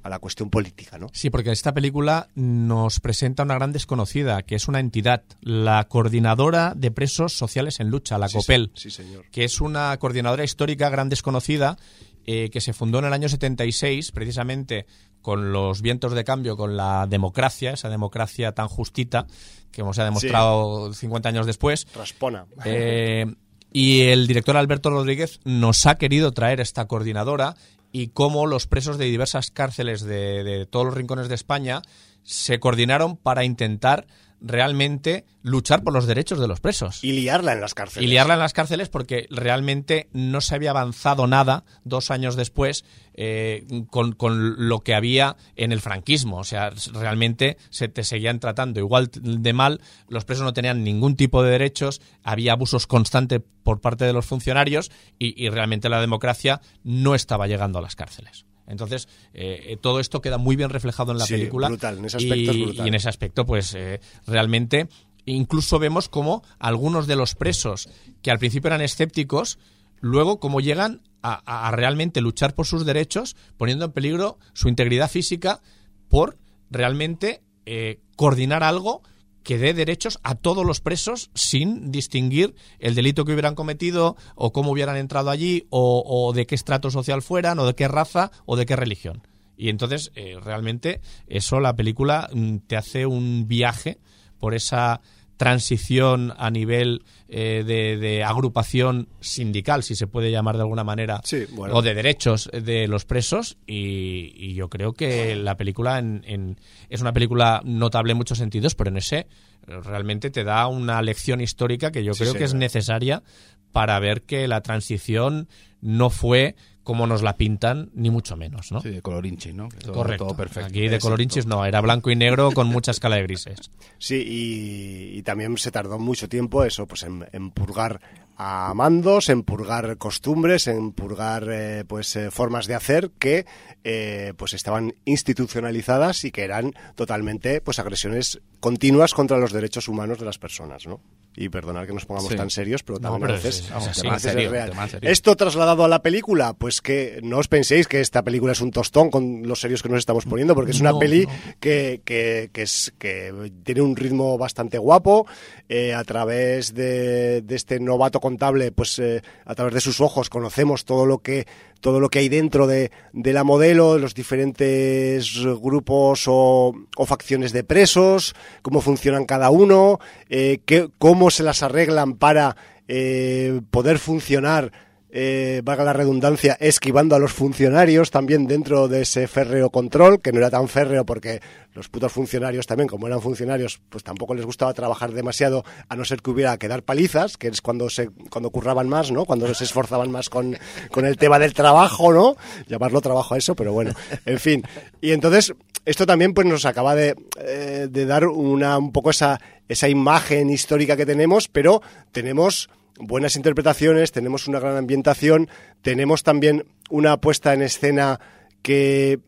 a 0.03 0.09
la 0.09 0.19
cuestión 0.19 0.49
política, 0.49 0.97
¿no? 0.97 1.07
Sí, 1.13 1.29
porque 1.29 1.51
esta 1.51 1.73
película 1.73 2.27
nos 2.35 2.99
presenta 2.99 3.43
una 3.43 3.55
gran 3.55 3.71
desconocida, 3.71 4.43
que 4.43 4.55
es 4.55 4.67
una 4.67 4.79
entidad, 4.79 5.23
la 5.41 5.85
Coordinadora 5.85 6.73
de 6.75 6.91
Presos 6.91 7.33
Sociales 7.33 7.79
en 7.79 7.89
Lucha, 7.89 8.17
la 8.17 8.27
Sí, 8.27 8.37
COPEL, 8.37 8.71
sí, 8.75 8.91
señor. 8.91 9.25
que 9.31 9.45
es 9.45 9.61
una 9.61 9.97
coordinadora 9.97 10.43
histórica 10.43 10.89
gran 10.89 11.09
desconocida 11.09 11.77
eh, 12.25 12.49
que 12.51 12.61
se 12.61 12.73
fundó 12.73 12.99
en 12.99 13.05
el 13.05 13.13
año 13.13 13.27
76, 13.29 14.11
precisamente 14.11 14.85
con 15.21 15.51
los 15.53 15.81
vientos 15.81 16.13
de 16.13 16.23
cambio, 16.23 16.57
con 16.57 16.75
la 16.77 17.07
democracia, 17.07 17.71
esa 17.71 17.89
democracia 17.89 18.51
tan 18.51 18.67
justita 18.67 19.25
que 19.71 19.81
hemos 19.81 19.97
ha 19.99 20.03
demostrado 20.05 20.93
50 20.93 21.29
años 21.29 21.45
después. 21.45 21.87
Raspona. 21.95 22.45
Eh, 22.65 23.25
y 23.71 24.01
el 24.01 24.27
director 24.27 24.55
Alberto 24.55 24.89
Rodríguez 24.89 25.39
nos 25.45 25.85
ha 25.85 25.95
querido 25.95 26.31
traer 26.31 26.59
esta 26.61 26.85
coordinadora 26.85 27.55
y 27.93 28.09
cómo 28.09 28.45
los 28.47 28.67
presos 28.67 28.97
de 28.97 29.05
diversas 29.05 29.51
cárceles 29.51 30.01
de, 30.01 30.43
de 30.43 30.65
todos 30.65 30.87
los 30.87 30.95
rincones 30.95 31.29
de 31.29 31.35
España 31.35 31.81
se 32.23 32.59
coordinaron 32.59 33.15
para 33.15 33.45
intentar 33.45 34.07
realmente 34.43 35.25
luchar 35.41 35.83
por 35.83 35.93
los 35.93 36.05
derechos 36.05 36.39
de 36.39 36.47
los 36.47 36.59
presos. 36.59 37.03
Y 37.03 37.13
liarla 37.13 37.53
en 37.53 37.61
las 37.61 37.73
cárceles. 37.73 38.07
Y 38.07 38.11
liarla 38.11 38.35
en 38.35 38.41
las 38.41 38.53
cárceles 38.53 38.89
porque 38.89 39.25
realmente 39.31 40.09
no 40.11 40.41
se 40.41 40.53
había 40.53 40.71
avanzado 40.71 41.25
nada 41.25 41.63
dos 41.85 42.11
años 42.11 42.35
después 42.35 42.83
eh, 43.13 43.65
con, 43.89 44.11
con 44.11 44.67
lo 44.67 44.81
que 44.81 44.93
había 44.93 45.37
en 45.55 45.71
el 45.71 45.79
franquismo. 45.79 46.37
O 46.37 46.43
sea, 46.43 46.71
realmente 46.91 47.57
se 47.69 47.87
te 47.87 48.03
seguían 48.03 48.39
tratando 48.39 48.79
igual 48.79 49.09
de 49.13 49.53
mal, 49.53 49.81
los 50.09 50.25
presos 50.25 50.43
no 50.43 50.53
tenían 50.53 50.83
ningún 50.83 51.15
tipo 51.15 51.41
de 51.41 51.51
derechos, 51.51 52.01
había 52.21 52.51
abusos 52.51 52.85
constantes 52.85 53.41
por 53.63 53.79
parte 53.79 54.03
de 54.05 54.13
los 54.13 54.25
funcionarios 54.25 54.91
y, 55.17 55.41
y 55.41 55.49
realmente 55.49 55.89
la 55.89 56.01
democracia 56.01 56.61
no 56.83 57.15
estaba 57.15 57.47
llegando 57.47 57.79
a 57.79 57.81
las 57.81 57.95
cárceles. 57.95 58.45
Entonces, 58.67 59.07
eh, 59.33 59.63
eh, 59.69 59.77
todo 59.81 59.99
esto 59.99 60.21
queda 60.21 60.37
muy 60.37 60.55
bien 60.55 60.69
reflejado 60.69 61.11
en 61.11 61.17
la 61.17 61.25
Sí, 61.25 61.33
película. 61.33 61.67
brutal, 61.67 61.97
en 61.97 62.05
ese 62.05 62.17
aspecto 62.17 62.51
es 62.51 62.57
y, 62.57 62.63
brutal. 62.63 62.85
y 62.85 62.89
en 62.89 62.95
ese 62.95 63.09
aspecto, 63.09 63.45
pues 63.45 63.73
eh, 63.75 63.99
realmente 64.25 64.87
incluso 65.25 65.79
vemos 65.79 66.09
como 66.09 66.43
algunos 66.59 67.07
de 67.07 67.15
los 67.15 67.35
presos 67.35 67.89
que 68.21 68.31
al 68.31 68.39
principio 68.39 68.67
eran 68.67 68.81
escépticos, 68.81 69.57
luego 70.01 70.39
como 70.39 70.59
llegan 70.61 71.01
a, 71.21 71.41
a- 71.45 71.67
a 71.67 71.71
realmente 71.71 72.19
luchar 72.21 72.53
por 72.55 72.65
sus 72.65 72.85
derechos, 72.85 73.35
poniendo 73.57 73.85
en 73.85 73.91
peligro 73.93 74.37
su 74.53 74.67
integridad 74.69 75.09
física 75.09 75.61
por 76.09 76.37
realmente 76.69 77.41
eh, 77.65 77.99
coordinar 78.17 78.63
algo 78.63 79.01
que 79.43 79.57
dé 79.57 79.73
derechos 79.73 80.19
a 80.23 80.35
todos 80.35 80.65
los 80.65 80.81
presos 80.81 81.29
sin 81.35 81.91
distinguir 81.91 82.55
el 82.79 82.95
delito 82.95 83.25
que 83.25 83.33
hubieran 83.33 83.55
cometido 83.55 84.15
o 84.35 84.51
cómo 84.53 84.71
hubieran 84.71 84.97
entrado 84.97 85.29
allí 85.29 85.67
o, 85.69 86.31
de 86.33 86.45
qué 86.45 86.55
estrato 86.55 86.89
social 86.89 87.21
fueran 87.21 87.59
o 87.59 87.65
de 87.65 87.75
qué 87.75 87.87
raza 87.87 88.31
o 88.45 88.55
de 88.55 88.65
qué 88.65 88.75
religión. 88.75 89.21
Y 89.55 89.69
entonces, 89.69 90.11
eh, 90.15 90.37
realmente, 90.41 91.01
eso 91.27 91.59
la 91.59 91.75
película 91.75 92.29
mm, 92.33 92.57
te 92.67 92.75
hace 92.75 93.05
un 93.05 93.47
viaje 93.47 93.99
por 94.39 94.55
esa 94.55 95.01
transición 95.37 96.33
a 96.37 96.49
nivel 96.49 97.03
eh, 97.27 97.63
de, 97.65 97.97
de 97.97 98.23
agrupación 98.23 99.07
sindical, 99.19 99.83
si 99.83 99.95
se 99.95 100.07
puede 100.07 100.31
llamar 100.31 100.55
de 100.55 100.61
alguna 100.61 100.83
manera, 100.83 101.21
Sí, 101.23 101.45
bueno. 101.51 101.75
o 101.75 101.81
de 101.81 101.93
derechos 101.93 102.49
de 102.53 102.87
los 102.87 103.05
presos. 103.05 103.57
Y, 103.67 104.33
y 104.35 104.53
yo 104.53 104.69
creo 104.69 104.93
que 104.93 105.35
la 105.35 105.55
película 105.57 105.99
en- 105.99 106.23
en- 106.25 106.57
es 106.89 107.01
una 107.01 107.13
película 107.13 107.61
notable 107.65 108.11
en 108.11 108.17
muchos 108.17 108.37
sentidos, 108.37 108.75
pero 108.75 108.89
en 108.89 108.97
ese 108.97 109.27
realmente 109.65 110.29
te 110.29 110.43
da 110.43 110.67
una 110.67 111.01
lección 111.01 111.39
histórica 111.41 111.91
que 111.91 112.03
yo 112.03 112.13
Sí, 112.13 112.23
creo 112.23 112.33
que 112.33 112.43
es 112.43 112.53
necesaria 112.53 113.23
para 113.71 113.99
ver 113.99 114.21
que 114.23 114.47
la 114.47 114.61
transición 114.61 115.47
no 115.81 116.09
fue 116.09 116.55
como 116.83 117.07
nos 117.07 117.21
la 117.21 117.37
pintan, 117.37 117.89
ni 117.93 118.09
mucho 118.09 118.35
menos, 118.35 118.71
¿no? 118.71 118.81
Sí, 118.81 118.89
de 118.89 119.01
colorinchi, 119.01 119.53
¿no? 119.53 119.69
Todo, 119.69 119.93
Correcto. 119.93 120.25
Todo 120.25 120.37
perfecto. 120.37 120.67
Aquí 120.67 120.87
de 120.87 120.99
colorinchis 120.99 121.45
no, 121.45 121.65
era 121.65 121.81
blanco 121.81 122.11
y 122.11 122.15
negro 122.15 122.51
con 122.51 122.67
mucha 122.67 122.91
escala 122.91 123.15
de 123.15 123.23
grises. 123.23 123.71
Sí, 123.97 124.15
y, 124.15 125.17
y 125.17 125.23
también 125.23 125.57
se 125.57 125.71
tardó 125.71 125.99
mucho 125.99 126.27
tiempo 126.27 126.63
eso, 126.63 126.85
pues 126.85 127.03
en, 127.03 127.25
en 127.31 127.51
purgar 127.51 128.01
a 128.35 128.73
mandos, 128.73 129.29
en 129.29 129.43
purgar 129.43 129.97
costumbres, 129.97 130.67
en 130.67 130.91
purgar 130.91 131.47
eh, 131.49 131.83
pues 131.87 132.15
eh, 132.15 132.31
formas 132.31 132.67
de 132.67 132.75
hacer 132.75 133.11
que 133.19 133.45
eh, 133.83 134.33
pues 134.37 134.53
estaban 134.53 134.95
institucionalizadas 135.05 136.25
y 136.25 136.31
que 136.31 136.43
eran 136.43 136.73
totalmente 136.95 137.61
pues 137.61 137.79
agresiones 137.79 138.41
continuas 138.59 139.13
contra 139.13 139.37
los 139.37 139.51
derechos 139.51 139.87
humanos 139.87 140.19
de 140.19 140.25
las 140.25 140.39
personas, 140.39 140.87
¿no? 140.87 140.99
Y 141.35 141.49
perdonar 141.49 141.87
que 141.87 141.93
nos 141.93 142.05
pongamos 142.05 142.29
Sí. 142.31 142.37
tan 142.37 142.49
serios, 142.51 142.83
pero 142.83 142.99
No, 142.99 143.09
también 143.09 143.21
pero 143.21 143.33
a 143.33 143.35
veces, 143.37 143.55
es- 143.59 143.65
es 143.65 143.71
a 143.71 143.75
veces 143.79 143.97
así. 143.97 144.07
es 144.07 144.21
serio, 144.21 144.51
real. 144.51 144.69
tema 144.69 144.87
serio. 144.87 145.09
Esto 145.09 145.35
trasladado 145.35 145.83
a 145.83 145.87
la 145.87 146.01
película, 146.03 146.53
pues 146.53 146.79
que 146.81 147.19
no 147.23 147.39
os 147.39 147.47
penséis 147.47 147.87
que 147.87 148.01
esta 148.01 148.21
película 148.23 148.51
es 148.51 148.61
un 148.61 148.69
tostón 148.71 149.09
con 149.09 149.41
los 149.47 149.59
serios 149.59 149.81
que 149.81 149.89
nos 149.89 149.97
estamos 149.99 150.25
poniendo, 150.25 150.53
porque 150.53 150.71
es 150.71 150.79
una 150.81 150.91
No, 150.91 150.99
peli 150.99 151.25
no. 151.25 151.31
que, 151.59 152.01
que, 152.05 152.49
que 152.53 152.61
es, 152.61 152.93
que 152.99 153.51
tiene 153.63 153.81
un 153.81 153.95
ritmo 153.95 154.37
bastante 154.37 154.77
guapo. 154.77 155.25
eh, 155.69 155.93
a 155.93 156.03
través 156.03 156.73
de, 156.75 157.41
de 157.41 157.55
este 157.55 157.79
novato 157.79 158.19
contable, 158.19 158.71
pues 158.71 158.99
eh, 158.99 159.21
a 159.45 159.55
través 159.55 159.73
de 159.73 159.79
sus 159.81 160.01
ojos 160.01 160.29
conocemos 160.29 160.85
todo 160.85 161.05
lo 161.07 161.19
que 161.19 161.47
todo 161.83 161.99
lo 161.99 162.07
que 162.09 162.19
hay 162.19 162.29
dentro 162.29 162.65
de, 162.65 162.91
de 163.11 163.33
la 163.33 163.43
modelo, 163.43 163.97
los 163.97 164.13
diferentes 164.15 165.29
grupos 165.61 166.23
o, 166.27 166.73
o 166.95 167.05
facciones 167.05 167.51
de 167.51 167.65
presos, 167.65 168.33
cómo 168.61 168.79
funcionan 168.79 169.25
cada 169.25 169.49
uno, 169.49 169.99
eh, 170.29 170.61
qué- 170.65 170.87
cómo 170.97 171.29
se 171.29 171.43
las 171.43 171.61
arreglan 171.61 172.13
para 172.13 172.55
eh, 172.87 173.59
poder 173.69 173.99
funcionar 173.99 174.71
eh, 175.15 175.61
valga 175.63 175.83
la 175.83 175.93
redundancia, 175.93 176.57
esquivando 176.59 177.15
a 177.15 177.19
los 177.19 177.31
funcionarios 177.31 178.09
también 178.09 178.47
dentro 178.47 178.87
de 178.87 179.03
ese 179.03 179.27
férreo 179.27 179.69
control, 179.69 180.19
que 180.21 180.31
no 180.31 180.39
era 180.39 180.49
tan 180.49 180.67
férreo 180.67 181.05
porque 181.05 181.39
los 181.75 181.87
putos 181.87 182.11
funcionarios 182.11 182.65
también, 182.65 182.87
como 182.89 183.05
eran 183.05 183.21
funcionarios, 183.21 183.79
pues 183.89 184.03
tampoco 184.03 184.33
les 184.33 184.43
gustaba 184.43 184.73
trabajar 184.73 185.11
demasiado, 185.11 185.63
a 185.87 185.95
no 185.95 186.03
ser 186.03 186.23
que 186.23 186.31
hubiera 186.31 186.57
que 186.57 186.67
dar 186.67 186.81
palizas, 186.81 187.37
que 187.37 187.47
es 187.47 187.61
cuando 187.61 187.91
se 187.91 188.09
cuando 188.31 188.49
curraban 188.49 188.89
más, 188.89 189.11
¿no? 189.11 189.25
Cuando 189.25 189.53
se 189.53 189.65
esforzaban 189.65 190.09
más 190.09 190.29
con, 190.29 190.57
con 190.89 191.05
el 191.05 191.17
tema 191.17 191.37
del 191.37 191.53
trabajo, 191.53 192.11
¿no? 192.11 192.35
Llamarlo 192.67 192.99
trabajo 192.99 193.35
a 193.35 193.37
eso, 193.37 193.55
pero 193.55 193.71
bueno, 193.71 193.93
en 194.25 194.39
fin. 194.39 194.63
Y 194.99 195.11
entonces, 195.11 195.53
esto 195.85 196.07
también 196.07 196.33
pues 196.33 196.47
nos 196.47 196.65
acaba 196.65 196.95
de, 196.95 197.15
eh, 197.39 197.87
de 197.87 198.05
dar 198.07 198.25
una 198.25 198.79
un 198.79 198.91
poco 198.91 199.11
esa, 199.11 199.39
esa 199.67 199.87
imagen 199.87 200.49
histórica 200.49 200.97
que 200.97 201.05
tenemos, 201.05 201.49
pero 201.49 201.83
tenemos 202.11 202.67
buenas 203.05 203.35
interpretaciones, 203.35 204.11
tenemos 204.11 204.47
una 204.47 204.59
gran 204.59 204.77
ambientación, 204.77 205.49
tenemos 205.81 206.23
también 206.23 206.65
una 206.89 207.17
puesta 207.17 207.53
en 207.53 207.61
escena 207.61 208.19
que 208.61 209.19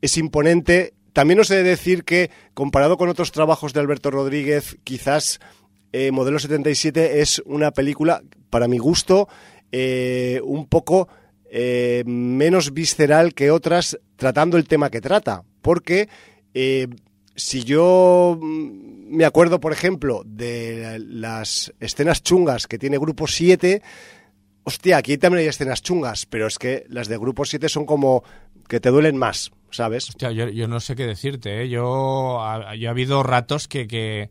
es 0.00 0.16
imponente. 0.18 0.94
También 1.12 1.40
os 1.40 1.50
he 1.50 1.56
de 1.56 1.62
decir 1.62 2.04
que, 2.04 2.30
comparado 2.54 2.96
con 2.96 3.08
otros 3.08 3.32
trabajos 3.32 3.72
de 3.72 3.80
Alberto 3.80 4.10
Rodríguez, 4.10 4.76
quizás 4.84 5.40
eh, 5.92 6.10
Modelo 6.12 6.38
77 6.38 7.20
es 7.20 7.42
una 7.46 7.70
película, 7.70 8.22
para 8.50 8.68
mi 8.68 8.78
gusto, 8.78 9.28
eh, 9.72 10.40
un 10.44 10.66
poco 10.66 11.08
eh, 11.50 12.02
menos 12.06 12.74
visceral 12.74 13.34
que 13.34 13.50
otras 13.50 13.98
tratando 14.16 14.58
el 14.58 14.68
tema 14.68 14.90
que 14.90 15.00
trata. 15.00 15.42
Porque 15.62 16.08
si 17.36 17.62
yo 17.64 18.38
mm, 18.40 19.14
me 19.14 19.24
acuerdo, 19.24 19.60
por 19.60 19.72
ejemplo, 19.72 20.22
de 20.24 20.98
las 20.98 21.72
escenas 21.80 22.22
chungas 22.22 22.66
que 22.66 22.78
tiene 22.78 22.98
Grupo 22.98 23.26
7, 23.26 23.82
hostia, 24.64 24.96
aquí 24.96 25.18
también 25.18 25.42
hay 25.42 25.48
escenas 25.48 25.82
chungas, 25.82 26.26
pero 26.26 26.46
es 26.46 26.58
que 26.58 26.84
las 26.88 27.08
de 27.08 27.18
Grupo 27.18 27.44
7 27.44 27.68
son 27.68 27.86
como 27.86 28.24
que 28.68 28.80
te 28.80 28.90
duelen 28.90 29.16
más, 29.16 29.52
¿sabes? 29.70 30.08
Hostia, 30.08 30.32
yo, 30.32 30.66
no 30.66 30.80
sé 30.80 30.96
qué 30.96 31.06
decirte, 31.06 31.62
¿eh? 31.62 31.68
Yo, 31.68 32.42
ha, 32.42 32.74
yo 32.74 32.88
ha 32.88 32.90
habido 32.90 33.22
ratos 33.22 33.68
que, 33.68 33.86
que, 33.86 34.30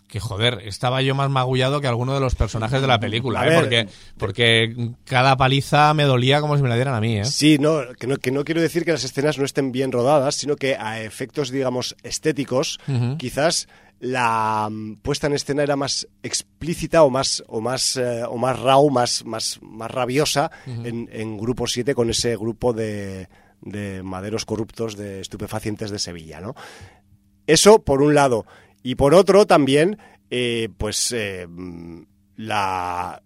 que, 0.00 0.20
joder, 0.20 0.62
estaba 0.64 1.02
yo 1.02 1.14
más 1.14 1.30
magullado 1.30 1.80
que 1.80 1.86
alguno 1.86 2.14
de 2.14 2.20
los 2.20 2.34
personajes 2.34 2.80
de 2.80 2.86
la 2.86 3.00
película, 3.00 3.46
¿eh? 3.46 3.50
ver, 3.50 3.60
porque, 3.60 3.88
porque 4.18 4.90
cada 5.04 5.36
paliza 5.36 5.92
me 5.94 6.04
dolía 6.04 6.40
como 6.40 6.56
si 6.56 6.62
me 6.62 6.68
la 6.68 6.76
dieran 6.76 6.94
a 6.94 7.00
mí, 7.00 7.18
¿eh? 7.18 7.24
Sí, 7.24 7.58
no 7.58 7.80
que, 7.98 8.06
no, 8.06 8.16
que 8.16 8.30
no 8.30 8.44
quiero 8.44 8.60
decir 8.60 8.84
que 8.84 8.92
las 8.92 9.04
escenas 9.04 9.38
no 9.38 9.44
estén 9.44 9.72
bien 9.72 9.92
rodadas, 9.92 10.36
sino 10.36 10.56
que 10.56 10.76
a 10.76 11.00
efectos, 11.00 11.50
digamos, 11.50 11.96
estéticos, 12.02 12.78
quizás 13.18 13.68
la 14.00 14.68
mm, 14.70 14.96
puesta 14.96 15.26
en 15.26 15.34
escena 15.34 15.62
era 15.62 15.76
más 15.76 16.06
explícita 16.22 17.02
o 17.02 17.10
más 17.10 17.42
o 17.46 17.60
más 17.60 17.96
eh, 17.96 18.22
o 18.28 18.36
más 18.36 18.58
raw, 18.58 18.88
más 18.90 19.24
más 19.24 19.58
más 19.62 19.90
rabiosa 19.90 20.50
en, 20.66 21.08
en 21.12 21.38
grupo 21.38 21.66
7 21.66 21.94
con 21.94 22.10
ese 22.10 22.36
grupo 22.36 22.72
de, 22.72 23.28
de 23.62 24.02
maderos 24.02 24.44
corruptos 24.44 24.96
de 24.96 25.20
estupefacientes 25.20 25.90
de 25.90 25.98
Sevilla, 25.98 26.40
¿no? 26.40 26.54
Eso 27.46 27.82
por 27.82 28.02
un 28.02 28.14
lado 28.14 28.46
y 28.84 28.94
por 28.94 29.14
otro 29.14 29.46
también 29.46 29.98
eh, 30.30 30.68
pues 30.78 31.10
eh, 31.10 31.48
la 32.36 33.20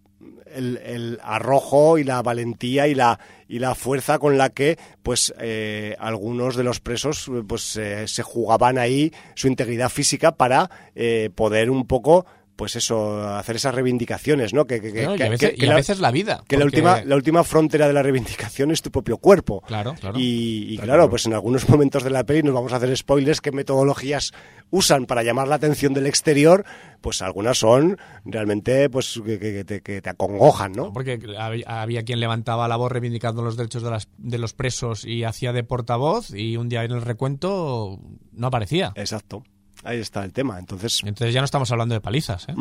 el, 0.54 1.18
arrojo 1.22 1.98
y 1.98 2.04
la 2.04 2.22
valentía 2.22 2.88
y 2.88 2.94
la 2.94 3.18
y 3.48 3.58
la 3.58 3.74
fuerza 3.74 4.18
con 4.18 4.38
la 4.38 4.50
que 4.50 4.78
pues 5.02 5.34
eh, 5.38 5.96
algunos 5.98 6.56
de 6.56 6.64
los 6.64 6.80
presos 6.80 7.30
pues 7.46 7.76
eh, 7.76 8.06
se 8.06 8.22
jugaban 8.22 8.78
ahí 8.78 9.12
su 9.34 9.48
integridad 9.48 9.88
física 9.88 10.32
para 10.32 10.70
eh, 10.94 11.30
poder 11.34 11.70
un 11.70 11.86
poco 11.86 12.26
pues 12.58 12.74
eso 12.74 13.22
hacer 13.36 13.54
esas 13.54 13.72
reivindicaciones 13.72 14.52
no 14.52 14.66
que, 14.66 14.80
que- 14.80 14.92
que- 14.92 15.02
y 15.04 15.22
a 15.22 15.28
veces, 15.28 15.50
que 15.50 15.56
y 15.56 15.64
a 15.64 15.68
la, 15.70 15.74
veces 15.76 16.00
la 16.00 16.10
vida. 16.10 16.42
que 16.48 16.56
la 16.56 16.64
última 16.64 17.02
la 17.04 17.14
última 17.14 17.44
frontera 17.44 17.86
de 17.86 17.92
la 17.92 18.02
reivindicación 18.02 18.72
es 18.72 18.82
tu 18.82 18.90
propio 18.90 19.18
cuerpo 19.18 19.62
Claro, 19.64 19.94
claro. 19.94 20.18
y, 20.18 20.74
y 20.74 20.76
claro, 20.76 20.92
claro. 20.94 21.10
pues 21.10 21.24
en 21.26 21.34
algunos 21.34 21.68
momentos 21.70 22.02
de 22.02 22.10
la 22.10 22.24
peli 22.24 22.42
nos 22.42 22.54
vamos 22.54 22.72
a 22.72 22.76
hacer 22.76 22.94
spoilers 22.96 23.40
qué 23.40 23.52
metodologías 23.52 24.32
usan 24.70 25.06
para 25.06 25.22
llamar 25.22 25.46
la 25.46 25.54
atención 25.54 25.94
del 25.94 26.06
exterior, 26.08 26.64
pues 27.00 27.22
algunas 27.22 27.56
son 27.58 27.96
realmente 28.24 28.90
pues 28.90 29.20
que, 29.24 29.38
que- 29.38 29.52
que 29.52 29.64
te, 29.64 29.80
que 29.80 30.02
te 30.02 30.10
acongojan, 30.10 30.72
¿no? 30.72 30.92
Porque 30.92 31.20
había, 31.38 31.64
había 31.82 32.02
quien 32.02 32.18
levantaba 32.18 32.66
la 32.66 32.74
voz 32.76 32.90
reivindicando 32.90 33.42
los 33.42 33.56
derechos 33.56 33.82
de, 33.84 33.90
las, 33.90 34.08
de 34.18 34.38
los 34.38 34.52
presos 34.52 35.04
y 35.04 35.22
hacía 35.22 35.52
de 35.52 35.62
portavoz 35.62 36.34
y 36.34 36.56
un 36.56 36.68
día 36.68 36.82
en 36.82 36.90
el 36.90 37.02
recuento 37.02 38.00
no 38.32 38.46
aparecía. 38.48 38.92
Exacto. 38.96 39.44
Ahí 39.88 40.00
está 40.00 40.22
el 40.24 40.32
tema. 40.32 40.58
Entonces, 40.58 41.00
Entonces 41.02 41.32
ya 41.32 41.40
no 41.40 41.46
estamos 41.46 41.70
hablando 41.72 41.94
de 41.94 42.00
palizas, 42.02 42.46
¿eh? 42.48 42.54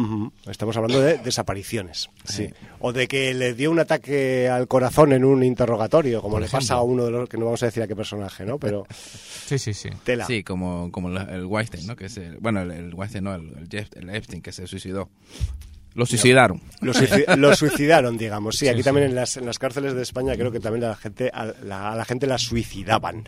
estamos 0.49 0.78
hablando 0.78 1.01
de 1.01 1.17
desapariciones. 1.17 2.09
Sí. 2.23 2.47
O 2.80 2.93
de 2.93 3.07
que 3.07 3.34
le 3.34 3.53
dio 3.53 3.69
un 3.69 3.80
ataque 3.80 4.47
al 4.47 4.67
corazón 4.67 5.11
en 5.11 5.25
un 5.25 5.43
interrogatorio, 5.43 6.21
como 6.21 6.34
Por 6.36 6.41
le 6.41 6.45
ejemplo. 6.47 6.59
pasa 6.65 6.75
a 6.75 6.82
uno 6.84 7.03
de 7.05 7.11
los 7.11 7.28
que 7.28 7.38
no 7.38 7.45
vamos 7.45 7.61
a 7.63 7.65
decir 7.65 7.84
a 7.84 7.88
qué 7.88 7.95
personaje, 7.95 8.45
¿no? 8.45 8.57
Pero 8.59 8.86
Sí, 9.45 9.57
sí, 9.59 9.73
sí. 9.73 9.89
tela. 10.03 10.25
Sí, 10.25 10.43
como, 10.43 10.91
como 10.91 11.09
el 11.17 11.45
Weinstein, 11.45 11.86
¿no? 11.88 11.95
Que 11.95 12.05
es 12.05 12.17
el- 12.17 12.38
bueno, 12.38 12.61
el, 12.61 12.71
el 12.71 12.93
Weinstein 12.93 13.23
no, 13.23 13.36
el, 13.36 13.41
el, 13.57 13.67
Jeff- 13.69 13.95
el 13.97 14.09
Epstein 14.09 14.41
que 14.41 14.51
se 14.51 14.65
suicidó. 14.67 15.09
Lo 15.95 16.05
suicidaron. 16.05 16.61
Lo, 16.82 16.93
suici- 16.93 17.25
lo 17.38 17.55
suicidaron, 17.55 18.17
digamos. 18.17 18.55
Sí, 18.57 18.67
aquí 18.67 18.80
sí. 18.80 18.84
también 18.86 19.07
en 19.09 19.15
las, 19.15 19.36
en 19.36 19.45
las 19.45 19.57
cárceles 19.59 19.95
de 19.95 20.03
España 20.03 20.34
creo 20.36 20.51
que 20.51 20.59
también 20.59 20.86
a 20.86 20.89
la 20.89 20.95
gente, 20.95 21.30
a 21.34 21.45
la, 21.63 21.91
a 21.91 21.95
la 21.95 22.05
gente 22.05 22.28
la 22.28 22.38
suicidaban. 22.38 23.28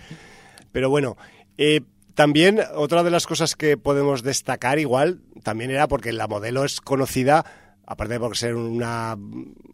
Pero 0.71 0.89
bueno, 0.89 1.17
eh, 1.57 1.81
también 2.19 2.59
otra 2.75 3.01
de 3.03 3.11
las 3.11 3.25
cosas 3.25 3.55
que 3.55 3.77
podemos 3.77 4.23
destacar 4.23 4.77
igual 4.77 5.21
también 5.41 5.71
era 5.71 5.87
porque 5.87 6.11
la 6.11 6.27
modelo 6.27 6.65
es 6.65 6.81
conocida, 6.81 7.45
aparte 7.85 8.15
de 8.15 8.19
por 8.19 8.35
ser 8.35 8.55
una 8.55 9.17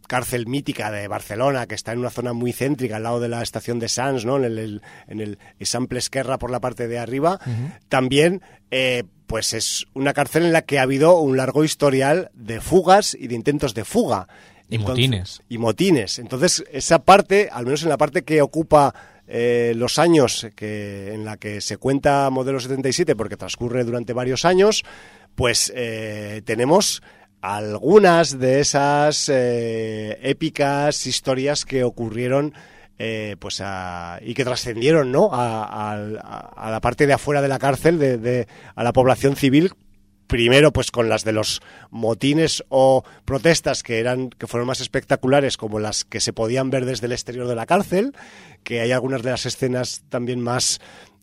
cárcel 0.07 0.45
mítica 0.45 0.91
de 0.91 1.07
Barcelona, 1.07 1.65
que 1.65 1.73
está 1.73 1.93
en 1.93 1.97
una 1.97 2.11
zona 2.11 2.33
muy 2.33 2.53
céntrica, 2.53 2.97
al 2.97 3.01
lado 3.01 3.19
de 3.19 3.29
la 3.29 3.41
estación 3.41 3.79
de 3.79 3.89
Sants, 3.89 4.25
¿no? 4.25 4.37
en 4.37 4.43
el, 4.43 4.81
en 5.07 5.21
el 5.21 5.39
Sample 5.59 5.97
Esquerra 5.97 6.37
por 6.37 6.51
la 6.51 6.59
parte 6.59 6.87
de 6.87 6.99
arriba, 6.99 7.39
también 7.89 8.43
eh, 8.69 9.05
pues 9.25 9.53
es 9.53 9.87
una 9.95 10.13
cárcel 10.13 10.43
en 10.45 10.53
la 10.53 10.61
que 10.61 10.77
ha 10.77 10.83
habido 10.83 11.19
un 11.19 11.37
largo 11.37 11.63
historial 11.63 12.29
de 12.35 12.61
fugas 12.61 13.17
y 13.19 13.25
de 13.27 13.33
intentos 13.33 13.73
de 13.73 13.85
fuga. 13.85 14.27
Y 14.69 14.77
motines. 14.77 15.41
Y 15.49 15.57
motines. 15.57 16.19
Entonces, 16.19 16.63
esa 16.71 16.99
parte, 16.99 17.49
al 17.51 17.65
menos 17.65 17.81
en 17.81 17.89
la 17.89 17.97
parte 17.97 18.23
que 18.23 18.43
ocupa 18.43 18.93
eh, 19.27 19.73
los 19.75 19.97
años 19.99 20.47
que, 20.55 21.13
en 21.13 21.25
la 21.25 21.37
que 21.37 21.61
se 21.61 21.77
cuenta 21.77 22.29
Modelo 22.29 22.59
77, 22.59 23.15
porque 23.15 23.37
transcurre 23.37 23.83
durante 23.83 24.13
varios 24.13 24.45
años, 24.45 24.83
pues 25.35 25.71
eh, 25.75 26.41
tenemos 26.45 27.01
algunas 27.41 28.39
de 28.39 28.59
esas 28.59 29.29
eh, 29.29 30.17
épicas 30.23 31.05
historias 31.07 31.65
que 31.65 31.83
ocurrieron 31.83 32.53
pues 33.39 33.59
a- 33.61 34.19
y 34.21 34.33
que 34.33 34.45
trascendieron 34.45 35.11
¿no? 35.11 35.29
a, 35.33 35.65
a- 35.65 36.39
a 36.55 36.71
la 36.71 36.79
parte 36.79 37.05
de 37.05 37.13
afuera 37.13 37.41
de 37.41 37.49
la 37.49 37.59
cárcel, 37.59 37.99
de- 37.99 38.47
a 38.73 38.83
la 38.83 38.93
población 38.93 39.35
civil, 39.35 39.73
primero 40.27 40.71
pues 40.71 40.91
con 40.91 41.09
las 41.09 41.23
de 41.23 41.33
los 41.33 41.61
motines 41.89 42.63
o 42.69 43.03
protestas 43.25 43.83
que 43.83 43.99
eran 43.99 44.29
que 44.29 44.47
fueron 44.47 44.67
más 44.67 44.81
espectaculares 44.81 45.57
como 45.57 45.79
las 45.79 46.05
que 46.05 46.19
se 46.19 46.33
podían 46.33 46.69
ver 46.69 46.85
desde 46.85 47.05
el 47.05 47.11
exterior 47.11 47.47
de 47.47 47.55
la 47.55 47.65
cárcel 47.65 48.13
que 48.63 48.81
hay 48.81 48.91
algunas 48.91 49.21
de 49.21 49.31
las 49.31 49.45
escenas 49.45 50.03
también 50.09 50.39
más 50.41 50.79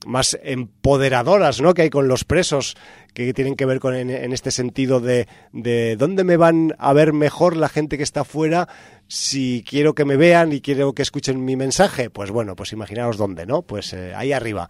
más 0.07 0.39
empoderadoras 0.43 1.61
¿no? 1.61 1.75
que 1.75 1.83
hay 1.83 1.91
con 1.91 2.09
los 2.09 2.25
presos 2.25 2.77
que 3.15 3.33
tienen 3.35 3.57
que 3.57 3.67
ver 3.67 3.79
con 3.79 3.95
en, 3.95 4.11
en 4.11 4.33
este 4.33 4.51
sentido 4.51 5.01
de, 5.01 5.29
de 5.53 5.97
dónde 5.97 6.25
me 6.25 6.37
van 6.37 6.75
a 6.79 6.93
ver 6.93 7.13
mejor 7.13 7.57
la 7.57 7.69
gente 7.69 7.97
que 7.97 8.03
está 8.03 8.21
afuera 8.21 8.69
si 9.09 9.65
quiero 9.69 9.95
que 9.95 10.05
me 10.05 10.17
vean 10.17 10.53
y 10.53 10.61
quiero 10.61 10.95
que 10.95 11.03
escuchen 11.03 11.45
mi 11.45 11.57
mensaje. 11.57 12.11
Pues 12.11 12.31
bueno 12.31 12.57
pues 12.57 12.73
imaginaos 12.73 13.17
dónde 13.17 13.47
no 13.47 13.63
pues 13.63 13.93
eh, 13.93 14.15
ahí 14.15 14.33
arriba. 14.33 14.69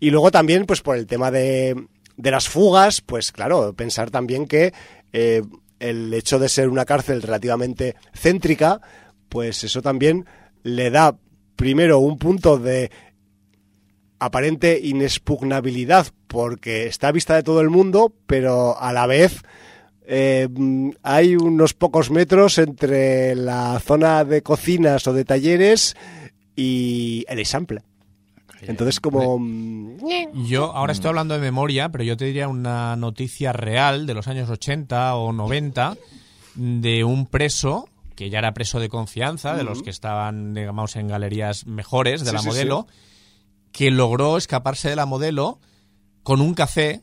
Y 0.00 0.10
luego 0.10 0.30
también 0.30 0.66
pues 0.66 0.82
por 0.82 0.96
el 0.96 1.06
tema 1.06 1.30
de 1.30 1.86
de 2.16 2.30
las 2.30 2.48
fugas, 2.48 3.00
pues 3.00 3.32
claro, 3.32 3.74
pensar 3.74 4.10
también 4.10 4.46
que 4.46 4.72
eh, 5.12 5.42
el 5.78 6.12
hecho 6.14 6.38
de 6.38 6.48
ser 6.48 6.68
una 6.68 6.84
cárcel 6.84 7.22
relativamente 7.22 7.96
céntrica, 8.14 8.80
pues 9.28 9.64
eso 9.64 9.82
también 9.82 10.26
le 10.62 10.90
da 10.90 11.16
primero 11.56 11.98
un 11.98 12.18
punto 12.18 12.58
de 12.58 12.90
aparente 14.18 14.80
inexpugnabilidad 14.82 16.06
porque 16.26 16.86
está 16.86 17.08
a 17.08 17.12
vista 17.12 17.34
de 17.34 17.42
todo 17.42 17.60
el 17.60 17.70
mundo, 17.70 18.12
pero 18.26 18.78
a 18.80 18.92
la 18.92 19.06
vez 19.06 19.42
eh, 20.06 20.48
hay 21.02 21.36
unos 21.36 21.74
pocos 21.74 22.10
metros 22.10 22.58
entre 22.58 23.34
la 23.34 23.80
zona 23.80 24.24
de 24.24 24.42
cocinas 24.42 25.06
o 25.06 25.12
de 25.12 25.24
talleres 25.24 25.96
y 26.54 27.24
el 27.28 27.44
sample. 27.44 27.82
Entonces 28.62 29.00
como... 29.00 29.38
mm, 29.38 30.46
Yo 30.46 30.72
ahora 30.74 30.92
estoy 30.92 31.08
hablando 31.08 31.34
de 31.34 31.40
memoria, 31.40 31.88
pero 31.90 32.04
yo 32.04 32.16
te 32.16 32.24
diría 32.24 32.48
una 32.48 32.96
noticia 32.96 33.52
real 33.52 34.06
de 34.06 34.14
los 34.14 34.28
años 34.28 34.48
80 34.50 35.14
o 35.16 35.32
90 35.32 35.96
de 36.54 37.04
un 37.04 37.26
preso 37.26 37.88
que 38.14 38.30
ya 38.30 38.38
era 38.38 38.54
preso 38.54 38.80
de 38.80 38.88
confianza, 38.88 39.54
de 39.54 39.62
los 39.62 39.82
que 39.82 39.90
estaban, 39.90 40.54
digamos, 40.54 40.96
en 40.96 41.06
galerías 41.08 41.66
mejores 41.66 42.20
de 42.24 42.30
Sí, 42.30 42.32
la 42.32 42.40
sí, 42.40 42.48
modelo, 42.48 42.86
que 43.72 43.90
logró 43.90 44.38
escaparse 44.38 44.88
de 44.88 44.96
la 44.96 45.04
modelo 45.04 45.58
con 46.22 46.40
un 46.40 46.54
café 46.54 47.02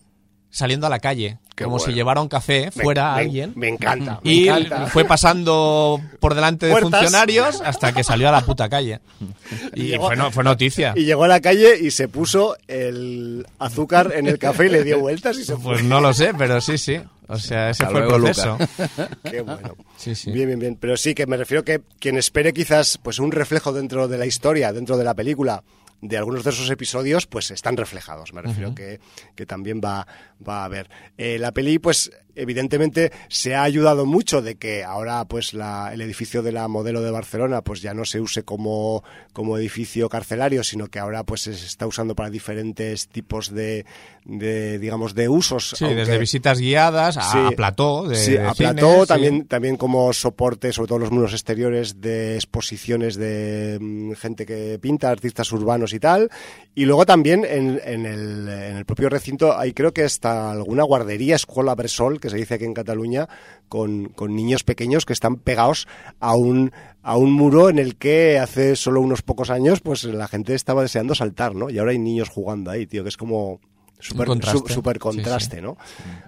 saliendo 0.55 0.85
a 0.85 0.89
la 0.91 0.99
calle, 0.99 1.39
Qué 1.55 1.63
como 1.63 1.79
si 1.79 1.93
llevara 1.93 2.21
un 2.21 2.27
café 2.27 2.69
fuera 2.69 3.15
me, 3.15 3.21
alguien. 3.21 3.53
Me 3.55 3.69
encanta. 3.69 4.19
me 4.23 4.31
Y 4.31 4.47
encanta. 4.47 4.85
fue 4.85 5.03
pasando 5.03 5.99
por 6.19 6.35
delante 6.35 6.67
de 6.67 6.71
Puertas. 6.73 6.91
funcionarios 7.01 7.59
hasta 7.61 7.91
que 7.91 8.03
salió 8.03 8.29
a 8.29 8.31
la 8.31 8.41
puta 8.41 8.69
calle. 8.69 8.99
Y 9.75 9.87
llegó- 9.87 10.07
fue, 10.07 10.15
no- 10.15 10.31
fue 10.31 10.43
noticia. 10.43 10.93
Y 10.95 11.05
llegó 11.05 11.23
a 11.23 11.27
la 11.27 11.41
calle 11.41 11.77
y 11.81 11.89
se 11.89 12.07
puso 12.07 12.55
el 12.67 13.45
azúcar 13.57 14.13
en 14.15 14.27
el 14.27 14.37
café 14.37 14.67
y 14.67 14.69
le 14.69 14.83
dio 14.83 14.99
vueltas 14.99 15.37
y 15.39 15.43
se 15.43 15.55
fue. 15.57 15.73
Pues 15.73 15.83
no 15.83 15.99
lo 15.99 16.13
sé, 16.13 16.33
pero 16.37 16.61
sí, 16.61 16.77
sí. 16.77 16.99
O 17.27 17.39
sea, 17.39 17.69
ese 17.71 17.83
Hasta 17.83 17.91
fue 17.91 18.01
el 18.01 18.07
luego, 18.09 18.25
proceso. 18.25 18.57
Qué 19.23 19.41
bueno. 19.41 19.75
Sí, 19.97 20.13
sí. 20.13 20.31
Bien, 20.31 20.45
bien, 20.47 20.59
bien. 20.59 20.77
Pero 20.79 20.97
sí 20.97 21.15
que 21.15 21.25
me 21.25 21.37
refiero 21.37 21.63
que 21.63 21.81
quien 21.99 22.17
espere 22.17 22.53
quizás 22.53 22.99
pues 23.01 23.17
un 23.17 23.31
reflejo 23.31 23.73
dentro 23.73 24.07
de 24.07 24.17
la 24.19 24.25
historia, 24.27 24.71
dentro 24.71 24.97
de 24.97 25.03
la 25.03 25.13
película, 25.15 25.63
de 26.01 26.17
algunos 26.17 26.43
de 26.43 26.49
esos 26.49 26.69
episodios, 26.69 27.25
pues 27.25 27.49
están 27.51 27.77
reflejados. 27.77 28.33
Me 28.33 28.41
refiero 28.41 28.75
que, 28.75 28.99
que 29.35 29.45
también 29.45 29.79
va, 29.83 30.05
va 30.43 30.61
a 30.61 30.65
haber. 30.65 30.89
Eh, 31.17 31.37
la 31.39 31.51
peli, 31.51 31.79
pues, 31.79 32.11
evidentemente, 32.35 33.11
se 33.29 33.53
ha 33.55 33.63
ayudado 33.63 34.05
mucho 34.05 34.41
de 34.41 34.55
que 34.55 34.83
ahora, 34.83 35.23
pues, 35.25 35.53
la, 35.53 35.91
el 35.93 36.01
edificio 36.01 36.41
de 36.41 36.51
la 36.51 36.67
modelo 36.67 37.01
de 37.01 37.11
Barcelona, 37.11 37.61
pues 37.61 37.81
ya 37.81 37.93
no 37.93 38.05
se 38.05 38.19
use 38.19 38.43
como, 38.43 39.03
como 39.33 39.57
edificio 39.57 40.09
carcelario, 40.09 40.63
sino 40.63 40.87
que 40.87 40.99
ahora, 40.99 41.23
pues, 41.23 41.41
se 41.41 41.51
está 41.51 41.85
usando 41.87 42.15
para 42.15 42.29
diferentes 42.31 43.07
tipos 43.07 43.53
de, 43.53 43.85
de 44.25 44.79
digamos, 44.79 45.13
de 45.15 45.29
usos. 45.29 45.75
Sí, 45.77 45.85
aunque- 45.85 45.99
desde 46.01 46.17
visitas 46.17 46.59
guiadas 46.59 47.17
a, 47.17 47.21
Sí. 47.31 47.37
a 47.37 47.51
plató. 47.51 48.07
De, 48.07 48.15
sí, 48.15 48.31
de 48.33 48.45
a 48.47 48.53
plató, 48.53 49.01
sí. 49.01 49.07
también, 49.07 49.45
también 49.47 49.77
como 49.77 50.11
soporte, 50.13 50.73
sobre 50.73 50.87
todo 50.87 50.99
los 50.99 51.11
muros 51.11 51.33
exteriores 51.33 52.01
de 52.01 52.35
exposiciones 52.35 53.15
de 53.15 53.77
mm, 53.79 54.13
gente 54.13 54.45
que 54.45 54.79
pinta, 54.81 55.09
artistas 55.11 55.51
urbanos 55.51 55.93
y 55.93 55.99
tal. 55.99 56.29
Y 56.73 56.85
luego 56.85 57.05
también 57.05 57.45
en, 57.45 57.79
en 57.85 58.05
el, 58.07 58.47
en 58.49 58.77
el 58.77 58.85
propio 58.85 59.07
recinto 59.09 59.55
hay 59.57 59.73
creo 59.73 59.93
que 59.93 60.03
alguna 60.51 60.83
guardería, 60.83 61.35
escuela 61.35 61.75
Bresol, 61.75 62.19
que 62.19 62.29
se 62.29 62.37
dice 62.37 62.55
aquí 62.55 62.65
en 62.65 62.73
Cataluña, 62.73 63.27
con, 63.69 64.05
con 64.09 64.35
niños 64.35 64.63
pequeños 64.63 65.05
que 65.05 65.13
están 65.13 65.37
pegados 65.37 65.87
a 66.19 66.35
un, 66.35 66.71
a 67.01 67.17
un 67.17 67.31
muro 67.31 67.69
en 67.69 67.79
el 67.79 67.95
que 67.95 68.39
hace 68.39 68.75
solo 68.75 69.01
unos 69.01 69.21
pocos 69.21 69.49
años 69.49 69.81
pues 69.81 70.03
la 70.03 70.27
gente 70.27 70.53
estaba 70.55 70.81
deseando 70.81 71.15
saltar, 71.15 71.55
¿no? 71.55 71.69
Y 71.69 71.79
ahora 71.79 71.91
hay 71.91 71.99
niños 71.99 72.29
jugando 72.29 72.71
ahí, 72.71 72.85
tío, 72.85 73.03
que 73.03 73.09
es 73.09 73.17
como... 73.17 73.59
Super, 73.99 74.27
contraste. 74.27 74.59
su- 74.67 74.73
super 74.73 74.95
Sí, 74.95 74.99
contraste, 74.99 75.55
sí. 75.57 75.61
¿no? 75.61 75.77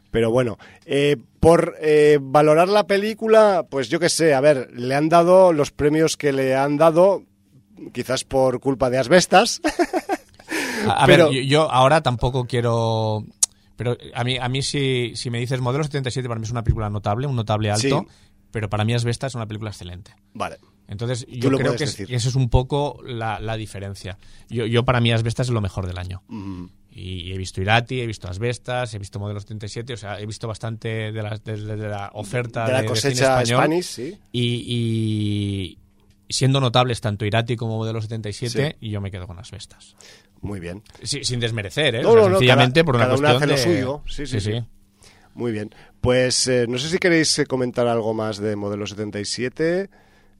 Pero 0.10 0.32
bueno, 0.32 0.58
eh, 0.86 1.18
por 1.42 1.76
eh, 1.82 2.20
valorar 2.22 2.70
la 2.70 2.88
película, 2.88 3.66
pues 3.70 3.90
yo 3.90 4.00
qué 4.00 4.08
sé, 4.08 4.34
a 4.34 4.40
ver, 4.40 4.70
le 4.74 4.96
han 4.96 5.10
dado 5.10 5.52
los 5.52 5.72
premios 5.72 6.16
que 6.16 6.32
le 6.32 6.56
han 6.56 6.78
dado, 6.78 7.24
quizás 7.92 8.24
por 8.24 8.62
culpa 8.62 8.90
de 8.90 8.98
Asbestas. 9.00 9.60
A, 10.88 11.04
a 11.04 11.06
Pero- 11.06 11.26
ver, 11.30 11.36
yo, 11.36 11.42
yo 11.42 11.72
ahora 11.72 12.02
tampoco 12.02 12.46
quiero. 12.46 13.26
Pero 13.76 13.98
a 14.14 14.24
mí, 14.24 14.38
a 14.38 14.48
mí 14.50 14.62
si, 14.62 15.12
si 15.16 15.30
me 15.30 15.40
dices 15.40 15.60
Modelo 15.62 15.84
77, 15.84 16.28
para 16.28 16.40
mí 16.40 16.46
es 16.46 16.52
una 16.52 16.64
película 16.64 16.90
notable, 16.90 17.28
un 17.28 17.36
notable 17.36 17.70
alto. 17.72 18.06
Sí. 18.08 18.16
Pero 18.52 18.70
para 18.70 18.86
mí 18.86 18.94
Asbesta 18.94 19.28
es 19.28 19.36
una 19.36 19.48
película 19.48 19.70
excelente. 19.72 20.12
Vale. 20.34 20.58
Entonces, 20.88 21.26
yo 21.28 21.50
creo 21.58 21.76
que, 21.76 21.84
es- 21.86 22.00
eso 22.12 22.30
es 22.30 22.36
un 22.36 22.50
poco 22.50 23.02
la, 23.06 23.40
la 23.40 23.58
diferencia. 23.58 24.18
Yo, 24.50 24.66
yo 24.66 24.86
para 24.86 25.02
mí 25.02 25.12
Asbestas 25.12 25.48
es 25.48 25.54
lo 25.54 25.60
mejor 25.60 25.88
del 25.88 25.98
año. 25.98 26.22
Mm, 26.28 26.66
Y 26.92 27.34
he 27.34 27.38
visto 27.38 27.60
Irati, 27.60 28.00
he 28.00 28.08
visto 28.08 28.30
Asbestas, 28.30 28.94
he 28.94 29.00
visto 29.00 29.20
Modelo 29.20 29.40
77, 29.42 29.94
o 29.94 29.98
sea, 29.98 30.20
he 30.22 30.26
visto 30.26 30.48
bastante 30.48 31.12
de 31.12 31.24
la, 31.24 31.38
de, 31.44 31.58
de 31.58 31.90
la 31.90 32.12
oferta 32.14 32.66
de 32.68 32.72
la 32.72 32.82
de, 32.84 32.88
de 32.88 32.96
cine 32.96 33.10
cosecha 33.12 33.42
español. 33.42 33.60
Spanish, 33.64 33.86
sí. 33.86 34.18
Y, 34.32 35.76
y 36.30 36.34
siendo 36.34 36.60
notables 36.62 37.02
tanto 37.02 37.26
Irati 37.26 37.56
como 37.56 37.78
Modelo 37.78 38.02
77, 38.02 38.78
y 38.80 38.90
yo 38.92 39.02
me 39.02 39.12
quedo 39.12 39.28
con 39.28 39.38
Asbestas. 39.40 39.96
Muy 40.46 40.60
bien. 40.60 40.82
Sí, 41.04 41.24
sin 41.24 41.40
desmerecer, 41.40 41.96
¿eh? 41.96 42.02
No, 42.02 42.10
O 42.10 42.14
sea, 42.14 42.22
no, 42.24 42.30
no, 42.30 42.36
sencillamente 42.38 42.80
cada- 42.82 42.86
por 42.86 42.96
una 42.96 43.04
cada 43.06 43.36
hace 43.38 43.48
lo 43.48 43.54
de... 43.54 43.58
suyo. 43.58 44.02
Sí, 44.08 44.26
sí, 44.26 44.40
sí. 44.40 44.64
Muy 45.34 45.52
bien. 45.52 45.74
Pues 46.02 46.48
eh, 46.48 46.66
no 46.70 46.78
sé 46.78 46.90
si 46.90 46.98
queréis 46.98 47.38
eh, 47.40 47.46
comentar 47.46 47.88
algo 47.88 48.14
más 48.14 48.38
de 48.38 48.56
Modelo 48.56 48.88
77. 48.88 49.90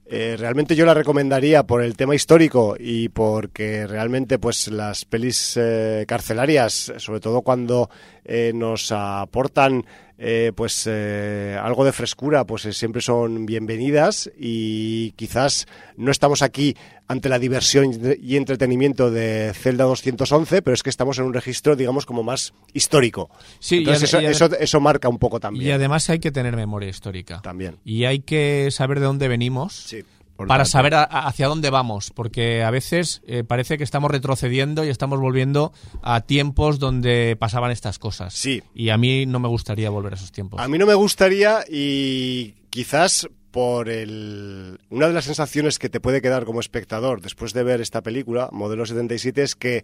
Eh, 0.08 0.36
realmente 0.38 0.76
yo 0.76 0.86
la 0.86 0.94
recomendaría 0.94 1.64
por 1.64 1.82
el 1.82 1.96
tema 1.96 2.14
histórico 2.14 2.76
y 2.78 3.08
porque 3.08 3.88
realmente 3.88 4.38
pues 4.38 4.68
las 4.68 5.04
pelis 5.04 5.56
eh, 5.60 6.04
carcelarias, 6.06 6.92
sobre 6.98 7.18
todo 7.18 7.42
cuando 7.42 7.90
eh, 8.24 8.52
nos 8.54 8.92
aportan 8.92 9.84
eh, 10.18 10.52
pues 10.54 10.84
eh, 10.90 11.58
algo 11.60 11.84
de 11.84 11.92
frescura, 11.92 12.44
pues 12.44 12.64
eh, 12.64 12.72
siempre 12.72 13.02
son 13.02 13.44
bienvenidas 13.46 14.30
y 14.38 15.10
quizás 15.12 15.66
no 15.96 16.10
estamos 16.10 16.42
aquí 16.42 16.74
ante 17.08 17.28
la 17.28 17.38
diversión 17.38 17.90
y 18.20 18.36
entretenimiento 18.36 19.10
de 19.10 19.52
Zelda 19.54 19.84
211, 19.84 20.62
pero 20.62 20.74
es 20.74 20.82
que 20.82 20.90
estamos 20.90 21.18
en 21.18 21.24
un 21.26 21.34
registro, 21.34 21.76
digamos, 21.76 22.06
como 22.06 22.22
más 22.22 22.52
histórico. 22.72 23.30
Sí, 23.58 23.76
y 23.76 23.78
Entonces 23.80 24.12
ade- 24.14 24.22
y 24.22 24.26
eso, 24.26 24.46
eso, 24.46 24.56
eso 24.58 24.80
marca 24.80 25.08
un 25.08 25.18
poco 25.18 25.38
también. 25.38 25.66
Y 25.68 25.70
además 25.70 26.08
hay 26.10 26.18
que 26.18 26.32
tener 26.32 26.56
memoria 26.56 26.88
histórica. 26.88 27.40
También. 27.42 27.76
Y 27.84 28.04
hay 28.06 28.20
que 28.20 28.68
saber 28.72 28.98
de 29.00 29.06
dónde 29.06 29.28
venimos 29.28 29.74
Sí. 29.74 30.02
Por 30.36 30.46
para 30.48 30.64
tanto. 30.64 30.70
saber 30.70 30.94
a- 30.94 31.02
hacia 31.04 31.48
dónde 31.48 31.70
vamos, 31.70 32.10
porque 32.10 32.62
a 32.62 32.70
veces 32.70 33.22
eh, 33.26 33.42
parece 33.42 33.78
que 33.78 33.84
estamos 33.84 34.10
retrocediendo 34.10 34.84
y 34.84 34.88
estamos 34.88 35.18
volviendo 35.18 35.72
a 36.02 36.20
tiempos 36.20 36.78
donde 36.78 37.36
pasaban 37.38 37.70
estas 37.70 37.98
cosas. 37.98 38.34
Sí. 38.34 38.62
Y 38.74 38.90
a 38.90 38.98
mí 38.98 39.24
no 39.26 39.38
me 39.40 39.48
gustaría 39.48 39.88
volver 39.90 40.12
a 40.12 40.16
esos 40.16 40.32
tiempos. 40.32 40.60
A 40.60 40.68
mí 40.68 40.76
no 40.78 40.86
me 40.86 40.94
gustaría 40.94 41.60
y 41.68 42.54
quizás 42.70 43.28
por 43.50 43.88
el... 43.88 44.78
Una 44.90 45.06
de 45.08 45.14
las 45.14 45.24
sensaciones 45.24 45.78
que 45.78 45.88
te 45.88 45.98
puede 46.00 46.20
quedar 46.20 46.44
como 46.44 46.60
espectador 46.60 47.22
después 47.22 47.54
de 47.54 47.62
ver 47.62 47.80
esta 47.80 48.02
película, 48.02 48.50
Modelo 48.52 48.84
77, 48.84 49.42
es 49.42 49.54
que, 49.56 49.82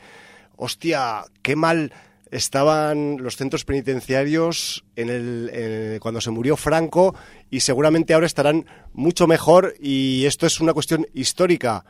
hostia, 0.56 1.24
qué 1.40 1.56
mal 1.56 1.92
estaban 2.32 3.18
los 3.22 3.36
centros 3.36 3.64
penitenciarios 3.64 4.84
en 4.96 5.10
el, 5.10 5.98
cuando 6.00 6.20
se 6.20 6.30
murió 6.30 6.56
Franco 6.56 7.14
y 7.50 7.60
seguramente 7.60 8.14
ahora 8.14 8.26
estarán 8.26 8.64
mucho 8.94 9.26
mejor 9.26 9.74
y 9.78 10.24
esto 10.24 10.46
es 10.46 10.58
una 10.60 10.72
cuestión 10.72 11.06
histórica. 11.12 11.84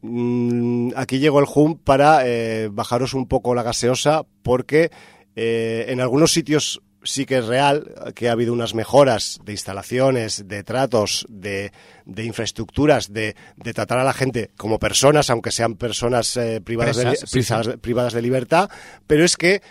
Mm, 0.00 0.92
aquí 0.96 1.18
llegó 1.18 1.40
el 1.40 1.46
HUM 1.52 1.78
para 1.78 2.26
eh, 2.26 2.68
bajaros 2.72 3.12
un 3.12 3.26
poco 3.26 3.54
la 3.56 3.64
gaseosa 3.64 4.22
porque 4.42 4.90
eh, 5.34 5.86
en 5.88 6.00
algunos 6.00 6.32
sitios 6.32 6.80
sí 7.04 7.26
que 7.26 7.38
es 7.38 7.46
real 7.46 8.12
que 8.14 8.28
ha 8.28 8.32
habido 8.32 8.52
unas 8.52 8.74
mejoras 8.74 9.40
de 9.44 9.52
instalaciones, 9.52 10.48
de 10.48 10.62
tratos, 10.62 11.26
de, 11.28 11.72
de 12.04 12.24
infraestructuras, 12.24 13.12
de, 13.12 13.36
de 13.56 13.74
tratar 13.74 13.98
a 13.98 14.04
la 14.04 14.12
gente 14.12 14.50
como 14.56 14.78
personas, 14.78 15.30
aunque 15.30 15.50
sean 15.50 15.76
personas 15.76 16.36
eh, 16.36 16.60
privadas, 16.60 16.96
de, 16.96 17.16
sí, 17.16 17.40
privadas 17.80 18.12
de 18.12 18.22
libertad, 18.22 18.70
pero 19.06 19.24
es 19.24 19.36
que 19.36 19.62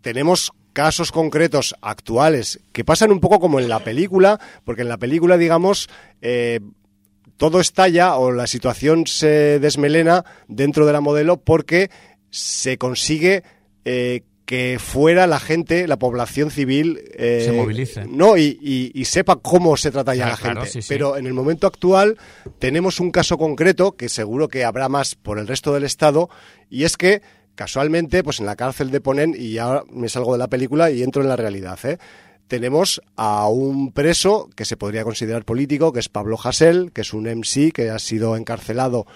tenemos 0.00 0.52
casos 0.72 1.10
concretos 1.10 1.74
actuales 1.80 2.60
que 2.72 2.84
pasan 2.84 3.10
un 3.10 3.20
poco 3.20 3.40
como 3.40 3.58
en 3.58 3.68
la 3.68 3.80
película, 3.80 4.38
porque 4.64 4.82
en 4.82 4.88
la 4.88 4.98
película, 4.98 5.36
digamos, 5.36 5.88
eh, 6.22 6.60
todo 7.36 7.60
estalla 7.60 8.16
o 8.16 8.32
la 8.32 8.46
situación 8.46 9.06
se 9.06 9.58
desmelena 9.58 10.24
dentro 10.48 10.86
de 10.86 10.92
la 10.92 11.00
modelo 11.00 11.38
porque 11.38 11.90
se 12.30 12.78
consigue 12.78 13.42
eh, 13.84 14.22
que 14.48 14.78
fuera 14.80 15.26
la 15.26 15.38
gente, 15.40 15.86
la 15.86 15.98
población 15.98 16.50
civil... 16.50 17.02
eh, 17.12 17.42
Se 17.44 17.52
movilice. 17.52 18.06
No, 18.06 18.38
y, 18.38 18.58
y- 18.62 18.90
y 18.94 19.04
sepa 19.04 19.36
cómo 19.36 19.76
se 19.76 19.90
trata 19.90 20.14
ya 20.14 20.26
la 20.26 20.38
gente. 20.38 20.64
sí. 20.68 20.78
Pero 20.88 21.18
en 21.18 21.26
el 21.26 21.34
momento 21.34 21.66
actual 21.66 22.16
tenemos 22.58 22.98
un 22.98 23.10
caso 23.10 23.36
concreto 23.36 23.92
que 23.92 24.08
seguro 24.08 24.48
que 24.48 24.64
habrá 24.64 24.88
más 24.88 25.16
por 25.16 25.38
el 25.38 25.46
resto 25.46 25.74
del 25.74 25.84
Estado 25.84 26.30
y 26.70 26.84
es 26.84 26.96
que 26.96 27.20
casualmente, 27.56 28.24
pues 28.24 28.40
en 28.40 28.46
la 28.46 28.56
cárcel 28.56 28.90
de 28.90 29.02
Ponent, 29.02 29.36
y 29.36 29.52
ya 29.52 29.82
me 29.92 30.08
salgo 30.08 30.32
de 30.32 30.38
la 30.38 30.48
película 30.48 30.90
y 30.90 31.02
entro 31.02 31.20
en 31.20 31.28
la 31.28 31.36
realidad, 31.36 31.78
¿eh? 31.84 31.98
tenemos 32.46 33.02
a 33.16 33.48
un 33.48 33.92
preso 33.92 34.48
que 34.56 34.64
se 34.64 34.78
podría 34.78 35.04
considerar 35.04 35.44
político, 35.44 35.92
que 35.92 36.00
es 36.00 36.08
Pablo 36.08 36.38
Hasél, 36.42 36.90
que 36.94 37.02
es 37.02 37.12
un 37.12 37.24
MC 37.28 37.70
que 37.74 37.90
ha 37.90 37.98
sido 37.98 38.34
encarcelado 38.34 39.06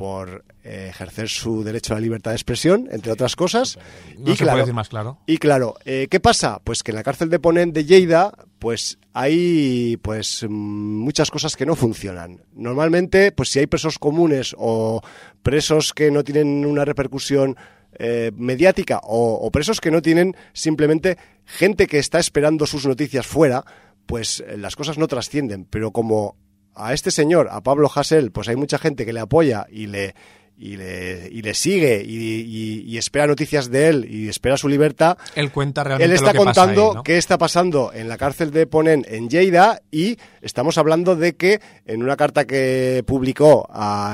por 0.00 0.46
eh, 0.64 0.86
ejercer 0.88 1.28
su 1.28 1.62
derecho 1.62 1.92
a 1.92 1.96
la 1.96 2.00
libertad 2.00 2.30
de 2.30 2.36
expresión, 2.36 2.88
entre 2.90 3.12
otras 3.12 3.36
cosas. 3.36 3.78
no 4.16 4.34
se 4.34 4.46
puede 4.46 4.60
decir 4.60 4.72
más 4.72 4.88
claro. 4.88 5.18
Y 5.26 5.36
claro, 5.36 5.74
eh, 5.84 6.08
¿qué 6.10 6.20
pasa? 6.20 6.58
Pues 6.64 6.82
que 6.82 6.92
en 6.92 6.96
la 6.96 7.02
cárcel 7.02 7.28
de 7.28 7.38
Ponent 7.38 7.74
de 7.74 7.84
Lleida, 7.84 8.32
pues 8.58 8.98
hay 9.12 9.98
pues 10.00 10.46
muchas 10.48 11.30
cosas 11.30 11.54
que 11.54 11.66
no 11.66 11.76
funcionan. 11.76 12.40
Normalmente, 12.54 13.30
pues 13.30 13.50
si 13.50 13.58
hay 13.58 13.66
presos 13.66 13.98
comunes 13.98 14.56
o 14.56 15.02
presos 15.42 15.92
que 15.92 16.10
no 16.10 16.24
tienen 16.24 16.64
una 16.64 16.86
repercusión 16.86 17.58
eh, 17.98 18.32
mediática 18.34 19.00
o, 19.02 19.34
o 19.34 19.50
presos 19.50 19.82
que 19.82 19.90
no 19.90 20.00
tienen 20.00 20.34
simplemente 20.54 21.18
gente 21.44 21.86
que 21.86 21.98
está 21.98 22.18
esperando 22.18 22.64
sus 22.64 22.86
noticias 22.86 23.26
fuera, 23.26 23.66
pues 24.06 24.42
las 24.56 24.76
cosas 24.76 24.96
no 24.96 25.08
trascienden. 25.08 25.66
Pero 25.66 25.90
como 25.90 26.36
a 26.74 26.92
este 26.94 27.10
señor, 27.10 27.48
a 27.50 27.60
Pablo 27.60 27.90
Hasél, 27.94 28.30
pues 28.30 28.48
hay 28.48 28.56
mucha 28.56 28.78
gente 28.78 29.04
que 29.06 29.12
le 29.12 29.20
apoya 29.20 29.66
y 29.70 29.86
le, 29.86 30.14
y 30.58 30.76
le, 30.76 31.28
y 31.32 31.40
le 31.42 31.54
sigue 31.54 32.02
y, 32.06 32.16
y- 32.16 32.82
y 32.86 32.98
espera 32.98 33.26
noticias 33.26 33.70
de 33.70 33.88
él 33.88 34.06
y 34.10 34.28
espera 34.28 34.56
su 34.58 34.68
libertad, 34.68 35.16
Él 35.34 35.50
cuenta 35.52 35.82
realmente 35.84 36.04
él 36.04 36.12
está 36.12 36.32
lo 36.34 36.40
que 36.40 36.44
pasa 36.44 36.60
contando 36.62 36.88
ahí, 36.90 36.94
¿no? 36.96 37.02
qué 37.02 37.16
está 37.16 37.38
pasando 37.38 37.92
en 37.94 38.08
la 38.08 38.18
cárcel 38.18 38.50
de 38.50 38.66
Ponent 38.66 39.06
en 39.08 39.30
Lleida 39.30 39.80
y 39.90 40.18
estamos 40.42 40.76
hablando 40.76 41.16
de 41.16 41.34
que 41.34 41.60
en 41.86 42.02
una 42.02 42.16
carta 42.16 42.46
que 42.46 43.02
publicó 43.06 43.68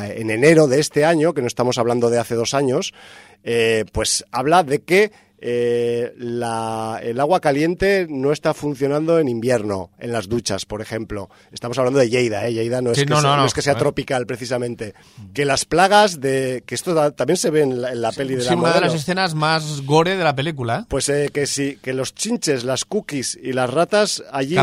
en 0.09 0.30
enero 0.30 0.68
de 0.68 0.78
este 0.80 1.04
año, 1.04 1.34
que 1.34 1.40
no 1.40 1.48
estamos 1.48 1.78
hablando 1.78 2.11
de 2.11 2.18
hace 2.20 2.36
dos 2.36 2.54
años, 2.54 2.94
eh, 3.42 3.84
pues 3.92 4.24
habla 4.30 4.62
de 4.62 4.82
que 4.82 5.11
eh, 5.49 6.12
la- 6.18 6.99
el 7.01 7.20
agua 7.20 7.38
caliente 7.40 8.09
no 8.11 8.32
está 8.32 8.53
funcionando 8.53 9.20
en 9.20 9.28
invierno, 9.28 9.90
en 10.01 10.11
las 10.11 10.28
duchas, 10.28 10.66
por 10.66 10.82
ejemplo. 10.82 11.30
Estamos 11.53 11.78
hablando 11.78 12.01
de 12.01 12.11
Lleida, 12.11 12.49
¿eh? 12.49 12.53
Lleida 12.53 12.82
no 12.82 12.90
es, 12.90 12.99
Sí, 12.99 13.05
que, 13.05 13.11
no, 13.11 13.20
sea, 13.20 13.30
no, 13.30 13.36
no 13.36 13.42
no. 13.42 13.47
es 13.47 13.55
que 13.55 13.62
sea 13.62 13.76
tropical, 13.76 14.26
precisamente. 14.26 14.94
Que 15.32 15.44
las 15.44 15.64
plagas 15.64 16.20
de... 16.20 16.64
que 16.66 16.74
esto 16.74 16.94
da- 16.94 17.12
también 17.12 17.36
se 17.36 17.51
ve 17.51 17.62
en 17.62 17.80
la, 17.80 17.92
en 17.92 18.01
la 18.03 18.11
peli 18.11 18.34
de 18.34 18.40
Sí, 18.42 18.49
la 18.51 18.57
una 18.57 18.72
de 18.74 18.80
las 18.80 18.94
escenas 18.94 19.34
más 19.36 19.82
gore 19.82 20.16
de 20.16 20.24
la 20.24 20.34
película. 20.34 20.80
¿eh? 20.80 20.86
Pues 20.88 21.09
eh, 21.11 21.30
que 21.32 21.47
sí, 21.47 21.78
que 21.80 21.92
los 21.94 22.12
chinches, 22.12 22.64
las 22.64 22.84
cookies 22.84 23.38
y 23.40 23.53
las 23.53 23.70
ratas 23.72 24.24
allí 24.32 24.57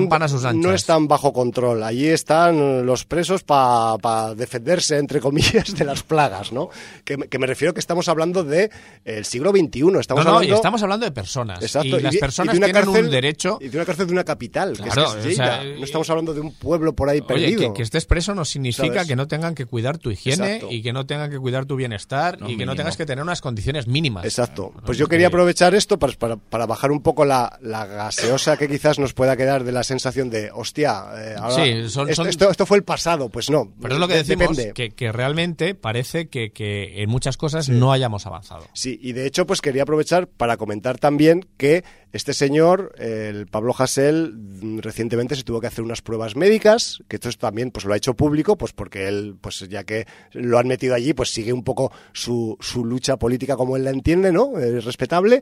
no 0.55 0.73
están 0.73 1.07
bajo 1.07 1.31
control. 1.31 1.81
Allí 1.83 2.07
están 2.09 2.85
los 2.85 3.05
presos 3.05 3.43
para 3.43 4.35
defenderse, 4.35 4.97
entre 4.97 5.21
comillas, 5.21 5.73
de 5.77 5.85
las 5.85 6.03
plagas, 6.03 6.51
¿no? 6.51 6.67
Que, 7.05 7.15
me- 7.15 7.27
que 7.29 7.39
me 7.39 7.47
refiero 7.47 7.73
que 7.73 7.79
estamos 7.79 8.09
hablando 8.09 8.43
de 8.43 8.69
el 9.05 9.23
siglo 9.23 9.51
XXI. 9.51 9.99
Estamos 9.99 10.25
no, 10.25 10.31
no, 10.31 10.37
y 10.41 10.45
hablando... 10.47 10.55
estamos 10.55 10.72
hablando 10.81 11.05
de 11.05 11.11
personas. 11.11 11.61
Exacto, 11.61 11.99
y 11.99 12.01
las 12.01 12.13
de- 12.13 12.19
personas 12.19 12.53
de 12.53 12.57
una 12.57 12.65
tienen 12.67 12.83
cárcel- 12.83 13.05
un 13.05 13.11
derecho. 13.11 13.57
Y 13.61 13.67
de 13.67 13.77
una 13.77 13.85
cárcel 13.85 14.07
de 14.07 14.13
una 14.13 14.23
capital, 14.23 14.73
que 14.77 14.87
es 14.87 14.93
Claro, 14.93 15.13
que 15.13 15.19
es 15.19 15.25
o 15.25 15.35
sea, 15.35 15.61
Lleida. 15.61 15.77
no 15.79 15.85
estamos 15.85 16.09
hablando 16.09 16.33
de 16.33 16.41
un 16.41 16.53
pueblo 16.53 16.93
por 16.93 17.09
ahí 17.09 17.19
Oye, 17.19 17.27
perdido. 17.27 17.59
que, 17.73 17.77
que 17.77 17.83
estés 17.83 18.05
preso 18.05 18.33
no 18.33 18.45
significa 18.45 18.87
¿Sabes? 18.87 19.07
que 19.07 19.15
no 19.15 19.27
tengan 19.27 19.53
que 19.55 19.65
cuidar 19.65 19.97
tu 19.97 20.09
higiene 20.11 20.55
Exacto. 20.55 20.67
y 20.73 20.81
que 20.81 20.93
no 20.93 21.05
tengan 21.05 21.29
que 21.29 21.37
cuidar 21.39 21.65
tu 21.65 21.75
bienestar 21.75 22.39
No, 22.41 22.49
y 22.49 22.57
que 22.57 22.65
no 22.65 22.75
tengas 22.75 22.97
que 22.97 23.05
tener 23.05 23.21
unas 23.23 23.41
condiciones 23.41 23.87
mínimas. 23.87 24.25
Exacto. 24.25 24.69
Claro, 24.71 24.85
Pues 24.85 24.97
no, 24.97 25.01
yo 25.05 25.07
quería 25.09 25.25
que- 25.27 25.35
aprovechar 25.35 25.75
esto 25.75 25.99
para, 25.99 26.13
para, 26.13 26.35
para 26.37 26.65
bajar 26.65 26.91
un 26.91 27.01
poco 27.01 27.25
la, 27.25 27.57
la 27.61 27.85
gaseosa 27.85 28.57
que 28.57 28.67
quizás 28.67 28.99
nos 28.99 29.13
pueda 29.13 29.35
quedar 29.37 29.63
de 29.63 29.71
la 29.71 29.83
sensación 29.83 30.29
de, 30.29 30.49
hostia, 30.53 31.03
eh, 31.17 31.35
ahora- 31.37 31.63
Sí, 31.65 31.89
son- 31.89 32.09
esto, 32.09 32.21
son- 32.23 32.27
esto, 32.29 32.49
esto 32.51 32.65
fue 32.65 32.77
el 32.77 32.83
pasado. 32.83 33.29
Pues 33.29 33.49
no. 33.49 33.73
Pero 33.81 33.95
es 33.95 33.99
lo 33.99 34.07
que 34.07 34.13
De- 34.15 34.23
decimos, 34.23 34.55
depende. 34.57 34.73
que, 34.73 34.91
que 34.91 35.11
realmente 35.11 35.75
parece 35.75 36.27
que, 36.27 36.51
que 36.51 37.01
en 37.03 37.09
muchas 37.09 37.37
cosas 37.37 37.69
no 37.69 37.91
hayamos 37.91 38.25
avanzado. 38.25 38.65
Sí, 38.73 38.99
y 39.01 39.13
de 39.13 39.25
hecho, 39.27 39.45
pues 39.45 39.61
quería 39.61 39.83
aprovechar 39.83 40.27
para 40.27 40.52
comentar 40.57 40.97
también 40.97 41.45
que 41.57 41.83
este 42.11 42.33
señor, 42.33 42.93
el 42.97 43.47
Pablo 43.47 43.73
mm, 43.73 44.79
recientemente 44.79 45.35
se 45.35 45.43
tuvo 45.43 45.59
que 45.59 45.67
hacer 45.67 45.83
unas 45.83 46.01
pruebas 46.01 46.35
médicas, 46.35 47.03
que 47.07 47.15
esto 47.15 47.29
es 47.29 47.37
también 47.37 47.71
pues 47.71 47.85
lo 47.85 47.93
ha 47.93 47.97
hecho 47.97 48.13
público, 48.13 48.57
pues 48.57 48.73
porque 48.73 49.07
él, 49.07 49.35
pues 49.41 49.67
ya 49.69 49.83
que 49.83 50.05
lo 50.31 50.59
han 50.59 50.67
metido 50.67 50.95
allí, 50.95 51.13
pues 51.13 51.29
sigue 51.29 51.53
un 51.53 51.63
poco 51.63 51.91
su, 52.11 52.57
su 52.59 52.85
lucha 52.85 53.17
política 53.17 53.55
como 53.55 53.77
él 53.77 53.83
la 53.83 53.91
entiende, 53.91 54.31
¿no? 54.31 54.59
Es 54.59 54.85
respetable. 54.85 55.41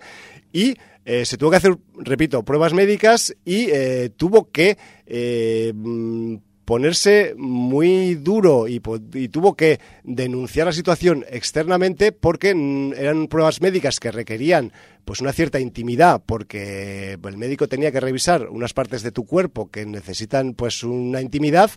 Y 0.54 0.76
eh, 1.06 1.26
se 1.26 1.38
tuvo 1.38 1.52
que 1.52 1.58
hacer, 1.58 1.78
repito, 1.96 2.44
pruebas 2.44 2.74
médicas 2.74 3.36
y 3.44 3.70
eh, 3.72 4.12
tuvo 4.16 4.52
que 4.52 4.78
eh, 5.06 5.74
mm, 5.76 6.36
ponerse 6.72 7.36
muy 7.38 8.16
duro 8.16 8.66
y, 8.66 8.80
tuvo 8.80 9.58
que 9.58 9.82
denunciar 10.06 10.68
la 10.68 10.72
situación 10.72 11.26
externamente 11.30 12.14
porque 12.14 12.52
eran 12.96 13.28
pruebas 13.28 13.60
médicas 13.60 14.00
que 14.00 14.10
requerían 14.10 14.72
pues 15.04 15.20
una 15.20 15.34
cierta 15.34 15.60
intimidad 15.60 16.24
porque 16.26 17.20
el 17.22 17.38
médico 17.38 17.68
tenía 17.68 17.92
que 17.92 18.00
revisar 18.00 18.48
unas 18.48 18.72
partes 18.72 19.04
de 19.04 19.12
tu 19.12 19.26
cuerpo 19.26 19.70
que 19.70 19.86
necesitan 19.86 20.54
pues 20.54 20.86
una 20.86 21.20
intimidad 21.20 21.72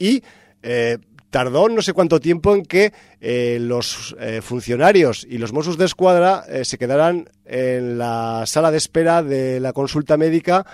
y 0.00 0.24
eh, 0.64 0.98
tardó 1.30 1.68
no 1.68 1.80
sé 1.80 1.92
cuánto 1.92 2.18
tiempo 2.18 2.52
en 2.52 2.64
que 2.64 2.92
eh, 3.20 3.58
los 3.60 4.16
eh, 4.18 4.40
funcionarios 4.42 5.24
y 5.30 5.38
los 5.38 5.52
Mossos 5.52 5.78
de 5.78 5.84
Escuadra 5.84 6.44
se 6.64 6.76
quedaran 6.76 7.28
en 7.44 7.98
la 7.98 8.42
sala 8.46 8.72
de 8.72 8.78
espera 8.78 9.22
de 9.22 9.60
la 9.60 9.72
consulta 9.72 10.16
médica 10.16 10.66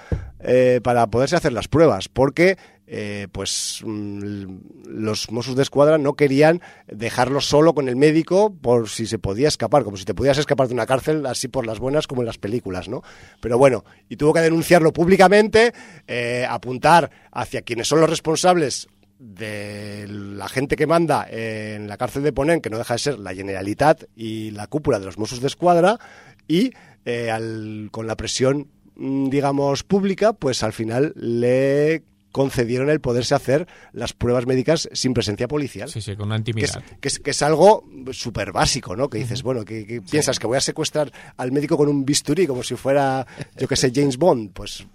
para 0.84 1.08
poderse 1.08 1.34
hacer 1.34 1.52
las 1.52 1.66
pruebas, 1.66 2.08
porque 2.08 2.56
eh, 2.86 3.26
pues 3.32 3.80
mm, 3.84 4.44
los 4.86 5.30
Mossos 5.30 5.56
de 5.56 5.62
Escuadra 5.62 5.98
no 5.98 6.14
querían 6.14 6.60
dejarlo 6.86 7.40
solo 7.40 7.74
con 7.74 7.88
el 7.88 7.96
médico 7.96 8.54
por 8.54 8.88
si 8.88 9.06
se 9.06 9.18
podía 9.18 9.48
escapar, 9.48 9.82
como 9.84 9.96
si 9.96 10.04
te 10.04 10.14
podías 10.14 10.38
escapar 10.38 10.68
de 10.68 10.74
una 10.74 10.86
cárcel 10.86 11.26
así 11.26 11.48
por 11.48 11.66
las 11.66 11.78
buenas 11.78 12.06
como 12.06 12.22
en 12.22 12.26
las 12.26 12.38
películas, 12.38 12.88
¿no? 12.88 13.02
Pero 13.40 13.58
bueno, 13.58 13.84
y 14.08 14.16
tuvo 14.16 14.32
que 14.32 14.40
denunciarlo 14.40 14.92
públicamente, 14.92 15.72
eh, 16.06 16.46
apuntar 16.48 17.10
hacia 17.32 17.62
quienes 17.62 17.88
son 17.88 18.00
los 18.00 18.10
responsables 18.10 18.86
de 19.18 20.06
la 20.08 20.48
gente 20.48 20.76
que 20.76 20.86
manda 20.86 21.26
en 21.30 21.88
la 21.88 21.96
cárcel 21.96 22.22
de 22.22 22.32
Ponent, 22.32 22.62
que 22.62 22.70
no 22.70 22.78
deja 22.78 22.94
de 22.94 22.98
ser 22.98 23.18
la 23.18 23.34
Generalitat 23.34 24.04
y 24.14 24.50
la 24.50 24.66
cúpula 24.66 24.98
de 24.98 25.06
los 25.06 25.18
Mossos 25.18 25.40
de 25.40 25.46
Escuadra, 25.46 25.98
y 26.46 26.72
eh, 27.04 27.30
al- 27.30 27.88
con 27.90 28.06
la 28.06 28.16
presión, 28.16 28.68
mm, 28.96 29.28
digamos, 29.30 29.84
pública, 29.84 30.32
pues 30.34 30.62
al 30.62 30.72
final 30.72 31.12
le 31.16 32.02
concedieron 32.36 32.90
el 32.90 33.00
poderse 33.00 33.34
hacer 33.34 33.66
las 33.92 34.12
pruebas 34.12 34.44
médicas 34.44 34.90
sin 34.92 35.14
presencia 35.14 35.48
policial. 35.48 35.88
Sí, 35.88 36.02
sí, 36.02 36.14
con 36.16 36.26
una 36.26 36.36
Que 36.44 36.50
es, 36.50 36.54
intimidad. 36.74 36.84
que, 37.00 37.08
es, 37.08 37.18
que 37.18 37.30
es 37.30 37.40
algo 37.40 37.82
súper 38.12 38.52
básico, 38.52 38.94
¿no? 38.94 39.08
Que 39.08 39.16
dices, 39.16 39.42
bueno, 39.42 39.64
que, 39.64 39.86
que 39.86 40.02
piensas 40.02 40.38
que 40.38 40.46
voy 40.46 40.58
a 40.58 40.60
secuestrar 40.60 41.10
al 41.38 41.50
médico 41.50 41.78
con 41.78 41.88
un 41.88 42.04
bisturí 42.04 42.46
como 42.46 42.62
si 42.62 42.76
fuera, 42.76 43.26
yo 43.56 43.66
que 43.66 43.74
sé, 43.76 43.90
James 43.94 44.18
Bond. 44.18 44.52
Pues 44.52 44.86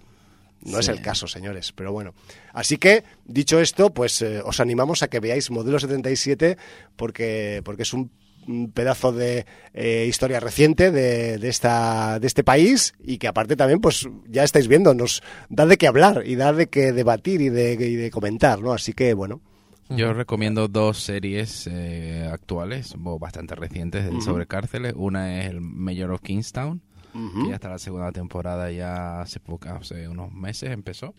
no 0.61 0.77
es 0.77 0.87
el 0.87 1.01
caso, 1.01 1.25
señores, 1.25 1.71
pero 1.71 1.91
bueno. 1.91 2.13
Así 2.53 2.77
que, 2.77 3.03
dicho 3.25 3.59
esto, 3.59 3.91
pues 3.91 4.21
eh, 4.21 4.39
os 4.45 4.59
animamos 4.59 5.01
a 5.01 5.07
que 5.07 5.19
veáis 5.19 5.49
Modelo 5.49 5.79
77 5.79 6.59
porque, 6.95 7.63
porque 7.65 7.81
es 7.81 7.91
un 7.91 8.11
un 8.51 8.71
pedazo 8.71 9.11
de 9.11 9.45
eh, 9.73 10.05
historia 10.07 10.39
reciente 10.39 10.91
de, 10.91 11.37
de 11.37 11.49
esta 11.49 12.19
de 12.19 12.27
este 12.27 12.43
país 12.43 12.93
y 13.03 13.17
que 13.17 13.27
aparte 13.27 13.55
también 13.55 13.79
pues 13.79 14.07
ya 14.27 14.43
estáis 14.43 14.67
viendo 14.67 14.93
nos 14.93 15.23
da 15.49 15.65
de 15.65 15.77
qué 15.77 15.87
hablar 15.87 16.23
y 16.25 16.35
da 16.35 16.53
de 16.53 16.67
qué 16.67 16.91
debatir 16.91 17.41
y 17.41 17.49
de, 17.49 17.73
y 17.73 17.95
de 17.95 18.11
comentar 18.11 18.61
no 18.61 18.73
así 18.73 18.93
que 18.93 19.13
bueno 19.13 19.41
Yo 19.89 20.13
recomiendo 20.13 20.67
dos 20.69 20.99
series 20.99 21.67
eh, 21.67 22.29
actuales, 22.31 22.95
o 23.03 23.19
bastante 23.19 23.55
recientes, 23.55 24.05
sobre 24.23 24.45
cárceles. 24.47 24.93
Una 24.95 25.39
es 25.41 25.49
el 25.49 25.59
Mayor 25.59 26.11
of 26.11 26.21
Kingstown, 26.21 26.81
que 27.11 27.49
ya 27.49 27.55
está 27.55 27.69
la 27.69 27.77
segunda 27.77 28.09
temporada, 28.13 28.71
ya 28.71 29.19
hace, 29.19 29.41
poca, 29.41 29.75
hace 29.75 30.07
unos 30.07 30.31
meses 30.31 30.71
empezó, 30.71 31.13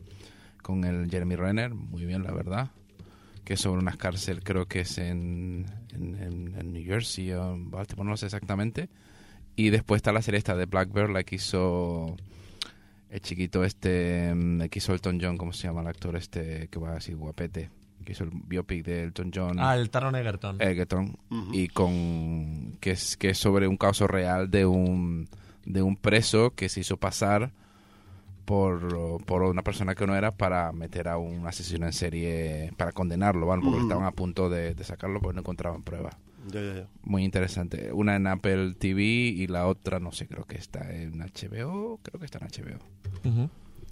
con 0.62 0.84
el 0.84 1.10
Jeremy 1.10 1.36
Renner, 1.36 1.74
muy 1.74 2.06
bien, 2.06 2.22
la 2.22 2.32
verdad. 2.32 2.70
Que 3.44 3.54
es 3.54 3.60
sobre 3.60 3.82
una 3.82 3.96
cárcel, 3.96 4.42
creo 4.42 4.64
que 4.64 4.80
es 4.80 4.96
en, 4.96 5.66
en, 5.92 6.14
en- 6.16 6.54
en 6.58 6.72
New 6.72 6.84
Jersey 6.84 7.32
o 7.32 7.54
en 7.54 7.70
Baltimore, 7.70 8.08
no 8.08 8.16
sé 8.16 8.26
exactamente. 8.26 8.88
Y 9.56 9.70
después 9.70 9.98
está 9.98 10.12
la 10.12 10.22
serie 10.22 10.38
esta 10.38 10.56
de 10.56 10.66
Blackbird, 10.66 11.10
la 11.10 11.22
que 11.24 11.36
hizo 11.36 12.16
el 13.10 13.20
chiquito 13.20 13.64
este, 13.64 14.32
mm, 14.34 14.62
que 14.70 14.78
hizo 14.78 14.94
Elton 14.94 15.18
John, 15.20 15.36
¿cómo 15.36 15.52
se 15.52 15.68
llama 15.68 15.82
el 15.82 15.88
actor 15.88 16.16
este 16.16 16.68
que 16.68 16.78
va 16.78 16.94
así 16.96 17.12
guapete? 17.12 17.68
Que 18.04 18.12
hizo 18.12 18.24
el 18.24 18.30
biopic 18.32 18.84
de 18.84 19.02
Elton 19.04 19.30
John. 19.32 19.56
Ah, 19.60 19.76
el 19.76 19.90
Taron 19.90 20.16
Egerton. 20.16 20.60
Egerton, 20.60 21.16
y 21.52 21.68
con 21.68 22.76
que 22.80 22.92
es 22.92 23.16
que 23.16 23.30
es 23.30 23.38
sobre 23.38 23.68
un 23.68 23.76
caso 23.76 24.06
real 24.06 24.50
de 24.50 24.66
un 24.66 25.28
de 25.64 25.82
un 25.82 25.96
preso 25.96 26.50
que 26.56 26.68
se 26.68 26.80
hizo 26.80 26.96
pasar 26.96 27.52
por, 28.52 29.24
por 29.24 29.44
una 29.44 29.62
persona 29.62 29.94
que 29.94 30.06
no 30.06 30.14
era 30.14 30.30
para 30.30 30.72
meter 30.72 31.08
a 31.08 31.16
un 31.16 31.46
asesino 31.46 31.86
en 31.86 31.94
serie 31.94 32.70
para 32.76 32.92
condenarlo, 32.92 33.46
¿vale? 33.46 33.62
porque 33.64 33.80
estaban 33.80 34.04
a 34.04 34.12
punto 34.12 34.50
de, 34.50 34.74
de 34.74 34.84
sacarlo 34.84 35.22
porque 35.22 35.36
no 35.36 35.40
encontraban 35.40 35.82
pruebas. 35.82 36.14
Muy 37.02 37.24
interesante. 37.24 37.94
Una 37.94 38.14
en 38.14 38.26
Apple 38.26 38.74
TV 38.78 39.02
y 39.02 39.46
la 39.46 39.66
otra 39.66 40.00
no 40.00 40.12
sé, 40.12 40.26
creo 40.26 40.44
que 40.44 40.58
está 40.58 40.94
en 40.94 41.20
HBO, 41.20 41.98
creo 42.02 42.20
que 42.20 42.26
está 42.26 42.40
en 42.42 42.48
HBO. 42.48 43.48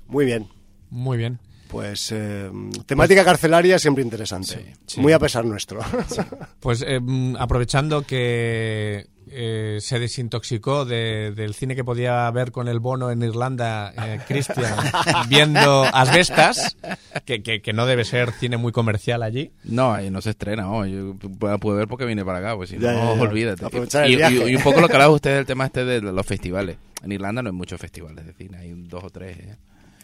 Muy 0.09 0.27
bien 0.27 0.47
Muy 0.91 1.17
bien. 1.17 1.39
Pues 1.71 2.11
eh, 2.13 2.51
temática 2.87 3.25
carcelaria 3.25 3.79
siempre 3.79 4.03
interesante. 4.03 4.49
Sí, 4.55 4.81
sí. 4.87 5.01
Muy 5.01 5.13
a 5.13 5.19
pesar 5.19 5.45
nuestro. 5.45 5.81
Pues 6.61 6.85
eh, 6.87 7.01
aprovechando 7.39 8.03
que 8.03 9.07
eh, 9.31 9.79
se 9.81 9.99
desintoxicó 9.99 10.85
de- 10.85 11.33
del 11.35 11.55
cine 11.55 11.75
que 11.77 11.85
podía 11.85 12.31
ver 12.33 12.51
con 12.53 12.69
el 12.69 12.81
bono 12.81 13.11
en 13.11 13.23
Irlanda, 13.23 13.93
eh, 13.97 14.21
Christian, 14.29 14.75
viendo 15.29 15.85
Asbestas, 15.85 16.77
que, 17.25 17.43
que, 17.43 17.63
que 17.63 17.73
no 17.73 17.87
debe 17.87 18.05
ser 18.05 18.33
cine 18.33 18.57
muy 18.59 18.73
comercial 18.73 19.23
allí. 19.23 19.53
No, 19.65 19.93
ahí 19.95 20.11
no 20.11 20.21
se 20.21 20.31
estrena. 20.31 20.71
oh, 20.71 20.85
yo 20.85 21.15
puedo 21.39 21.77
ver 21.77 21.89
porque 21.89 22.05
vine 22.05 22.25
para 22.25 22.39
acá, 22.41 22.57
pues 22.57 22.71
si 22.71 22.79
Ya, 22.79 22.93
no, 22.93 22.99
ya, 22.99 23.15
ya. 23.17 23.23
olvídate. 23.23 23.65
Aprovechar 23.65 24.05
el 24.05 24.13
Y, 24.13 24.17
viaje. 24.17 24.35
y- 24.37 24.53
y 24.53 24.57
un 24.57 24.63
poco 24.63 24.81
lo 24.81 24.89
que 24.89 24.95
hablaba 24.95 25.13
usted 25.15 25.35
del 25.37 25.47
tema 25.47 25.67
este 25.67 25.85
de 25.85 26.03
los 26.03 26.27
festivales. 26.27 26.77
En 27.03 27.13
Irlanda 27.13 27.41
no 27.43 27.49
hay 27.49 27.55
muchos 27.57 27.81
festivales 27.81 28.27
de 28.27 28.35
cine, 28.35 28.59
hay 28.59 28.73
un- 28.73 28.87
dos 28.89 29.05
o 29.05 29.09
tres. 29.11 29.39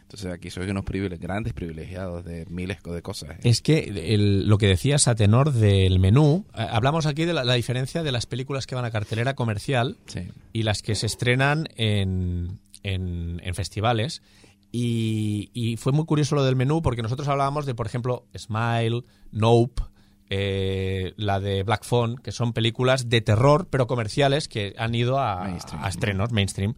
Entonces 0.06 0.32
aquí 0.32 0.50
soy 0.50 0.70
unos 0.70 0.84
privile- 0.84 1.18
grandes 1.18 1.52
privilegiados 1.52 2.24
de 2.24 2.46
miles 2.48 2.78
de 2.82 3.02
cosas. 3.02 3.30
¿eh? 3.30 3.38
Es 3.42 3.60
que 3.60 4.14
el- 4.14 4.48
lo 4.48 4.56
que 4.56 4.68
decías 4.68 5.08
a 5.08 5.16
tenor 5.16 5.52
del 5.52 5.98
menú, 5.98 6.44
eh, 6.56 6.64
hablamos 6.70 7.06
aquí 7.06 7.24
de 7.24 7.32
la, 7.34 7.42
la 7.42 7.54
diferencia 7.54 8.04
de 8.04 8.12
las 8.12 8.24
películas 8.26 8.66
que 8.68 8.76
van 8.76 8.84
a 8.84 8.92
cartelera 8.92 9.34
comercial 9.34 9.96
Sí. 10.06 10.20
y 10.52 10.62
las 10.62 10.82
que 10.82 10.94
se 10.94 11.06
estrenan 11.06 11.68
en, 11.74 12.60
en- 12.84 13.40
en 13.42 13.54
festivales. 13.56 14.22
Y, 14.70 15.50
y 15.54 15.76
fue 15.76 15.92
muy 15.92 16.04
curioso 16.04 16.36
lo 16.36 16.44
del 16.44 16.54
menú 16.54 16.82
porque 16.82 17.02
nosotros 17.02 17.26
hablábamos 17.28 17.66
de, 17.66 17.74
por 17.74 17.86
ejemplo, 17.86 18.26
Smile, 18.36 19.02
Nope, 19.32 19.82
eh, 20.28 21.14
la 21.16 21.40
de 21.40 21.62
Black 21.62 21.84
Phone, 21.84 22.16
que 22.18 22.30
son 22.32 22.52
películas 22.52 23.08
de 23.08 23.20
terror, 23.22 23.68
pero 23.70 23.86
comerciales 23.86 24.48
que 24.48 24.74
han 24.78 24.94
ido 24.94 25.18
a, 25.18 25.44
Mainstream. 25.44 25.84
a 25.84 25.88
estrenos 25.88 26.32
mainstream. 26.32 26.74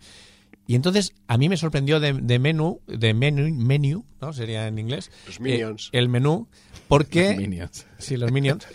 Y 0.69 0.74
entonces 0.77 1.15
a 1.27 1.39
mí 1.39 1.49
me 1.49 1.57
sorprendió 1.57 1.99
de, 1.99 2.12
de 2.12 2.39
menú, 2.39 2.81
de 2.86 3.15
menú, 3.15 3.53
menu, 3.55 4.05
¿no? 4.20 4.32
Sería 4.35 4.69
en 4.69 4.78
inglés. 4.78 5.11
Los 5.27 5.40
Minions. 5.40 5.86
eh, 5.86 5.99
el 5.99 6.09
menú, 6.11 6.47
porque 6.89 7.35
Minions. 7.36 7.86
Sí, 7.99 8.16
los 8.19 8.31
Minions. 8.31 8.66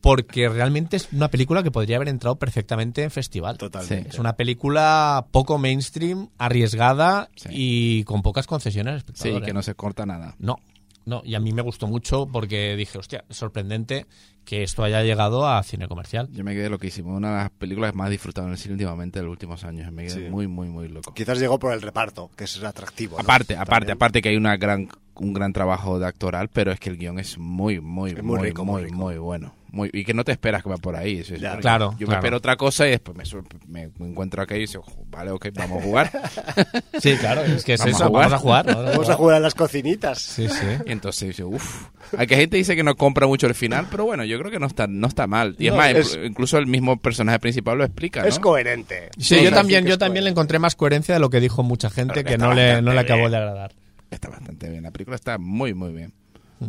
porque 0.00 0.48
realmente 0.48 0.96
es 0.96 1.08
una 1.12 1.28
película 1.28 1.64
que 1.64 1.72
podría 1.72 1.96
haber 1.96 2.08
entrado 2.08 2.36
perfectamente 2.36 3.02
en 3.02 3.10
festival. 3.10 3.58
Totalmente. 3.58 4.08
Es 4.10 4.20
una 4.20 4.36
película 4.36 5.26
poco 5.32 5.58
mainstream, 5.58 6.28
arriesgada 6.38 7.28
Sí. 7.34 7.48
y 7.50 8.04
con 8.04 8.22
pocas 8.22 8.46
concesiones 8.46 9.02
Sí, 9.14 9.32
que 9.40 9.50
¿eh? 9.50 9.52
no 9.52 9.62
se 9.62 9.74
corta 9.74 10.06
nada. 10.06 10.36
No, 10.38 10.60
no, 11.06 11.22
y 11.24 11.34
a 11.34 11.40
mí 11.40 11.52
me 11.52 11.62
gustó 11.62 11.86
mucho 11.86 12.26
porque 12.30 12.76
dije, 12.76 12.98
hostia, 12.98 13.24
es 13.28 13.36
sorprendente 13.36 14.06
que 14.44 14.62
esto 14.62 14.84
haya 14.84 15.02
llegado 15.02 15.48
a 15.48 15.62
cine 15.62 15.88
comercial. 15.88 16.28
Yo 16.32 16.44
me 16.44 16.54
quedé 16.54 16.68
loquísimo. 16.68 17.14
Una 17.16 17.30
de 17.30 17.36
las 17.36 17.50
películas 17.50 17.94
más 17.94 18.10
disfrutadas 18.10 18.46
en 18.48 18.52
el 18.52 18.58
cine 18.58 18.72
últimamente 18.74 19.18
de 19.18 19.24
los 19.24 19.32
últimos 19.32 19.64
años. 19.64 19.90
Me 19.92 20.04
quedé 20.06 20.26
Sí. 20.26 20.30
muy, 20.30 20.46
muy, 20.46 20.68
muy 20.68 20.88
loco. 20.88 21.14
Quizás 21.14 21.40
llegó 21.40 21.58
por 21.58 21.72
el 21.72 21.80
reparto, 21.82 22.30
que 22.36 22.44
es 22.44 22.62
atractivo. 22.62 23.16
¿no? 23.16 23.22
Aparte, 23.22 23.54
aparte, 23.56 23.70
También. 23.86 23.96
aparte 23.96 24.22
que 24.22 24.28
hay 24.28 24.36
una 24.36 24.56
gran, 24.56 24.88
un 25.18 25.32
gran 25.32 25.52
trabajo 25.52 25.98
de 25.98 26.06
actoral, 26.06 26.48
pero 26.48 26.72
es 26.72 26.80
que 26.80 26.90
el 26.90 26.96
guion 26.98 27.18
es 27.18 27.38
muy, 27.38 27.80
muy, 27.80 28.10
Es 28.10 28.16
muy, 28.16 28.24
muy 28.24 28.38
muy, 28.38 28.48
rico, 28.48 28.64
muy, 28.64 29.16
bueno. 29.18 29.52
Muy, 29.72 29.90
y 29.92 30.04
que 30.04 30.14
no 30.14 30.24
te 30.24 30.32
esperas 30.32 30.62
que 30.62 30.70
va 30.70 30.76
por 30.78 30.96
ahí. 30.96 31.22
Porque 31.22 31.58
claro, 31.60 31.90
Yo 31.98 31.98
me 32.00 32.06
claro. 32.06 32.20
espero 32.20 32.36
otra 32.38 32.56
cosa 32.56 32.86
y 32.86 32.90
después 32.92 33.14
me, 33.18 33.24
me, 33.66 33.90
me 33.98 34.06
encuentro 34.08 34.40
aquí 34.42 34.54
y 34.54 34.58
digo, 34.60 34.80
"Jo, 34.82 35.04
vale, 35.10 35.32
ok, 35.32 35.48
vamos 35.54 35.82
a 35.82 35.84
jugar. 35.84 36.10
Sí, 37.00 37.14
claro, 37.16 37.42
es 37.42 37.62
que 37.62 37.74
es 37.74 37.80
Vamos 37.80 37.94
a 37.94 37.98
eso, 37.98 38.08
jugar. 38.08 38.22
vamos 38.30 38.32
a 38.32 38.38
jugar. 38.42 38.66
¿no? 38.66 38.82
Vamos 38.84 39.08
a 39.10 39.14
jugar 39.14 39.36
a 39.36 39.40
las 39.40 39.54
cocinitas. 39.54 40.18
Sí, 40.22 40.48
sí. 40.48 40.66
y 40.86 40.92
entonces 40.92 41.38
uff. 41.40 41.88
Hay 42.16 42.26
que 42.26 42.36
gente 42.36 42.56
dice 42.56 42.74
que 42.74 42.82
no 42.82 42.94
compra 42.96 43.26
mucho 43.26 43.46
el 43.48 43.54
final, 43.54 43.86
pero 43.90 44.04
bueno, 44.06 44.24
yo 44.24 44.38
creo 44.38 44.50
que 44.50 44.58
no 44.58 44.66
está, 44.66 44.86
no 44.86 45.08
está 45.08 45.26
mal. 45.26 45.56
Y 45.58 45.66
es 45.66 45.74
más, 45.74 45.90
es- 45.90 46.16
inclu- 46.16 46.26
incluso 46.26 46.56
el 46.58 46.66
mismo 46.66 46.96
personaje 46.96 47.38
principal 47.38 47.76
lo 47.76 47.84
explica, 47.84 48.22
¿no? 48.22 48.28
Es 48.28 48.38
coherente. 48.38 49.10
Sí, 49.18 49.42
yo 49.42 49.50
a 49.50 49.52
también, 49.52 49.84
que 49.84 49.88
yo 49.90 49.94
es 49.94 49.98
también 49.98 50.24
le 50.24 50.30
encontré 50.30 50.58
más 50.58 50.74
coherencia 50.74 51.12
de 51.14 51.20
lo 51.20 51.28
que 51.28 51.40
dijo 51.40 51.62
mucha 51.62 51.90
gente 51.90 52.14
Pero 52.14 52.26
que 52.26 52.32
está 52.34 52.46
no 52.46 52.54
le, 52.54 52.80
no 52.80 52.92
le 52.94 53.00
acabó 53.00 53.28
de 53.28 53.36
agradar. 53.36 53.72
Está 54.10 54.28
bastante 54.28 54.68
bien. 54.70 54.82
La 54.84 54.90
película 54.90 55.16
está 55.16 55.38
muy, 55.38 55.74
muy 55.74 55.92
bien. 55.92 56.12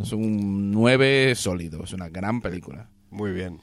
Es 0.02 0.12
un 0.12 0.70
9 0.72 1.34
sólido. 1.34 1.84
Es 1.84 1.92
una 1.92 2.08
gran 2.08 2.40
película. 2.40 2.88
Muy 3.10 3.32
bien. 3.32 3.58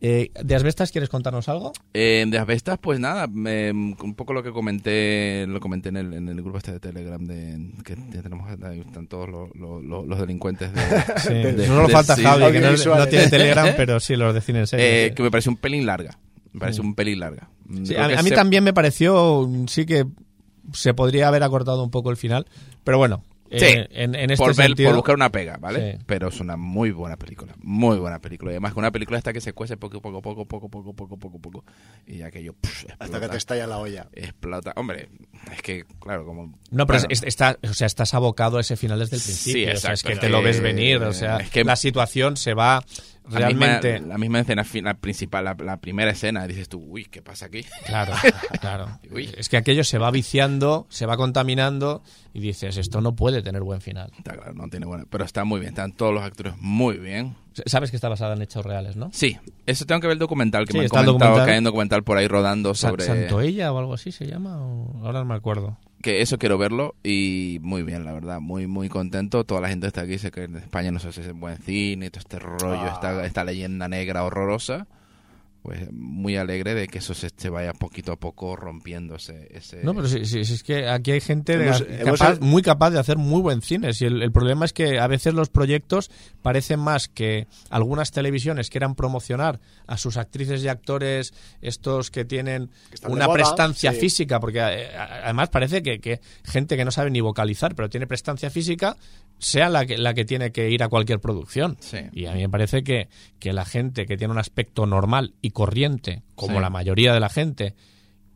Eh, 0.00 0.30
¿De 0.44 0.54
Asbestas 0.54 0.92
quieres 0.92 1.08
contarnos 1.08 1.48
algo? 1.48 1.72
Eh, 1.94 2.24
de 2.28 2.38
Asbestas, 2.38 2.78
pues 2.78 3.00
nada, 3.00 3.26
me- 3.26 3.72
un 3.72 4.14
poco 4.14 4.34
lo 4.34 4.42
que 4.42 4.50
comenté, 4.52 5.46
lo 5.48 5.58
comenté 5.58 5.88
en 5.88 5.96
el, 5.96 6.12
en 6.12 6.28
el 6.28 6.42
grupo 6.42 6.58
este 6.58 6.72
de 6.72 6.80
Telegram 6.80 7.24
de 7.24 7.70
que 7.82 7.96
ya 8.12 8.20
tenemos 8.22 8.46
ahí 8.62 8.80
están 8.80 9.06
todos 9.06 9.26
los, 9.28 9.48
los- 9.56 10.20
delincuentes 10.20 10.70
de, 10.72 10.80
Sí, 11.18 11.32
de- 11.34 11.66
solo 11.66 11.88
falta. 11.88 12.14
Javi, 12.14 12.52
que 12.52 12.60
no, 12.60 13.06
tiene 13.08 13.28
Telegram, 13.28 13.68
pero 13.76 13.98
sí 13.98 14.16
los 14.16 14.34
de 14.34 14.42
cine 14.42 14.60
en 14.60 14.66
serio. 14.66 14.84
Eh, 14.86 15.06
sí. 15.08 15.14
que 15.14 15.22
me 15.22 15.30
pareció 15.30 15.50
un 15.50 15.56
pelín 15.56 15.86
larga. 15.86 16.18
Me 16.52 16.60
parece 16.60 16.82
un 16.82 16.94
pelín 16.94 17.20
larga. 17.20 17.48
Sí, 17.84 17.94
a, 17.96 18.04
a 18.04 18.22
mí 18.22 18.28
se- 18.28 18.34
también 18.34 18.64
me 18.64 18.74
pareció, 18.74 19.46
mm, 19.48 19.66
sí 19.66 19.86
que 19.86 20.04
se 20.72 20.94
podría 20.94 21.28
haber 21.28 21.42
acortado 21.42 21.82
un 21.82 21.90
poco 21.90 22.10
el 22.10 22.16
final, 22.16 22.46
pero 22.84 22.98
bueno, 22.98 23.22
eh, 23.48 23.86
en, 23.92 24.16
en 24.16 24.30
este 24.32 24.36
por, 24.44 24.56
ver- 24.56 24.66
sentido... 24.66 24.90
por 24.90 24.96
buscar 24.96 25.14
una 25.14 25.30
pega, 25.30 25.56
¿vale? 25.58 25.92
Sí. 25.92 25.98
Pero 26.06 26.28
es 26.28 26.40
una 26.40 26.56
muy 26.56 26.90
buena 26.90 27.16
película, 27.16 27.54
muy 27.62 27.96
buena 27.98 28.18
película. 28.18 28.50
Y 28.50 28.54
además 28.54 28.72
que 28.72 28.80
una 28.80 28.90
película 28.90 29.18
esta 29.18 29.32
que 29.32 29.40
se 29.40 29.52
cuece 29.52 29.76
poco, 29.76 30.00
poco, 30.00 30.20
poco, 30.20 30.46
poco, 30.48 30.68
poco, 30.68 30.92
poco, 30.94 31.16
poco, 31.16 31.38
poco. 31.38 31.64
Y 32.08 32.22
aquello 32.22 32.54
pff, 32.54 32.84
Hasta 32.84 32.96
que 32.98 33.04
explota. 33.04 33.28
te 33.28 33.36
estalla 33.36 33.66
la 33.68 33.78
olla. 33.78 34.08
Explota. 34.12 34.72
Hombre, 34.74 35.08
es 35.52 35.62
que, 35.62 35.84
claro, 36.00 36.26
como... 36.26 36.58
No, 36.72 36.86
pero 36.88 36.98
es- 37.08 37.22
está, 37.22 37.56
o 37.62 37.72
sea, 37.72 37.86
estás 37.86 38.14
abocado 38.14 38.58
a 38.58 38.62
ese 38.62 38.76
final 38.76 38.98
desde 38.98 39.14
el 39.16 39.22
Sí, 39.22 39.28
principio. 39.52 39.74
o 39.74 39.76
sea, 39.76 39.92
es 39.92 40.00
exacto, 40.00 40.20
que 40.20 40.26
te 40.26 40.28
lo 40.32 40.42
ves 40.42 40.60
venir. 40.60 40.98
O 41.04 41.12
sea, 41.12 41.36
es 41.36 41.50
que- 41.50 41.62
la 41.62 41.76
situación 41.76 42.36
se 42.36 42.52
va 42.54 42.84
La 43.28 43.48
misma- 43.48 43.66
realmente. 43.80 44.00
la 44.00 44.18
misma 44.18 44.40
escena 44.40 44.64
final, 44.64 44.96
principal, 44.98 45.44
la, 45.44 45.56
la 45.58 45.76
primera 45.78 46.10
escena, 46.12 46.46
dices 46.46 46.68
tú, 46.68 46.78
uy, 46.78 47.04
¿qué 47.06 47.22
pasa 47.22 47.46
aquí? 47.46 47.64
Claro, 47.86 48.12
claro. 48.60 48.98
Uy. 49.10 49.30
Es 49.36 49.48
que 49.48 49.56
aquello 49.56 49.82
se 49.84 49.98
va 49.98 50.10
viciando, 50.10 50.86
se 50.90 51.06
va 51.06 51.16
contaminando 51.16 52.02
y 52.32 52.40
dices, 52.40 52.76
esto 52.76 53.00
no 53.00 53.16
puede 53.16 53.42
tener 53.42 53.62
buen 53.62 53.80
final. 53.80 54.12
Está 54.16 54.34
claro, 54.34 54.54
no 54.54 54.68
tiene 54.68 54.86
buena, 54.86 55.04
pero 55.10 55.24
está 55.24 55.44
muy 55.44 55.58
bien, 55.60 55.70
están 55.70 55.92
todos 55.92 56.14
los 56.14 56.22
actores 56.22 56.54
muy 56.60 56.98
bien. 56.98 57.34
Sabes 57.64 57.90
que 57.90 57.96
está 57.96 58.08
basada 58.08 58.34
en 58.34 58.42
hechos 58.42 58.64
reales, 58.66 58.96
¿no? 58.96 59.10
Sí, 59.12 59.38
eso 59.64 59.86
tengo 59.86 60.00
que 60.00 60.06
ver 60.08 60.14
el 60.14 60.18
documental, 60.18 60.66
que 60.66 60.72
Sí, 60.72 60.78
me 60.78 60.84
han 60.84 60.88
comentado 60.90 61.12
documental. 61.14 61.46
que 61.46 61.52
hay 61.52 61.58
un 61.58 61.64
documental 61.64 62.04
por 62.04 62.18
ahí 62.18 62.28
rodando 62.28 62.74
sobre... 62.74 63.04
¿Santoella 63.06 63.72
o 63.72 63.78
algo 63.78 63.94
así 63.94 64.12
se 64.12 64.26
llama? 64.26 64.58
o- 64.60 65.00
Ahora 65.04 65.20
no 65.20 65.24
me 65.24 65.34
acuerdo. 65.34 65.78
Que 66.06 66.22
eso 66.22 66.38
quiero 66.38 66.56
verlo 66.56 66.94
y 67.02 67.58
muy 67.62 67.82
bien, 67.82 68.04
la 68.04 68.12
verdad, 68.12 68.38
muy 68.40 68.68
muy 68.68 68.88
contento. 68.88 69.42
Toda 69.42 69.60
la 69.60 69.68
gente 69.68 69.88
está 69.88 70.02
aquí, 70.02 70.18
sé 70.18 70.30
que 70.30 70.44
en 70.44 70.54
España 70.54 70.92
no 70.92 71.00
se 71.00 71.08
hace 71.08 71.32
buen 71.32 71.58
cine, 71.58 72.10
todo 72.10 72.20
este 72.20 72.38
rollo, 72.38 72.82
Ah. 72.84 72.92
esta, 72.94 73.26
esta 73.26 73.42
leyenda 73.44 73.88
negra 73.88 74.22
horrorosa. 74.22 74.86
Pues 75.66 75.90
muy 75.92 76.36
alegre 76.36 76.74
de 76.74 76.86
que 76.86 76.98
eso 76.98 77.12
se, 77.12 77.28
se 77.36 77.50
vaya 77.50 77.72
poquito 77.72 78.12
a 78.12 78.16
poco 78.20 78.54
rompiendo 78.54 79.16
ese... 79.16 79.48
ese- 79.50 79.82
No, 79.82 79.94
pero 79.96 80.06
sí, 80.06 80.24
sí, 80.24 80.44
sí, 80.44 80.54
es 80.54 80.62
que 80.62 80.88
aquí 80.88 81.10
hay 81.10 81.20
gente 81.20 81.58
de- 81.58 81.66
Hemos- 81.66 81.82
capaz- 82.04 82.36
hemos- 82.36 82.40
muy 82.40 82.62
capaz 82.62 82.90
de 82.90 83.00
hacer 83.00 83.16
muy 83.16 83.40
buen 83.40 83.62
cine. 83.62 83.92
Si 83.92 84.04
el, 84.04 84.22
el 84.22 84.30
problema 84.30 84.64
es 84.64 84.72
que 84.72 85.00
a 85.00 85.08
veces 85.08 85.34
los 85.34 85.48
proyectos 85.48 86.08
parecen 86.40 86.78
más 86.78 87.08
que 87.08 87.48
algunas 87.68 88.12
televisiones 88.12 88.70
quieran 88.70 88.94
promocionar 88.94 89.58
a 89.88 89.96
sus 89.98 90.16
actrices 90.18 90.62
y 90.62 90.68
actores, 90.68 91.34
estos 91.60 92.12
que 92.12 92.24
tienen 92.24 92.70
una 93.08 93.24
moda, 93.26 93.34
prestancia 93.34 93.90
sí. 93.92 93.98
física, 93.98 94.38
porque 94.38 94.60
eh, 94.60 94.88
además 94.96 95.48
parece 95.48 95.82
que, 95.82 95.98
que 95.98 96.20
gente 96.44 96.76
que 96.76 96.84
no 96.84 96.92
sabe 96.92 97.10
ni 97.10 97.20
vocalizar, 97.20 97.74
pero 97.74 97.88
tiene 97.90 98.06
prestancia 98.06 98.50
física, 98.50 98.96
sea 99.38 99.68
la 99.68 99.84
que, 99.84 99.98
la 99.98 100.14
que 100.14 100.24
tiene 100.24 100.52
que 100.52 100.70
ir 100.70 100.82
a 100.84 100.88
cualquier 100.88 101.18
producción. 101.18 101.76
Sí. 101.80 101.98
Y 102.12 102.26
a 102.26 102.32
mí 102.32 102.40
me 102.42 102.48
parece 102.48 102.84
que, 102.84 103.08
que 103.40 103.52
la 103.52 103.64
gente 103.64 104.06
que 104.06 104.16
tiene 104.16 104.32
un 104.32 104.38
aspecto 104.38 104.86
normal 104.86 105.34
y 105.42 105.50
corriente, 105.56 106.22
como 106.34 106.56
Sí. 106.56 106.60
la 106.60 106.68
mayoría 106.68 107.14
de 107.14 107.20
la 107.20 107.30
gente, 107.30 107.74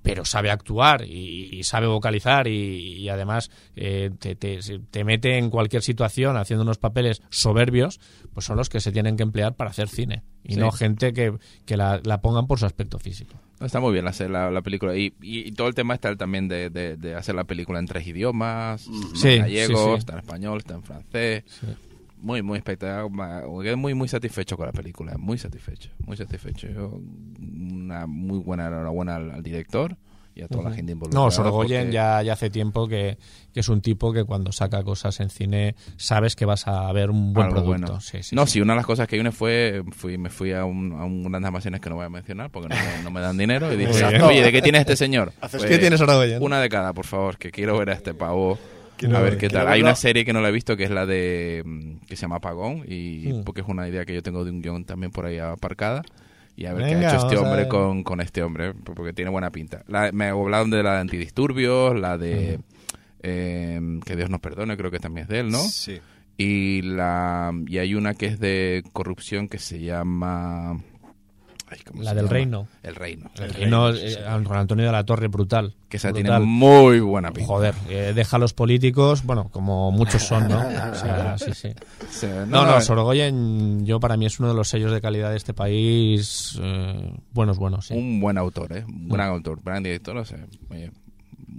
pero 0.03 0.25
sabe 0.25 0.51
actuar 0.51 1.05
y, 1.07 1.51
y 1.53 1.63
sabe 1.65 1.87
vocalizar 1.87 2.49
y, 2.49 2.97
y 2.97 3.11
además 3.11 3.51
eh, 3.77 4.09
te, 4.19 4.35
te- 4.35 5.05
mete 5.05 5.37
en 5.37 5.51
cualquier 5.51 5.83
situación 5.83 6.39
haciendo 6.39 6.63
unos 6.63 6.79
papeles 6.79 7.21
soberbios, 7.29 8.01
pues 8.33 8.47
son 8.47 8.57
los 8.57 8.71
que 8.71 8.81
se 8.81 8.91
tienen 8.93 9.19
que 9.19 9.23
emplear 9.23 9.55
para 9.57 9.69
hacer 9.69 9.89
cine 9.91 10.23
y 10.43 10.55
Sí. 10.55 10.59
no 10.61 10.71
gente 10.73 11.13
que, 11.13 11.35
que 11.67 11.77
la, 11.77 12.01
la 12.03 12.23
pongan 12.23 12.47
por 12.47 12.59
su 12.59 12.65
aspecto 12.65 12.99
físico. 12.99 13.35
Está 13.61 13.79
muy 13.81 13.93
bien 13.93 14.09
hacer 14.09 14.31
la, 14.31 14.51
la 14.51 14.63
película 14.63 14.97
y, 14.97 15.13
y, 15.21 15.53
todo 15.53 15.69
el 15.69 15.75
tema 15.75 15.93
está 15.93 16.17
también 16.17 16.49
de, 16.49 16.71
de, 16.71 16.97
de 16.97 17.15
hacer 17.15 17.35
la 17.35 17.45
película 17.45 17.79
en 17.79 17.85
tres 17.85 18.07
idiomas, 18.07 18.89
Sí, 19.15 19.29
en 19.33 19.43
gallego, 19.43 19.93
sí. 19.93 19.99
está 19.99 20.15
en 20.15 20.19
español, 20.21 20.57
está 20.57 20.75
en 20.77 20.83
francés. 20.83 21.45
Muy, 22.21 22.43
muy 22.43 22.59
espectacular. 22.59 23.45
Quedé 23.63 23.77
muy, 23.77 23.95
muy 23.95 24.09
satisfecho 24.09 24.57
con 24.57 24.67
la 24.67 24.73
película. 24.73 25.17
Muy 25.19 25.39
satisfecho, 25.39 25.91
muy 26.07 26.17
satisfecho. 26.17 26.69
Yo, 26.69 27.01
una 27.41 28.07
muy 28.07 28.39
buena 28.39 28.67
enhorabuena 28.67 29.17
al, 29.17 29.31
al 29.31 29.43
director 29.43 29.97
y 30.35 30.43
a 30.43 30.49
toda 30.49 30.71
la 30.71 30.77
gente 30.77 30.93
involucrada. 30.93 31.25
No, 31.25 31.31
Sorgoyen 31.31 31.81
porque- 31.87 31.93
ya, 31.95 32.23
ya 32.23 32.35
hace 32.35 32.51
tiempo 32.51 32.87
que, 32.87 33.19
que 33.53 33.61
es 33.61 33.69
un 33.69 33.81
tipo 33.81 34.13
que 34.13 34.25
cuando 34.25 34.53
saca 34.53 34.83
cosas 34.85 35.19
en 35.21 35.29
cine 35.29 35.75
sabes 35.97 36.37
que 36.37 36.45
vas 36.45 36.69
a 36.69 36.91
ver 36.93 37.11
un 37.11 37.33
buen 37.33 37.49
algo 37.49 37.63
producto. 37.65 37.87
bueno. 37.87 38.01
Sí, 38.01 38.23
sí, 38.23 38.37
no, 38.37 38.47
sí. 38.47 38.53
sí, 38.53 38.61
una 38.61 38.75
de 38.75 38.77
las 38.79 38.87
cosas 38.87 39.09
que 39.09 39.19
une 39.19 39.33
fue, 39.33 39.83
fui, 39.91 40.19
me 40.19 40.31
fui 40.31 40.53
a 40.53 40.65
un, 40.65 40.93
a 40.93 41.05
un 41.05 41.25
grandes 41.25 41.47
almacenes 41.49 41.81
que 41.81 41.91
no 41.91 41.97
voy 41.97 42.05
a 42.05 42.11
mencionar 42.11 42.49
porque 42.51 42.69
no 42.69 42.77
me, 42.77 43.03
no 43.03 43.11
me 43.11 43.21
dan 43.21 43.37
dinero 43.37 43.73
y 43.73 43.77
dije, 43.79 44.09
bien. 44.09 44.23
oye, 44.23 44.43
¿de 44.43 44.53
qué 44.53 44.63
tiene 44.63 44.79
este 44.79 44.95
señor? 44.95 45.33
Haces- 45.41 45.65
¿Qué 45.65 45.79
tienes, 45.79 45.99
Sorgoyen? 45.99 46.41
Una 46.43 46.61
de 46.61 46.69
cada, 46.69 46.93
por 46.93 47.07
favor, 47.07 47.37
que 47.37 47.51
quiero 47.51 47.77
ver 47.79 47.91
a 47.91 47.95
este 47.95 48.15
pavo. 48.15 48.57
Quiero 49.01 49.17
a 49.17 49.21
ver 49.23 49.39
qué 49.39 49.49
tal. 49.49 49.67
Hay 49.69 49.81
una 49.81 49.95
serie 49.95 50.25
que 50.25 50.33
no 50.33 50.41
la 50.41 50.51
he 50.51 50.53
visto 50.53 50.77
que 50.77 50.85
es 50.85 50.91
la 50.91 51.07
de 51.07 51.63
mm, 51.65 52.07
que 52.07 52.17
se 52.17 52.23
llama 52.23 52.37
Apagón 52.37 52.85
y 52.87 53.33
Mm. 53.33 53.45
porque 53.45 53.63
es 53.63 53.67
una 53.69 53.89
idea 53.89 54.05
que 54.05 54.15
yo 54.15 54.23
tengo 54.23 54.45
de 54.45 54.51
un 54.51 54.61
guion 54.61 54.85
también 54.85 55.11
por 55.11 55.25
ahí 55.27 55.39
aparcada 55.39 56.03
y 56.57 56.67
a 56.67 56.75
ver 56.75 56.85
Venga, 56.85 57.01
qué 57.01 57.07
ha 57.07 57.09
hecho 57.15 57.27
este 57.27 57.39
hombre 57.39 57.67
con, 57.69 58.03
con 58.05 58.21
este 58.21 58.43
hombre 58.43 58.75
porque 58.75 59.13
tiene 59.13 59.31
buena 59.31 59.51
pinta. 59.51 59.83
La, 59.89 60.11
me 60.13 60.27
hablaron 60.27 60.71
de 60.71 60.83
la 60.83 60.95
de 60.95 61.01
antidisturbios, 61.01 61.99
la 61.99 62.19
de 62.19 62.59
eh, 63.23 63.81
que 64.05 64.17
Dios 64.17 64.29
nos 64.31 64.41
perdone, 64.41 64.77
creo 64.77 64.91
que 64.91 64.99
también 64.99 65.23
es 65.25 65.29
de 65.29 65.41
él, 65.41 65.51
¿no? 65.51 65.59
Sí. 65.59 65.99
Y 66.37 66.83
la 66.83 67.53
y 67.67 67.79
hay 67.79 67.95
una 67.95 68.15
que 68.15 68.27
es 68.27 68.39
de 68.41 68.83
corrupción 68.93 69.49
que 69.49 69.59
se 69.59 69.79
llama 69.81 70.83
ay, 71.71 71.79
¿cómo 71.87 72.03
La 72.03 72.11
se 72.11 72.17
del 72.17 72.25
llama? 72.25 72.33
Reino. 72.35 72.69
El 72.83 72.95
Reino. 72.95 73.31
El 73.39 73.55
reino, 73.55 73.91
eh, 73.95 74.17
Juan 74.45 74.59
Antonio 74.59 74.87
de 74.87 74.93
la 74.93 75.05
Torre, 75.05 75.29
brutal. 75.29 75.75
Que 75.89 75.97
esa 75.97 76.09
Brutal. 76.13 76.25
tiene 76.25 76.47
muy 76.47 77.01
buena 77.01 77.33
pinta. 77.33 77.49
Joder, 77.49 77.75
eh, 77.89 78.13
deja 78.15 78.37
a 78.37 78.39
los 78.41 78.53
políticos, 78.53 79.25
bueno, 79.25 79.49
como 79.51 79.91
muchos 79.91 80.23
son, 80.23 80.49
¿no? 80.49 80.59
O 80.91 80.95
sea, 80.95 81.37
sí, 81.39 81.53
sí. 81.55 82.29
No, 82.47 82.65
no, 82.65 82.67
no, 82.67 82.81
Sorogoyen, 82.81 83.85
yo 83.85 83.99
para 83.99 84.17
mí 84.17 84.27
es 84.27 84.39
uno 84.39 84.49
de 84.51 84.55
los 84.55 84.69
sellos 84.69 84.93
de 84.93 85.01
calidad 85.01 85.31
de 85.31 85.37
este 85.37 85.53
país. 85.55 86.57
eh, 86.63 87.13
buenos, 87.33 87.59
buenos, 87.59 87.87
sí. 87.87 87.95
Un 87.95 88.21
buen 88.21 88.39
autor, 88.39 88.77
¿eh? 88.77 88.85
Un 88.87 89.09
gran 89.09 89.29
autor, 89.31 89.61
gran 89.65 89.83
director, 89.83 90.15
no 90.15 90.25
sé. 90.25 90.37
oye, 90.71 90.91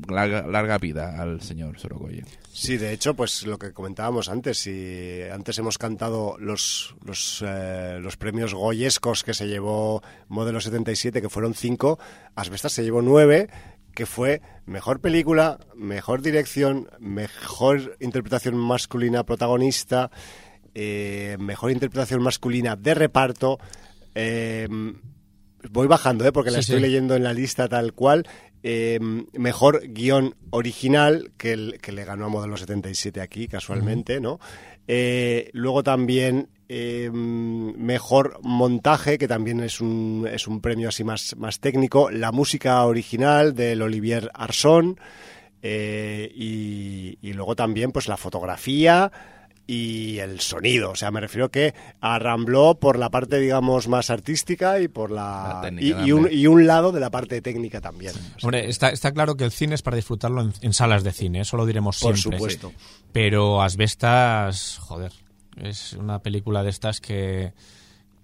larga, 0.09 0.45
larga 0.47 0.77
vida 0.77 1.21
al 1.21 1.41
señor 1.41 1.79
Sorogoyen. 1.79 2.25
Sí, 2.51 2.77
de 2.77 2.91
hecho, 2.93 3.13
pues 3.15 3.45
lo 3.45 3.57
que 3.57 3.71
comentábamos 3.73 4.29
antes, 4.29 4.59
si 4.59 5.21
antes 5.31 5.57
hemos 5.57 5.77
cantado 5.77 6.37
los, 6.39 6.95
los, 7.05 7.43
eh, 7.45 7.99
los 8.01 8.17
premios 8.17 8.53
goyescos 8.53 9.23
que 9.23 9.33
se 9.33 9.47
llevó 9.47 10.01
Modelo 10.27 10.59
77, 10.61 11.21
que 11.21 11.29
fueron 11.29 11.53
cinco, 11.53 11.99
Asbestas 12.35 12.73
se 12.73 12.83
llevó 12.83 13.01
nueve, 13.01 13.49
que 13.93 14.05
fue 14.05 14.41
mejor 14.65 15.01
película, 15.01 15.59
mejor 15.75 16.21
dirección, 16.21 16.89
mejor 16.99 17.97
interpretación 17.99 18.55
masculina 18.57 19.25
protagonista, 19.25 20.11
eh, 20.73 21.37
mejor 21.39 21.71
interpretación 21.71 22.21
masculina 22.21 22.75
de 22.75 22.93
reparto, 22.93 23.59
eh, 24.15 24.67
voy 25.69 25.87
bajando, 25.87 26.25
¿eh? 26.25 26.31
porque 26.31 26.51
la 26.51 26.57
Sí, 26.57 26.61
estoy 26.61 26.75
sí. 26.77 26.81
leyendo 26.81 27.15
en 27.15 27.23
la 27.23 27.33
lista 27.33 27.67
tal 27.67 27.93
cual. 27.93 28.27
Eh, 28.63 28.99
mejor 29.33 29.81
guion 29.87 30.35
original, 30.51 31.31
que, 31.37 31.53
el- 31.53 31.79
que 31.81 31.91
le 31.91 32.05
ganó 32.05 32.25
a 32.25 32.29
Modelo 32.29 32.57
77 32.57 33.19
aquí, 33.21 33.47
casualmente, 33.47 34.19
¿no? 34.21 34.39
Eh, 34.87 35.49
luego 35.53 35.83
también 35.83 36.49
eh, 36.69 37.09
mejor 37.11 38.39
montaje, 38.43 39.17
que 39.17 39.27
también 39.27 39.59
es 39.61 39.81
un, 39.81 40.27
es 40.31 40.47
un 40.47 40.61
premio 40.61 40.89
así 40.89 41.03
más, 41.03 41.35
más 41.37 41.59
técnico. 41.59 42.09
La 42.11 42.31
música 42.31 42.85
original 42.85 43.53
del 43.55 43.81
Olivier 43.81 44.29
Arson. 44.33 44.97
eh, 45.63 46.31
y, 46.33 47.17
y 47.21 47.33
luego 47.33 47.55
también 47.55 47.91
pues 47.91 48.07
la 48.07 48.17
fotografía 48.17 49.11
y 49.67 50.17
el 50.19 50.39
sonido. 50.41 50.91
O 50.91 50.95
sea, 50.95 51.11
me 51.11 51.19
refiero 51.21 51.49
que 51.49 51.73
arrambló 52.01 52.75
por 52.75 52.97
la 52.99 53.09
parte, 53.09 53.39
digamos, 53.39 53.87
más 53.87 54.09
artística 54.09 54.79
y 54.79 54.87
por 54.87 55.11
la. 55.11 55.61
Y, 55.79 55.93
y 55.93 56.11
un, 56.11 56.27
y 56.31 56.47
un 56.47 56.67
lado 56.67 56.91
de 56.91 56.99
la 56.99 57.09
parte 57.09 57.41
técnica 57.41 57.79
también. 57.81 58.11
O 58.11 58.13
sea, 58.15 58.35
Hombre, 58.43 58.69
está, 58.69 58.89
está 58.89 59.11
claro 59.11 59.35
que 59.35 59.43
el 59.45 59.51
cine 59.51 59.75
es 59.75 59.81
para 59.81 59.95
disfrutarlo 59.95 60.41
en, 60.41 60.53
en 60.61 60.73
salas 60.73 61.03
de 61.03 61.11
cine, 61.13 61.41
eso 61.41 61.57
lo 61.57 61.65
diremos 61.65 61.99
por 61.99 62.17
siempre. 62.17 62.37
supuesto. 62.39 62.73
Pero 63.13 63.61
Asbestas, 63.61 64.77
joder, 64.81 65.11
es 65.57 65.93
una 65.93 66.19
película 66.19 66.63
de 66.63 66.69
estas 66.69 67.01
que 67.01 67.53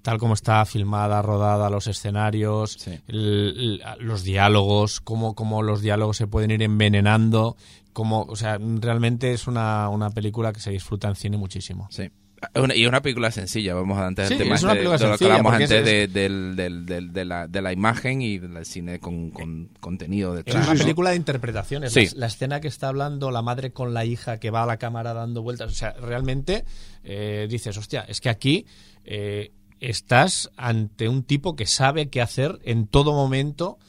tal 0.01 0.17
como 0.19 0.35
está 0.35 0.63
filmada, 0.65 1.21
rodada, 1.21 1.69
los 1.69 1.87
escenarios, 1.87 2.77
Sí. 2.79 2.91
el- 3.09 3.81
el- 3.89 4.05
los 4.07 4.23
diálogos, 4.23 5.01
cómo, 5.01 5.35
cómo 5.35 5.61
los 5.63 5.81
diálogos 5.81 6.15
se 6.15 6.27
pueden 6.27 6.51
ir 6.51 6.63
envenenando, 6.63 7.57
cómo, 7.97 8.21
o 8.29 8.35
sea, 8.35 8.59
realmente 8.59 9.33
es 9.33 9.47
una, 9.47 9.89
una 9.89 10.11
película 10.11 10.53
que 10.53 10.59
se 10.59 10.69
disfruta 10.69 11.07
en 11.07 11.15
cine 11.15 11.35
muchísimo. 11.35 11.87
Sí. 11.89 12.11
Una- 12.53 12.75
y 12.75 12.83
es 12.83 12.87
una 12.87 13.01
película 13.01 13.31
sencilla, 13.31 13.73
vamos 13.73 13.97
antes 13.97 14.29
del 14.29 14.37
Sí, 14.37 14.43
tema 14.43 14.53
es 14.53 14.61
una 14.61 14.73
de- 14.73 14.77
película 14.81 14.97
de 14.99 15.03
lo 15.05 15.11
que 15.13 15.17
sencilla, 15.17 15.31
hablamos 15.37 15.53
antes 15.53 15.71
es- 15.71 16.13
de, 16.13 17.09
de, 17.11 17.25
la, 17.25 17.47
de 17.47 17.61
la 17.63 17.73
imagen 17.73 18.21
y 18.21 18.37
del 18.37 18.63
cine 18.67 18.99
con, 18.99 19.31
con 19.31 19.69
contenido 19.79 20.33
Es 20.37 20.45
detrás. 20.45 20.63
una 20.65 20.75
¿no? 20.75 20.79
película 20.79 21.09
de 21.09 21.15
interpretaciones. 21.15 21.91
Sí. 21.93 22.05
La, 22.13 22.19
la 22.19 22.25
escena 22.27 22.59
que 22.61 22.67
está 22.67 22.89
hablando 22.89 23.31
la 23.31 23.41
madre 23.41 23.71
con 23.71 23.95
la 23.95 24.05
hija 24.05 24.39
que 24.39 24.51
va 24.51 24.61
a 24.61 24.65
la 24.67 24.77
cámara 24.77 25.15
dando 25.15 25.41
vueltas. 25.41 25.71
O 25.71 25.75
sea, 25.75 25.93
realmente 25.93 26.65
eh, 27.03 27.47
dices, 27.49 27.75
hostia, 27.75 28.01
es 28.07 28.21
que 28.21 28.29
aquí 28.29 28.67
eh, 29.05 29.51
estás 29.79 30.51
ante 30.57 31.09
un 31.09 31.23
tipo 31.23 31.55
que 31.55 31.65
sabe 31.65 32.09
qué 32.09 32.21
hacer 32.21 32.59
en 32.63 32.85
todo 32.85 33.13
momento 33.13 33.79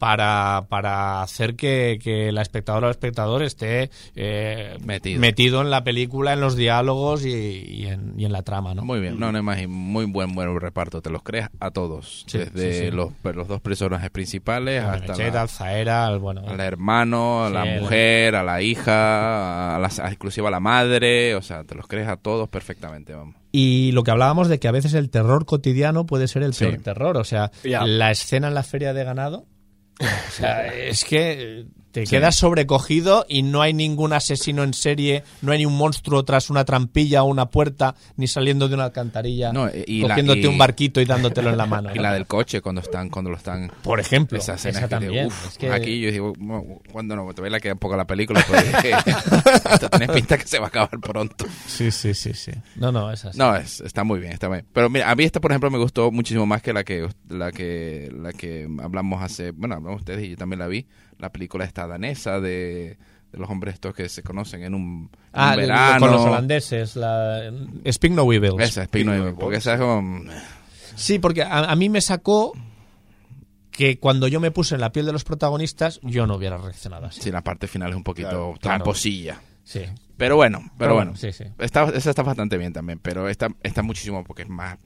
para, 0.00 0.64
para 0.70 1.20
hacer 1.22 1.54
que, 1.56 1.98
que 2.02 2.32
la 2.32 2.40
espectadora 2.40 2.86
o 2.86 2.88
el 2.88 2.94
espectador 2.94 3.42
esté 3.42 3.90
eh, 4.16 4.78
Metido. 4.82 5.60
en 5.60 5.70
la 5.70 5.84
película, 5.84 6.32
en 6.32 6.40
los 6.40 6.56
diálogos 6.56 7.24
y, 7.26 7.28
y 7.30 7.86
en, 7.86 8.14
y 8.18 8.24
en 8.24 8.32
la 8.32 8.42
trama, 8.42 8.72
¿no? 8.74 8.82
Muy 8.82 8.98
bien, 8.98 9.20
no, 9.20 9.30
no 9.30 9.38
imagino, 9.38 9.68
muy 9.68 10.06
buen 10.06 10.34
buen 10.34 10.58
reparto, 10.58 11.02
te 11.02 11.10
los 11.10 11.22
creas 11.22 11.50
a 11.60 11.70
todos, 11.70 12.24
Sí, 12.26 12.38
desde 12.38 12.72
sí, 12.72 12.84
sí. 12.86 12.90
Los, 12.90 13.10
los 13.22 13.46
dos 13.46 13.60
personajes 13.60 14.08
principales 14.10 14.82
hasta 14.82 15.12
Mecheta, 15.12 15.34
la- 15.34 15.40
Alzaera, 15.42 16.06
al- 16.06 16.18
bueno, 16.18 16.42
al 16.48 16.60
hermano, 16.60 17.44
a 17.44 17.48
Sí, 17.48 17.54
la 17.54 17.62
el- 17.74 17.80
mujer, 17.82 18.34
a 18.36 18.42
la 18.42 18.62
hija, 18.62 19.76
a 19.76 19.78
la, 19.78 19.90
a- 20.02 20.10
inclusive 20.12 20.48
a 20.48 20.50
la 20.50 20.60
madre, 20.60 21.34
o 21.34 21.42
sea, 21.42 21.62
te 21.64 21.74
los 21.74 21.86
crees 21.86 22.08
a 22.08 22.16
todos 22.16 22.48
perfectamente, 22.48 23.14
vamos. 23.14 23.36
Y 23.52 23.92
lo 23.92 24.02
que 24.04 24.12
hablábamos 24.12 24.48
de 24.48 24.58
que 24.60 24.68
a 24.68 24.72
veces 24.72 24.94
el 24.94 25.10
terror 25.10 25.44
cotidiano 25.44 26.06
puede 26.06 26.26
ser 26.28 26.42
el 26.44 26.54
Sí. 26.54 26.64
peor 26.64 26.78
terror. 26.82 27.16
O 27.16 27.24
sea, 27.24 27.50
la 27.64 28.10
escena 28.12 28.48
en 28.48 28.54
la 28.54 28.62
feria 28.62 28.94
de 28.94 29.02
ganado. 29.04 29.44
O 30.28 30.30
sea, 30.30 30.66
es 30.66 31.04
que 31.04 31.66
te 31.92 32.06
Sí. 32.06 32.10
quedas 32.16 32.36
sobrecogido 32.36 33.26
y 33.28 33.42
no 33.42 33.62
hay 33.62 33.72
ningún 33.74 34.12
asesino 34.12 34.62
en 34.62 34.74
serie, 34.74 35.24
no 35.42 35.52
hay 35.52 35.58
ni 35.58 35.66
un 35.66 35.76
monstruo 35.76 36.24
tras 36.24 36.48
una 36.50 36.64
trampilla 36.64 37.22
o 37.22 37.26
una 37.26 37.46
puerta, 37.50 37.94
ni 38.16 38.26
saliendo 38.28 38.68
de 38.68 38.74
una 38.74 38.84
alcantarilla, 38.84 39.52
No, 39.52 39.68
y 39.68 40.02
la- 40.02 40.08
cogiéndote 40.08 40.40
y- 40.42 40.46
un 40.46 40.58
barquito 40.58 41.00
y 41.00 41.04
dándotelo 41.04 41.50
en 41.50 41.56
la 41.56 41.66
mano. 41.66 41.90
Y 41.94 41.96
¿no? 41.96 42.02
la 42.02 42.12
del 42.12 42.26
coche 42.26 42.60
cuando 42.60 42.80
están 42.80 43.08
cuando 43.10 43.30
lo 43.30 43.36
están 43.36 43.70
Por 43.82 43.98
ejemplo, 44.00 44.38
esa 44.38 44.54
escena 44.54 44.78
esa 44.78 44.88
que 44.88 44.94
digo, 44.96 45.06
también. 45.06 45.26
uf, 45.26 45.46
Es 45.48 45.58
que- 45.58 45.70
aquí 45.70 46.00
yo 46.00 46.10
digo 46.12 46.32
cuando 46.92 47.16
no 47.16 47.32
te 47.34 47.50
la 47.50 47.58
queda 47.60 47.72
un 47.72 47.78
poco 47.78 47.96
la 47.96 48.06
película 48.06 48.44
pues, 48.46 48.64
esto 49.72 49.88
tiene 49.90 50.08
pinta 50.12 50.38
que 50.38 50.46
se 50.46 50.58
va 50.58 50.66
a 50.66 50.68
acabar 50.68 50.98
pronto 51.00 51.46
Sí, 51.66 51.90
sí, 51.90 52.14
sí, 52.14 52.32
sí. 52.34 52.52
No, 52.76 52.92
no, 52.92 53.10
es 53.10 53.24
así. 53.24 53.38
no 53.38 53.56
es, 53.56 53.80
está 53.80 54.04
muy 54.04 54.20
bien 54.20 54.32
está 54.32 54.48
bien 54.48 54.64
pero 54.72 54.88
mira 54.90 55.10
a 55.10 55.14
mí 55.14 55.24
esta 55.24 55.40
por 55.40 55.50
ejemplo 55.50 55.70
me 55.70 55.78
gustó 55.78 56.10
muchísimo 56.10 56.46
más 56.46 56.62
que 56.62 56.72
la 56.72 56.84
que 56.84 57.08
la 57.28 57.50
que 57.52 58.10
la 58.16 58.32
que 58.32 58.68
hablamos 58.82 59.22
hace 59.22 59.50
bueno 59.52 59.74
hablamos 59.76 60.00
ustedes 60.00 60.24
y 60.24 60.30
yo 60.30 60.36
también 60.36 60.58
la 60.60 60.66
vi 60.68 60.86
la 61.20 61.30
película 61.30 61.64
esta 61.64 61.86
danesa 61.86 62.40
de, 62.40 62.96
de 63.32 63.38
los 63.38 63.48
hombres 63.50 63.74
estos 63.74 63.94
que 63.94 64.08
se 64.08 64.22
conocen 64.22 64.62
en 64.64 64.74
un, 64.74 65.10
en 65.12 65.18
Ah, 65.32 65.54
verano 65.56 66.00
con 66.00 66.10
los 66.12 66.22
holandeses, 66.22 66.96
la 66.96 67.52
Speak 67.90 68.12
No 68.12 68.24
Weevils. 68.24 68.60
esa 68.60 68.86
porque 69.38 69.56
esa 69.56 69.74
es 69.74 69.80
como 69.80 70.24
Sí, 70.96 71.18
porque 71.18 71.42
a, 71.42 71.58
a 71.70 71.76
mí 71.76 71.88
me 71.88 72.00
sacó 72.00 72.52
que 73.70 73.98
cuando 73.98 74.26
yo 74.28 74.40
me 74.40 74.50
puse 74.50 74.74
en 74.74 74.80
la 74.80 74.92
piel 74.92 75.06
de 75.06 75.12
los 75.12 75.24
protagonistas, 75.24 76.00
yo 76.02 76.26
no 76.26 76.34
hubiera 76.36 76.58
reaccionado 76.58 77.06
así. 77.06 77.20
sí 77.22 77.30
la 77.30 77.42
parte 77.42 77.66
final 77.68 77.90
es 77.90 77.96
un 77.96 78.02
poquito 78.04 78.28
Claro, 78.28 78.54
tramposilla 78.60 79.40
Sí. 79.62 79.82
Pero 80.16 80.34
bueno, 80.36 80.58
pero, 80.58 80.74
Pero 80.78 80.94
bueno. 80.94 81.10
bueno, 81.12 81.16
sí, 81.16 81.32
sí. 81.32 81.44
Está, 81.58 81.84
esa 81.90 82.10
está 82.10 82.22
bastante 82.24 82.58
bien 82.58 82.72
también, 82.72 82.98
pero 82.98 83.28
esta 83.28 83.48
está 83.62 83.82
muchísimo 83.82 84.24
porque 84.24 84.42
es 84.42 84.48
más 84.48 84.76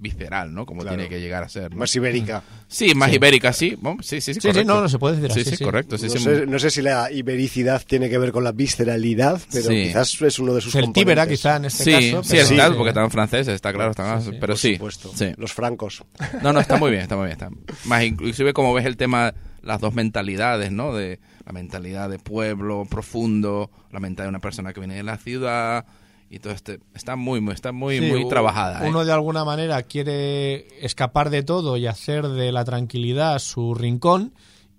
visceral, 0.00 0.52
¿no? 0.54 0.64
Como 0.66 0.80
Claro. 0.80 0.96
tiene 0.96 1.08
que 1.08 1.20
llegar 1.20 1.44
a 1.44 1.48
ser. 1.48 1.70
¿no? 1.72 1.76
Más 1.80 1.94
ibérica. 1.94 2.42
Sí, 2.66 2.94
más 2.94 3.10
Sí. 3.10 3.16
ibérica, 3.16 3.52
sí. 3.52 3.76
Bueno, 3.80 4.02
sí, 4.02 4.20
sí, 4.20 4.34
sí, 4.34 4.40
Sí, 4.40 4.48
sí, 4.52 4.64
no, 4.64 4.80
no 4.80 4.88
se 4.88 4.98
puede 4.98 5.16
decir 5.16 5.32
Sí, 5.32 5.40
así, 5.40 5.50
sí, 5.50 5.56
sí. 5.56 5.64
correcto. 5.64 5.98
Sí, 5.98 6.06
no, 6.06 6.12
sí, 6.12 6.18
sé, 6.18 6.46
no 6.46 6.58
sé 6.58 6.70
si 6.70 6.82
la 6.82 7.12
ibericidad 7.12 7.82
tiene 7.86 8.08
que 8.08 8.16
ver 8.18 8.32
con 8.32 8.42
la 8.44 8.52
visceralidad, 8.52 9.40
pero 9.52 9.68
Sí. 9.68 9.82
quizás 9.88 10.20
es 10.22 10.38
uno 10.38 10.54
de 10.54 10.60
sus 10.60 10.74
El 10.74 10.92
tíbera, 10.92 11.26
quizá, 11.28 11.56
en 11.56 11.66
este 11.66 11.84
Sí, 11.84 11.90
caso. 11.92 12.22
sí, 12.24 12.30
pero- 12.30 12.42
es 12.42 12.56
tal, 12.56 12.76
porque 12.76 12.88
están 12.90 13.10
franceses, 13.10 13.54
está 13.54 13.72
claro, 13.72 13.90
están, 13.90 14.22
Sí, 14.22 14.30
sí, 14.30 14.36
pero 14.40 14.52
Por 14.54 14.58
sí, 14.58 14.72
supuesto. 14.74 15.12
sí. 15.14 15.32
Los 15.36 15.52
francos. 15.52 16.02
No, 16.42 16.52
no, 16.52 16.60
está 16.60 16.76
muy 16.76 16.90
bien, 16.90 17.02
está 17.02 17.16
muy 17.16 17.26
bien. 17.26 17.32
Está. 17.32 17.50
Más 17.84 18.02
inclusive 18.04 18.52
como 18.52 18.72
ves 18.72 18.86
el 18.86 18.96
tema, 18.96 19.34
las 19.62 19.80
dos 19.80 19.92
mentalidades, 19.94 20.72
¿no? 20.72 20.94
De 20.94 21.20
la 21.44 21.52
mentalidad 21.52 22.08
de 22.08 22.18
pueblo 22.18 22.86
profundo, 22.88 23.70
la 23.92 24.00
mentalidad 24.00 24.24
de 24.26 24.28
una 24.30 24.40
persona 24.40 24.72
que 24.72 24.80
viene 24.80 24.94
de 24.94 25.02
la 25.02 25.18
ciudad 25.18 25.84
y 26.30 26.38
todo 26.38 26.52
este, 26.52 26.78
está 26.94 27.16
muy, 27.16 27.40
muy, 27.40 27.52
está 27.54 27.72
muy, 27.72 27.98
Sí, 27.98 28.06
muy 28.06 28.28
trabajada. 28.28 28.86
¿eh? 28.86 28.88
Uno 28.88 29.04
de 29.04 29.12
alguna 29.12 29.44
manera 29.44 29.82
quiere 29.82 30.84
escapar 30.84 31.28
de 31.28 31.42
todo 31.42 31.76
y 31.76 31.88
hacer 31.88 32.28
de 32.28 32.52
la 32.52 32.64
tranquilidad 32.64 33.38
su 33.40 33.74
rincón 33.74 34.32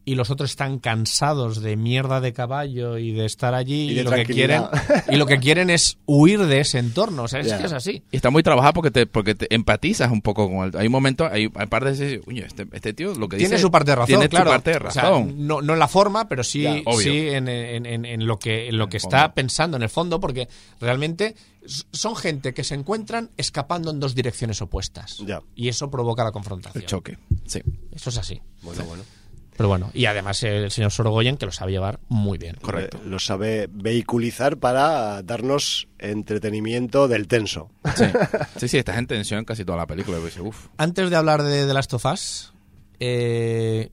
y 0.03 0.15
los 0.15 0.29
otros 0.31 0.49
están 0.49 0.79
cansados 0.79 1.61
de 1.61 1.77
mierda 1.77 2.21
de 2.21 2.33
caballo 2.33 2.97
y 2.97 3.11
de 3.11 3.25
estar 3.25 3.53
allí 3.53 3.91
Y 3.91 4.01
lo 4.03 4.11
que 4.11 4.25
quieren 4.25 4.63
y 5.09 5.15
lo 5.15 5.25
que 5.27 5.37
quieren 5.39 5.69
es 5.69 5.99
huir 6.07 6.39
de 6.45 6.59
ese 6.59 6.79
entorno, 6.79 7.23
o 7.23 7.27
sea, 7.27 7.41
es 7.41 7.53
que 7.53 7.65
es 7.65 7.71
así. 7.73 8.03
Y 8.11 8.15
está 8.15 8.29
muy 8.31 8.41
trabajada 8.43 8.73
porque 8.73 8.89
te, 8.91 9.05
porque 9.05 9.35
te 9.35 9.53
empatizas 9.53 10.11
un 10.11 10.21
poco 10.21 10.49
con 10.49 10.65
él. 10.67 10.71
Hay 10.77 10.89
momentos, 10.89 11.29
hay, 11.31 11.49
hay 11.55 11.67
partes 11.67 11.99
de 11.99 12.05
decir, 12.05 12.23
"Uy, 12.25 12.39
este, 12.39 12.67
este 12.71 12.93
tío 12.93 13.13
lo 13.13 13.29
que 13.29 13.37
Tiene 13.37 13.51
dice. 13.55 13.61
su 13.61 13.69
parte 13.71 13.91
de 13.91 13.95
razón, 13.95 14.07
tiene 14.07 14.29
claro. 14.29 14.45
su 14.45 14.51
parte 14.51 14.71
de 14.71 14.77
O 14.77 14.91
sea, 14.91 15.03
razón. 15.03 15.47
no, 15.47 15.61
no 15.61 15.73
en 15.73 15.79
la 15.79 15.87
forma, 15.87 16.27
pero 16.27 16.43
sí, 16.43 16.65
sí 16.99 17.17
en, 17.29 17.47
en- 17.47 17.85
en- 17.85 18.05
en 18.05 18.25
lo 18.25 18.39
que, 18.39 18.69
en 18.69 18.77
lo 18.77 18.87
que 18.89 18.97
En 18.97 19.01
el 19.01 19.05
está 19.05 19.19
fondo. 19.21 19.33
pensando 19.35 19.77
en 19.77 19.83
el 19.83 19.89
fondo, 19.89 20.19
porque 20.19 20.47
realmente 20.79 21.35
son 21.91 22.15
gente 22.15 22.53
que 22.55 22.63
se 22.63 22.73
encuentran 22.73 23.29
escapando 23.37 23.91
en 23.91 23.99
dos 23.99 24.15
direcciones 24.15 24.61
opuestas. 24.63 25.17
Ya. 25.27 25.41
Y 25.55 25.67
eso 25.67 25.91
provoca 25.91 26.23
la 26.23 26.31
confrontación. 26.31 26.81
el 26.81 26.87
choque. 26.89 27.17
Sí, 27.45 27.61
Eso 27.91 28.09
es 28.09 28.17
así. 28.17 28.41
Bueno, 28.63 28.83
bueno. 28.85 29.03
Pero 29.57 29.69
bueno, 29.69 29.91
y 29.93 30.05
además 30.05 30.41
el 30.43 30.71
señor 30.71 30.91
Sorogoyen 30.91 31.37
que 31.37 31.45
lo 31.45 31.51
sabe 31.51 31.71
llevar 31.71 31.99
muy 32.07 32.37
bien. 32.37 32.55
correcto. 32.61 32.97
Eh, 32.97 33.07
Lo 33.07 33.19
sabe 33.19 33.67
vehiculizar 33.71 34.57
para 34.57 35.21
darnos 35.23 35.87
entretenimiento 35.99 37.07
del 37.07 37.27
tenso. 37.27 37.69
Sí. 37.95 38.05
sí, 38.57 38.67
sí, 38.67 38.77
estás 38.77 38.97
en 38.97 39.07
tensión 39.07 39.45
casi 39.45 39.63
toda 39.65 39.77
la 39.77 39.87
película. 39.87 40.17
Uf, 40.19 40.67
Antes 40.77 41.09
de 41.09 41.15
hablar 41.15 41.43
de 41.43 41.67
The 41.67 41.73
Last 41.73 41.93
of 41.93 42.05
Us, 42.05 42.53
eh, 42.99 43.91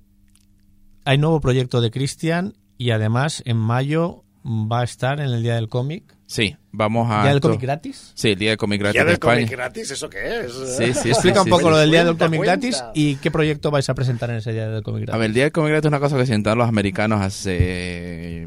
hay 1.05 1.19
nuevo 1.19 1.41
proyecto 1.41 1.81
de 1.81 1.91
Christian 1.91 2.55
y 2.79 2.91
además 2.93 3.43
en 3.45 3.57
mayo 3.57 4.25
va 4.45 4.81
a 4.81 4.85
estar 4.85 5.21
en 5.21 5.27
el 5.31 5.43
Día 5.43 5.57
del 5.57 5.69
Cómic. 5.69 6.15
Sí, 6.31 6.55
vamos 6.73 7.11
a. 7.11 7.23
¿Día 7.23 7.31
del 7.31 7.41
Cómic 7.41 7.63
gratis? 7.63 8.13
Sí, 8.15 8.29
el 8.33 8.39
día 8.39 8.51
del 8.51 8.59
cómic 8.59 8.81
gratis 8.81 8.97
¿Ya 8.97 9.05
de 9.05 9.11
del 9.13 9.19
cómic 9.19 9.51
gratis? 9.51 9.91
¿Eso 9.91 10.11
qué 10.11 10.41
es? 10.41 10.53
Sí, 10.77 10.93
sí, 10.93 11.09
Explica 11.13 11.41
un 11.41 11.49
poco 11.49 11.63
sí. 11.65 11.71
lo 11.71 11.79
del 11.79 11.91
Día 11.91 12.05
del 12.05 12.19
Cómic 12.19 12.43
gratis 12.43 12.85
y 12.95 13.17
qué 13.17 13.31
proyecto 13.31 13.71
vais 13.71 13.89
a 13.89 13.95
presentar 13.95 14.29
en 14.29 14.37
ese 14.37 14.53
Día 14.53 14.69
del 14.69 14.83
Cómic 14.83 15.05
gratis. 15.05 15.15
A 15.15 15.19
ver, 15.19 15.29
el 15.29 15.33
día 15.35 15.45
del 15.45 15.53
cómic 15.53 15.71
gratis 15.71 15.87
es 15.87 15.89
una 15.89 16.01
cosa 16.01 16.19
que 16.19 16.27
se 16.27 16.33
inventaron 16.33 16.59
los 16.59 16.69
americanos 16.69 17.23
hace. 17.23 18.47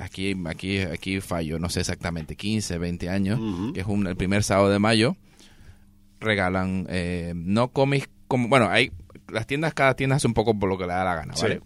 Aquí, 0.00 0.36
aquí, 0.46 0.80
aquí 0.80 1.20
fallo, 1.22 1.58
no 1.58 1.70
sé 1.70 1.80
exactamente, 1.80 2.36
15, 2.36 2.76
20 2.76 3.08
años, 3.08 3.40
que 3.72 3.80
es 3.80 3.86
un, 3.86 4.06
el 4.06 4.16
primer 4.16 4.44
sábado 4.44 4.68
de 4.68 4.78
mayo. 4.78 5.16
Regalan, 6.20 6.86
eh, 6.90 7.32
no 7.34 7.68
cómics 7.72 8.10
como. 8.28 8.48
Bueno, 8.48 8.68
hay. 8.68 8.92
Las 9.28 9.46
tiendas, 9.46 9.72
cada 9.72 9.94
tienda 9.94 10.16
hace 10.16 10.26
un 10.26 10.34
poco 10.34 10.58
por 10.58 10.68
lo 10.68 10.76
que 10.76 10.84
le 10.84 10.92
da 10.92 11.04
la 11.04 11.14
gana, 11.14 11.34
Sí. 11.34 11.42
¿vale? 11.44 11.62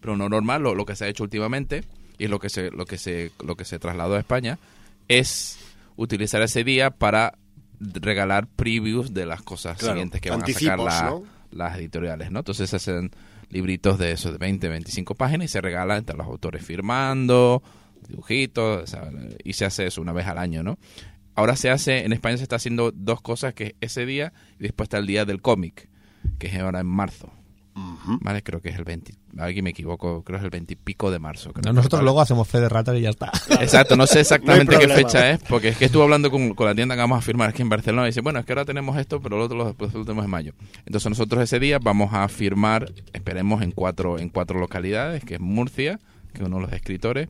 Pero 0.00 0.16
no 0.16 0.28
normal, 0.28 0.62
lo, 0.62 0.74
lo 0.76 0.84
que 0.86 0.94
se 0.94 1.04
ha 1.04 1.08
hecho 1.08 1.24
últimamente, 1.24 1.82
y 2.18 2.28
lo 2.28 2.38
que 2.38 2.48
se, 2.48 2.70
lo 2.70 2.84
que 2.86 2.98
se, 2.98 3.32
lo 3.44 3.56
que 3.56 3.64
se 3.64 3.78
trasladó 3.78 4.14
a 4.14 4.20
España, 4.20 4.58
es 5.08 5.58
utilizar 5.96 6.42
ese 6.42 6.64
día 6.64 6.90
para 6.90 7.36
regalar 7.80 8.46
previews 8.46 9.12
de 9.14 9.26
las 9.26 9.42
cosas 9.42 9.78
Claro, 9.78 9.94
siguientes 9.94 10.20
que 10.20 10.30
van 10.30 10.42
a 10.42 10.46
sacar 10.46 10.78
la- 10.80 11.10
¿no? 11.10 11.22
las 11.50 11.78
editoriales, 11.78 12.30
¿no? 12.30 12.40
Entonces 12.40 12.70
se 12.70 12.76
hacen 12.76 13.10
libritos 13.50 13.98
de 13.98 14.12
esos 14.12 14.32
de 14.32 14.38
20, 14.38 14.68
25 14.68 15.14
páginas 15.14 15.44
y 15.46 15.48
se 15.48 15.60
regalan 15.60 15.98
entre 15.98 16.16
los 16.16 16.26
autores 16.26 16.64
firmando, 16.64 17.62
dibujitos, 18.08 18.96
y 19.44 19.52
se 19.52 19.64
hace 19.64 19.86
eso 19.86 20.00
una 20.00 20.12
vez 20.12 20.26
al 20.26 20.38
año, 20.38 20.62
¿no? 20.62 20.78
Ahora 21.36 21.56
se 21.56 21.70
hace, 21.70 22.04
en 22.04 22.12
España 22.12 22.36
se 22.36 22.44
está 22.44 22.56
haciendo 22.56 22.90
dos 22.92 23.20
cosas, 23.20 23.54
que 23.54 23.64
es 23.64 23.74
ese 23.92 24.06
día 24.06 24.32
y 24.58 24.62
después 24.64 24.86
está 24.86 24.98
el 24.98 25.06
día 25.06 25.24
del 25.24 25.40
cómic. 25.42 25.88
que 26.38 26.46
es 26.46 26.54
ahora 26.56 26.80
en 26.80 26.86
marzo. 26.86 27.30
¿Vale? 27.74 28.42
Creo 28.42 28.60
que 28.60 28.70
es 28.70 28.76
el 28.76 28.84
20. 28.84 29.14
Aquí 29.38 29.62
me 29.62 29.70
equivoco, 29.70 30.22
creo 30.22 30.38
que 30.38 30.40
es 30.40 30.44
el 30.44 30.50
20 30.50 30.72
y 30.72 30.76
pico 30.76 31.10
de 31.10 31.18
marzo. 31.18 31.52
creo. 31.52 31.72
Nosotros 31.72 32.02
luego 32.02 32.20
hacemos 32.20 32.46
fe 32.46 32.60
de 32.60 32.98
y 32.98 33.00
ya 33.00 33.10
está. 33.10 33.32
Exacto, 33.60 33.96
no 33.96 34.06
sé 34.06 34.20
exactamente 34.20 34.74
No 34.74 34.80
qué 34.80 34.88
fecha 34.88 35.30
es, 35.30 35.40
porque 35.48 35.68
es 35.68 35.76
que 35.76 35.86
estuve 35.86 36.02
hablando 36.04 36.30
con, 36.30 36.54
con 36.54 36.66
la 36.66 36.74
tienda 36.74 36.94
que 36.94 37.00
vamos 37.00 37.18
a 37.18 37.22
firmar 37.22 37.50
aquí 37.50 37.62
en 37.62 37.68
Barcelona 37.68 38.04
y 38.04 38.10
dice, 38.10 38.20
bueno, 38.20 38.38
es 38.38 38.46
que 38.46 38.52
ahora 38.52 38.64
tenemos 38.64 38.96
esto, 38.96 39.20
pero 39.20 39.38
lo 39.38 39.44
otro 39.44 39.56
lo, 39.56 39.64
después 39.66 39.92
lo 39.94 40.04
tenemos 40.04 40.24
en 40.24 40.30
mayo. 40.30 40.52
Entonces 40.86 41.08
nosotros 41.08 41.42
ese 41.42 41.58
día 41.58 41.78
vamos 41.78 42.12
a 42.12 42.28
firmar, 42.28 42.92
esperemos, 43.12 43.62
en 43.62 43.72
cuatro, 43.72 44.18
en 44.18 44.28
cuatro 44.28 44.58
localidades, 44.60 45.24
que 45.24 45.34
es 45.34 45.40
Murcia, 45.40 45.98
que 46.32 46.42
es 46.42 46.46
uno 46.46 46.56
de 46.56 46.62
los 46.62 46.72
escritores 46.72 47.28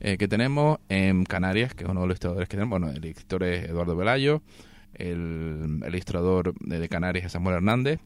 eh, 0.00 0.18
que 0.18 0.28
tenemos, 0.28 0.78
en 0.88 1.24
Canarias, 1.24 1.74
que 1.74 1.84
es 1.84 1.90
uno 1.90 2.00
de 2.00 2.06
los 2.06 2.14
ilustradores 2.14 2.48
que 2.48 2.56
tenemos, 2.56 2.78
bueno, 2.78 2.94
el 2.94 3.04
escritor 3.04 3.44
es 3.44 3.68
Eduardo 3.68 3.96
Velayo, 3.96 4.42
el, 4.94 5.80
el 5.82 5.94
ilustrador 5.94 6.54
de, 6.60 6.78
de 6.78 6.88
Canarias 6.88 7.26
es 7.26 7.32
Samuel 7.32 7.56
Hernández, 7.56 8.00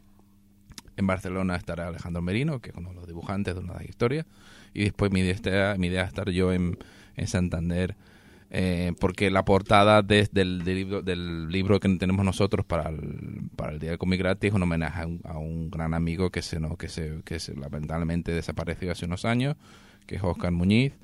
en 1.01 1.07
Barcelona 1.09 1.57
estará 1.57 1.89
Alejandro 1.89 2.23
Merino, 2.23 2.61
que 2.61 2.71
es 2.71 2.77
uno 2.77 2.91
de 2.91 2.95
los 2.95 3.07
dibujantes 3.07 3.55
de 3.55 3.61
una 3.61 3.73
de 3.75 3.81
las 3.81 3.89
historias. 3.89 4.27
Y 4.73 4.85
después 4.85 5.11
mi 5.11 5.21
idea, 5.21 5.33
está- 5.35 5.75
mi 5.79 5.89
idea 5.89 6.03
es 6.03 6.09
estar 6.09 6.31
yo 6.31 6.53
en, 6.53 6.79
en 7.17 7.27
Santander. 7.27 7.97
eh, 8.53 8.93
porque 8.99 9.31
la 9.31 9.45
portada 9.45 10.03
de- 10.03 10.29
del, 10.33 10.65
del 10.65 10.75
libro, 10.77 11.03
del 11.03 11.49
libro 11.51 11.79
que 11.79 11.89
tenemos 11.97 12.25
nosotros 12.25 12.67
para 12.67 12.89
el, 12.89 13.43
para 13.55 13.73
el 13.73 13.79
Día 13.79 13.91
del 13.91 13.99
Cómic 13.99 14.19
Gratis 14.19 14.49
es 14.49 14.55
un 14.55 14.63
homenaje 14.65 15.03
a 15.03 15.07
un, 15.07 15.21
a 15.25 15.39
un 15.39 15.71
gran 15.71 15.95
amigo 15.95 16.31
que 16.31 16.43
se, 16.43 16.59
no, 16.59 16.77
que, 16.77 16.89
se, 16.89 17.21
que 17.25 17.39
se 17.39 17.55
lamentablemente 17.55 18.33
desapareció 18.33 18.91
hace 18.91 19.05
unos 19.07 19.25
años, 19.25 19.55
que 20.05 20.17
es 20.17 20.23
Oscar 20.25 20.51
Muñiz, 20.51 20.95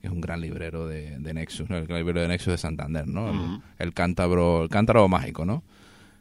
que 0.00 0.08
es 0.08 0.12
un 0.12 0.20
gran 0.20 0.40
librero 0.40 0.88
de, 0.88 1.16
de 1.20 1.32
Nexus, 1.32 1.70
¿no? 1.70 1.76
el 1.76 1.86
gran 1.86 2.00
librero 2.00 2.22
de 2.22 2.26
Nexus 2.28 2.52
de 2.54 2.58
Santander, 2.58 3.06
¿no? 3.06 3.30
el, 3.30 3.60
el 3.78 3.94
cántabro, 3.94 4.64
el 4.64 4.68
cántaro 4.68 5.06
mágico, 5.06 5.44
¿no? 5.44 5.62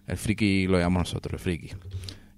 El 0.06 0.18
friki 0.18 0.68
lo 0.68 0.78
llamamos 0.78 1.07
nosotros, 1.10 1.34
el 1.34 1.40
friki. 1.40 1.70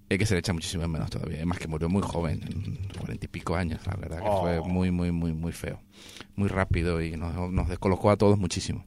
Es 0.09 0.17
que 0.17 0.25
se 0.25 0.35
le 0.35 0.39
echa 0.39 0.53
muchísimo 0.53 0.87
menos 0.87 1.09
todavía. 1.09 1.37
Además 1.37 1.59
que 1.59 1.67
murió 1.67 1.89
muy 1.89 2.01
joven, 2.01 2.39
en 2.47 2.77
cuarenta 2.97 3.25
y 3.25 3.27
pico 3.27 3.55
años, 3.55 3.85
la 3.85 3.95
verdad 3.95 4.23
que 4.23 4.29
fue 4.29 4.61
muy, 4.61 4.89
muy, 4.91 5.11
muy, 5.11 5.33
muy 5.33 5.51
feo. 5.51 5.81
Muy 6.35 6.47
rápido 6.47 7.01
y 7.01 7.17
nos, 7.17 7.51
nos 7.51 7.67
descolocó 7.67 8.09
a 8.09 8.15
todos 8.17 8.37
muchísimo. 8.37 8.85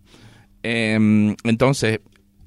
Em, 0.63 1.37
entonces, 1.45 2.01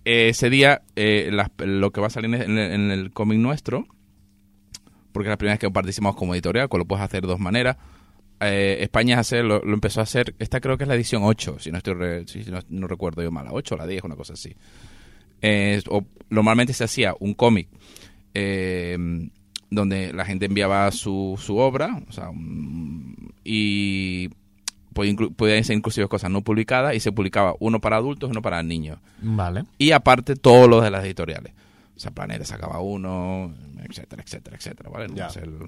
eh, 0.05 0.29
ese 0.29 0.49
día, 0.49 0.81
eh, 0.95 1.29
las- 1.31 1.51
lo 1.59 1.91
que 1.91 2.01
va 2.01 2.07
a 2.07 2.09
salir 2.09 2.33
en 2.33 2.57
el, 2.57 2.71
en 2.71 2.91
el 2.91 3.11
cómic 3.11 3.37
nuestro, 3.37 3.85
porque 5.11 5.27
es 5.29 5.31
la 5.31 5.37
primera 5.37 5.53
vez 5.53 5.59
que 5.59 5.69
participamos 5.69 6.15
como 6.15 6.33
editorial, 6.33 6.67
que 6.69 6.77
lo 6.77 6.85
puedes 6.85 7.03
hacer 7.05 7.21
de 7.21 7.27
dos 7.27 7.39
maneras. 7.39 7.77
Eh, 8.39 8.77
España 8.81 9.19
hace, 9.19 9.43
lo, 9.43 9.59
lo 9.63 9.73
empezó 9.73 9.99
a 9.99 10.03
hacer, 10.03 10.35
esta 10.39 10.59
creo 10.59 10.77
que 10.77 10.83
es 10.83 10.87
la 10.87 10.95
edición 10.95 11.21
8, 11.23 11.57
si 11.59 11.71
no 11.71 11.77
estoy 11.77 11.93
re- 11.93 12.27
si 12.27 12.39
no, 12.49 12.59
no 12.69 12.87
recuerdo 12.87 13.21
yo 13.21 13.31
mal, 13.31 13.45
la 13.45 13.51
8 13.53 13.75
o 13.75 13.77
la 13.77 13.85
10, 13.87 14.03
una 14.03 14.15
cosa 14.15 14.33
así. 14.33 14.55
Eh, 15.41 15.81
o- 15.89 16.05
normalmente 16.29 16.73
se 16.73 16.83
hacía 16.83 17.13
un 17.19 17.33
cómic 17.35 17.69
eh, 18.34 18.97
donde 19.69 20.14
la 20.14 20.26
gente 20.26 20.45
enviaba 20.45 20.89
su, 20.91 21.39
su 21.41 21.57
obra 21.57 22.01
o 22.07 22.11
sea, 22.11 22.30
un- 22.30 23.34
y 23.43 24.30
podían 24.93 25.64
ser 25.64 25.76
inclusive 25.76 26.07
cosas 26.07 26.30
no 26.30 26.41
publicadas 26.43 26.95
y 26.95 26.99
se 26.99 27.11
publicaba 27.11 27.55
uno 27.60 27.80
para 27.81 27.97
adultos 27.97 28.30
y 28.30 28.31
uno 28.31 28.41
para 28.43 28.61
niños. 28.61 28.99
Vale. 29.22 29.64
Y 29.80 29.91
aparte 29.91 30.35
todos 30.35 30.69
los 30.69 30.84
de 30.84 30.91
las 30.91 31.03
editoriales. 31.03 31.53
O 31.95 31.99
sea, 31.99 32.09
Planeta 32.11 32.43
sacaba 32.43 32.79
uno, 32.79 33.53
etcétera, 33.87 34.23
etcétera, 34.25 34.57
etcétera, 34.57 34.89
¿vale? 34.89 35.07
No 35.09 35.27
el- 35.41 35.59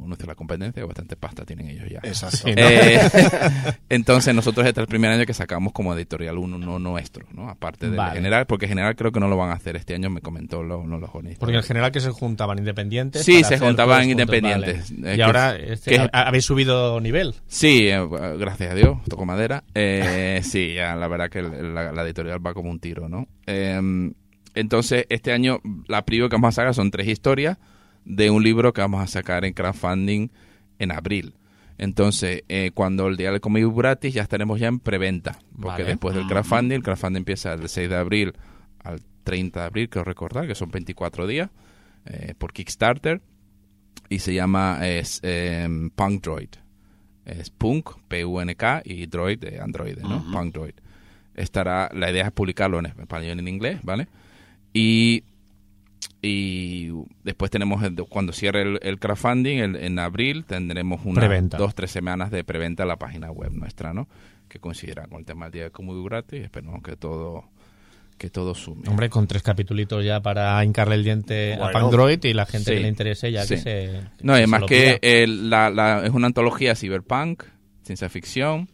uno 0.00 0.16
de 0.16 0.26
la 0.26 0.34
competencia, 0.34 0.84
bastante 0.86 1.14
pasta 1.16 1.44
tienen 1.44 1.68
ellos 1.68 1.88
ya. 1.90 1.98
Exacto. 2.02 2.48
¿no? 2.48 2.54
Eh, 2.56 3.00
entonces 3.90 4.34
nosotros 4.34 4.66
este 4.66 4.80
es 4.80 4.84
el 4.84 4.88
primer 4.88 5.10
año 5.10 5.26
que 5.26 5.34
sacamos 5.34 5.72
como 5.72 5.94
editorial 5.94 6.38
uno 6.38 6.56
no 6.58 6.78
nuestro, 6.78 7.26
¿no? 7.32 7.48
Aparte 7.50 7.86
del 7.86 7.96
Vale. 7.96 8.14
general, 8.16 8.46
porque 8.46 8.66
general 8.66 8.96
creo 8.96 9.12
que 9.12 9.20
no 9.20 9.28
lo 9.28 9.36
van 9.36 9.50
a 9.50 9.54
hacer 9.54 9.76
este 9.76 9.94
año, 9.94 10.08
me 10.10 10.20
comentó 10.20 10.62
lo- 10.62 10.78
uno 10.80 10.96
de 10.96 11.00
los 11.02 11.10
journalistas. 11.10 11.40
Porque 11.40 11.56
en 11.56 11.62
general 11.62 11.92
que 11.92 12.00
se 12.00 12.10
juntaban 12.10 12.58
independientes. 12.58 13.22
Sí, 13.24 13.44
se 13.44 13.58
juntaban 13.58 13.98
juntos, 14.06 14.10
independientes. 14.10 14.90
vale. 14.98 15.10
Eh, 15.10 15.14
y 15.14 15.16
que 15.16 15.22
ahora 15.22 15.56
es- 15.56 15.70
este, 15.72 15.90
que 15.90 15.96
es- 15.96 16.10
ha- 16.12 16.22
habéis 16.28 16.44
subido 16.44 16.98
nivel. 17.00 17.34
Sí, 17.46 17.88
eh, 17.88 18.00
gracias 18.38 18.72
a 18.72 18.74
Dios, 18.74 18.98
toco 19.08 19.26
madera. 19.26 19.64
Eh, 19.74 20.40
sí, 20.44 20.74
ya, 20.74 20.94
la 20.96 21.08
verdad 21.08 21.28
que 21.28 21.40
el- 21.40 21.74
la, 21.74 21.92
la 21.92 22.02
editorial 22.04 22.44
va 22.44 22.54
como 22.54 22.70
un 22.70 22.80
tiro, 22.80 23.08
¿no? 23.08 23.26
Eh, 23.46 23.80
entonces, 24.54 25.06
este 25.08 25.32
año 25.32 25.60
la 25.88 26.04
preview 26.04 26.28
que 26.28 26.36
vamos 26.36 26.48
a 26.48 26.52
sacar 26.52 26.74
son 26.74 26.90
tres 26.90 27.08
historias 27.08 27.58
de 28.04 28.30
un 28.30 28.42
libro 28.42 28.72
que 28.72 28.80
vamos 28.80 29.02
a 29.02 29.06
sacar 29.06 29.44
en 29.44 29.52
crowdfunding 29.52 30.28
en 30.78 30.92
abril. 30.92 31.34
Entonces, 31.78 32.44
eh, 32.48 32.70
cuando 32.72 33.08
el 33.08 33.16
día 33.16 33.32
del 33.32 33.40
cómic 33.40 33.66
gratis 33.74 34.14
ya 34.14 34.22
estaremos 34.22 34.60
ya 34.60 34.68
en 34.68 34.78
preventa, 34.78 35.38
porque 35.52 35.82
Vale. 35.82 35.84
después 35.84 36.14
del 36.14 36.26
crowdfunding, 36.26 36.76
el 36.76 36.82
crowdfunding 36.82 37.18
empieza 37.18 37.56
del 37.56 37.68
6 37.68 37.88
de 37.88 37.96
abril 37.96 38.32
al 38.82 39.00
30 39.24 39.60
de 39.60 39.66
abril, 39.66 39.88
creo 39.88 40.04
recordar, 40.04 40.46
que 40.46 40.54
son 40.54 40.70
24 40.70 41.26
días, 41.26 41.50
eh, 42.06 42.34
por 42.38 42.52
Kickstarter, 42.52 43.22
y 44.08 44.20
se 44.20 44.34
llama 44.34 44.86
es, 44.86 45.20
em, 45.22 45.90
Punk 45.90 46.22
Droid. 46.22 46.50
Es 47.24 47.50
Punk, 47.50 47.90
P-U-N-K, 48.06 48.82
y 48.84 49.06
Droid, 49.06 49.38
de 49.38 49.58
Android, 49.58 49.96
¿no? 49.98 50.22
Punk 50.30 50.54
Droid. 50.54 50.74
Estará, 51.34 51.90
la 51.92 52.10
idea 52.10 52.26
es 52.26 52.32
publicarlo 52.32 52.78
en 52.78 52.86
español 52.86 53.38
y 53.38 53.40
en 53.40 53.48
inglés, 53.48 53.80
¿vale? 53.82 54.08
Y, 54.74 55.22
y 56.20 56.90
después 57.22 57.50
tenemos, 57.50 57.82
el- 57.82 57.94
cuando 58.08 58.32
cierre 58.32 58.62
el, 58.62 58.78
el 58.82 58.98
crowdfunding, 58.98 59.58
el- 59.58 59.76
en 59.76 59.98
abril, 59.98 60.44
tendremos 60.44 61.00
una, 61.04 61.20
Preventa. 61.20 61.56
dos, 61.58 61.74
tres 61.74 61.90
semanas 61.90 62.30
de 62.30 62.44
preventa 62.44 62.82
en 62.82 62.88
la 62.88 62.96
página 62.98 63.30
web 63.30 63.52
nuestra, 63.52 63.92
¿no? 63.94 64.08
Que 64.48 64.58
coincidirá 64.58 65.06
con 65.06 65.20
el 65.20 65.24
tema 65.24 65.46
del 65.46 65.52
día 65.52 65.62
de 65.64 65.70
Comudu 65.70 66.04
gratis. 66.04 66.42
Esperemos 66.42 66.82
que 66.82 66.96
todo, 66.96 67.44
que 68.18 68.30
todo 68.30 68.54
sume. 68.54 68.88
Hombre, 68.88 69.08
con 69.10 69.26
tres 69.26 69.42
capitulitos 69.42 70.04
ya 70.04 70.20
para 70.20 70.62
hincarle 70.64 70.94
el 70.96 71.04
diente 71.04 71.50
Bueno. 71.56 71.66
a 71.66 71.72
Pandroid 71.72 72.22
y 72.24 72.32
la 72.34 72.46
gente 72.46 72.70
Sí. 72.70 72.76
que 72.76 72.82
le 72.82 72.88
interese 72.88 73.32
ya 73.32 73.46
que 73.46 73.56
Sí. 73.56 73.62
se. 73.62 74.00
No, 74.22 74.32
que 74.34 74.40
y 74.40 74.42
se 74.46 74.54
además 74.54 74.62
que 74.66 74.98
pida. 75.00 75.08
el- 75.12 75.50
la, 75.50 75.70
la- 75.70 76.04
es 76.06 76.10
una 76.10 76.26
antología 76.26 76.74
cyberpunk, 76.74 77.44
ciencia 77.82 78.08
ficción. 78.08 78.68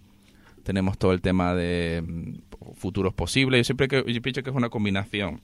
Tenemos 0.62 0.98
todo 0.98 1.12
el 1.12 1.20
tema 1.20 1.54
de 1.54 2.02
mm, 2.06 2.74
futuros 2.74 3.14
posibles. 3.14 3.60
Yo 3.60 3.64
siempre 3.64 3.88
que, 3.88 4.04
yo 4.12 4.22
pienso 4.22 4.42
que 4.42 4.50
es 4.50 4.56
una 4.56 4.68
combinación 4.68 5.40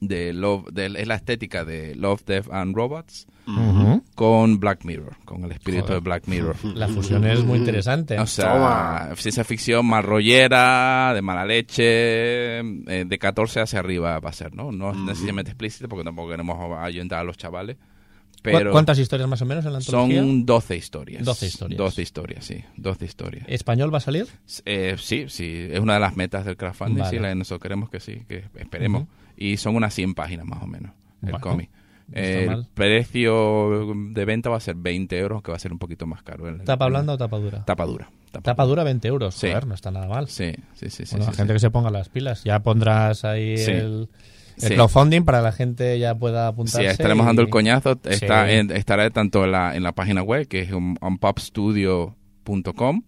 de 0.00 0.32
love, 0.32 0.66
de, 0.72 0.86
es 0.86 1.06
la 1.08 1.14
estética 1.16 1.64
de 1.64 1.94
Love, 1.94 2.24
Death 2.26 2.52
and 2.52 2.74
Robots 2.74 3.26
Ujú. 3.46 4.02
con 4.14 4.58
Black 4.60 4.84
Mirror, 4.84 5.16
con 5.24 5.44
el 5.44 5.52
espíritu 5.52 5.82
Joder. 5.84 5.94
de 5.96 6.00
Black 6.00 6.26
Mirror. 6.26 6.56
La 6.74 6.88
fusión 6.88 7.24
es 7.26 7.44
muy 7.44 7.58
interesante. 7.58 8.18
O 8.18 8.26
sea, 8.26 8.52
Toma. 8.52 9.16
ciencia 9.16 9.44
ficción 9.44 9.84
más 9.86 10.04
rollera, 10.04 11.12
de 11.14 11.22
mala 11.22 11.44
leche, 11.44 12.58
eh, 12.60 13.04
de 13.06 13.18
14 13.18 13.60
hacia 13.60 13.78
arriba 13.80 14.18
va 14.20 14.30
a 14.30 14.32
ser, 14.32 14.54
¿no? 14.54 14.72
No 14.72 14.90
es 14.92 14.96
necesariamente 14.98 15.50
explícito 15.52 15.88
porque 15.88 16.04
tampoco 16.04 16.30
queremos 16.30 16.58
ayudar 16.80 17.20
a 17.20 17.24
los 17.24 17.36
chavales. 17.36 17.76
¿Cu- 17.76 18.50
Pero 18.50 18.72
¿Cuántas 18.72 18.98
historias 18.98 19.26
más 19.28 19.40
o 19.40 19.46
menos 19.46 19.64
en 19.64 19.72
la 19.72 19.78
antología? 19.78 20.20
son 20.20 20.44
12 20.44 20.76
historias. 20.76 21.24
12 21.24 21.46
historias. 21.46 21.78
12 21.78 22.02
historias, 22.02 22.44
sí. 22.44 22.62
12 22.76 23.04
historias. 23.06 23.44
¿Español 23.48 23.92
va 23.92 23.98
a 23.98 24.00
salir? 24.02 24.26
Eh, 24.66 24.96
sí, 24.98 25.24
sí. 25.28 25.66
Es 25.70 25.80
una 25.80 25.94
de 25.94 26.00
las 26.00 26.14
metas 26.16 26.44
del 26.44 26.56
crowdfunding. 26.58 26.98
Vale. 26.98 27.10
Sí, 27.10 27.18
la, 27.22 27.34
nosotros 27.34 27.62
queremos 27.62 27.88
que 27.88 28.00
sí, 28.00 28.22
que 28.28 28.44
esperemos. 28.56 29.06
Y 29.36 29.56
son 29.56 29.76
unas 29.76 29.94
100 29.94 30.14
páginas 30.14 30.46
más 30.46 30.62
o 30.62 30.66
menos, 30.66 30.92
el 31.26 31.40
cómic. 31.40 31.70
no 32.08 32.20
el 32.20 32.46
mal. 32.46 32.68
precio 32.74 33.94
de 34.12 34.24
venta 34.26 34.50
va 34.50 34.58
a 34.58 34.60
ser 34.60 34.74
20 34.76 35.18
euros, 35.18 35.42
que 35.42 35.50
va 35.50 35.56
a 35.56 35.60
ser 35.60 35.72
un 35.72 35.78
poquito 35.78 36.06
más 36.06 36.22
caro. 36.22 36.46
El- 36.48 36.62
¿Tapa 36.62 36.86
blanda 36.88 37.14
o 37.14 37.18
tapa 37.18 37.38
dura? 37.38 37.64
Tapa 37.64 37.86
dura. 37.86 38.10
Tapa, 38.30 38.42
Tapa 38.42 38.64
dura 38.64 38.84
20 38.84 39.08
euros. 39.08 39.34
Sí. 39.34 39.46
Joder, 39.48 39.66
no 39.66 39.74
está 39.74 39.90
nada 39.90 40.06
mal. 40.08 40.28
Sí, 40.28 40.52
sí, 40.74 40.90
sí. 40.90 41.06
sí, 41.06 41.12
Bueno, 41.16 41.24
sí, 41.26 41.30
la 41.30 41.36
gente 41.36 41.52
sí. 41.52 41.54
que 41.54 41.60
se 41.60 41.70
ponga 41.70 41.90
las 41.90 42.08
pilas. 42.10 42.44
Ya 42.44 42.60
pondrás 42.60 43.24
ahí 43.24 43.56
Sí. 43.58 43.70
el, 43.70 44.08
el 44.56 44.68
Sí. 44.68 44.74
crowdfunding 44.74 45.24
para 45.24 45.38
que 45.38 45.44
la 45.44 45.52
gente 45.52 45.98
ya 45.98 46.14
pueda 46.14 46.48
Sí, 46.48 46.52
apuntarse. 46.52 46.86
estaremos 46.86 47.24
y- 47.24 47.26
dando 47.26 47.42
el 47.42 47.48
coñazo. 47.48 47.92
Está 48.04 48.46
Sí. 48.48 48.54
en- 48.54 48.70
estará 48.72 49.08
tanto 49.10 49.44
en 49.44 49.52
la, 49.52 49.74
en 49.76 49.82
la 49.82 49.92
página 49.92 50.22
web, 50.22 50.46
que 50.46 50.60
es 50.60 50.72
un, 50.72 50.96
unpopstudio.com, 51.00 53.02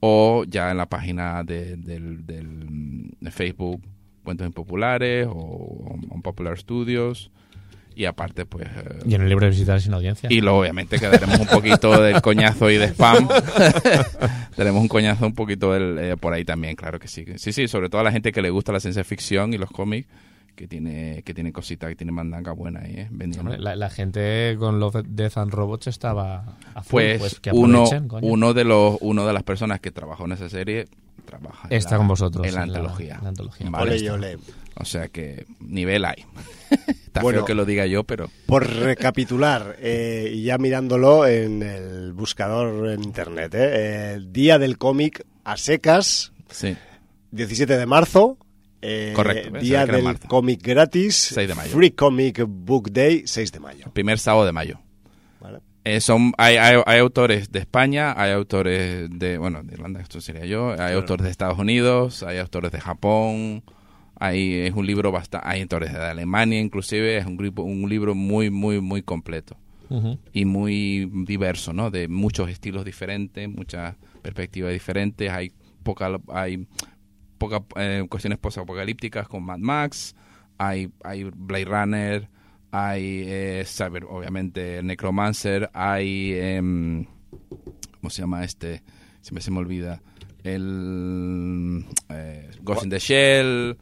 o 0.00 0.44
ya 0.46 0.70
en 0.70 0.76
la 0.76 0.86
página 0.86 1.42
de, 1.44 1.76
del, 1.76 2.24
del- 2.26 3.10
de 3.20 3.30
Facebook, 3.30 3.82
Cuentos 4.28 4.46
Impopulares, 4.46 5.26
o 5.26 5.96
Unpopular 6.10 6.58
Studios. 6.58 7.30
Y 7.96 8.04
aparte, 8.04 8.44
pues... 8.44 8.66
eh, 8.68 8.98
Y 9.06 9.14
en 9.14 9.22
el 9.22 9.28
libro 9.30 9.46
de 9.46 9.50
visitar 9.52 9.80
sin 9.80 9.94
audiencia. 9.94 10.28
y 10.30 10.42
luego, 10.42 10.58
obviamente, 10.60 10.98
que 10.98 11.06
daremos 11.06 11.40
un 11.40 11.46
poquito 11.46 11.98
del 12.02 12.20
coñazo 12.20 12.70
y 12.70 12.76
de 12.76 12.88
spam. 12.88 13.26
Tenemos 14.54 14.82
un 14.82 14.88
coñazo 14.88 15.24
un 15.26 15.34
poquito 15.34 15.72
del, 15.72 15.98
eh, 15.98 16.16
por 16.18 16.34
ahí 16.34 16.44
también, 16.44 16.76
claro 16.76 16.98
que 16.98 17.08
sí. 17.08 17.24
Sí, 17.36 17.52
sí, 17.52 17.68
sobre 17.68 17.88
todo 17.88 18.02
a 18.02 18.04
la 18.04 18.12
gente 18.12 18.30
que 18.32 18.42
le 18.42 18.50
gusta 18.50 18.70
la 18.70 18.80
ciencia 18.80 19.02
ficción 19.02 19.54
y 19.54 19.56
los 19.58 19.70
cómics, 19.70 20.06
que 20.58 20.66
tiene, 20.66 21.22
que 21.22 21.32
tiene 21.34 21.52
cositas, 21.52 21.88
que 21.88 21.94
tiene 21.94 22.10
mandanga 22.10 22.50
buena 22.50 22.80
ahí, 22.80 22.94
¿eh? 22.96 23.08
Vendiendo. 23.12 23.50
Hombre, 23.52 23.58
la, 23.62 23.76
la 23.76 23.90
gente 23.90 24.56
con 24.58 24.80
Love, 24.80 25.04
Death 25.06 25.38
and 25.38 25.52
Robots 25.52 25.86
estaba 25.86 26.56
a 26.74 26.82
full, 26.82 27.00
Pues, 27.18 27.38
que 27.38 27.52
uno, 27.52 27.84
coño. 28.08 28.26
uno 28.26 28.54
de 28.54 28.64
los, 28.64 28.96
uno 29.00 29.24
de 29.24 29.32
las 29.32 29.44
personas 29.44 29.78
que 29.78 29.92
trabajó 29.92 30.24
en 30.24 30.32
esa 30.32 30.48
serie 30.48 30.86
trabaja 31.24 31.68
en 31.70 31.76
Está 31.76 31.92
la- 31.92 31.96
con 31.98 32.08
vosotros. 32.08 32.44
en 32.44 32.54
la 32.54 32.64
en 32.64 32.70
antología. 32.70 33.14
en 33.18 33.22
la 33.22 33.28
antología. 33.28 33.70
Vale. 33.70 33.92
Ole 34.10 34.10
ole. 34.34 34.38
O 34.80 34.84
sea 34.84 35.06
que 35.08 35.46
nivel 35.60 36.04
hay. 36.04 36.24
Está 37.06 37.22
Bueno. 37.22 37.38
feo 37.38 37.46
que 37.46 37.54
lo 37.54 37.64
diga 37.64 37.86
yo, 37.86 38.02
pero 38.04 38.28
Por 38.46 38.66
recapitular, 38.68 39.76
eh, 39.80 40.30
y 40.34 40.42
ya 40.42 40.58
mirándolo 40.58 41.24
en 41.26 41.62
el 41.62 42.12
buscador 42.14 42.90
en 42.90 43.04
internet, 43.04 43.54
eh, 43.54 44.12
el 44.14 44.32
día 44.32 44.58
del 44.58 44.76
cómic 44.76 45.24
a 45.44 45.56
secas, 45.56 46.32
sí. 46.50 46.76
17 47.30 47.76
de 47.76 47.86
marzo, 47.86 48.36
Eh, 48.82 49.12
Correcto, 49.14 49.50
¿ves? 49.52 49.62
Día 49.62 49.86
del 49.86 50.18
cómic 50.20 50.62
gratis. 50.62 51.16
6 51.34 51.48
de 51.48 51.54
mayo. 51.54 51.70
Free 51.70 51.90
Comic 51.90 52.44
Book 52.46 52.90
Day, 52.90 53.22
6 53.26 53.52
de 53.52 53.60
mayo. 53.60 53.90
Primer 53.92 54.18
sábado 54.18 54.46
de 54.46 54.52
mayo. 54.52 54.78
¿vale? 55.40 55.60
Eh, 55.84 56.00
son, 56.00 56.32
hay, 56.36 56.56
hay, 56.56 56.82
hay 56.84 56.98
autores 56.98 57.50
de 57.50 57.60
España, 57.60 58.14
hay 58.16 58.32
autores 58.32 59.08
de, 59.10 59.38
bueno, 59.38 59.62
de 59.62 59.72
Irlanda, 59.72 60.00
esto 60.00 60.20
sería 60.20 60.44
yo, 60.44 60.74
hay 60.78 60.94
autores 60.94 61.24
de 61.24 61.30
Estados 61.30 61.58
Unidos, 61.58 62.22
hay 62.22 62.36
autores 62.36 62.72
de 62.72 62.80
Japón, 62.80 63.62
hay, 64.16 64.66
es 64.66 64.74
un 64.74 64.86
libro 64.86 65.12
bastante, 65.12 65.48
hay 65.48 65.62
autores 65.62 65.92
de 65.92 65.98
Alemania 65.98 66.60
inclusive, 66.60 67.16
es 67.16 67.24
un, 67.24 67.38
grupo, 67.38 67.62
un 67.62 67.88
libro 67.88 68.14
muy, 68.14 68.50
muy, 68.50 68.80
muy 68.80 69.02
completo 69.02 69.56
y 70.34 70.44
muy 70.44 71.10
diverso, 71.24 71.72
¿no? 71.72 71.90
De 71.90 72.08
muchos 72.08 72.50
estilos 72.50 72.84
diferentes, 72.84 73.48
muchas 73.48 73.96
perspectivas 74.20 74.70
diferentes, 74.70 75.30
hay 75.30 75.52
poca, 75.82 76.20
hay 76.28 76.66
poca 77.38 77.64
eh, 77.76 78.04
cuestiones 78.08 78.38
posapocalípticas 78.38 79.28
con 79.28 79.44
Mad 79.44 79.58
Max, 79.58 80.14
hay, 80.58 80.90
hay 81.04 81.24
Blade 81.24 81.64
Runner, 81.64 82.28
hay 82.70 83.22
eh, 83.26 83.64
Cyber, 83.66 84.04
obviamente 84.04 84.82
Necromancer, 84.82 85.70
hay 85.72 86.34
em, 86.34 87.06
¿cómo 88.00 88.10
se 88.10 88.22
llama 88.22 88.44
este? 88.44 88.82
Siempre 89.20 89.42
se 89.42 89.50
me 89.50 89.58
olvida. 89.58 90.02
El 90.44 91.84
eh, 92.08 92.50
Ghost 92.62 92.84
in 92.84 92.90
the 92.90 92.98
Shell. 92.98 93.76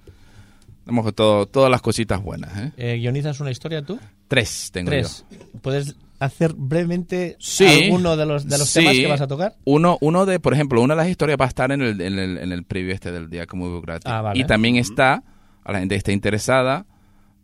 Tenemos 0.85 1.15
todo, 1.15 1.47
todas 1.47 1.71
las 1.71 1.83
cositas 1.83 2.23
buenas, 2.23 2.57
¿eh? 2.57 2.73
Eh, 2.77 2.97
¿Guionizas 2.99 3.41
una 3.41 3.51
historia 3.51 3.83
tú? 3.83 3.99
Tres 4.29 4.71
tengo 4.73 4.91
Tres. 4.91 5.25
yo. 5.31 5.61
¿Puedes 5.61 5.97
hacer 6.19 6.55
brevemente 6.55 7.37
Sí. 7.39 7.85
alguno 7.85 8.17
de 8.17 8.27
los, 8.27 8.49
de 8.49 8.59
los 8.59 8.69
Sí. 8.69 8.81
temas 8.81 8.95
que 8.95 9.07
vas 9.07 9.21
a 9.21 9.27
tocar? 9.27 9.55
Uno, 9.65 9.99
uno 10.01 10.27
de, 10.27 10.41
por 10.41 10.55
ejemplo, 10.55 10.81
una 10.83 10.95
de 10.95 10.99
las 11.03 11.09
historias 11.09 11.39
va 11.41 11.45
a 11.45 11.49
estar 11.49 11.71
en 11.73 11.83
el, 11.83 12.01
en 12.01 12.19
el, 12.19 12.39
en 12.39 12.53
el 12.53 12.65
preview 12.65 12.93
este 12.95 13.13
del 13.13 13.29
día 13.31 13.47
como 13.47 13.81
gratis. 13.81 14.11
Ah, 14.11 14.23
vale. 14.23 14.41
Y 14.41 14.45
también 14.45 14.77
está, 14.77 15.23
a 15.65 15.73
la 15.73 15.79
gente 15.81 15.95
que 15.95 15.99
esté 15.99 16.13
interesada, 16.13 16.87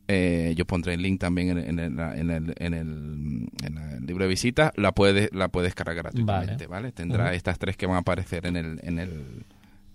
eh, 0.09 0.55
yo 0.57 0.65
pondré 0.67 0.95
el 0.95 1.03
link 1.03 1.21
también 1.21 1.51
en, 1.57 1.59
en 1.59 1.79
el, 1.79 2.01
en, 2.01 2.31
el, 2.31 2.55
en, 2.59 2.75
el, 2.75 3.49
en 3.65 3.79
el 3.79 4.07
libro 4.07 4.25
de 4.25 4.29
visitas, 4.29 4.73
la 4.77 4.93
puedes 4.93 5.33
la 5.33 5.49
puedes 5.49 5.75
cargar 5.75 5.95
gratuitamente, 5.97 6.67
¿vale? 6.67 6.93
Tendrá 6.93 7.33
estas 7.35 7.59
tres 7.59 7.77
que 7.77 7.87
van 7.87 7.97
a 7.97 7.99
aparecer 8.01 8.47
en 8.47 8.57
el, 8.57 8.81
en 8.83 8.99
el, 8.99 9.45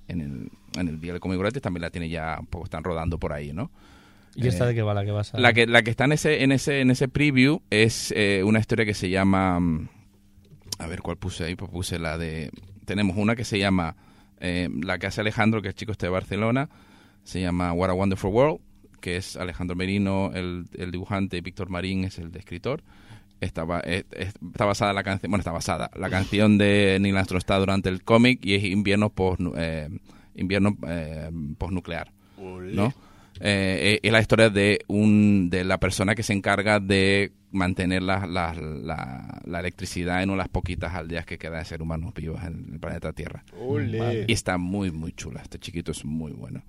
en 0.07 0.21
el, 0.21 0.49
en 0.77 0.87
el 0.87 0.99
día 1.01 1.11
del 1.11 1.19
cómic 1.19 1.39
gratis, 1.39 1.61
también 1.61 1.81
la 1.81 1.89
tiene 1.89 2.07
ya, 2.09 2.37
un 2.39 2.45
poco 2.47 2.63
están 2.65 2.83
rodando 2.83 3.19
por 3.19 3.33
ahí, 3.33 3.51
¿no? 3.53 3.69
¿Y 4.37 4.47
esta 4.47 4.65
Eh, 4.65 4.67
de 4.69 4.75
qué 4.75 4.81
va 4.83 4.93
la 4.93 5.03
que 5.03 5.11
vas 5.11 5.33
a...? 5.33 5.39
La 5.39 5.51
que, 5.53 5.67
la 5.67 5.81
que 5.81 5.89
está 5.89 6.05
en 6.05 6.11
ese, 6.13 6.43
en 6.43 6.51
ese, 6.51 6.79
en 6.81 6.91
ese 6.91 7.07
preview 7.07 7.61
es 7.69 8.13
eh, 8.15 8.43
una 8.45 8.59
historia 8.59 8.85
que 8.85 8.93
se 8.93 9.09
llama. 9.09 9.59
mm, 9.59 9.89
A 10.79 10.87
ver 10.87 11.01
cuál 11.01 11.17
puse 11.17 11.43
ahí, 11.43 11.55
pues 11.55 11.71
puse 11.71 11.97
la 11.99 12.17
de. 12.17 12.51
Tenemos 12.85 13.17
una 13.17 13.35
que 13.35 13.43
se 13.43 13.57
llama. 13.59 13.95
eh, 14.39 14.69
la 14.83 14.99
que 14.99 15.07
hace 15.07 15.21
Alejandro, 15.21 15.61
que 15.61 15.69
es 15.69 15.75
chico 15.75 15.91
este 15.91 16.05
de 16.05 16.11
Barcelona. 16.11 16.69
Se 17.23 17.41
llama 17.41 17.73
What 17.73 17.89
a 17.89 17.93
Wonderful 17.93 18.31
World, 18.31 18.59
que 19.01 19.17
es 19.17 19.35
Alejandro 19.35 19.75
Merino, 19.75 20.31
el, 20.33 20.65
el 20.77 20.91
dibujante, 20.91 21.37
y 21.37 21.41
Víctor 21.41 21.69
Marín 21.69 22.03
es 22.05 22.19
el 22.19 22.33
escritor. 22.35 22.83
Está, 23.41 23.65
eh, 23.83 24.03
está 24.11 24.65
basada 24.65 24.93
la 24.93 25.03
canción. 25.03 25.29
Bueno, 25.31 25.41
está 25.41 25.51
basada. 25.51 25.89
La 25.95 26.09
canción 26.09 26.57
de 26.57 26.97
Neil 27.01 27.17
Armstrong 27.17 27.39
está 27.39 27.57
durante 27.57 27.89
el 27.89 28.03
cómic 28.03 28.45
y 28.45 28.53
es 28.55 28.63
invierno 28.63 29.09
post, 29.09 29.41
eh, 29.57 29.89
invierno 30.35 30.77
eh, 30.87 31.29
postnuclear. 31.57 32.11
¿no? 32.37 32.93
Eh, 33.39 33.79
eh, 33.93 33.99
es 34.01 34.11
la 34.11 34.19
historia 34.19 34.49
de 34.49 34.79
un 34.87 35.49
de 35.49 35.63
la 35.63 35.79
persona 35.79 36.15
que 36.15 36.23
se 36.23 36.33
encarga 36.33 36.79
de 36.79 37.31
mantener 37.51 38.01
la, 38.03 38.25
la, 38.25 38.53
la, 38.53 39.41
la 39.45 39.59
electricidad 39.59 40.21
en 40.21 40.29
unas 40.29 40.49
poquitas 40.49 40.93
aldeas 40.93 41.25
que 41.25 41.37
quedan 41.37 41.59
de 41.59 41.65
ser 41.65 41.81
humanos 41.81 42.13
vivos 42.13 42.43
en 42.43 42.73
el 42.73 42.79
planeta 42.79 43.13
Tierra. 43.13 43.43
Y 44.27 44.33
está 44.33 44.57
muy, 44.57 44.91
muy 44.91 45.13
chula. 45.13 45.41
Este 45.41 45.59
chiquito 45.59 45.91
es 45.91 46.03
muy 46.03 46.33
bueno. 46.33 46.63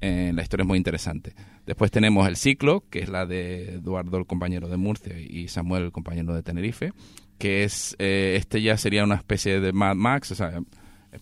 Eh, 0.00 0.32
la 0.34 0.42
historia 0.42 0.62
es 0.62 0.68
muy 0.68 0.78
interesante. 0.78 1.34
Después 1.66 1.90
tenemos 1.90 2.26
El 2.26 2.36
Ciclo, 2.36 2.84
que 2.88 3.00
es 3.00 3.08
la 3.08 3.26
de 3.26 3.74
Eduardo, 3.74 4.18
el 4.18 4.26
compañero 4.26 4.68
de 4.68 4.76
Murcia, 4.76 5.18
y 5.18 5.48
Samuel, 5.48 5.84
el 5.84 5.92
compañero 5.92 6.34
de 6.34 6.42
Tenerife, 6.42 6.92
que 7.38 7.64
es, 7.64 7.94
eh, 7.98 8.34
este 8.36 8.62
ya 8.62 8.76
sería 8.76 9.04
una 9.04 9.16
especie 9.16 9.60
de 9.60 9.72
Mad 9.72 9.94
Max, 9.96 10.32
o 10.32 10.34
sea, 10.34 10.60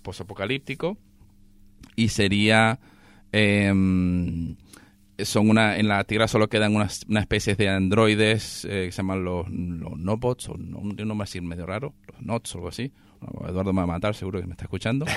post-apocalíptico, 0.02 0.96
y 1.96 2.08
sería... 2.08 2.78
em, 3.32 4.56
son 5.24 5.48
una 5.50 5.76
en 5.78 5.88
la 5.88 6.04
Tierra 6.04 6.28
solo 6.28 6.48
quedan 6.48 6.74
unas 6.76 7.02
una 7.08 7.20
especies 7.20 7.56
de 7.56 7.68
androides 7.68 8.64
eh, 8.66 8.84
que 8.86 8.92
se 8.92 8.98
llaman 8.98 9.24
los, 9.24 9.48
los 9.50 9.98
Nobots 9.98 10.48
o 10.50 10.56
no, 10.56 10.78
un 10.78 10.96
nombre 10.96 11.24
así 11.24 11.40
medio 11.40 11.66
raro 11.66 11.94
los 12.12 12.20
Nots 12.22 12.54
o 12.54 12.58
algo 12.58 12.68
así 12.68 12.92
Eduardo 13.48 13.72
me 13.72 13.78
va 13.78 13.84
a 13.84 13.86
matar 13.86 14.14
seguro 14.14 14.40
que 14.40 14.46
me 14.46 14.52
está 14.52 14.64
escuchando 14.64 15.06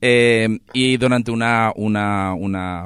Eh, 0.00 0.60
y 0.72 0.96
durante 0.96 1.32
una 1.32 1.72
una 1.74 2.32
una, 2.32 2.84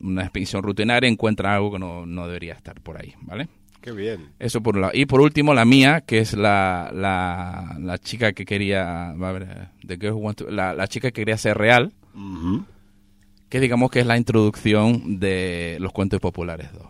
una 0.00 0.22
expedición 0.22 0.62
rutinaria 0.62 1.08
encuentran 1.08 1.54
algo 1.54 1.72
que 1.72 1.78
no, 1.78 2.04
no 2.04 2.26
debería 2.26 2.52
estar 2.52 2.78
por 2.82 3.00
ahí 3.00 3.14
vale 3.22 3.48
Qué 3.80 3.92
bien. 3.92 4.32
eso 4.38 4.60
por 4.62 4.74
un 4.74 4.82
lado. 4.82 4.92
Y 4.96 5.06
por 5.06 5.20
último, 5.20 5.54
la 5.54 5.64
mía, 5.64 6.00
que 6.02 6.18
es 6.18 6.34
la, 6.34 6.90
la, 6.92 7.76
la 7.78 7.98
chica 7.98 8.32
que 8.32 8.44
quería. 8.44 9.10
A 9.10 9.14
ver, 9.32 9.68
the 9.86 9.96
girl 9.96 10.14
who 10.14 10.34
to- 10.34 10.50
la, 10.50 10.74
la 10.74 10.88
chica 10.88 11.08
que 11.12 11.20
quería 11.22 11.38
ser 11.38 11.56
real, 11.56 11.92
que 13.48 13.60
digamos 13.60 13.90
que 13.90 14.00
es 14.00 14.06
la 14.06 14.16
introducción 14.16 15.18
de 15.20 15.76
los 15.80 15.92
cuentos 15.92 16.20
populares 16.20 16.68
2. 16.72 16.82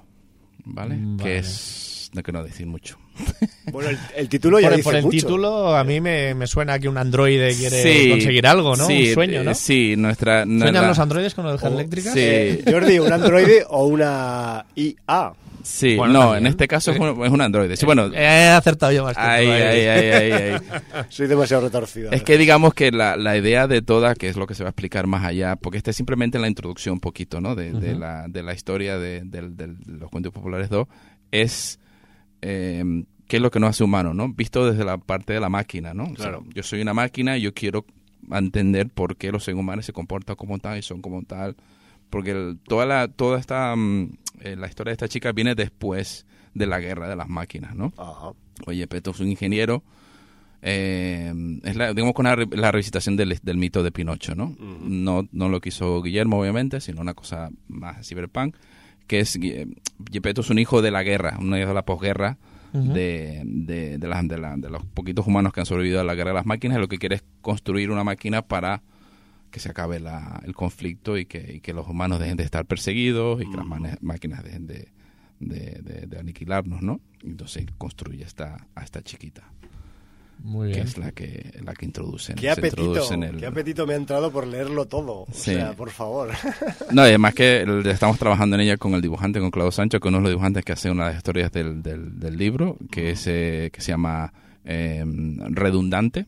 ¿Vale? 0.64 0.96
Mm, 0.96 1.16
Que 1.18 1.22
vale. 1.24 1.38
es. 1.38 2.10
No 2.14 2.22
quiero 2.22 2.42
decir 2.44 2.66
mucho. 2.66 2.98
Bueno, 3.72 3.90
el, 3.90 3.98
el 4.16 4.28
título 4.28 4.60
ya 4.60 4.68
por, 4.68 4.76
dice 4.76 4.84
por 4.84 4.94
el 4.94 5.02
mucho. 5.04 5.16
título, 5.16 5.76
a 5.76 5.82
mí 5.82 6.00
me, 6.00 6.34
me 6.36 6.46
suena 6.46 6.78
que 6.78 6.88
un 6.88 6.96
androide 6.96 7.52
quiere 7.52 7.82
Sí, 7.82 8.08
conseguir 8.10 8.46
algo, 8.46 8.76
¿no? 8.76 8.86
sí, 8.86 9.08
un 9.08 9.14
sueño, 9.14 9.42
¿no? 9.42 9.50
eh, 9.50 9.54
Sí, 9.56 9.96
nuestra. 9.96 10.44
¿Sueñan 10.44 10.58
nuestra- 10.60 10.86
los 10.88 10.98
androides 11.00 11.34
con 11.34 11.46
ovejas 11.46 11.72
Oh, 11.72 11.74
eléctricas? 11.74 12.12
sí. 12.14 12.20
Eh, 12.22 12.62
Jordi, 12.70 13.00
¿un 13.00 13.12
androide 13.12 13.64
o 13.68 13.86
una 13.86 14.64
IA? 14.76 15.32
Sí, 15.66 15.96
Bueno, 15.96 16.12
no, 16.12 16.20
también. 16.20 16.44
en 16.44 16.46
este 16.46 16.68
caso 16.68 16.92
es 16.92 16.98
un, 17.00 17.24
es 17.24 17.30
un 17.32 17.40
androide. 17.40 17.76
Sí, 17.76 17.84
bueno, 17.86 18.06
He 18.14 18.48
acertado 18.48 18.92
yo 18.92 19.06
ay, 19.16 19.48
ay, 19.48 19.86
ay. 19.88 20.56
Soy 21.08 21.26
demasiado 21.26 21.64
retorcido. 21.64 22.12
Es 22.12 22.22
que 22.22 22.38
digamos 22.38 22.72
que 22.72 22.92
la, 22.92 23.16
la 23.16 23.36
idea 23.36 23.66
de 23.66 23.82
toda, 23.82 24.14
que 24.14 24.28
es 24.28 24.36
lo 24.36 24.46
que 24.46 24.54
se 24.54 24.62
va 24.62 24.68
a 24.68 24.70
explicar 24.70 25.06
más 25.08 25.24
allá, 25.24 25.56
porque 25.56 25.76
esta 25.78 25.90
es 25.90 25.96
simplemente 25.96 26.38
la 26.38 26.46
introducción 26.46 26.94
un 26.94 27.00
poquito, 27.00 27.40
¿no? 27.40 27.56
De, 27.56 27.72
de 27.72 27.96
la, 27.96 28.26
de 28.28 28.42
la 28.44 28.54
historia 28.54 28.96
de, 28.96 29.22
del- 29.24 29.56
del- 29.56 29.78
de 29.80 29.98
los 29.98 30.08
cuentos 30.10 30.32
populares 30.32 30.70
2, 30.70 30.86
es 31.32 31.80
eh, 32.42 33.04
qué 33.26 33.36
es 33.36 33.42
lo 33.42 33.50
que 33.50 33.58
nos 33.58 33.70
hace 33.70 33.82
humanos, 33.82 34.14
¿no? 34.14 34.28
Visto 34.32 34.70
desde 34.70 34.84
la 34.84 34.98
parte 34.98 35.32
de 35.32 35.40
la 35.40 35.48
máquina, 35.48 35.94
¿no? 35.94 36.04
O 36.04 36.06
sea, 36.16 36.16
Claro. 36.28 36.44
yo 36.54 36.62
soy 36.62 36.80
una 36.80 36.94
máquina 36.94 37.36
y 37.36 37.40
yo 37.42 37.52
quiero 37.52 37.84
entender 38.30 38.88
por 38.88 39.16
qué 39.16 39.32
los 39.32 39.44
seres 39.44 39.58
humanos 39.58 39.84
se 39.86 39.92
comportan 39.92 40.36
como 40.36 40.58
tal 40.58 40.78
y 40.78 40.82
son 40.82 41.02
como 41.02 41.22
tal. 41.22 41.56
Porque 42.08 42.30
el- 42.30 42.58
toda, 42.68 42.86
la, 42.86 43.08
toda 43.08 43.38
esta, 43.40 43.74
mm, 43.74 44.10
eh, 44.40 44.56
la 44.56 44.66
historia 44.68 44.90
de 44.90 44.94
esta 44.94 45.08
chica 45.08 45.32
viene 45.32 45.54
después 45.54 46.26
de 46.54 46.66
la 46.66 46.80
guerra 46.80 47.08
de 47.08 47.16
las 47.16 47.28
máquinas, 47.28 47.74
¿no? 47.74 47.92
Ajá. 47.96 48.32
Oye, 48.66 48.86
Peto 48.86 49.10
es 49.10 49.20
un 49.20 49.28
ingeniero. 49.28 49.82
eh, 50.62 51.32
es 51.64 51.76
la, 51.76 51.92
digamos 51.92 52.14
con 52.14 52.24
la, 52.24 52.34
re- 52.36 52.48
la 52.50 52.72
revisitación 52.72 53.16
del, 53.16 53.38
del 53.42 53.56
mito 53.56 53.82
de 53.82 53.92
Pinocho, 53.92 54.34
¿no? 54.34 54.56
¿no? 54.58 55.28
No 55.32 55.48
lo 55.48 55.60
quiso 55.60 56.02
Guillermo, 56.02 56.40
obviamente, 56.40 56.80
sino 56.80 57.00
una 57.00 57.14
cosa 57.14 57.50
más 57.68 58.06
cyberpunk, 58.08 58.56
que 59.06 59.20
es 59.20 59.38
Gepetto 60.10 60.40
es 60.40 60.50
un 60.50 60.58
hijo 60.58 60.82
de 60.82 60.90
la 60.90 61.02
guerra, 61.02 61.36
un 61.38 61.54
hijo 61.56 61.68
de 61.68 61.74
la 61.74 61.84
posguerra, 61.84 62.38
Ujú. 62.72 62.92
de, 62.92 63.42
de, 63.44 63.98
de, 63.98 64.08
las- 64.08 64.26
de 64.26 64.38
la- 64.38 64.56
de 64.56 64.70
los 64.70 64.84
poquitos 64.86 65.26
humanos 65.26 65.52
que 65.52 65.60
han 65.60 65.66
sobrevivido 65.66 66.00
a 66.00 66.04
la 66.04 66.14
guerra 66.14 66.30
de 66.30 66.36
las 66.36 66.46
máquinas, 66.46 66.78
y 66.78 66.80
lo 66.80 66.88
que 66.88 66.98
quiere 66.98 67.16
es 67.16 67.24
construir 67.42 67.90
una 67.90 68.02
máquina 68.04 68.42
para 68.42 68.82
que 69.56 69.60
se 69.60 69.70
acabe 69.70 70.00
la- 70.00 70.38
el 70.44 70.54
conflicto 70.54 71.16
y 71.16 71.24
que, 71.24 71.54
y 71.54 71.60
que 71.60 71.72
los 71.72 71.88
humanos 71.88 72.20
dejen 72.20 72.36
de 72.36 72.44
estar 72.44 72.66
perseguidos 72.66 73.40
y 73.40 73.50
que 73.50 73.56
las 73.56 73.64
máquinas 74.02 74.44
dejen 74.44 74.66
de, 74.66 74.88
de, 75.40 75.80
de- 75.82 76.06
de 76.06 76.18
aniquilarnos, 76.18 76.82
¿no? 76.82 77.00
Entonces 77.24 77.64
construye 77.78 78.22
esta, 78.22 78.66
a 78.74 78.84
esta 78.84 79.00
chiquita, 79.00 79.44
Muy 80.42 80.72
que 80.72 80.80
es 80.80 80.98
la 80.98 81.10
que, 81.12 81.58
la 81.64 81.72
que 81.72 81.86
introducen. 81.86 82.36
Qué 82.36 82.50
apetito, 82.50 82.82
introduce 82.84 83.14
en 83.14 83.22
el- 83.22 83.36
qué 83.38 83.46
apetito 83.46 83.86
me 83.86 83.94
ha 83.94 83.96
entrado 83.96 84.30
por 84.30 84.46
leerlo 84.46 84.84
todo. 84.84 85.22
O 85.22 85.26
Sí. 85.32 85.54
sea, 85.54 85.72
por 85.72 85.88
favor. 85.88 86.28
No, 86.92 87.00
y 87.06 87.08
además 87.08 87.32
que 87.32 87.62
el- 87.62 87.86
estamos 87.86 88.18
trabajando 88.18 88.56
en 88.56 88.60
ella 88.60 88.76
con 88.76 88.92
el 88.92 89.00
dibujante, 89.00 89.40
con 89.40 89.50
Claudio 89.50 89.72
Sancho, 89.72 90.00
que 90.00 90.08
es 90.08 90.10
uno 90.10 90.18
de 90.18 90.22
los 90.24 90.30
dibujantes 90.32 90.66
que 90.66 90.72
hace 90.72 90.90
una 90.90 91.04
de 91.04 91.10
las 91.12 91.16
historias 91.16 91.50
del, 91.50 91.82
del, 91.82 92.20
del 92.20 92.36
libro, 92.36 92.76
que, 92.90 93.08
es, 93.12 93.26
eh, 93.26 93.70
que 93.72 93.80
se 93.80 93.92
llama 93.92 94.34
eh, 94.66 95.02
Redundante, 95.48 96.26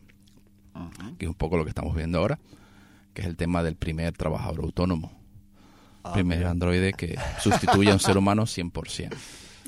que 1.19 1.25
es 1.25 1.29
un 1.29 1.35
poco 1.35 1.57
lo 1.57 1.63
que 1.63 1.69
estamos 1.69 1.95
viendo 1.95 2.17
ahora, 2.17 2.39
que 3.19 3.23
es 3.25 3.27
el 3.29 3.35
tema 3.35 3.61
del 3.63 3.75
primer 3.75 4.13
trabajador 4.13 4.61
autónomo. 4.61 5.11
Ah, 6.03 6.13
primer 6.13 6.45
androide 6.45 6.93
que 6.93 7.17
sustituye 7.41 7.89
a 7.91 7.93
un 7.93 7.99
ser 7.99 8.17
humano 8.17 8.43
100%. 8.43 9.09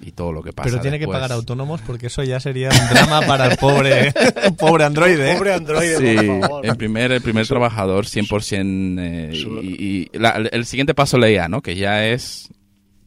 Y 0.03 0.14
todo 0.14 0.32
lo 0.32 0.41
que 0.41 0.53
pasa 0.53 0.69
Pero 0.69 0.82
tiene 0.82 0.98
que 0.98 1.06
pagar 1.07 1.32
autónomos 1.34 1.82
porque 1.82 2.07
eso 2.07 2.23
ya 2.23 2.40
sería 2.40 2.69
un 2.69 2.90
drama 2.90 3.22
para 3.28 3.48
el 3.52 3.57
pobre, 3.57 4.14
pobre 4.57 4.86
androide. 4.86 5.32
¿eh? 5.34 5.36
Pobre 5.36 5.53
androide, 5.53 5.98
Sí, 5.98 6.28
por 6.28 6.40
favor. 6.41 6.65
el 6.65 6.78
primer, 6.78 7.11
el 7.11 7.22
primer 7.22 7.45
trabajador 7.45 8.06
100% 8.06 8.99
eh, 8.99 9.32
y, 9.61 9.86
y 10.14 10.18
la- 10.18 10.32
el 10.52 10.65
siguiente 10.65 10.94
paso 10.95 11.18
la 11.18 11.30
IA, 11.30 11.49
¿no? 11.49 11.61
Que 11.61 11.76
ya 11.76 12.07
es 12.07 12.49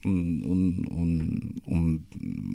un, 0.05 0.43
un, 0.47 1.57
un- 1.67 2.07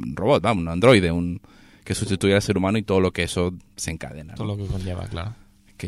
un 0.06 0.16
robot, 0.16 0.41
vamos, 0.44 0.61
un 0.61 0.70
androide, 0.70 1.11
un 1.11 1.41
que 1.84 1.95
sustituye 1.95 2.36
al 2.36 2.41
ser 2.44 2.56
humano 2.57 2.78
y 2.78 2.84
todo 2.84 2.99
lo 3.02 3.11
que 3.11 3.24
eso 3.24 3.53
se 3.76 3.90
encadena. 3.91 4.34
¿no? 4.34 4.38
Todo 4.38 4.56
lo 4.56 4.57
que 4.57 4.68
conlleva, 4.72 5.06
claro. 5.07 5.34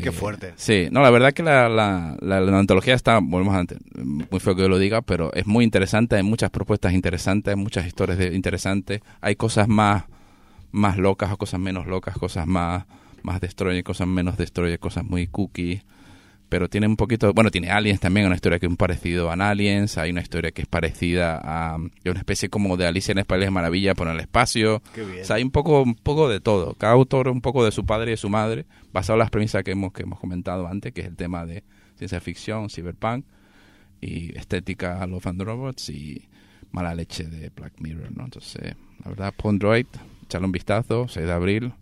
Qué 0.00 0.10
fuerte. 0.12 0.52
Sí, 0.56 0.88
no, 0.90 1.02
la 1.02 1.10
verdad 1.10 1.32
que 1.32 1.42
la, 1.42 1.68
la, 1.68 2.16
la, 2.20 2.40
la 2.40 2.58
antología 2.58 2.94
está, 2.94 3.20
volvemos 3.22 3.54
antes, 3.54 3.78
muy 3.94 4.40
feo 4.40 4.56
que 4.56 4.62
yo 4.62 4.68
lo 4.68 4.78
diga, 4.78 5.02
pero 5.02 5.32
es 5.34 5.46
muy 5.46 5.64
interesante, 5.64 6.16
hay 6.16 6.22
muchas 6.24 6.50
propuestas 6.50 6.92
interesantes, 6.94 7.54
hay 7.54 7.60
muchas 7.62 7.86
historias 7.86 8.18
de- 8.18 8.34
interesantes, 8.34 9.02
hay 9.20 9.36
cosas 9.36 9.68
más, 9.68 10.04
más 10.72 10.96
locas 10.96 11.30
o 11.30 11.36
cosas 11.36 11.60
menos 11.60 11.86
locas, 11.86 12.16
cosas 12.16 12.46
más, 12.46 12.84
más 13.22 13.40
destroyer, 13.40 13.84
cosas 13.84 14.08
menos 14.08 14.36
destroyer, 14.38 14.78
cosas 14.80 15.04
muy 15.04 15.26
cookie, 15.28 15.82
pero 16.52 16.68
tiene 16.68 16.86
un 16.86 16.96
poquito, 16.96 17.32
bueno, 17.32 17.50
tiene 17.50 17.70
Aliens 17.70 17.98
también, 17.98 18.26
una 18.26 18.34
historia 18.34 18.58
que 18.58 18.66
es 18.66 18.70
un 18.70 18.76
parecido 18.76 19.30
a 19.30 19.32
Aliens, 19.32 19.96
hay 19.96 20.10
una 20.10 20.20
historia 20.20 20.50
que 20.50 20.60
es 20.60 20.68
parecida 20.68 21.38
a, 21.42 21.76
a 21.76 21.76
una 21.76 22.18
especie 22.18 22.50
como 22.50 22.76
de 22.76 22.86
Alicia 22.86 23.12
en 23.12 23.20
el 23.20 23.24
País 23.24 23.46
de 23.46 23.50
Maravilla, 23.50 23.94
por 23.94 24.06
el 24.06 24.20
espacio, 24.20 24.82
Qué 24.94 25.02
bien. 25.02 25.22
o 25.22 25.24
sea, 25.24 25.36
hay 25.36 25.44
un 25.44 25.50
poco, 25.50 25.80
un 25.80 25.94
poco 25.94 26.28
de 26.28 26.40
todo. 26.40 26.74
Cada 26.74 26.92
autor 26.92 27.28
un 27.28 27.40
poco 27.40 27.64
de 27.64 27.72
su 27.72 27.86
padre 27.86 28.10
y 28.10 28.10
de 28.10 28.16
su 28.18 28.28
madre, 28.28 28.66
basado 28.92 29.14
en 29.14 29.20
las 29.20 29.30
premisas 29.30 29.64
que 29.64 29.70
hemos, 29.70 29.94
que 29.94 30.02
hemos 30.02 30.20
comentado 30.20 30.68
antes, 30.68 30.92
que 30.92 31.00
es 31.00 31.06
el 31.06 31.16
tema 31.16 31.46
de 31.46 31.64
ciencia 31.96 32.20
ficción, 32.20 32.68
cyberpunk, 32.68 33.24
y 34.02 34.36
estética 34.36 35.06
Love 35.06 35.28
and 35.28 35.40
Robots 35.40 35.88
y 35.88 36.28
mala 36.70 36.94
leche 36.94 37.24
de 37.24 37.48
Black 37.48 37.80
Mirror, 37.80 38.14
¿no? 38.14 38.24
Entonces, 38.24 38.76
la 39.02 39.08
verdad, 39.08 39.32
Pondroid, 39.34 39.86
echarle 40.24 40.44
un 40.44 40.52
vistazo, 40.52 41.08
6 41.08 41.24
de 41.24 41.32
abril, 41.32 41.72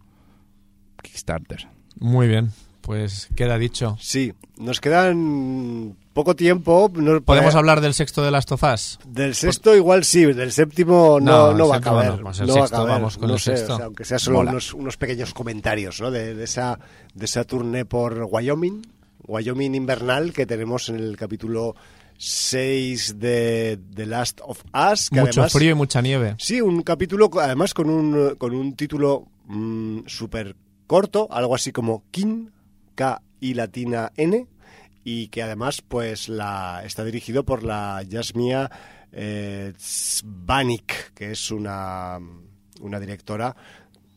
Kickstarter. 1.03 1.67
Muy 1.99 2.29
bien, 2.29 2.53
pues 2.91 3.29
queda 3.37 3.57
dicho. 3.57 3.97
Sí, 4.01 4.33
nos 4.59 4.81
quedan 4.81 5.97
poco 6.13 6.35
tiempo. 6.35 6.91
no- 6.93 7.21
¿Podemos 7.21 7.55
eh, 7.55 7.59
hablar 7.59 7.81
del 7.81 7.95
sexto 7.95 8.21
de 8.25 8.33
Last 8.33 8.51
of 8.51 8.65
Us? 8.65 8.99
Del 9.07 9.37
sexto 9.37 9.77
igual 9.77 10.03
sí, 10.05 10.25
del 10.25 10.51
séptimo 10.51 11.21
no, 11.21 11.53
No, 11.53 11.55
no 11.55 11.69
va 11.69 11.77
a 11.77 11.81
caber. 11.81 12.17
no, 12.17 12.23
pues 12.25 12.41
el 12.41 12.51
sexto, 12.51 12.85
vamos 12.85 13.17
con 13.17 13.31
el 13.31 13.39
sé, 13.39 13.57
sexto. 13.57 13.75
o 13.75 13.77
sea, 13.77 13.85
aunque 13.87 14.05
sea 14.05 14.19
solo 14.19 14.41
unos, 14.41 14.75
unos 14.75 14.97
pequeños 14.97 15.33
comentarios 15.33 16.01
¿no? 16.01 16.11
de, 16.11 16.35
de 16.35 16.43
esa, 16.45 16.81
de 17.15 17.25
esa 17.27 17.45
tournée 17.45 17.85
por 17.85 18.27
Wyoming, 18.29 18.83
Wyoming 19.29 19.77
invernal 19.77 20.33
que 20.33 20.47
tenemos 20.47 20.89
en 20.89 20.97
el 20.97 21.17
capítulo 21.17 21.77
6 22.19 23.21
de 23.21 23.79
The 23.95 24.07
Last 24.07 24.41
of 24.43 24.63
Us. 24.93 25.11
Que 25.11 25.21
Mucho 25.21 25.31
además, 25.43 25.53
frío 25.53 25.71
y 25.71 25.75
mucha 25.75 26.03
nieve. 26.03 26.35
Sí, 26.39 26.61
un 26.61 26.83
capítulo 26.83 27.31
además 27.41 27.73
con 27.73 27.89
un, 27.89 28.35
con 28.37 28.53
un 28.53 28.75
título 28.75 29.29
mm, 29.47 30.01
súper 30.07 30.57
corto, 30.87 31.29
algo 31.31 31.55
así 31.55 31.71
como 31.71 32.03
King, 32.11 32.49
K 33.01 33.23
y 33.41 33.55
latina 33.55 34.13
N, 34.15 34.47
y 35.05 35.29
que 35.29 35.43
además 35.43 35.81
pues 35.81 36.29
la 36.29 36.83
está 36.85 37.03
dirigido 37.03 37.45
por 37.45 37.63
la 37.63 38.03
Yasmia 38.07 38.71
eh, 39.11 39.73
Zbanik, 39.81 41.15
que 41.15 41.31
es 41.31 41.51
una, 41.51 42.19
una 42.83 43.01
directora 43.01 43.57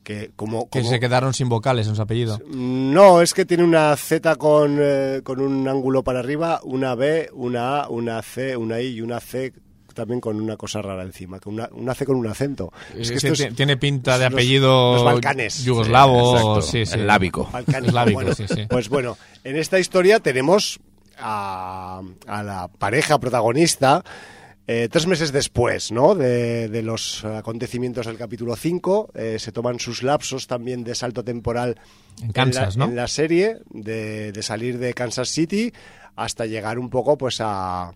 que 0.03 0.31
como... 0.35 0.69
Que 0.69 0.83
se 0.83 0.99
quedaron 0.99 1.33
sin 1.33 1.47
vocales 1.47 1.87
en 1.87 1.95
su 1.95 2.01
apellido. 2.01 2.41
no, 2.49 3.21
es 3.21 3.33
que 3.33 3.45
tiene 3.45 3.63
una 3.63 3.95
Z 3.95 4.35
con, 4.35 4.77
eh, 4.81 5.21
con 5.23 5.39
un 5.39 5.65
ángulo 5.65 6.03
para 6.03 6.19
arriba, 6.19 6.59
una 6.63 6.93
B, 6.93 7.29
una 7.31 7.83
A, 7.83 7.89
una 7.89 8.21
C, 8.21 8.57
una 8.57 8.81
I 8.81 8.95
y 8.95 9.01
una 9.01 9.21
C 9.21 9.53
también 9.93 10.19
con 10.19 10.39
una 10.41 10.57
cosa 10.57 10.81
rara 10.81 11.03
encima, 11.03 11.39
con 11.39 11.53
una, 11.71 11.93
C 11.95 12.05
con 12.05 12.15
un 12.17 12.27
acento. 12.27 12.71
Es 12.97 13.11
que 13.11 13.19
Sí, 13.19 13.27
esto 13.27 13.43
es- 13.43 13.49
ti- 13.49 13.55
tiene 13.55 13.77
pinta 13.77 14.17
de 14.17 14.25
apellido 14.25 14.93
los 14.95 15.03
Balcanes. 15.03 15.63
yugoslavo, 15.63 16.61
sí, 16.61 16.85
sí. 16.85 16.95
eslávico. 16.99 17.49
balcánico. 17.51 17.87
Eslávico, 17.87 18.15
Bueno, 18.21 18.35
sí, 18.35 18.45
sí. 18.47 18.65
Pues 18.69 18.89
bueno, 18.89 19.17
en 19.43 19.55
esta 19.57 19.79
historia 19.79 20.19
tenemos 20.19 20.79
a, 21.17 22.01
a 22.27 22.43
la 22.43 22.67
pareja 22.67 23.19
protagonista 23.19 24.03
eh, 24.65 24.87
tres 24.89 25.07
meses 25.07 25.31
después 25.33 25.91
¿no? 25.91 26.15
de, 26.15 26.69
de 26.69 26.81
los 26.83 27.25
acontecimientos 27.25 28.05
del 28.05 28.17
capítulo 28.17 28.55
5. 28.55 29.11
eh, 29.13 29.37
se 29.37 29.51
toman 29.51 29.79
sus 29.79 30.03
lapsos 30.03 30.47
también 30.47 30.83
de 30.85 30.95
salto 30.95 31.23
temporal 31.23 31.77
En 32.21 32.31
Kansas, 32.31 32.77
la, 32.77 32.85
¿no? 32.85 32.89
en 32.91 32.95
la 32.95 33.07
serie, 33.07 33.57
de, 33.71 34.31
de 34.31 34.43
salir 34.43 34.79
de 34.79 34.93
Kansas 34.93 35.29
City 35.29 35.73
hasta 36.15 36.45
llegar 36.45 36.79
un 36.79 36.89
poco 36.89 37.17
pues 37.17 37.39
a, 37.41 37.91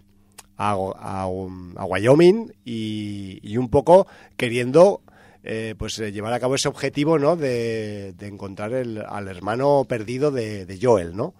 a, 0.57 0.71
a- 0.73 1.23
a 1.23 1.85
Wyoming 1.85 2.51
y, 2.65 3.39
y 3.43 3.57
un 3.57 3.69
poco 3.69 4.07
queriendo 4.35 5.01
eh, 5.43 5.75
pues 5.77 5.97
eh, 5.99 6.11
llevar 6.11 6.33
a 6.33 6.39
cabo 6.39 6.55
ese 6.55 6.67
objetivo 6.67 7.17
¿no? 7.19 7.35
de, 7.37 8.13
de 8.13 8.27
encontrar 8.27 8.73
el, 8.73 9.01
al 9.07 9.27
hermano 9.29 9.85
perdido 9.87 10.31
de, 10.31 10.65
de 10.65 10.79
Joel, 10.81 11.15
¿no? 11.15 11.33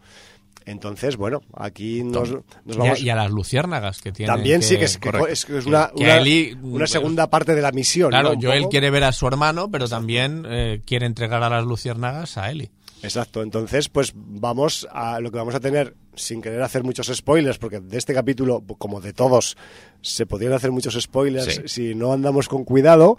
Entonces, 0.66 1.16
bueno, 1.16 1.42
aquí 1.56 2.04
nos, 2.04 2.30
nos 2.30 2.44
Y 2.66 2.74
a, 2.74 2.78
vamos... 2.78 3.02
y 3.02 3.10
a 3.10 3.16
las 3.16 3.32
luciérnagas 3.32 4.02
que 4.02 4.12
tiene. 4.12 4.34
También 4.34 4.62
sí, 4.62 4.78
que 4.78 4.84
es, 4.84 4.98
que 4.98 5.10
es, 5.30 5.46
que 5.46 5.58
es 5.60 5.66
una, 5.66 5.90
Que 5.96 6.04
una, 6.04 6.18
Eli- 6.18 6.58
una 6.62 6.88
segunda 6.88 7.30
parte 7.30 7.56
de 7.56 7.62
la 7.62 7.72
misión. 7.72 8.10
Claro, 8.10 8.34
Joel 8.42 8.64
poco. 8.64 8.72
quiere 8.72 8.90
ver 8.90 9.06
a 9.06 9.14
su 9.14 9.26
hermano, 9.28 9.72
pero 9.72 9.88
también 9.88 10.46
eh, 10.46 10.82
quiere 10.86 11.06
entregar 11.06 11.42
a 11.42 11.50
las 11.50 11.64
luciérnagas 11.64 12.38
a 12.38 12.52
Eli. 12.52 12.70
Exacto, 13.04 13.44
entonces 13.44 13.90
pues 13.90 14.12
vamos 14.16 14.88
a 14.92 15.20
lo 15.20 15.32
que 15.32 15.38
vamos 15.38 15.56
a 15.56 15.60
tener, 15.60 15.96
sin 16.16 16.42
querer 16.42 16.62
hacer 16.64 16.84
muchos 16.84 17.08
spoilers, 17.16 17.58
porque 17.58 17.80
de 17.80 17.98
este 17.98 18.14
capítulo, 18.14 18.64
como 18.78 19.02
de 19.02 19.14
todos, 19.14 19.56
se 20.02 20.26
podrían 20.26 20.54
hacer 20.54 20.72
muchos 20.72 21.00
spoilers 21.00 21.56
Sí. 21.56 21.62
si 21.66 21.96
no 21.96 22.14
andamos 22.14 22.48
con 22.48 22.64
cuidado, 22.64 23.18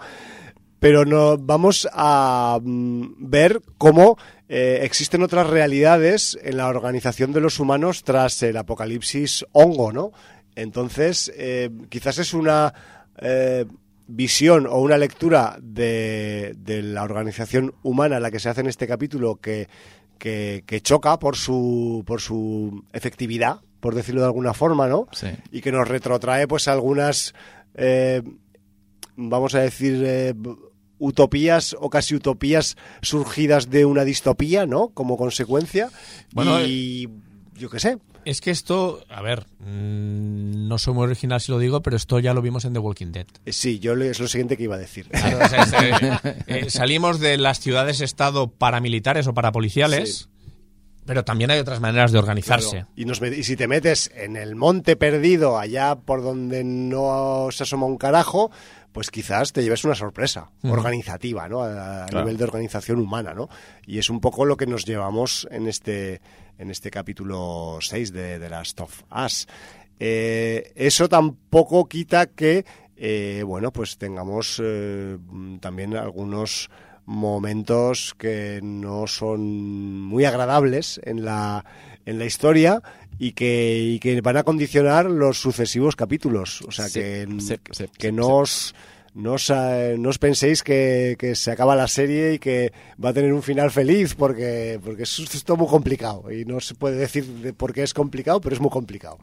pero 0.80 1.04
no 1.04 1.38
vamos 1.38 1.88
a 1.92 2.58
mm, 2.62 3.14
ver 3.18 3.62
cómo 3.78 4.18
eh, 4.48 4.80
existen 4.82 5.22
otras 5.22 5.46
realidades 5.48 6.38
en 6.42 6.56
la 6.56 6.68
organización 6.68 7.32
de 7.32 7.40
los 7.40 7.60
humanos 7.60 8.02
tras 8.02 8.42
el 8.42 8.56
apocalipsis 8.56 9.44
hongo, 9.52 9.92
¿no? 9.92 10.12
Entonces, 10.54 11.30
eh, 11.36 11.70
quizás 11.88 12.18
es 12.18 12.34
una 12.34 12.72
eh, 13.20 13.64
visión 14.08 14.66
o 14.66 14.80
una 14.80 14.98
lectura 14.98 15.58
de, 15.60 16.54
de 16.56 16.82
la 16.82 17.04
organización 17.04 17.74
humana 17.82 18.18
la 18.18 18.30
que 18.30 18.40
se 18.40 18.48
hace 18.48 18.62
en 18.62 18.66
este 18.66 18.88
capítulo 18.88 19.36
que, 19.36 19.68
que, 20.18 20.64
que 20.66 20.80
choca 20.80 21.18
por 21.18 21.36
su, 21.36 22.02
por 22.06 22.20
su 22.20 22.84
efectividad, 22.92 23.60
por 23.80 23.94
decirlo 23.94 24.22
de 24.22 24.26
alguna 24.26 24.54
forma, 24.54 24.88
¿no? 24.88 25.06
Sí. 25.12 25.28
Y 25.52 25.60
que 25.60 25.70
nos 25.70 25.86
retrotrae 25.86 26.48
pues 26.48 26.68
algunas, 26.68 27.34
eh, 27.74 28.22
vamos 29.14 29.54
a 29.54 29.60
decir, 29.60 30.02
eh, 30.04 30.34
utopías 30.98 31.76
o 31.78 31.90
casi 31.90 32.14
utopías 32.14 32.76
surgidas 33.02 33.70
de 33.70 33.84
una 33.84 34.04
distopía, 34.04 34.66
¿no? 34.66 34.88
Como 34.88 35.16
consecuencia. 35.16 35.90
Bueno, 36.32 36.60
y 36.62 37.08
yo 37.54 37.70
qué 37.70 37.78
sé. 37.78 37.98
Es 38.28 38.42
que 38.42 38.50
esto, 38.50 39.02
a 39.08 39.22
ver, 39.22 39.46
mm, 39.60 40.68
no 40.68 40.76
soy 40.76 40.92
muy 40.92 41.04
original 41.04 41.40
si 41.40 41.50
lo 41.50 41.58
digo, 41.58 41.80
pero 41.80 41.96
esto 41.96 42.18
ya 42.18 42.34
lo 42.34 42.42
vimos 42.42 42.66
en 42.66 42.74
The 42.74 42.78
Walking 42.78 43.10
Dead. 43.10 43.26
Eh, 43.46 43.52
Sí, 43.54 43.78
yo 43.78 43.94
es 43.94 44.20
lo 44.20 44.28
siguiente 44.28 44.58
que 44.58 44.64
iba 44.64 44.74
a 44.74 44.78
decir. 44.78 45.08
Claro, 45.08 45.38
o 45.44 45.48
sea, 45.48 45.62
es, 45.62 45.72
eh, 45.72 46.36
eh, 46.46 46.70
salimos 46.70 47.20
de 47.20 47.38
las 47.38 47.58
ciudades-estado 47.60 48.48
paramilitares 48.50 49.26
o 49.28 49.32
parapoliciales, 49.32 50.14
Sí. 50.18 50.52
pero 51.06 51.24
también 51.24 51.50
hay 51.50 51.58
otras 51.58 51.80
maneras 51.80 52.12
de 52.12 52.18
organizarse. 52.18 52.70
Claro. 52.70 52.88
Y, 52.96 53.06
nos 53.06 53.22
met- 53.22 53.34
y 53.38 53.44
si 53.44 53.56
te 53.56 53.66
metes 53.66 54.10
en 54.14 54.36
el 54.36 54.56
monte 54.56 54.96
perdido, 54.96 55.58
allá 55.58 55.94
por 55.96 56.22
donde 56.22 56.64
no 56.64 57.48
se 57.50 57.62
asoma 57.62 57.86
un 57.86 57.96
carajo, 57.96 58.50
pues 58.92 59.10
quizás 59.10 59.54
te 59.54 59.62
lleves 59.62 59.84
una 59.84 59.94
sorpresa 59.94 60.50
organizativa, 60.64 61.48
¿no? 61.48 61.62
A, 61.62 62.02
a 62.04 62.06
Claro. 62.08 62.24
nivel 62.26 62.36
de 62.36 62.44
organización 62.44 62.98
humana, 62.98 63.32
¿no? 63.32 63.48
Y 63.86 63.98
es 63.98 64.10
un 64.10 64.20
poco 64.20 64.44
lo 64.44 64.58
que 64.58 64.66
nos 64.66 64.84
llevamos 64.84 65.48
en 65.50 65.66
este, 65.66 66.20
en 66.58 66.70
este 66.70 66.90
capítulo 66.90 67.78
6 67.80 68.12
de, 68.12 68.38
de 68.38 68.50
Last 68.50 68.80
of 68.80 69.02
Us. 69.24 69.46
Eh, 70.00 70.72
eso 70.76 71.08
tampoco 71.08 71.88
quita 71.88 72.26
que, 72.26 72.64
eh, 72.96 73.42
bueno, 73.46 73.72
pues 73.72 73.98
tengamos 73.98 74.60
eh, 74.62 75.16
también 75.60 75.96
algunos 75.96 76.70
momentos 77.06 78.14
que 78.18 78.60
no 78.62 79.06
son 79.06 80.02
muy 80.02 80.24
agradables 80.24 81.00
en 81.04 81.24
la, 81.24 81.64
en 82.04 82.18
la 82.18 82.26
historia 82.26 82.82
y 83.18 83.32
que, 83.32 83.80
y 83.82 83.98
que 83.98 84.20
van 84.20 84.36
a 84.36 84.42
condicionar 84.42 85.06
los 85.06 85.40
sucesivos 85.40 85.96
capítulos. 85.96 86.62
O 86.62 86.70
sea, 86.70 86.88
Sí, 86.88 87.00
que, 87.00 87.26
sí, 87.40 87.56
sí, 87.72 87.84
que 87.96 88.08
sí, 88.08 88.12
no, 88.12 88.44
no, 89.18 89.34
os, 89.34 89.50
eh, 89.50 89.96
no 89.98 90.08
os 90.08 90.18
penséis 90.18 90.62
que, 90.62 91.16
que 91.18 91.34
se 91.34 91.50
acaba 91.50 91.74
la 91.76 91.88
serie 91.88 92.34
y 92.34 92.38
que 92.38 92.72
va 93.02 93.10
a 93.10 93.12
tener 93.12 93.32
un 93.32 93.42
final 93.42 93.70
feliz 93.70 94.14
porque, 94.14 94.80
porque 94.82 95.02
es 95.02 95.18
esto 95.18 95.56
muy 95.56 95.66
complicado 95.68 96.30
y 96.32 96.44
no 96.44 96.60
se 96.60 96.74
puede 96.74 96.96
decir 96.96 97.24
de 97.26 97.52
por 97.52 97.74
qué 97.74 97.82
es 97.82 97.92
complicado, 97.92 98.40
pero 98.40 98.54
es 98.54 98.60
muy 98.60 98.70
complicado. 98.70 99.18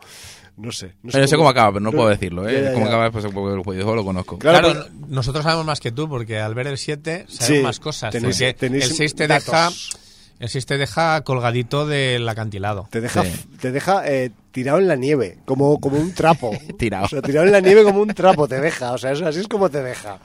No 0.58 0.72
sé. 0.72 0.94
No 1.04 1.12
Pero 1.12 1.24
yo 1.24 1.28
sé 1.28 1.36
cómo 1.36 1.50
acaba, 1.50 1.70
pero 1.74 1.80
no, 1.82 1.92
no- 1.92 1.98
puedo 1.98 2.10
decirlo, 2.10 2.48
¿eh? 2.48 2.54
ya, 2.54 2.62
ya, 2.70 2.74
Cómo 2.74 2.86
ya. 2.86 2.92
acaba, 2.92 3.12
pues 3.12 3.26
porque 3.64 3.80
lo 3.84 4.04
conozco. 4.06 4.38
Claro, 4.40 4.60
Claro, 4.72 4.86
pero- 4.90 5.08
nosotros 5.10 5.44
sabemos 5.44 5.66
más 5.66 5.80
que 5.82 5.92
tú, 5.92 6.08
porque 6.08 6.40
al 6.40 6.54
ver 6.56 6.68
el 6.68 6.78
7 6.78 7.26
sabemos 7.28 7.58
Sí, 7.58 7.64
más 7.64 7.80
cosas. 7.80 8.14
tenéis- 8.14 8.56
tenéis 8.56 8.86
el 8.86 8.92
6 8.94 9.16
te 9.16 9.28
datos. 9.28 9.46
deja, 9.48 9.70
el 10.40 10.50
6 10.50 10.66
te 10.66 10.78
deja 10.78 11.22
colgadito 11.26 11.86
del 11.86 12.28
acantilado. 12.30 12.88
Te 12.90 13.02
deja, 13.02 13.24
Sí. 13.24 13.32
te 13.60 13.72
deja 13.72 14.08
eh, 14.08 14.32
tirado 14.56 14.80
en 14.80 14.88
la 14.88 14.96
nieve, 14.96 15.38
como, 15.44 15.82
como 15.82 15.98
un 15.98 16.14
trapo. 16.14 16.52
Tirado. 16.80 17.04
O 17.06 17.10
sea, 17.10 17.22
tirado 17.22 17.46
en 17.46 17.52
la 17.52 17.60
nieve 17.60 17.84
como 17.84 18.00
un 18.02 18.08
trapo 18.14 18.48
te 18.48 18.62
deja. 18.62 18.94
O 18.94 18.98
sea, 18.98 19.12
eso, 19.12 19.28
así 19.28 19.42
es 19.42 19.50
como 19.50 19.70
te 19.70 19.84
deja. 19.84 20.20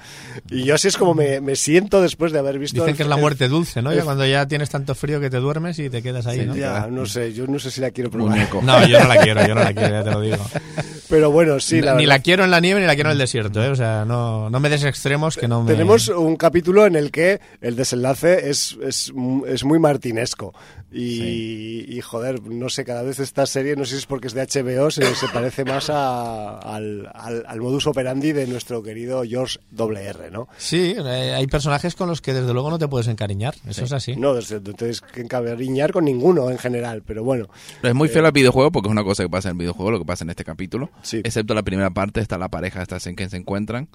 Y 0.48 0.62
yo 0.62 0.76
así 0.76 0.86
es 0.86 0.96
como 0.96 1.14
me, 1.14 1.40
me 1.40 1.56
siento 1.56 2.00
después 2.00 2.30
de 2.30 2.38
haber 2.38 2.60
visto... 2.60 2.76
Dicen 2.76 2.90
el- 2.90 2.96
que 2.96 3.02
es 3.02 3.08
la 3.08 3.16
muerte 3.16 3.48
dulce, 3.48 3.82
¿no? 3.82 3.92
Ya 3.92 4.04
cuando 4.04 4.24
ya 4.24 4.46
tienes 4.46 4.70
tanto 4.70 4.94
frío 4.94 5.18
que 5.20 5.30
te 5.30 5.38
duermes 5.38 5.80
y 5.80 5.90
te 5.90 6.00
quedas 6.00 6.28
ahí, 6.28 6.40
Sí, 6.42 6.46
¿no? 6.46 6.54
Ya, 6.54 6.86
no 6.88 7.06
sé, 7.06 7.32
yo 7.32 7.48
no 7.48 7.58
sé 7.58 7.72
si 7.72 7.80
la 7.80 7.90
quiero 7.90 8.08
probar. 8.08 8.36
Muñeco. 8.36 8.62
No, 8.62 8.86
yo 8.86 9.00
no 9.00 9.08
la 9.08 9.16
quiero, 9.16 9.44
yo 9.46 9.54
no 9.56 9.64
la 9.64 9.74
quiero, 9.74 9.90
ya 9.94 10.04
te 10.04 10.10
lo 10.12 10.20
digo. 10.20 10.38
Pero 11.10 11.32
bueno, 11.32 11.58
sí, 11.58 11.80
la 11.80 11.94
ni 11.94 12.04
verdad. 12.04 12.08
la 12.18 12.18
quiero 12.22 12.44
en 12.44 12.52
la 12.52 12.60
nieve 12.60 12.80
ni 12.80 12.86
la 12.86 12.94
quiero 12.94 13.10
en 13.10 13.14
el 13.14 13.18
desierto, 13.18 13.60
¿eh? 13.64 13.68
O 13.68 13.74
sea, 13.74 14.04
no, 14.04 14.48
no 14.48 14.60
me 14.60 14.68
des 14.70 14.84
extremos 14.84 15.36
que 15.36 15.48
no 15.48 15.64
me... 15.64 15.72
Tenemos 15.72 16.06
un 16.06 16.36
capítulo 16.36 16.86
en 16.86 16.94
el 16.94 17.10
que 17.10 17.40
el 17.60 17.74
desenlace 17.74 18.48
es, 18.48 18.78
es, 18.80 19.12
es 19.48 19.64
muy 19.64 19.80
martinesco. 19.80 20.54
Y, 20.92 21.84
y, 21.88 22.00
joder, 22.00 22.42
no 22.42 22.68
sé, 22.68 22.84
cada 22.84 23.02
vez 23.02 23.18
esta 23.20 23.46
serie, 23.46 23.74
no 23.76 23.84
sé 23.84 23.92
si 23.92 23.98
es 23.98 24.06
porque 24.06 24.19
es 24.28 24.34
de 24.34 24.42
HBO, 24.46 24.90
se, 24.90 25.14
se 25.14 25.28
parece 25.28 25.64
más 25.64 25.90
a- 25.90 26.58
al, 26.58 27.10
al- 27.14 27.44
al 27.46 27.60
modus 27.60 27.86
operandi 27.86 28.32
de 28.32 28.46
nuestro 28.46 28.82
querido 28.82 29.22
George 29.24 29.58
W.R., 29.70 30.30
¿no? 30.30 30.48
Sí, 30.58 30.94
eh, 30.98 31.34
hay 31.36 31.46
personajes 31.46 31.94
con 31.94 32.08
los 32.08 32.20
que 32.20 32.32
desde 32.34 32.52
luego 32.52 32.70
no 32.70 32.78
te 32.78 32.88
puedes 32.88 33.08
encariñar, 33.08 33.54
eso 33.68 33.84
es 33.84 33.92
así. 33.92 34.16
No, 34.16 34.34
desde- 34.34 34.60
no 34.60 34.72
tienes 34.74 35.00
que 35.00 35.20
encabariñar 35.20 35.92
con 35.92 36.04
ninguno 36.04 36.50
en 36.50 36.58
general, 36.58 37.02
pero 37.06 37.24
bueno. 37.24 37.48
Es 37.82 37.94
muy 37.94 38.08
fiel 38.08 38.26
al 38.26 38.32
videojuego 38.32 38.70
porque 38.72 38.88
es 38.88 38.92
una 38.92 39.04
cosa 39.04 39.22
que 39.22 39.28
pasa 39.30 39.48
en 39.48 39.56
el 39.56 39.58
videojuego, 39.60 39.90
lo 39.92 39.98
que 39.98 40.04
pasa 40.04 40.24
en 40.24 40.30
este 40.30 40.44
capítulo. 40.44 40.90
Sí. 41.02 41.18
Excepto 41.24 41.54
la 41.54 41.62
primera 41.62 41.90
parte, 41.90 42.20
está 42.20 42.38
la 42.38 42.48
pareja 42.48 42.82
esta 42.82 42.98
en 43.06 43.16
que 43.16 43.28
se 43.28 43.36
encuentran, 43.36 43.88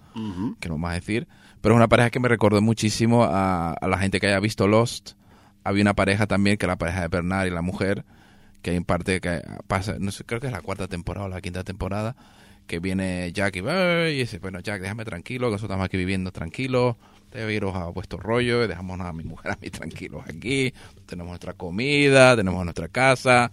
que 0.59 0.69
no 0.69 0.75
vamos 0.75 0.91
a 0.91 0.93
decir. 0.93 1.27
Pero 1.61 1.75
es 1.75 1.77
una 1.77 1.87
pareja 1.87 2.09
que 2.09 2.19
me 2.19 2.27
recordó 2.27 2.61
muchísimo 2.61 3.23
a, 3.23 3.71
a 3.73 3.87
la 3.87 3.97
gente 3.97 4.19
que 4.19 4.27
haya 4.27 4.39
visto 4.39 4.67
Lost. 4.67 5.11
Había 5.63 5.81
una 5.81 5.95
pareja 5.95 6.27
también, 6.27 6.57
que 6.57 6.65
es 6.65 6.67
la 6.67 6.75
pareja 6.77 7.01
de 7.01 7.07
Bernard 7.07 7.47
y 7.47 7.49
la 7.49 7.61
mujer, 7.61 8.05
que 8.65 8.71
hay 8.71 8.77
en 8.77 8.83
parte 8.83 9.21
que 9.21 9.43
pasa, 9.67 9.97
no 9.99 10.11
sé, 10.11 10.23
creo 10.23 10.41
que 10.41 10.47
es 10.47 10.51
la 10.51 10.61
cuarta 10.61 10.87
temporada 10.87 11.27
o 11.27 11.29
la 11.29 11.39
quinta 11.39 11.63
temporada, 11.63 12.15
que 12.65 12.79
viene 12.79 13.31
Jack 13.31 13.57
y, 13.57 13.59
y 13.59 14.17
dice, 14.17 14.39
bueno, 14.39 14.59
Jack, 14.59 14.81
déjame 14.81 15.05
tranquilo, 15.05 15.49
que 15.49 15.51
nosotros 15.51 15.69
estamos 15.69 15.85
aquí 15.85 15.97
viviendo 15.97 16.31
tranquilos, 16.31 16.95
debe 17.31 17.53
iros 17.53 17.75
a 17.75 17.85
vuestro 17.89 18.17
rollo, 18.17 18.63
y 18.63 18.67
dejamos 18.67 18.99
a 19.01 19.13
mi 19.13 19.23
mujer, 19.23 19.51
a 19.51 19.57
mí 19.61 19.69
tranquilos 19.69 20.23
aquí, 20.27 20.73
tenemos 21.05 21.29
nuestra 21.29 21.53
comida, 21.53 22.35
tenemos 22.35 22.63
nuestra 22.63 22.87
casa, 22.87 23.51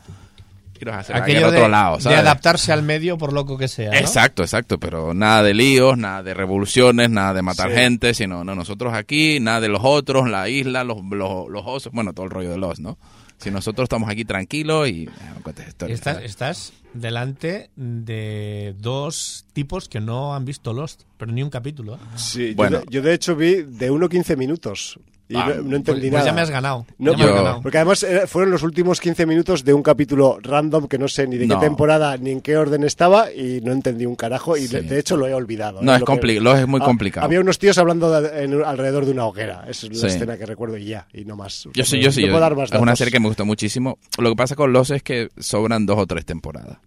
iros 0.80 0.94
a 0.94 1.00
hacer 1.00 1.14
Aquello 1.14 1.50
de, 1.50 1.58
otro 1.58 1.68
lado, 1.68 1.96
de 1.98 2.04
¿sabes? 2.04 2.18
adaptarse 2.18 2.72
al 2.72 2.82
medio 2.82 3.18
por 3.18 3.34
loco 3.34 3.58
que 3.58 3.68
sea. 3.68 3.90
¿no? 3.90 3.98
Exacto, 3.98 4.42
exacto, 4.42 4.80
pero 4.80 5.12
nada 5.12 5.42
de 5.42 5.52
líos, 5.52 5.98
nada 5.98 6.22
de 6.22 6.32
revoluciones, 6.32 7.10
nada 7.10 7.34
de 7.34 7.42
matar 7.42 7.68
Sí. 7.68 7.76
gente, 7.76 8.14
sino 8.14 8.44
no, 8.44 8.54
nosotros 8.54 8.94
aquí, 8.94 9.40
nada 9.40 9.60
de 9.60 9.68
los 9.68 9.82
otros, 9.84 10.26
la 10.30 10.48
isla, 10.48 10.84
los, 10.84 11.04
los, 11.04 11.50
los 11.50 11.62
osos, 11.66 11.92
bueno, 11.92 12.14
todo 12.14 12.24
el 12.24 12.30
rollo 12.30 12.50
de 12.52 12.56
los, 12.56 12.80
¿no? 12.80 12.96
Si 13.42 13.50
nosotros 13.50 13.84
estamos 13.86 14.08
aquí 14.08 14.24
tranquilos 14.24 14.88
y... 14.88 15.08
ah, 15.20 15.32
no 15.36 15.42
cuentes 15.42 15.68
historias, 15.68 15.98
Estás, 15.98 16.22
estás 16.22 16.72
delante 16.94 17.70
de 17.76 18.74
dos 18.78 19.46
tipos 19.52 19.88
que 19.88 20.00
no 20.00 20.34
han 20.34 20.44
visto 20.44 20.72
Lost, 20.72 21.02
pero 21.16 21.32
ni 21.32 21.42
un 21.42 21.50
capítulo. 21.50 21.96
¿eh? 21.96 21.98
Sí, 22.16 22.54
Bueno. 22.54 22.78
yo, 22.78 22.84
de, 22.84 22.92
yo 22.92 23.02
de 23.02 23.14
hecho 23.14 23.34
vi 23.36 23.62
de 23.62 23.90
1 23.90 24.06
a 24.06 24.08
15 24.08 24.36
minutos 24.36 25.00
y 25.32 25.36
Ah, 25.36 25.46
no, 25.56 25.62
no 25.62 25.76
entendí 25.76 25.82
Pues, 25.82 26.00
pues 26.00 26.12
nada. 26.12 26.24
ya 26.26 26.32
me 26.32 26.40
has 26.42 26.50
ganado. 26.50 26.86
No, 26.98 27.14
yo- 27.16 27.34
ganado. 27.34 27.60
Porque 27.62 27.78
además 27.78 28.02
eh, 28.02 28.22
fueron 28.26 28.50
los 28.50 28.62
últimos 28.62 29.00
15 29.00 29.26
minutos 29.26 29.64
de 29.64 29.72
un 29.74 29.82
capítulo 29.82 30.38
random 30.42 30.86
que 30.88 30.98
no 30.98 31.08
sé 31.08 31.26
ni 31.26 31.38
de 31.38 31.46
No. 31.46 31.58
qué 31.58 31.66
temporada 31.66 32.16
ni 32.18 32.30
en 32.30 32.40
qué 32.40 32.56
orden 32.56 32.84
estaba 32.84 33.32
y 33.32 33.60
no 33.62 33.72
entendí 33.72 34.06
un 34.06 34.14
carajo 34.16 34.56
y 34.56 34.66
Sí. 34.68 34.74
de, 34.76 34.82
de 34.82 34.98
hecho 34.98 35.16
lo 35.16 35.26
he 35.26 35.34
olvidado. 35.34 35.80
No, 35.82 35.92
¿eh? 35.92 35.94
es 35.96 36.00
Lo 36.00 36.06
que- 36.06 36.12
compli- 36.12 36.40
lo 36.40 36.56
es 36.56 36.66
muy 36.68 36.80
Ah, 36.82 36.84
complicado. 36.84 37.24
Había 37.26 37.40
unos 37.40 37.58
tíos 37.58 37.78
hablando 37.78 38.20
de- 38.20 38.44
en- 38.44 38.62
alrededor 38.64 39.06
de 39.06 39.12
una 39.12 39.26
hoguera. 39.26 39.64
Esa 39.68 39.86
es 39.86 39.92
la 40.02 40.08
Sí. 40.08 40.14
escena 40.16 40.36
que 40.36 40.46
recuerdo 40.46 40.76
y 40.76 40.84
ya, 40.86 41.06
y 41.12 41.24
no 41.24 41.36
más. 41.36 41.68
Yo 41.74 41.84
sí, 41.84 41.98
yo 42.00 42.12
sí, 42.12 42.22
yo- 42.26 42.38
es 42.62 42.72
una 42.72 42.94
serie 42.96 43.10
que 43.12 43.20
me 43.20 43.28
gustó 43.28 43.44
muchísimo. 43.44 43.98
Lo 44.18 44.30
que 44.30 44.36
pasa 44.36 44.54
con 44.54 44.72
Los 44.72 44.90
es 44.90 45.02
que 45.02 45.28
sobran 45.38 45.86
dos 45.86 45.98
o 45.98 46.06
tres 46.06 46.24
temporadas. 46.26 46.78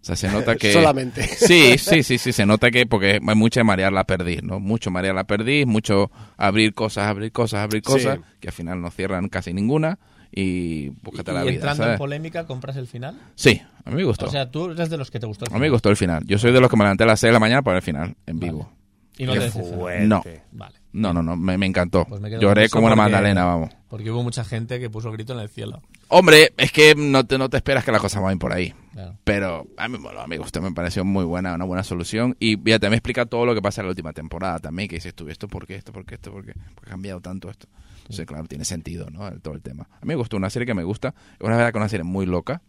O 0.00 0.04
sea, 0.04 0.16
se 0.16 0.28
nota 0.30 0.56
que... 0.56 0.72
Solamente. 0.72 1.22
Sí, 1.22 1.76
sí, 1.78 2.02
sí, 2.02 2.16
sí, 2.18 2.32
se 2.32 2.46
nota 2.46 2.70
que 2.70 2.86
porque 2.86 3.20
hay 3.26 3.34
mucha 3.36 3.62
marear 3.64 3.92
la 3.92 4.04
perdiz, 4.04 4.42
¿no? 4.42 4.58
Mucho 4.60 4.90
marear 4.90 5.14
la 5.14 5.24
perdiz, 5.24 5.66
mucho 5.66 6.10
abrir 6.38 6.72
cosas, 6.74 7.06
abrir 7.08 7.32
cosas, 7.32 7.60
abrir 7.60 7.82
Sí. 7.84 7.92
cosas, 7.92 8.18
que 8.40 8.48
al 8.48 8.54
final 8.54 8.80
no 8.80 8.90
cierran 8.90 9.28
casi 9.28 9.52
ninguna 9.52 9.98
y 10.32 10.88
búscate 11.02 11.32
la 11.32 11.40
y 11.40 11.48
vida, 11.48 11.54
entrando 11.56 11.82
¿sabes? 11.82 11.94
en 11.94 11.98
polémica, 11.98 12.46
¿compras 12.46 12.76
el 12.76 12.86
final? 12.86 13.18
Sí, 13.34 13.60
a 13.84 13.90
mí 13.90 13.96
me 13.96 14.04
gustó. 14.04 14.26
O 14.26 14.30
sea, 14.30 14.50
tú 14.50 14.70
eres 14.70 14.88
de 14.88 14.96
los 14.96 15.10
que 15.10 15.20
te 15.20 15.26
gustó 15.26 15.44
el 15.44 15.48
a 15.48 15.50
mí 15.50 15.54
final. 15.56 15.68
me 15.68 15.70
gustó 15.70 15.90
el 15.90 15.96
final. 15.96 16.22
Yo 16.26 16.38
soy 16.38 16.52
de 16.52 16.60
los 16.60 16.70
que 16.70 16.76
me 16.76 16.84
levanté 16.84 17.04
a 17.04 17.06
las 17.08 17.20
6 17.20 17.28
de 17.28 17.32
la 17.32 17.40
mañana 17.40 17.62
para 17.62 17.76
el 17.78 17.82
final, 17.82 18.16
en 18.26 18.38
vivo. 18.38 18.72
Y 19.18 19.26
no 19.26 19.34
Qué 19.34 19.40
te. 19.40 19.50
Fuerte. 19.50 20.06
No. 20.06 20.22
Vale. 20.52 20.76
No, 20.92 21.12
no, 21.12 21.22
no, 21.22 21.36
me, 21.36 21.58
me 21.58 21.66
encantó. 21.66 22.06
Pues 22.08 22.20
me 22.22 22.30
Lloré 22.40 22.68
como 22.70 22.86
una 22.86 22.96
porque- 22.96 23.10
magdalena, 23.10 23.44
vamos. 23.44 23.70
Porque 23.88 24.10
hubo 24.10 24.22
mucha 24.22 24.44
gente 24.44 24.80
que 24.80 24.88
puso 24.88 25.12
grito 25.12 25.34
en 25.34 25.40
el 25.40 25.48
cielo. 25.48 25.82
Hombre, 26.08 26.52
es 26.56 26.72
que 26.72 26.94
no 26.96 27.24
te, 27.26 27.36
no 27.36 27.48
te 27.50 27.58
esperas 27.58 27.84
que 27.84 27.92
las 27.92 28.00
cosas 28.00 28.22
vayan 28.22 28.38
por 28.38 28.52
ahí. 28.52 28.72
Claro. 28.92 29.16
Pero 29.24 29.66
a 29.76 29.88
mí, 29.88 29.98
bueno, 29.98 30.20
me 30.26 30.72
pareció 30.72 31.04
muy 31.04 31.24
buena, 31.24 31.54
una 31.54 31.64
buena 31.64 31.84
solución. 31.84 32.36
Y 32.40 32.56
fíjate, 32.56 32.90
me 32.90 32.96
explica 32.96 33.24
todo 33.26 33.46
lo 33.46 33.54
que 33.54 33.62
pasa 33.62 33.80
en 33.82 33.86
la 33.86 33.90
última 33.90 34.12
temporada 34.12 34.58
también, 34.58 34.88
que 34.88 34.96
dices 34.96 35.14
tú, 35.14 35.28
¿esto 35.28 35.46
por 35.48 35.66
qué? 35.66 35.76
¿Esto 35.76 35.92
por 35.92 36.04
qué? 36.04 36.16
¿Esto 36.16 36.32
por 36.32 36.44
qué? 36.44 36.54
Porque 36.74 36.90
ha 36.90 36.92
cambiado 36.92 37.20
tanto 37.20 37.48
esto. 37.50 37.68
Entonces, 37.98 38.26
claro, 38.26 38.46
tiene 38.48 38.64
sentido, 38.64 39.08
¿no? 39.10 39.28
El- 39.28 39.40
Todo 39.40 39.54
el 39.54 39.62
tema. 39.62 39.84
A 39.92 40.00
mí 40.00 40.08
me 40.08 40.14
gustó, 40.16 40.36
una 40.36 40.50
serie 40.50 40.66
que 40.66 40.74
me 40.74 40.82
gusta. 40.82 41.14
Una 41.40 41.56
verdad 41.56 41.70
que 41.72 41.78
una 41.78 41.88
serie 41.88 42.04
muy 42.04 42.26
loca. 42.26 42.62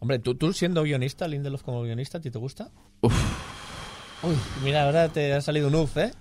Hombre, 0.00 0.18
¿tú, 0.18 0.34
tú 0.34 0.52
siendo 0.52 0.82
guionista, 0.82 1.26
Lindelof 1.26 1.62
como 1.62 1.82
guionista, 1.82 2.18
¿a 2.18 2.20
ti 2.20 2.30
te 2.30 2.38
gusta? 2.38 2.68
Uy, 4.22 4.34
mira, 4.62 4.84
ahora 4.84 5.08
te 5.08 5.32
ha 5.32 5.40
salido 5.40 5.68
un 5.68 5.74
uf, 5.76 5.96
¿eh? 5.96 6.12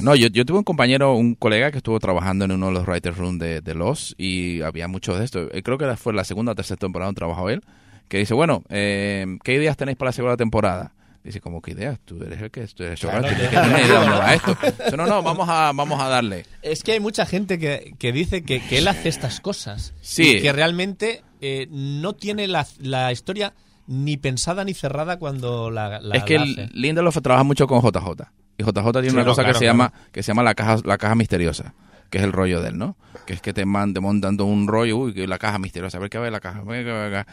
No, 0.00 0.14
yo, 0.14 0.28
yo 0.28 0.44
tuve 0.44 0.58
un 0.58 0.64
compañero, 0.64 1.14
un 1.14 1.34
colega 1.34 1.72
que 1.72 1.78
estuvo 1.78 1.98
trabajando 1.98 2.44
en 2.44 2.52
uno 2.52 2.66
de 2.66 2.72
los 2.72 2.86
writers' 2.86 3.16
room 3.16 3.38
de, 3.38 3.60
de 3.60 3.74
Los 3.74 4.14
y 4.16 4.62
había 4.62 4.86
mucho 4.86 5.16
de 5.18 5.24
esto. 5.24 5.48
Eh, 5.52 5.62
Creo 5.64 5.76
que 5.76 5.96
fue 5.96 6.12
la 6.12 6.22
segunda 6.24 6.52
o 6.52 6.54
tercera 6.54 6.76
temporada 6.78 7.08
donde 7.08 7.18
trabajó 7.18 7.50
él, 7.50 7.62
que 8.10 8.18
dice, 8.18 8.34
bueno, 8.34 8.62
eh, 8.68 9.24
¿qué 9.42 9.54
ideas 9.54 9.78
tenéis 9.78 9.96
para 9.96 10.08
la 10.08 10.12
segunda 10.12 10.36
temporada? 10.36 10.92
Dice, 11.24 11.40
¿cómo 11.40 11.60
qué 11.62 11.70
ideas? 11.72 11.98
Tú 12.04 12.22
eres 12.22 12.40
el 12.42 12.50
que 12.50 12.66
tú 12.66 12.82
eres 12.82 13.02
el 13.04 13.08
Claro, 13.10 13.28
que 13.28 13.34
que- 13.36 13.56
una 13.56 13.80
idea 13.80 14.04
nueva 14.04 14.28
a 14.28 14.34
esto. 14.34 14.56
Dice, 14.84 14.96
no, 14.96 15.06
no, 15.06 15.22
vamos 15.22 15.48
a, 15.48 15.70
vamos 15.74 16.00
a 16.00 16.08
darle. 16.08 16.44
Es 16.62 16.82
que 16.82 16.92
hay 16.92 17.00
mucha 17.00 17.24
gente 17.24 17.58
que, 17.58 17.94
que 17.98 18.12
dice 18.12 18.42
que, 18.42 18.60
que 18.60 18.78
él 18.78 18.88
hace 18.88 19.08
estas 19.08 19.40
cosas. 19.40 19.94
Sí. 20.02 20.36
Y 20.38 20.42
que 20.42 20.52
realmente 20.52 21.22
eh, 21.40 21.66
no 21.70 22.14
tiene 22.14 22.46
la, 22.48 22.66
la 22.80 23.12
historia 23.12 23.52
ni 23.86 24.16
pensada 24.16 24.64
ni 24.64 24.74
cerrada 24.74 25.18
cuando 25.18 25.70
la, 25.70 26.00
la 26.00 26.16
es 26.16 26.24
que 26.24 26.36
la 26.38 26.44
hace. 26.44 26.68
Lindelof 26.72 27.18
trabaja 27.22 27.44
mucho 27.44 27.66
con 27.66 27.80
JJ. 27.82 28.24
Y 28.58 28.62
JJ 28.64 28.92
tiene 28.92 29.10
Sí, 29.10 29.14
una 29.14 29.22
no, 29.24 29.30
cosa 29.30 29.42
claro, 29.42 29.52
que 29.52 29.58
se 29.58 29.64
claro. 29.66 29.78
llama 29.78 29.92
que 30.12 30.22
se 30.22 30.28
llama 30.28 30.42
la 30.42 30.54
caja 30.54 30.76
la 30.84 30.96
caja 30.98 31.14
misteriosa, 31.14 31.74
que 32.10 32.18
es 32.18 32.24
el 32.24 32.32
rollo 32.32 32.60
de 32.62 32.70
él, 32.70 32.78
¿no? 32.78 32.96
Que 33.26 33.34
es 33.34 33.40
que 33.42 33.52
te, 33.52 33.64
man, 33.66 33.92
te 33.94 34.00
montan 34.00 34.36
todo 34.36 34.46
un 34.48 34.66
rollo, 34.68 34.96
uy, 34.96 35.12
que 35.14 35.26
la 35.26 35.38
caja 35.38 35.58
misteriosa, 35.58 35.98
a 35.98 36.00
ver 36.00 36.08
qué 36.10 36.18
va 36.18 36.26
en 36.26 36.32
la 36.32 36.40
caja, 36.40 36.58
a 36.60 36.64
ver 36.64 36.84
qué 36.84 36.90
va 36.92 37.06
acá. 37.06 37.26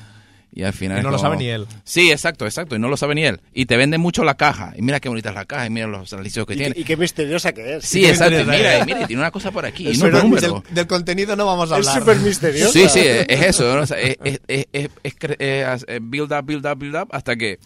Y 0.53 0.63
al 0.63 0.73
final 0.73 0.97
Y 0.97 0.99
es 0.99 1.03
no 1.05 1.11
lo 1.11 1.19
sabe 1.19 1.37
ni 1.37 1.47
él. 1.47 1.67
Sí, 1.83 2.09
exacto, 2.11 2.45
exacto, 2.45 2.75
y 2.75 2.79
no 2.79 2.87
lo 2.89 2.97
sabe 2.97 3.13
ni 3.13 3.23
él. 3.25 3.41
Y 3.53 3.67
te 3.67 3.77
vende 3.77 3.97
mucho 3.99 4.23
la 4.23 4.35
caja, 4.37 4.73
y 4.75 4.81
mira 4.81 4.99
qué 4.99 5.07
bonita 5.09 5.29
es 5.29 5.35
la 5.35 5.45
caja, 5.45 5.67
y 5.67 5.69
mira 5.69 5.85
los 5.87 6.11
alicios 6.13 6.45
que 6.47 6.53
Y, 6.53 6.57
tiene. 6.57 6.73
qué- 6.73 6.81
y 6.81 6.83
qué 6.83 6.97
misteriosa 6.97 7.51
que 7.53 7.75
es. 7.75 7.85
Sí, 7.85 8.05
exacto, 8.05 8.39
y 8.39 8.43
mira, 8.45 8.77
es. 8.77 8.83
y 8.83 8.85
mira, 8.87 9.01
y 9.01 9.05
tiene 9.05 9.21
una 9.21 9.31
cosa 9.31 9.51
por 9.51 9.65
aquí, 9.65 9.83
y 9.87 9.91
Es 9.91 9.99
números. 9.99 10.63
Del, 10.63 10.73
del 10.75 10.87
contenido 10.87 11.35
no 11.35 11.45
vamos 11.45 11.71
a 11.71 11.77
Es 11.77 11.87
hablar. 11.87 12.01
súper 12.01 12.17
misteriosa. 12.25 12.71
Sí, 12.71 12.87
sí, 12.89 12.99
es, 13.01 13.25
es 13.29 13.41
eso, 13.45 13.75
¿no? 13.75 13.81
O 13.81 13.85
sea, 13.85 13.99
es, 13.99 14.17
es- 14.23 14.41
es- 14.47 14.65
es- 14.73 14.89
es 15.03 15.15
cre- 15.19 15.35
es- 15.39 15.85
es 15.87 15.99
build 16.01 16.31
up, 16.31 16.43
build 16.45 16.65
up, 16.65 16.77
build 16.79 16.95
up, 16.95 17.07
hasta 17.11 17.35
que 17.35 17.59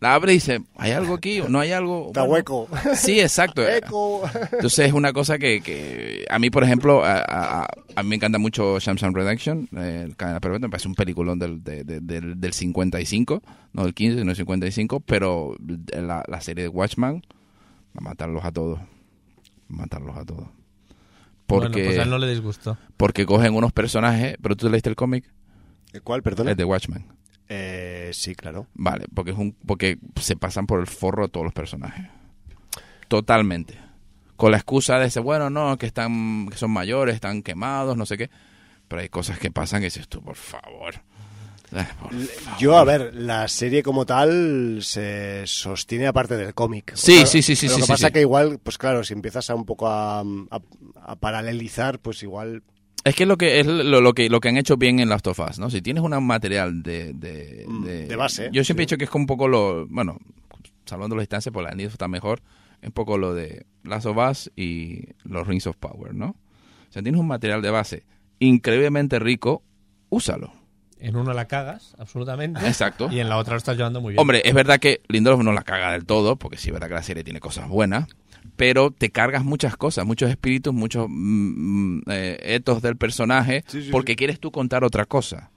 la 0.00 0.14
abre 0.14 0.32
y 0.32 0.36
dice, 0.36 0.62
¿hay 0.76 0.92
algo 0.92 1.14
aquí 1.14 1.40
o 1.40 1.48
no 1.48 1.60
hay 1.60 1.72
algo? 1.72 2.08
Está 2.08 2.20
Bueno, 2.22 2.34
hueco. 2.34 2.68
Sí, 2.94 3.20
exacto. 3.20 3.66
Eco. 3.68 4.22
Entonces 4.52 4.86
es 4.88 4.92
una 4.92 5.12
cosa 5.12 5.38
que, 5.38 5.60
que 5.62 6.26
a 6.28 6.38
mí, 6.38 6.50
por 6.50 6.62
ejemplo, 6.64 7.04
a, 7.04 7.24
a- 7.26 7.66
a 7.96 8.02
mí 8.02 8.08
me 8.10 8.16
encanta 8.16 8.38
mucho 8.38 8.78
Shams 8.80 9.00
Redemption, 9.02 9.68
eh, 9.76 10.02
el 10.06 10.16
Cadena 10.16 10.40
Perpetua, 10.40 10.66
me 10.66 10.70
parece 10.70 10.88
un 10.88 10.94
peliculón 10.96 11.38
del, 11.38 11.62
de- 11.62 11.84
de- 11.84 12.00
del, 12.00 12.40
del 12.40 12.52
55, 12.52 13.40
no 13.72 13.84
del 13.84 13.94
15, 13.94 14.18
sino 14.18 14.26
del 14.26 14.36
55, 14.36 15.00
pero 15.00 15.54
la, 15.92 16.24
la 16.26 16.40
serie 16.40 16.64
de 16.64 16.68
Watchman, 16.68 17.22
va 17.22 17.98
a 17.98 18.00
matarlos 18.00 18.44
a 18.44 18.50
todos, 18.52 18.78
va 18.80 18.84
a 19.70 19.76
matarlos 19.76 20.16
a 20.16 20.24
todos. 20.24 20.48
Porque, 21.46 21.68
Bueno, 21.68 21.86
pues 21.86 21.98
a 21.98 22.02
él 22.02 22.10
no 22.10 22.18
le 22.18 22.28
disgustó. 22.30 22.76
porque 22.96 23.26
cogen 23.26 23.54
unos 23.54 23.72
personajes, 23.72 24.36
pero 24.42 24.56
tú 24.56 24.68
leíste 24.68 24.88
el 24.88 24.96
cómic, 24.96 25.24
¿Cuál, 26.02 26.22
perdona? 26.22 26.50
es 26.52 26.56
de 26.56 26.64
Watchmen. 26.64 27.06
Eh, 27.48 28.10
sí, 28.12 28.34
claro. 28.34 28.66
Vale, 28.74 29.04
porque 29.14 29.32
es 29.32 29.36
un 29.38 29.52
porque 29.66 29.98
se 30.20 30.36
pasan 30.36 30.66
por 30.66 30.80
el 30.80 30.86
forro 30.86 31.28
todos 31.28 31.44
los 31.44 31.52
personajes. 31.52 32.06
Totalmente. 33.08 33.78
Con 34.36 34.50
la 34.50 34.56
excusa 34.56 34.98
de 34.98 35.06
ese, 35.06 35.20
bueno, 35.20 35.50
no, 35.50 35.76
que 35.76 35.86
están 35.86 36.48
que 36.50 36.56
son 36.56 36.70
mayores, 36.70 37.14
están 37.14 37.42
quemados, 37.42 37.96
no 37.96 38.06
sé 38.06 38.16
qué. 38.18 38.30
Pero 38.88 39.02
hay 39.02 39.08
cosas 39.08 39.38
que 39.38 39.50
pasan 39.50 39.80
que 39.80 39.86
dices 39.86 40.08
tú, 40.08 40.20
por 40.22 40.36
favor. 40.36 40.94
Eh, 41.72 41.86
por 42.00 42.10
favor. 42.12 42.58
Yo, 42.58 42.76
a 42.76 42.84
ver, 42.84 43.14
la 43.14 43.46
serie 43.48 43.82
como 43.82 44.04
tal 44.06 44.78
se 44.82 45.42
sostiene 45.46 46.06
aparte 46.06 46.36
del 46.36 46.54
cómic. 46.54 46.92
Sí, 46.94 47.12
Claro, 47.14 47.26
sí, 47.26 47.42
sí, 47.42 47.56
sí, 47.56 47.66
Lo 47.68 47.74
sí, 47.74 47.80
que 47.80 47.86
sí, 47.86 47.92
pasa 47.92 48.06
sí. 48.08 48.12
que 48.12 48.20
igual, 48.20 48.58
pues 48.62 48.76
claro, 48.78 49.04
si 49.04 49.12
empiezas 49.14 49.48
a 49.50 49.54
un 49.54 49.64
poco 49.64 49.88
a, 49.88 50.20
a- 50.20 50.24
a 51.02 51.16
paralelizar, 51.16 51.98
pues 52.00 52.22
igual... 52.22 52.62
Es 53.04 53.14
que 53.14 53.26
lo 53.26 53.36
que 53.36 53.60
es 53.60 53.66
lo, 53.66 54.00
lo 54.00 54.14
que 54.14 54.30
lo 54.30 54.40
que 54.40 54.48
han 54.48 54.56
hecho 54.56 54.76
bien 54.78 54.98
en 54.98 55.08
Last 55.10 55.26
of 55.26 55.38
Us, 55.38 55.58
¿no? 55.58 55.68
Si 55.70 55.82
tienes 55.82 56.02
un 56.02 56.26
material 56.26 56.82
de 56.82 57.12
de, 57.12 57.64
Mm, 57.68 57.84
de, 57.84 58.06
de 58.06 58.16
base, 58.16 58.48
Yo 58.52 58.64
siempre 58.64 58.82
sí. 58.82 58.84
he 58.84 58.86
dicho 58.86 58.96
que 58.96 59.04
es 59.04 59.10
como 59.10 59.24
un 59.24 59.26
poco 59.26 59.46
lo, 59.46 59.86
bueno, 59.88 60.18
salvando 60.86 61.14
las 61.14 61.22
distancias, 61.24 61.52
por 61.52 61.62
la 61.64 61.72
Need 61.72 61.88
está 61.88 62.08
mejor, 62.08 62.40
es 62.80 62.88
un 62.88 62.92
poco 62.92 63.18
lo 63.18 63.34
de 63.34 63.66
Last 63.82 64.06
of 64.06 64.16
Us 64.16 64.50
y 64.56 65.08
los 65.24 65.46
Rings 65.46 65.66
of 65.66 65.76
Power, 65.76 66.14
¿no? 66.14 66.28
O 66.28 66.92
sea, 66.92 67.02
tienes 67.02 67.20
un 67.20 67.26
material 67.26 67.60
de 67.60 67.70
base 67.70 68.04
increíblemente 68.38 69.18
rico, 69.18 69.62
úsalo. 70.08 70.52
En 70.98 71.16
una 71.16 71.34
la 71.34 71.46
cagas, 71.46 71.94
absolutamente. 71.98 72.66
Exacto. 72.66 73.08
Y 73.10 73.20
en 73.20 73.28
la 73.28 73.36
otra 73.36 73.52
lo 73.54 73.58
estás 73.58 73.76
llevando 73.76 74.00
muy 74.00 74.12
bien. 74.12 74.20
Hombre, 74.20 74.40
es 74.44 74.54
verdad 74.54 74.78
que 74.80 75.02
Lindelof 75.08 75.42
no 75.42 75.52
la 75.52 75.62
caga 75.62 75.92
del 75.92 76.06
todo, 76.06 76.36
porque 76.36 76.56
sí 76.56 76.68
es 76.68 76.72
verdad 76.72 76.88
que 76.88 76.94
la 76.94 77.02
serie 77.02 77.22
tiene 77.24 77.40
cosas 77.40 77.68
buenas, 77.68 78.06
pero 78.56 78.90
te 78.90 79.10
cargas 79.10 79.44
muchas 79.44 79.76
cosas, 79.76 80.06
muchos 80.06 80.30
espíritus, 80.30 80.72
muchos 80.72 81.06
mm, 81.08 81.12
mm, 81.98 82.02
eh, 82.08 82.38
etos 82.42 82.82
del 82.82 82.96
personaje, 82.96 83.64
Sí, 83.66 83.82
sí, 83.82 83.90
porque 83.90 84.12
sí. 84.12 84.16
quieres 84.16 84.38
tú 84.40 84.50
contar 84.50 84.84
otra 84.84 85.04
cosa. 85.06 85.50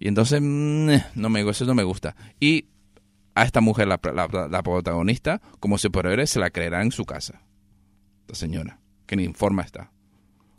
Y 0.00 0.08
entonces, 0.08 0.40
mm, 0.42 0.90
eh, 0.90 1.04
no 1.14 1.28
me, 1.28 1.40
eso 1.48 1.64
no 1.64 1.74
me 1.74 1.82
gusta. 1.84 2.14
Y 2.38 2.66
a 3.34 3.44
esta 3.44 3.60
mujer, 3.60 3.88
la, 3.88 3.98
la- 4.14 4.48
la 4.48 4.62
protagonista, 4.62 5.40
como 5.60 5.78
superhéroe, 5.78 6.26
se 6.26 6.38
la 6.40 6.50
creerá 6.50 6.82
en 6.82 6.90
su 6.92 7.04
casa. 7.04 7.40
La 8.28 8.34
señora, 8.34 8.78
que 9.06 9.16
ni 9.16 9.24
informa 9.24 9.62
está. 9.62 9.90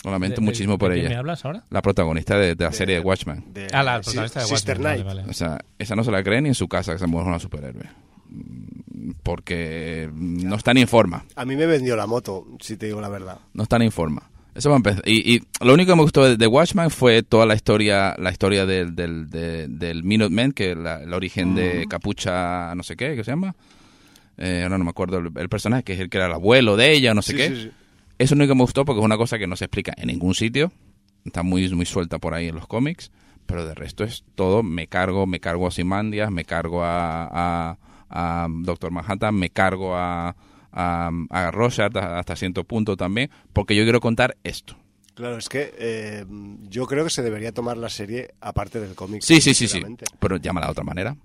Lo 0.05 0.11
lamento 0.11 0.35
¿De- 0.39 0.41
de- 0.41 0.45
muchísimo 0.45 0.77
por 0.77 0.89
de 0.89 0.95
quién 0.95 1.05
ella. 1.07 1.15
me 1.15 1.19
hablas 1.19 1.43
ahora? 1.45 1.65
La 1.69 1.81
protagonista 1.81 2.37
de, 2.37 2.55
de 2.55 2.63
la 2.65 2.71
serie 2.71 2.95
de 2.95 3.01
Watchmen. 3.01 3.43
De- 3.53 3.67
Ah, 3.73 3.83
la 3.83 3.99
protagonista 4.01 4.39
de 4.39 4.45
Sister 4.47 4.77
Watchmen, 4.77 4.93
Knight. 4.93 5.05
vale, 5.05 5.19
vale. 5.21 5.29
O 5.29 5.33
sea, 5.33 5.59
esa 5.77 5.95
no 5.95 6.03
se 6.05 6.11
la 6.11 6.23
cree 6.23 6.41
ni 6.41 6.47
en 6.49 6.55
su 6.55 6.67
casa 6.69 6.93
que 6.93 6.95
esa 6.97 7.07
mujer 7.07 7.25
es 7.25 7.27
una 7.29 7.39
superhéroe. 7.39 7.83
Porque 9.23 10.09
no 10.13 10.55
está 10.55 10.73
ni 10.73 10.81
en 10.81 10.87
forma. 10.87 11.25
A 11.35 11.45
mí 11.45 11.55
me 11.55 11.65
vendió 11.65 11.95
la 11.95 12.07
moto, 12.07 12.45
si 12.59 12.77
te 12.77 12.87
digo 12.87 13.01
la 13.01 13.09
verdad. 13.09 13.39
No 13.53 13.63
está 13.63 13.79
ni 13.79 13.85
en 13.85 13.91
forma. 13.91 14.29
Eso 14.55 14.69
va 14.69 14.75
a 14.75 14.77
empezar. 14.77 15.03
Y, 15.05 15.35
y 15.35 15.41
lo 15.61 15.73
único 15.73 15.91
que 15.91 15.95
me 15.95 16.01
gustó 16.01 16.35
de, 16.35 16.47
Watchmen 16.47 16.89
fue 16.89 17.23
toda 17.23 17.45
la 17.45 17.55
historia 17.55 18.15
la 18.17 18.31
historia 18.31 18.65
del, 18.65 18.95
del, 18.95 19.29
de- 19.29 19.67
del 19.67 20.03
Minutemen, 20.03 20.51
que 20.51 20.71
es 20.71 20.77
la- 20.77 21.01
el 21.03 21.13
origen 21.13 21.55
de 21.55 21.85
Capucha, 21.89 22.73
no 22.75 22.83
sé 22.83 22.95
qué, 22.95 23.15
¿qué 23.15 23.23
se 23.23 23.31
llama? 23.31 23.55
Eh, 24.37 24.61
ahora 24.63 24.77
no 24.77 24.83
me 24.83 24.89
acuerdo 24.89 25.17
el, 25.19 25.31
el 25.35 25.49
personaje, 25.49 25.83
que 25.83 25.93
es 25.93 25.99
el 25.99 26.09
que 26.09 26.17
era 26.17 26.27
el 26.27 26.33
abuelo 26.33 26.75
de 26.75 26.91
ella, 26.91 27.13
no 27.13 27.21
sé 27.21 27.31
Sí, 27.33 27.37
qué. 27.37 27.47
sí, 27.49 27.55
sí. 27.63 27.71
Eso 28.17 28.33
es 28.33 28.37
lo 28.37 28.37
único 28.37 28.53
que 28.53 28.57
me 28.57 28.63
gustó 28.63 28.85
porque 28.85 28.99
es 28.99 29.05
una 29.05 29.17
cosa 29.17 29.37
que 29.37 29.47
no 29.47 29.55
se 29.55 29.65
explica 29.65 29.93
en 29.95 30.07
ningún 30.07 30.33
sitio. 30.33 30.71
Está 31.23 31.41
muy, 31.43 31.69
muy 31.69 31.85
suelta 31.85 32.19
por 32.19 32.33
ahí 32.33 32.47
en 32.49 32.55
los 32.55 32.67
cómics. 32.67 33.11
Pero 33.45 33.65
de 33.65 33.73
resto 33.75 34.03
es 34.03 34.23
todo. 34.35 34.61
Me 34.61 34.87
cargo, 34.87 35.25
me 35.25 35.39
cargo 35.39 35.67
a 35.67 35.71
Simandias, 35.71 36.29
me 36.31 36.43
cargo 36.43 36.83
a, 36.83 37.27
a, 37.31 37.77
a 38.09 38.47
Doctor 38.49 38.91
Manhattan, 38.91 39.35
me 39.35 39.49
cargo 39.49 39.95
a, 39.95 40.35
a, 40.71 41.11
a 41.29 41.51
Rorschach 41.51 41.95
hasta, 41.95 42.35
cierto 42.35 42.63
punto 42.63 42.97
también. 42.97 43.29
Porque 43.53 43.75
yo 43.75 43.83
quiero 43.83 43.99
contar 43.99 44.37
esto. 44.43 44.75
Claro, 45.15 45.37
es 45.37 45.49
que 45.49 45.73
eh, 45.77 46.25
yo 46.69 46.85
creo 46.87 47.03
que 47.03 47.09
se 47.09 47.21
debería 47.21 47.51
tomar 47.51 47.75
la 47.77 47.89
serie 47.89 48.33
aparte 48.39 48.79
del 48.79 48.95
cómic. 48.95 49.21
Sí, 49.21 49.41
sí, 49.41 49.53
sí, 49.53 49.67
sí. 49.67 49.81
Pero 50.19 50.37
llámala 50.37 50.67
de 50.67 50.71
otra 50.71 50.83
manera. 50.83 51.17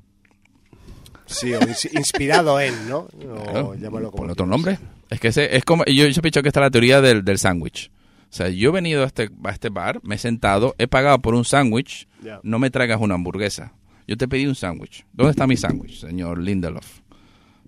Sí, 1.27 1.55
o 1.55 1.61
inspirado 1.93 2.61
en, 2.61 2.89
¿no? 2.89 2.99
O 2.99 3.43
Claro, 3.45 3.75
llámalo 3.75 4.11
como 4.11 4.23
Ponle 4.23 4.33
otro 4.33 4.47
nombre. 4.47 4.79
Es 5.09 5.21
que 5.21 5.29
ese, 5.29 5.57
es 5.57 5.65
como. 5.65 5.85
Yo, 5.85 6.07
yo 6.07 6.21
he 6.21 6.23
dicho 6.23 6.43
que 6.43 6.49
está 6.49 6.61
la 6.61 6.71
teoría 6.71 7.01
del, 7.01 7.25
del 7.25 7.39
sándwich. 7.39 7.91
O 8.35 8.37
sea, 8.37 8.49
yo 8.49 8.71
he 8.71 8.73
venido 8.73 9.05
a 9.05 9.07
este, 9.07 9.31
a 9.45 9.51
este 9.51 9.69
bar, 9.69 10.01
me 10.03 10.17
he 10.17 10.19
sentado, 10.19 10.75
he 10.79 10.89
pagado 10.89 11.21
por 11.21 11.37
un 11.37 11.45
sándwich, 11.45 12.09
no 12.43 12.59
me 12.59 12.69
traigas 12.69 13.01
una 13.01 13.15
hamburguesa. 13.15 13.75
Yo 14.07 14.17
te 14.17 14.29
pedí 14.29 14.47
un 14.47 14.55
sándwich. 14.55 15.07
¿Dónde 15.13 15.31
está 15.31 15.47
mi 15.47 15.57
sándwich, 15.57 16.01
señor 16.01 16.39
Lindelof? 16.39 17.01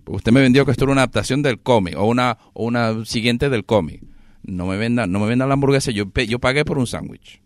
Porque 0.05 0.17
usted 0.17 0.33
me 0.33 0.41
vendió 0.41 0.65
que 0.65 0.71
esto 0.71 0.85
era 0.85 0.93
una 0.93 1.03
adaptación 1.03 1.43
del 1.43 1.61
cómic 1.61 1.97
o 1.97 2.05
una, 2.05 2.39
o 2.53 2.65
una 2.65 3.05
siguiente 3.05 3.49
del 3.49 3.65
cómic. 3.65 4.03
No 4.43 4.67
me 4.67 4.77
venda, 4.77 5.07
no 5.07 5.19
me 5.19 5.27
venda 5.27 5.47
la 5.47 5.55
hamburguesa, 5.55 5.91
yo, 5.91 6.05
yo 6.29 6.39
pagué 6.39 6.65
por 6.65 6.79
un 6.79 6.87
sándwich. 6.87 7.41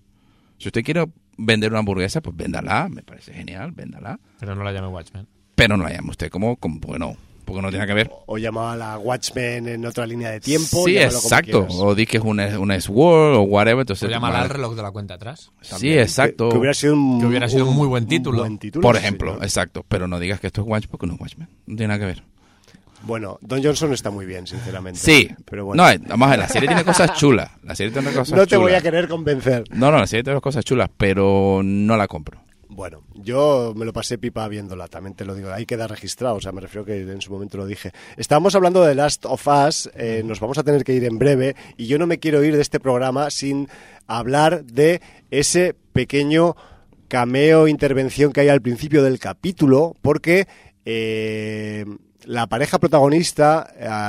Si 0.59 0.69
usted 0.69 0.83
quiere 0.83 1.07
vender 1.39 1.71
una 1.71 1.79
hamburguesa, 1.79 2.21
pues 2.21 2.37
véndala, 2.37 2.89
me 2.91 3.03
parece 3.03 3.33
genial, 3.33 3.73
véndala. 3.73 4.21
Pero 4.39 4.55
no 4.55 4.63
la 4.63 4.73
llame 4.73 4.89
Watchmen. 4.89 5.27
Pero 5.55 5.77
no 5.77 5.85
la 5.85 5.93
llame 5.93 6.11
usted 6.11 6.29
como, 6.29 6.57
como 6.57 6.81
bueno, 6.81 7.17
porque 7.51 7.63
no 7.63 7.71
tiene 7.71 7.87
que 7.87 7.95
ver. 7.95 8.11
O 8.27 8.39
llamaba 8.39 8.73
a 8.73 8.77
la 8.77 8.99
Watchmen 8.99 9.67
en 9.69 9.85
otra 9.85 10.07
línea 10.07 10.31
de 10.31 10.41
tiempo. 10.41 10.85
Sí, 10.87 10.97
exacto. 10.97 11.67
O 11.69 11.95
di 11.95 12.07
que 12.07 12.19
es 12.19 12.23
una, 12.23 12.59
una 12.59 12.81
Sword 12.81 13.35
o 13.37 13.43
whatever. 13.43 13.81
Entonces, 13.81 14.09
Se 14.09 14.13
llama 14.13 14.31
vale. 14.31 14.45
al 14.45 14.51
reloj 14.51 14.75
de 14.77 14.83
la 14.83 14.91
cuenta 14.91 15.15
atrás. 15.15 15.51
Sí, 15.61 15.93
exacto. 15.99 16.49
Que, 16.49 16.53
que 16.53 16.59
hubiera 16.59 16.75
sido 16.75 16.95
un, 16.95 17.21
Que 17.21 17.27
hubiera 17.27 17.49
sido 17.49 17.67
un 17.67 17.75
muy 17.75 17.89
buen 17.89 18.07
título. 18.07 18.39
buen 18.39 18.59
título, 18.59 18.83
Por 18.83 18.97
sí, 18.97 19.01
ejemplo, 19.03 19.39
exacto. 19.43 19.85
Pero 19.89 20.07
no 20.07 20.19
digas 20.21 20.41
que 20.41 20.47
esto 20.47 20.61
es 20.63 20.67
Watchmen 20.67 20.91
porque 20.91 21.07
no 21.07 21.15
es 21.15 21.21
Watchmen. 21.21 21.49
No 21.67 21.77
tiene 21.77 21.89
nada 21.89 21.99
que 21.99 22.07
ver. 22.07 22.23
Bueno, 23.03 23.39
Don 23.41 23.63
Johnson 23.63 23.93
está 23.95 24.11
muy 24.11 24.27
bien, 24.27 24.47
sinceramente. 24.47 25.01
Sí. 25.01 25.29
Pero 25.47 25.65
bueno. 25.65 25.83
No, 25.83 25.91
eh, 25.91 25.99
vamos 26.07 26.27
a 26.27 26.31
ver, 26.33 26.39
la 26.41 26.49
serie 26.49 26.69
tiene 26.69 26.85
cosas 26.85 27.15
chulas. 27.15 27.51
La 27.63 27.75
serie 27.75 27.93
tiene 27.93 28.13
cosas 28.13 28.37
No 28.37 28.47
te 28.47 28.57
voy 28.57 28.73
a 28.75 28.81
querer 28.83 29.09
convencer. 29.09 29.65
No, 29.71 29.91
no, 29.91 29.99
la 29.99 30.07
serie 30.07 30.23
tiene 30.23 30.41
cosas 30.41 30.65
chulas, 30.65 30.91
pero 30.97 31.63
no 31.65 31.97
la 31.97 32.07
compro. 32.07 32.43
Bueno, 32.73 33.03
yo 33.15 33.73
me 33.75 33.85
lo 33.85 33.93
pasé 33.93 34.17
pipa 34.17 34.47
viéndola, 34.47 34.87
también 34.87 35.15
te 35.15 35.25
lo 35.25 35.35
digo. 35.35 35.51
Ahí 35.51 35.67
queda 35.67 35.89
registrado, 35.89 36.37
o 36.37 36.41
sea, 36.41 36.53
me 36.53 36.61
refiero 36.61 36.85
que 36.85 37.01
en 37.01 37.21
su 37.21 37.33
momento 37.33 37.59
lo 37.59 37.67
dije. 37.67 37.91
Estábamos 38.17 38.55
hablando 38.55 38.85
de 38.85 38.95
Last 38.95 39.27
of 39.27 39.45
Us, 39.49 39.91
eh, 39.95 40.23
nos 40.25 40.39
vamos 40.39 40.57
a 40.57 40.63
tener 40.63 40.85
que 40.85 40.95
ir 40.95 41.05
en 41.05 41.19
breve, 41.19 41.57
y 41.77 41.89
yo 41.89 41.99
no 41.99 42.07
me 42.07 42.21
quiero 42.21 42.45
ir 42.45 42.55
de 42.55 42.63
este 42.63 42.79
programa 42.79 43.31
sin 43.31 43.69
hablar 44.07 44.65
de 44.65 45.03
ese 45.33 45.75
pequeño 45.93 46.55
cameo, 47.09 47.67
intervención 47.67 48.33
que 48.33 48.43
hay 48.43 48.49
al 48.49 48.63
principio 48.63 49.03
del 49.03 49.19
capítulo, 49.19 49.97
porque 50.01 50.47
eh, 50.85 51.85
la 52.25 52.47
pareja 52.47 52.79
protagonista 52.79 53.63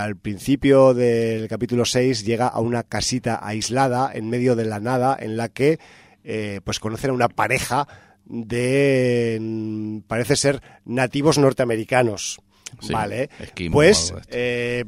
al 0.03 0.17
principio 0.17 0.93
del 0.93 1.47
capítulo 1.47 1.83
6 1.83 2.23
llega 2.25 2.47
a 2.47 2.59
una 2.59 2.83
casita 2.83 3.39
aislada 3.41 4.11
en 4.13 4.29
medio 4.29 4.55
de 4.55 4.65
la 4.65 4.79
nada 4.79 5.17
en 5.19 5.35
la 5.35 5.49
que 5.49 5.79
eh, 6.23 6.61
pues 6.63 6.79
conocen 6.79 7.09
a 7.09 7.13
una 7.13 7.27
pareja 7.27 7.87
de 8.31 9.37
mm, 9.39 9.99
parece 10.07 10.35
ser 10.35 10.61
nativos 10.85 11.37
norteamericanos. 11.37 12.39
Sí, 12.79 12.93
vale. 12.93 13.29
Pues 13.71 14.13
eh, 14.29 14.85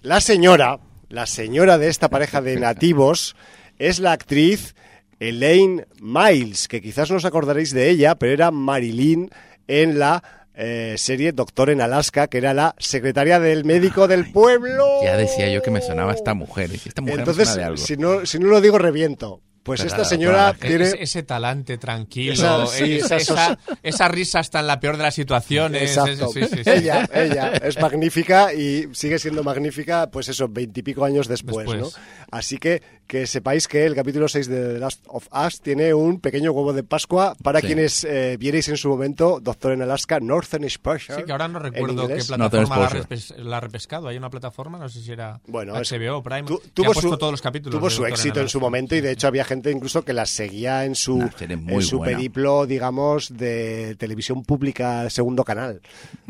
la 0.00 0.20
señora, 0.20 0.78
la 1.08 1.26
señora 1.26 1.76
de 1.76 1.88
esta 1.88 2.08
pareja 2.08 2.40
de 2.40 2.56
nativos 2.60 3.34
es 3.78 3.98
la 3.98 4.12
actriz 4.12 4.76
Elaine 5.18 5.86
Miles, 6.00 6.68
que 6.68 6.80
quizás 6.80 7.10
no 7.10 7.16
os 7.16 7.24
acordaréis 7.24 7.72
de 7.72 7.90
ella, 7.90 8.14
pero 8.14 8.32
era 8.32 8.52
Marilyn 8.52 9.28
en 9.66 9.98
la 9.98 10.22
eh, 10.54 10.94
serie 10.96 11.32
Doctor 11.32 11.70
en 11.70 11.80
Alaska, 11.80 12.28
que 12.28 12.38
era 12.38 12.54
la 12.54 12.76
secretaria 12.78 13.40
del 13.40 13.64
médico 13.64 14.06
del 14.06 14.30
pueblo. 14.30 15.02
Ya 15.02 15.16
decía 15.16 15.50
yo 15.50 15.62
que 15.62 15.72
me 15.72 15.80
sonaba 15.80 16.12
esta 16.12 16.34
mujer. 16.34 16.70
Esta 16.72 17.02
mujer 17.02 17.20
Entonces, 17.20 17.48
me 17.48 17.52
suena 17.52 17.60
de 17.60 17.64
algo. 17.64 17.76
si 17.76 17.96
no, 17.96 18.24
si 18.24 18.38
no 18.38 18.46
lo 18.46 18.60
digo, 18.60 18.78
reviento. 18.78 19.42
Pues 19.62 19.80
Pero 19.82 19.90
esta 19.90 20.04
señora 20.04 20.54
tiene... 20.54 20.84
Ese, 20.84 21.02
ese 21.02 21.22
talante 21.24 21.76
tranquilo, 21.76 22.32
Esa- 22.32 22.66
sí, 22.66 22.94
esa, 22.96 23.16
esa- 23.16 23.34
esa- 23.52 23.58
esa 23.82 24.08
risa 24.08 24.40
está 24.40 24.60
en 24.60 24.66
la 24.66 24.80
peor 24.80 24.96
de 24.96 25.02
las 25.02 25.14
situaciones. 25.14 25.82
Exacto. 25.82 26.28
sí, 26.32 26.40
sí, 26.44 26.64
sí. 26.64 26.70
Ella, 26.70 27.08
ella 27.12 27.48
es 27.52 27.78
magnífica 27.80 28.54
y 28.54 28.88
sigue 28.92 29.18
siendo 29.18 29.42
magnífica, 29.44 30.10
pues 30.10 30.28
eso, 30.28 30.48
veintipico 30.48 31.04
años 31.04 31.28
después, 31.28 31.66
Después. 31.68 31.80
¿no? 31.94 32.02
Así 32.30 32.58
que 32.58 32.82
que 33.08 33.26
sepáis 33.26 33.66
que 33.68 33.86
el 33.86 33.94
capítulo 33.94 34.28
6 34.28 34.48
de 34.48 34.74
The 34.74 34.78
Last 34.80 35.02
of 35.08 35.28
Us 35.32 35.62
tiene 35.62 35.94
un 35.94 36.20
pequeño 36.20 36.52
huevo 36.52 36.74
de 36.74 36.82
Pascua 36.82 37.34
para 37.42 37.60
Sí. 37.62 37.66
quienes 37.68 38.04
eh, 38.04 38.36
vierais 38.38 38.68
en 38.68 38.76
su 38.76 38.90
momento 38.90 39.40
Doctor 39.40 39.72
en 39.72 39.80
Alaska, 39.80 40.20
Northern 40.20 40.64
Exposure. 40.64 41.16
Sí, 41.18 41.24
que 41.24 41.32
ahora 41.32 41.48
no 41.48 41.56
en 41.58 41.72
recuerdo 41.72 42.06
qué 42.06 42.16
plataforma 42.22 42.76
la, 42.78 42.84
ha 42.86 42.90
repes- 42.90 43.34
la 43.36 43.60
repescado. 43.60 44.08
Hay 44.08 44.18
una 44.18 44.28
plataforma, 44.28 44.76
no 44.78 44.90
sé 44.90 45.00
si 45.00 45.10
era 45.10 45.40
Bueno, 45.46 45.72
HBO 45.72 46.18
o 46.18 46.22
Prime, 46.22 46.42
Tu- 46.42 46.60
que 46.60 46.68
tuvo 46.68 46.90
ha 46.90 46.92
puesto 46.92 47.10
su, 47.12 47.16
todos 47.16 47.32
los 47.32 47.40
capítulos. 47.40 47.78
tuvo 47.78 47.88
su 47.88 48.04
éxito 48.04 48.40
en 48.40 48.48
su 48.50 48.58
Alaska. 48.58 48.66
momento 48.66 48.94
y 48.94 49.00
de 49.00 49.12
hecho 49.12 49.26
había 49.26 49.44
gente 49.48 49.72
incluso 49.72 50.04
que 50.04 50.12
la 50.12 50.26
seguía 50.26 50.84
en 50.84 50.94
su, 50.94 51.20
en 51.40 51.82
su 51.82 51.98
buena. 51.98 52.16
periplo, 52.16 52.66
digamos, 52.66 53.36
de 53.36 53.96
televisión 53.98 54.44
pública, 54.44 55.10
segundo 55.10 55.42
canal. 55.42 55.80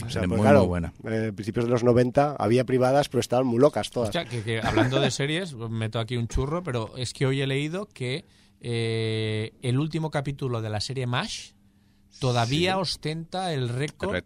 O 0.07 0.09
sea, 0.09 0.23
pues 0.23 0.29
muy, 0.29 0.41
claro, 0.41 0.61
muy 0.61 0.69
buena. 0.69 0.93
eh, 1.11 1.33
principios 1.35 1.67
de 1.67 1.71
los 1.73 1.85
90 1.85 2.37
había 2.39 2.65
privadas, 2.65 3.11
pero 3.11 3.21
estaban 3.21 3.47
muy 3.47 3.59
locas 3.59 3.91
todas. 3.91 4.09
Hostia, 4.09 4.25
que, 4.25 4.43
que 4.43 4.61
hablando 4.63 5.01
de 5.01 5.11
series, 5.11 5.53
meto 5.69 5.99
aquí 6.01 6.17
un 6.17 6.29
churro, 6.29 6.63
pero 6.63 6.97
es 6.97 7.13
que 7.13 7.27
hoy 7.27 7.43
he 7.43 7.47
leído 7.47 7.87
que 7.87 8.25
eh, 8.61 9.53
el 9.63 9.79
último 9.79 10.11
capítulo 10.11 10.63
de 10.63 10.71
la 10.71 10.81
serie 10.81 11.07
MASH 11.07 11.51
todavía 12.19 12.79
ostenta 12.79 13.53
el 13.53 13.65
El 13.65 13.69
récord 13.69 14.17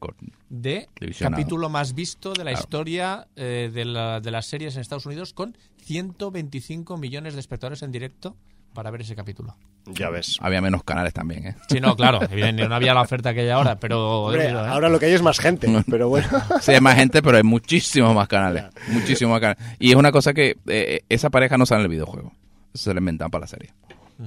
de 0.49 0.89
capítulo 1.19 1.69
más 1.69 1.95
visto 1.95 2.33
de 2.33 2.45
la 2.45 2.53
Claro. 2.53 2.59
historia 2.65 3.29
eh, 3.37 3.71
de, 3.73 3.85
la- 3.85 4.21
de 4.21 4.31
las 4.31 4.47
series 4.47 4.75
en 4.77 4.81
Estados 4.81 5.05
Unidos 5.05 5.35
con 5.35 5.57
125 5.83 6.97
millones 6.97 7.35
de 7.35 7.41
espectadores 7.41 7.83
en 7.83 7.93
directo 7.93 8.37
para 8.73 8.91
ver 8.91 9.03
ese 9.03 9.15
capítulo. 9.15 9.57
Ya 9.87 10.11
ves. 10.11 10.39
Había 10.41 10.61
menos 10.61 10.85
canales 10.85 11.13
también, 11.13 11.47
¿eh? 11.47 11.57
Sí, 11.69 11.81
no, 11.81 11.97
claro, 11.97 12.21
evidentemente 12.23 12.69
no 12.69 12.75
había 12.75 12.95
la 12.95 13.03
oferta 13.03 13.35
que 13.35 13.41
hay 13.41 13.49
ahora, 13.51 13.77
pero... 13.77 14.25
Hombre, 14.27 14.49
digo, 14.49 14.61
¿eh? 14.61 14.69
ahora 14.69 14.89
lo 14.89 14.99
que 14.99 15.07
hay 15.07 15.13
es 15.13 15.23
más 15.23 15.39
gente, 15.39 15.69
pero 15.91 16.09
bueno. 16.09 16.29
Sí, 16.61 16.73
hay 16.73 16.81
más 16.81 16.97
gente, 16.97 17.23
pero 17.23 17.37
hay 17.37 17.43
muchísimos 17.43 18.15
más 18.15 18.29
canales. 18.29 18.65
Muchísimos 18.89 19.33
más 19.33 19.41
canales. 19.41 19.77
Y 19.79 19.91
es 19.91 19.97
una 19.97 20.13
cosa 20.13 20.33
que 20.33 20.57
eh, 20.67 21.01
esa 21.09 21.31
pareja 21.31 21.59
no 21.59 21.67
sale 21.67 21.81
en 21.81 21.87
el 21.87 21.91
videojuego. 21.91 22.33
Eso 22.75 22.85
se 22.85 22.95
lo 22.95 23.01
inventan 23.01 23.31
para 23.31 23.43
la 23.43 23.49
serie. 23.49 23.73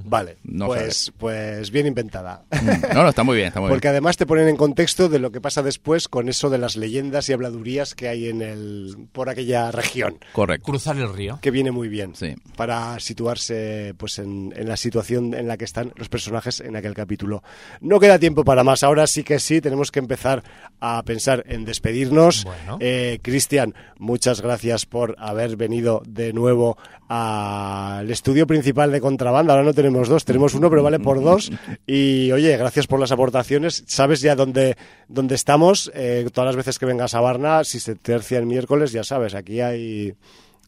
Vale, 0.04 0.36
No 0.44 0.66
pues, 0.66 1.12
pues 1.18 1.70
bien 1.70 1.86
inventada. 1.86 2.44
Mm. 2.50 2.94
No, 2.94 3.02
no, 3.02 3.08
está 3.08 3.22
muy 3.24 3.36
bien, 3.36 3.48
está 3.48 3.60
muy 3.60 3.68
Porque 3.70 3.88
bien. 3.88 3.92
además 3.94 4.16
te 4.16 4.26
ponen 4.26 4.48
en 4.48 4.56
contexto 4.56 5.08
de 5.08 5.18
lo 5.18 5.30
que 5.30 5.40
pasa 5.40 5.62
después 5.62 6.08
con 6.08 6.28
eso 6.28 6.50
de 6.50 6.58
las 6.58 6.76
leyendas 6.76 7.28
y 7.28 7.32
habladurías 7.32 7.94
que 7.94 8.08
hay 8.08 8.28
en 8.28 8.42
el 8.42 8.96
por 9.12 9.28
aquella 9.28 9.70
región, 9.70 10.18
Correcto. 10.32 10.64
Cruzar 10.66 10.96
el 10.96 11.12
río. 11.12 11.38
que 11.40 11.50
viene 11.50 11.70
muy 11.70 11.88
bien 11.88 12.14
Sí. 12.14 12.34
para 12.56 12.98
situarse 13.00 13.94
pues 13.96 14.18
en, 14.18 14.52
en 14.56 14.68
la 14.68 14.76
situación 14.76 15.34
en 15.34 15.48
la 15.48 15.56
que 15.56 15.64
están 15.64 15.92
los 15.96 16.08
personajes 16.08 16.60
en 16.60 16.76
aquel 16.76 16.94
capítulo. 16.94 17.42
No 17.80 17.98
queda 18.00 18.18
tiempo 18.18 18.44
para 18.44 18.64
más, 18.64 18.82
ahora 18.82 19.06
sí 19.06 19.22
que 19.24 19.38
sí, 19.40 19.60
tenemos 19.60 19.90
que 19.90 19.98
empezar 20.00 20.42
a 20.80 21.02
pensar 21.04 21.42
en 21.48 21.64
despedirnos. 21.64 22.44
Bueno. 22.44 22.76
Eh, 22.80 23.18
Cristian, 23.22 23.74
muchas 23.98 24.40
gracias 24.40 24.84
por 24.86 25.14
haber 25.18 25.56
venido 25.56 26.02
de 26.06 26.32
nuevo 26.32 26.76
al 27.08 28.10
estudio 28.10 28.46
principal 28.46 28.90
de 28.92 29.00
Contrabanda. 29.00 29.52
Ahora 29.54 29.64
no 29.64 29.72
tenemos 29.74 29.85
dos, 29.92 30.24
tenemos 30.24 30.54
uno, 30.54 30.70
pero 30.70 30.82
vale 30.82 30.98
por 30.98 31.22
dos. 31.22 31.50
Y 31.86 32.32
oye, 32.32 32.56
gracias 32.56 32.86
por 32.86 32.98
las 32.98 33.12
aportaciones. 33.12 33.84
Sabes 33.86 34.20
ya 34.20 34.34
dónde, 34.34 34.76
dónde 35.08 35.34
estamos. 35.34 35.90
Eh, 35.94 36.28
todas 36.32 36.48
las 36.48 36.56
veces 36.56 36.78
que 36.78 36.86
vengas 36.86 37.14
a 37.14 37.20
Barna, 37.20 37.64
si 37.64 37.80
se 37.80 37.94
tercia 37.94 38.38
el 38.38 38.46
miércoles, 38.46 38.92
ya 38.92 39.04
sabes, 39.04 39.34
aquí 39.34 39.60
hay... 39.60 40.14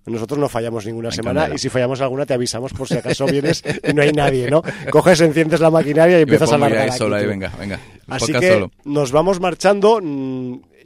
Nosotros 0.07 0.39
no 0.39 0.49
fallamos 0.49 0.87
ninguna 0.87 1.11
semana 1.11 1.51
y 1.55 1.59
si 1.59 1.69
fallamos 1.69 2.01
alguna 2.01 2.25
te 2.25 2.33
avisamos 2.33 2.73
por 2.73 2.89
si 2.89 2.97
acaso 2.97 3.27
vienes 3.27 3.63
y 3.87 3.93
no 3.93 4.01
hay 4.01 4.13
nadie, 4.13 4.51
¿no? 4.51 4.63
Coges, 4.91 5.21
enciendes 5.21 5.61
la 5.61 5.71
maquinaria 5.71 6.19
y 6.19 6.23
empiezas 6.23 6.51
a 6.53 6.57
largar 6.57 6.83
ahí 6.83 6.89
aquí 6.89 7.15
ahí, 7.15 7.27
venga, 7.27 7.53
venga. 7.59 7.79
Así 8.07 8.33
que 8.33 8.55
solo. 8.55 8.71
nos 8.85 9.13
vamos 9.13 9.39
marchando 9.39 10.01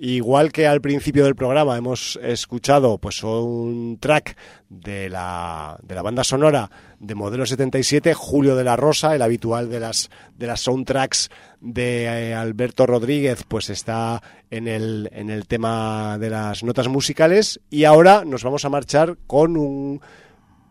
Igual 0.05 0.51
que 0.51 0.67
al 0.67 0.81
principio 0.81 1.23
del 1.23 1.37
programa 1.37 1.79
hemos 1.79 2.19
escuchado 2.21 2.99
pues 2.99 3.23
un 3.23 3.99
track 4.01 4.37
de 4.69 5.09
la, 5.09 5.79
de 5.81 5.95
la 5.95 6.03
banda 6.03 6.25
sonora 6.25 6.69
de 6.99 7.15
Modelo 7.15 7.47
77, 7.47 8.13
Julio 8.13 8.57
de 8.57 8.65
la 8.65 8.75
Rosa, 8.75 9.15
el 9.15 9.23
habitual 9.23 9.71
de 9.71 9.79
las, 9.79 10.11
de 10.37 10.49
las 10.49 10.59
soundtracks 10.63 11.31
de 11.61 12.07
eh, 12.07 12.35
Alberto 12.35 12.85
Rodríguez, 12.85 13.45
pues 13.47 13.71
está 13.71 14.21
en 14.51 14.67
el, 14.67 15.09
en 15.13 15.31
el 15.31 15.47
tema 15.47 16.19
de 16.19 16.31
las 16.31 16.65
notas 16.65 16.89
musicales. 16.89 17.61
Y 17.71 17.85
ahora 17.85 18.25
nos 18.25 18.43
vamos 18.43 18.65
a 18.65 18.71
marchar 18.71 19.19
con 19.29 19.57
un 19.57 20.01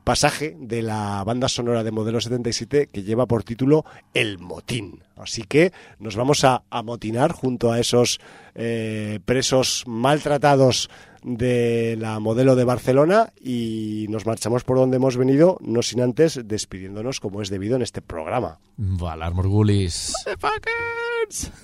pasaje 0.04 0.56
de 0.60 0.82
la 0.82 1.24
banda 1.24 1.48
sonora 1.48 1.84
de 1.84 1.92
Modelo 1.92 2.22
77 2.22 2.88
que 2.88 3.04
lleva 3.04 3.26
por 3.26 3.44
título 3.44 3.86
El 4.14 4.40
Motín. 4.40 5.04
Así 5.16 5.44
que 5.44 5.72
nos 6.00 6.16
vamos 6.16 6.44
a 6.44 6.64
amotinar 6.70 7.32
junto 7.32 7.72
a 7.72 7.80
esos 7.80 8.20
eh, 8.56 9.20
presos 9.26 9.84
maltratados 9.86 10.90
de 11.24 11.96
la 12.00 12.20
modelo 12.20 12.56
de 12.56 12.64
Barcelona 12.64 13.32
y 13.40 14.08
nos 14.10 14.26
marchamos 14.26 14.64
por 14.64 14.78
donde 14.78 14.98
hemos 14.98 15.18
venido, 15.18 15.58
no 15.62 15.84
sin 15.84 16.02
antes 16.02 16.40
despidiéndonos 16.44 17.20
como 17.20 17.42
es 17.42 17.50
debido 17.50 17.76
en 17.76 17.84
este 17.84 18.02
programa. 18.02 18.60
Valar 18.78 19.34
Morgulis. 19.34 20.14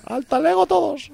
¡Alta 0.05 0.39
Lego 0.39 0.65
todos! 0.67 1.11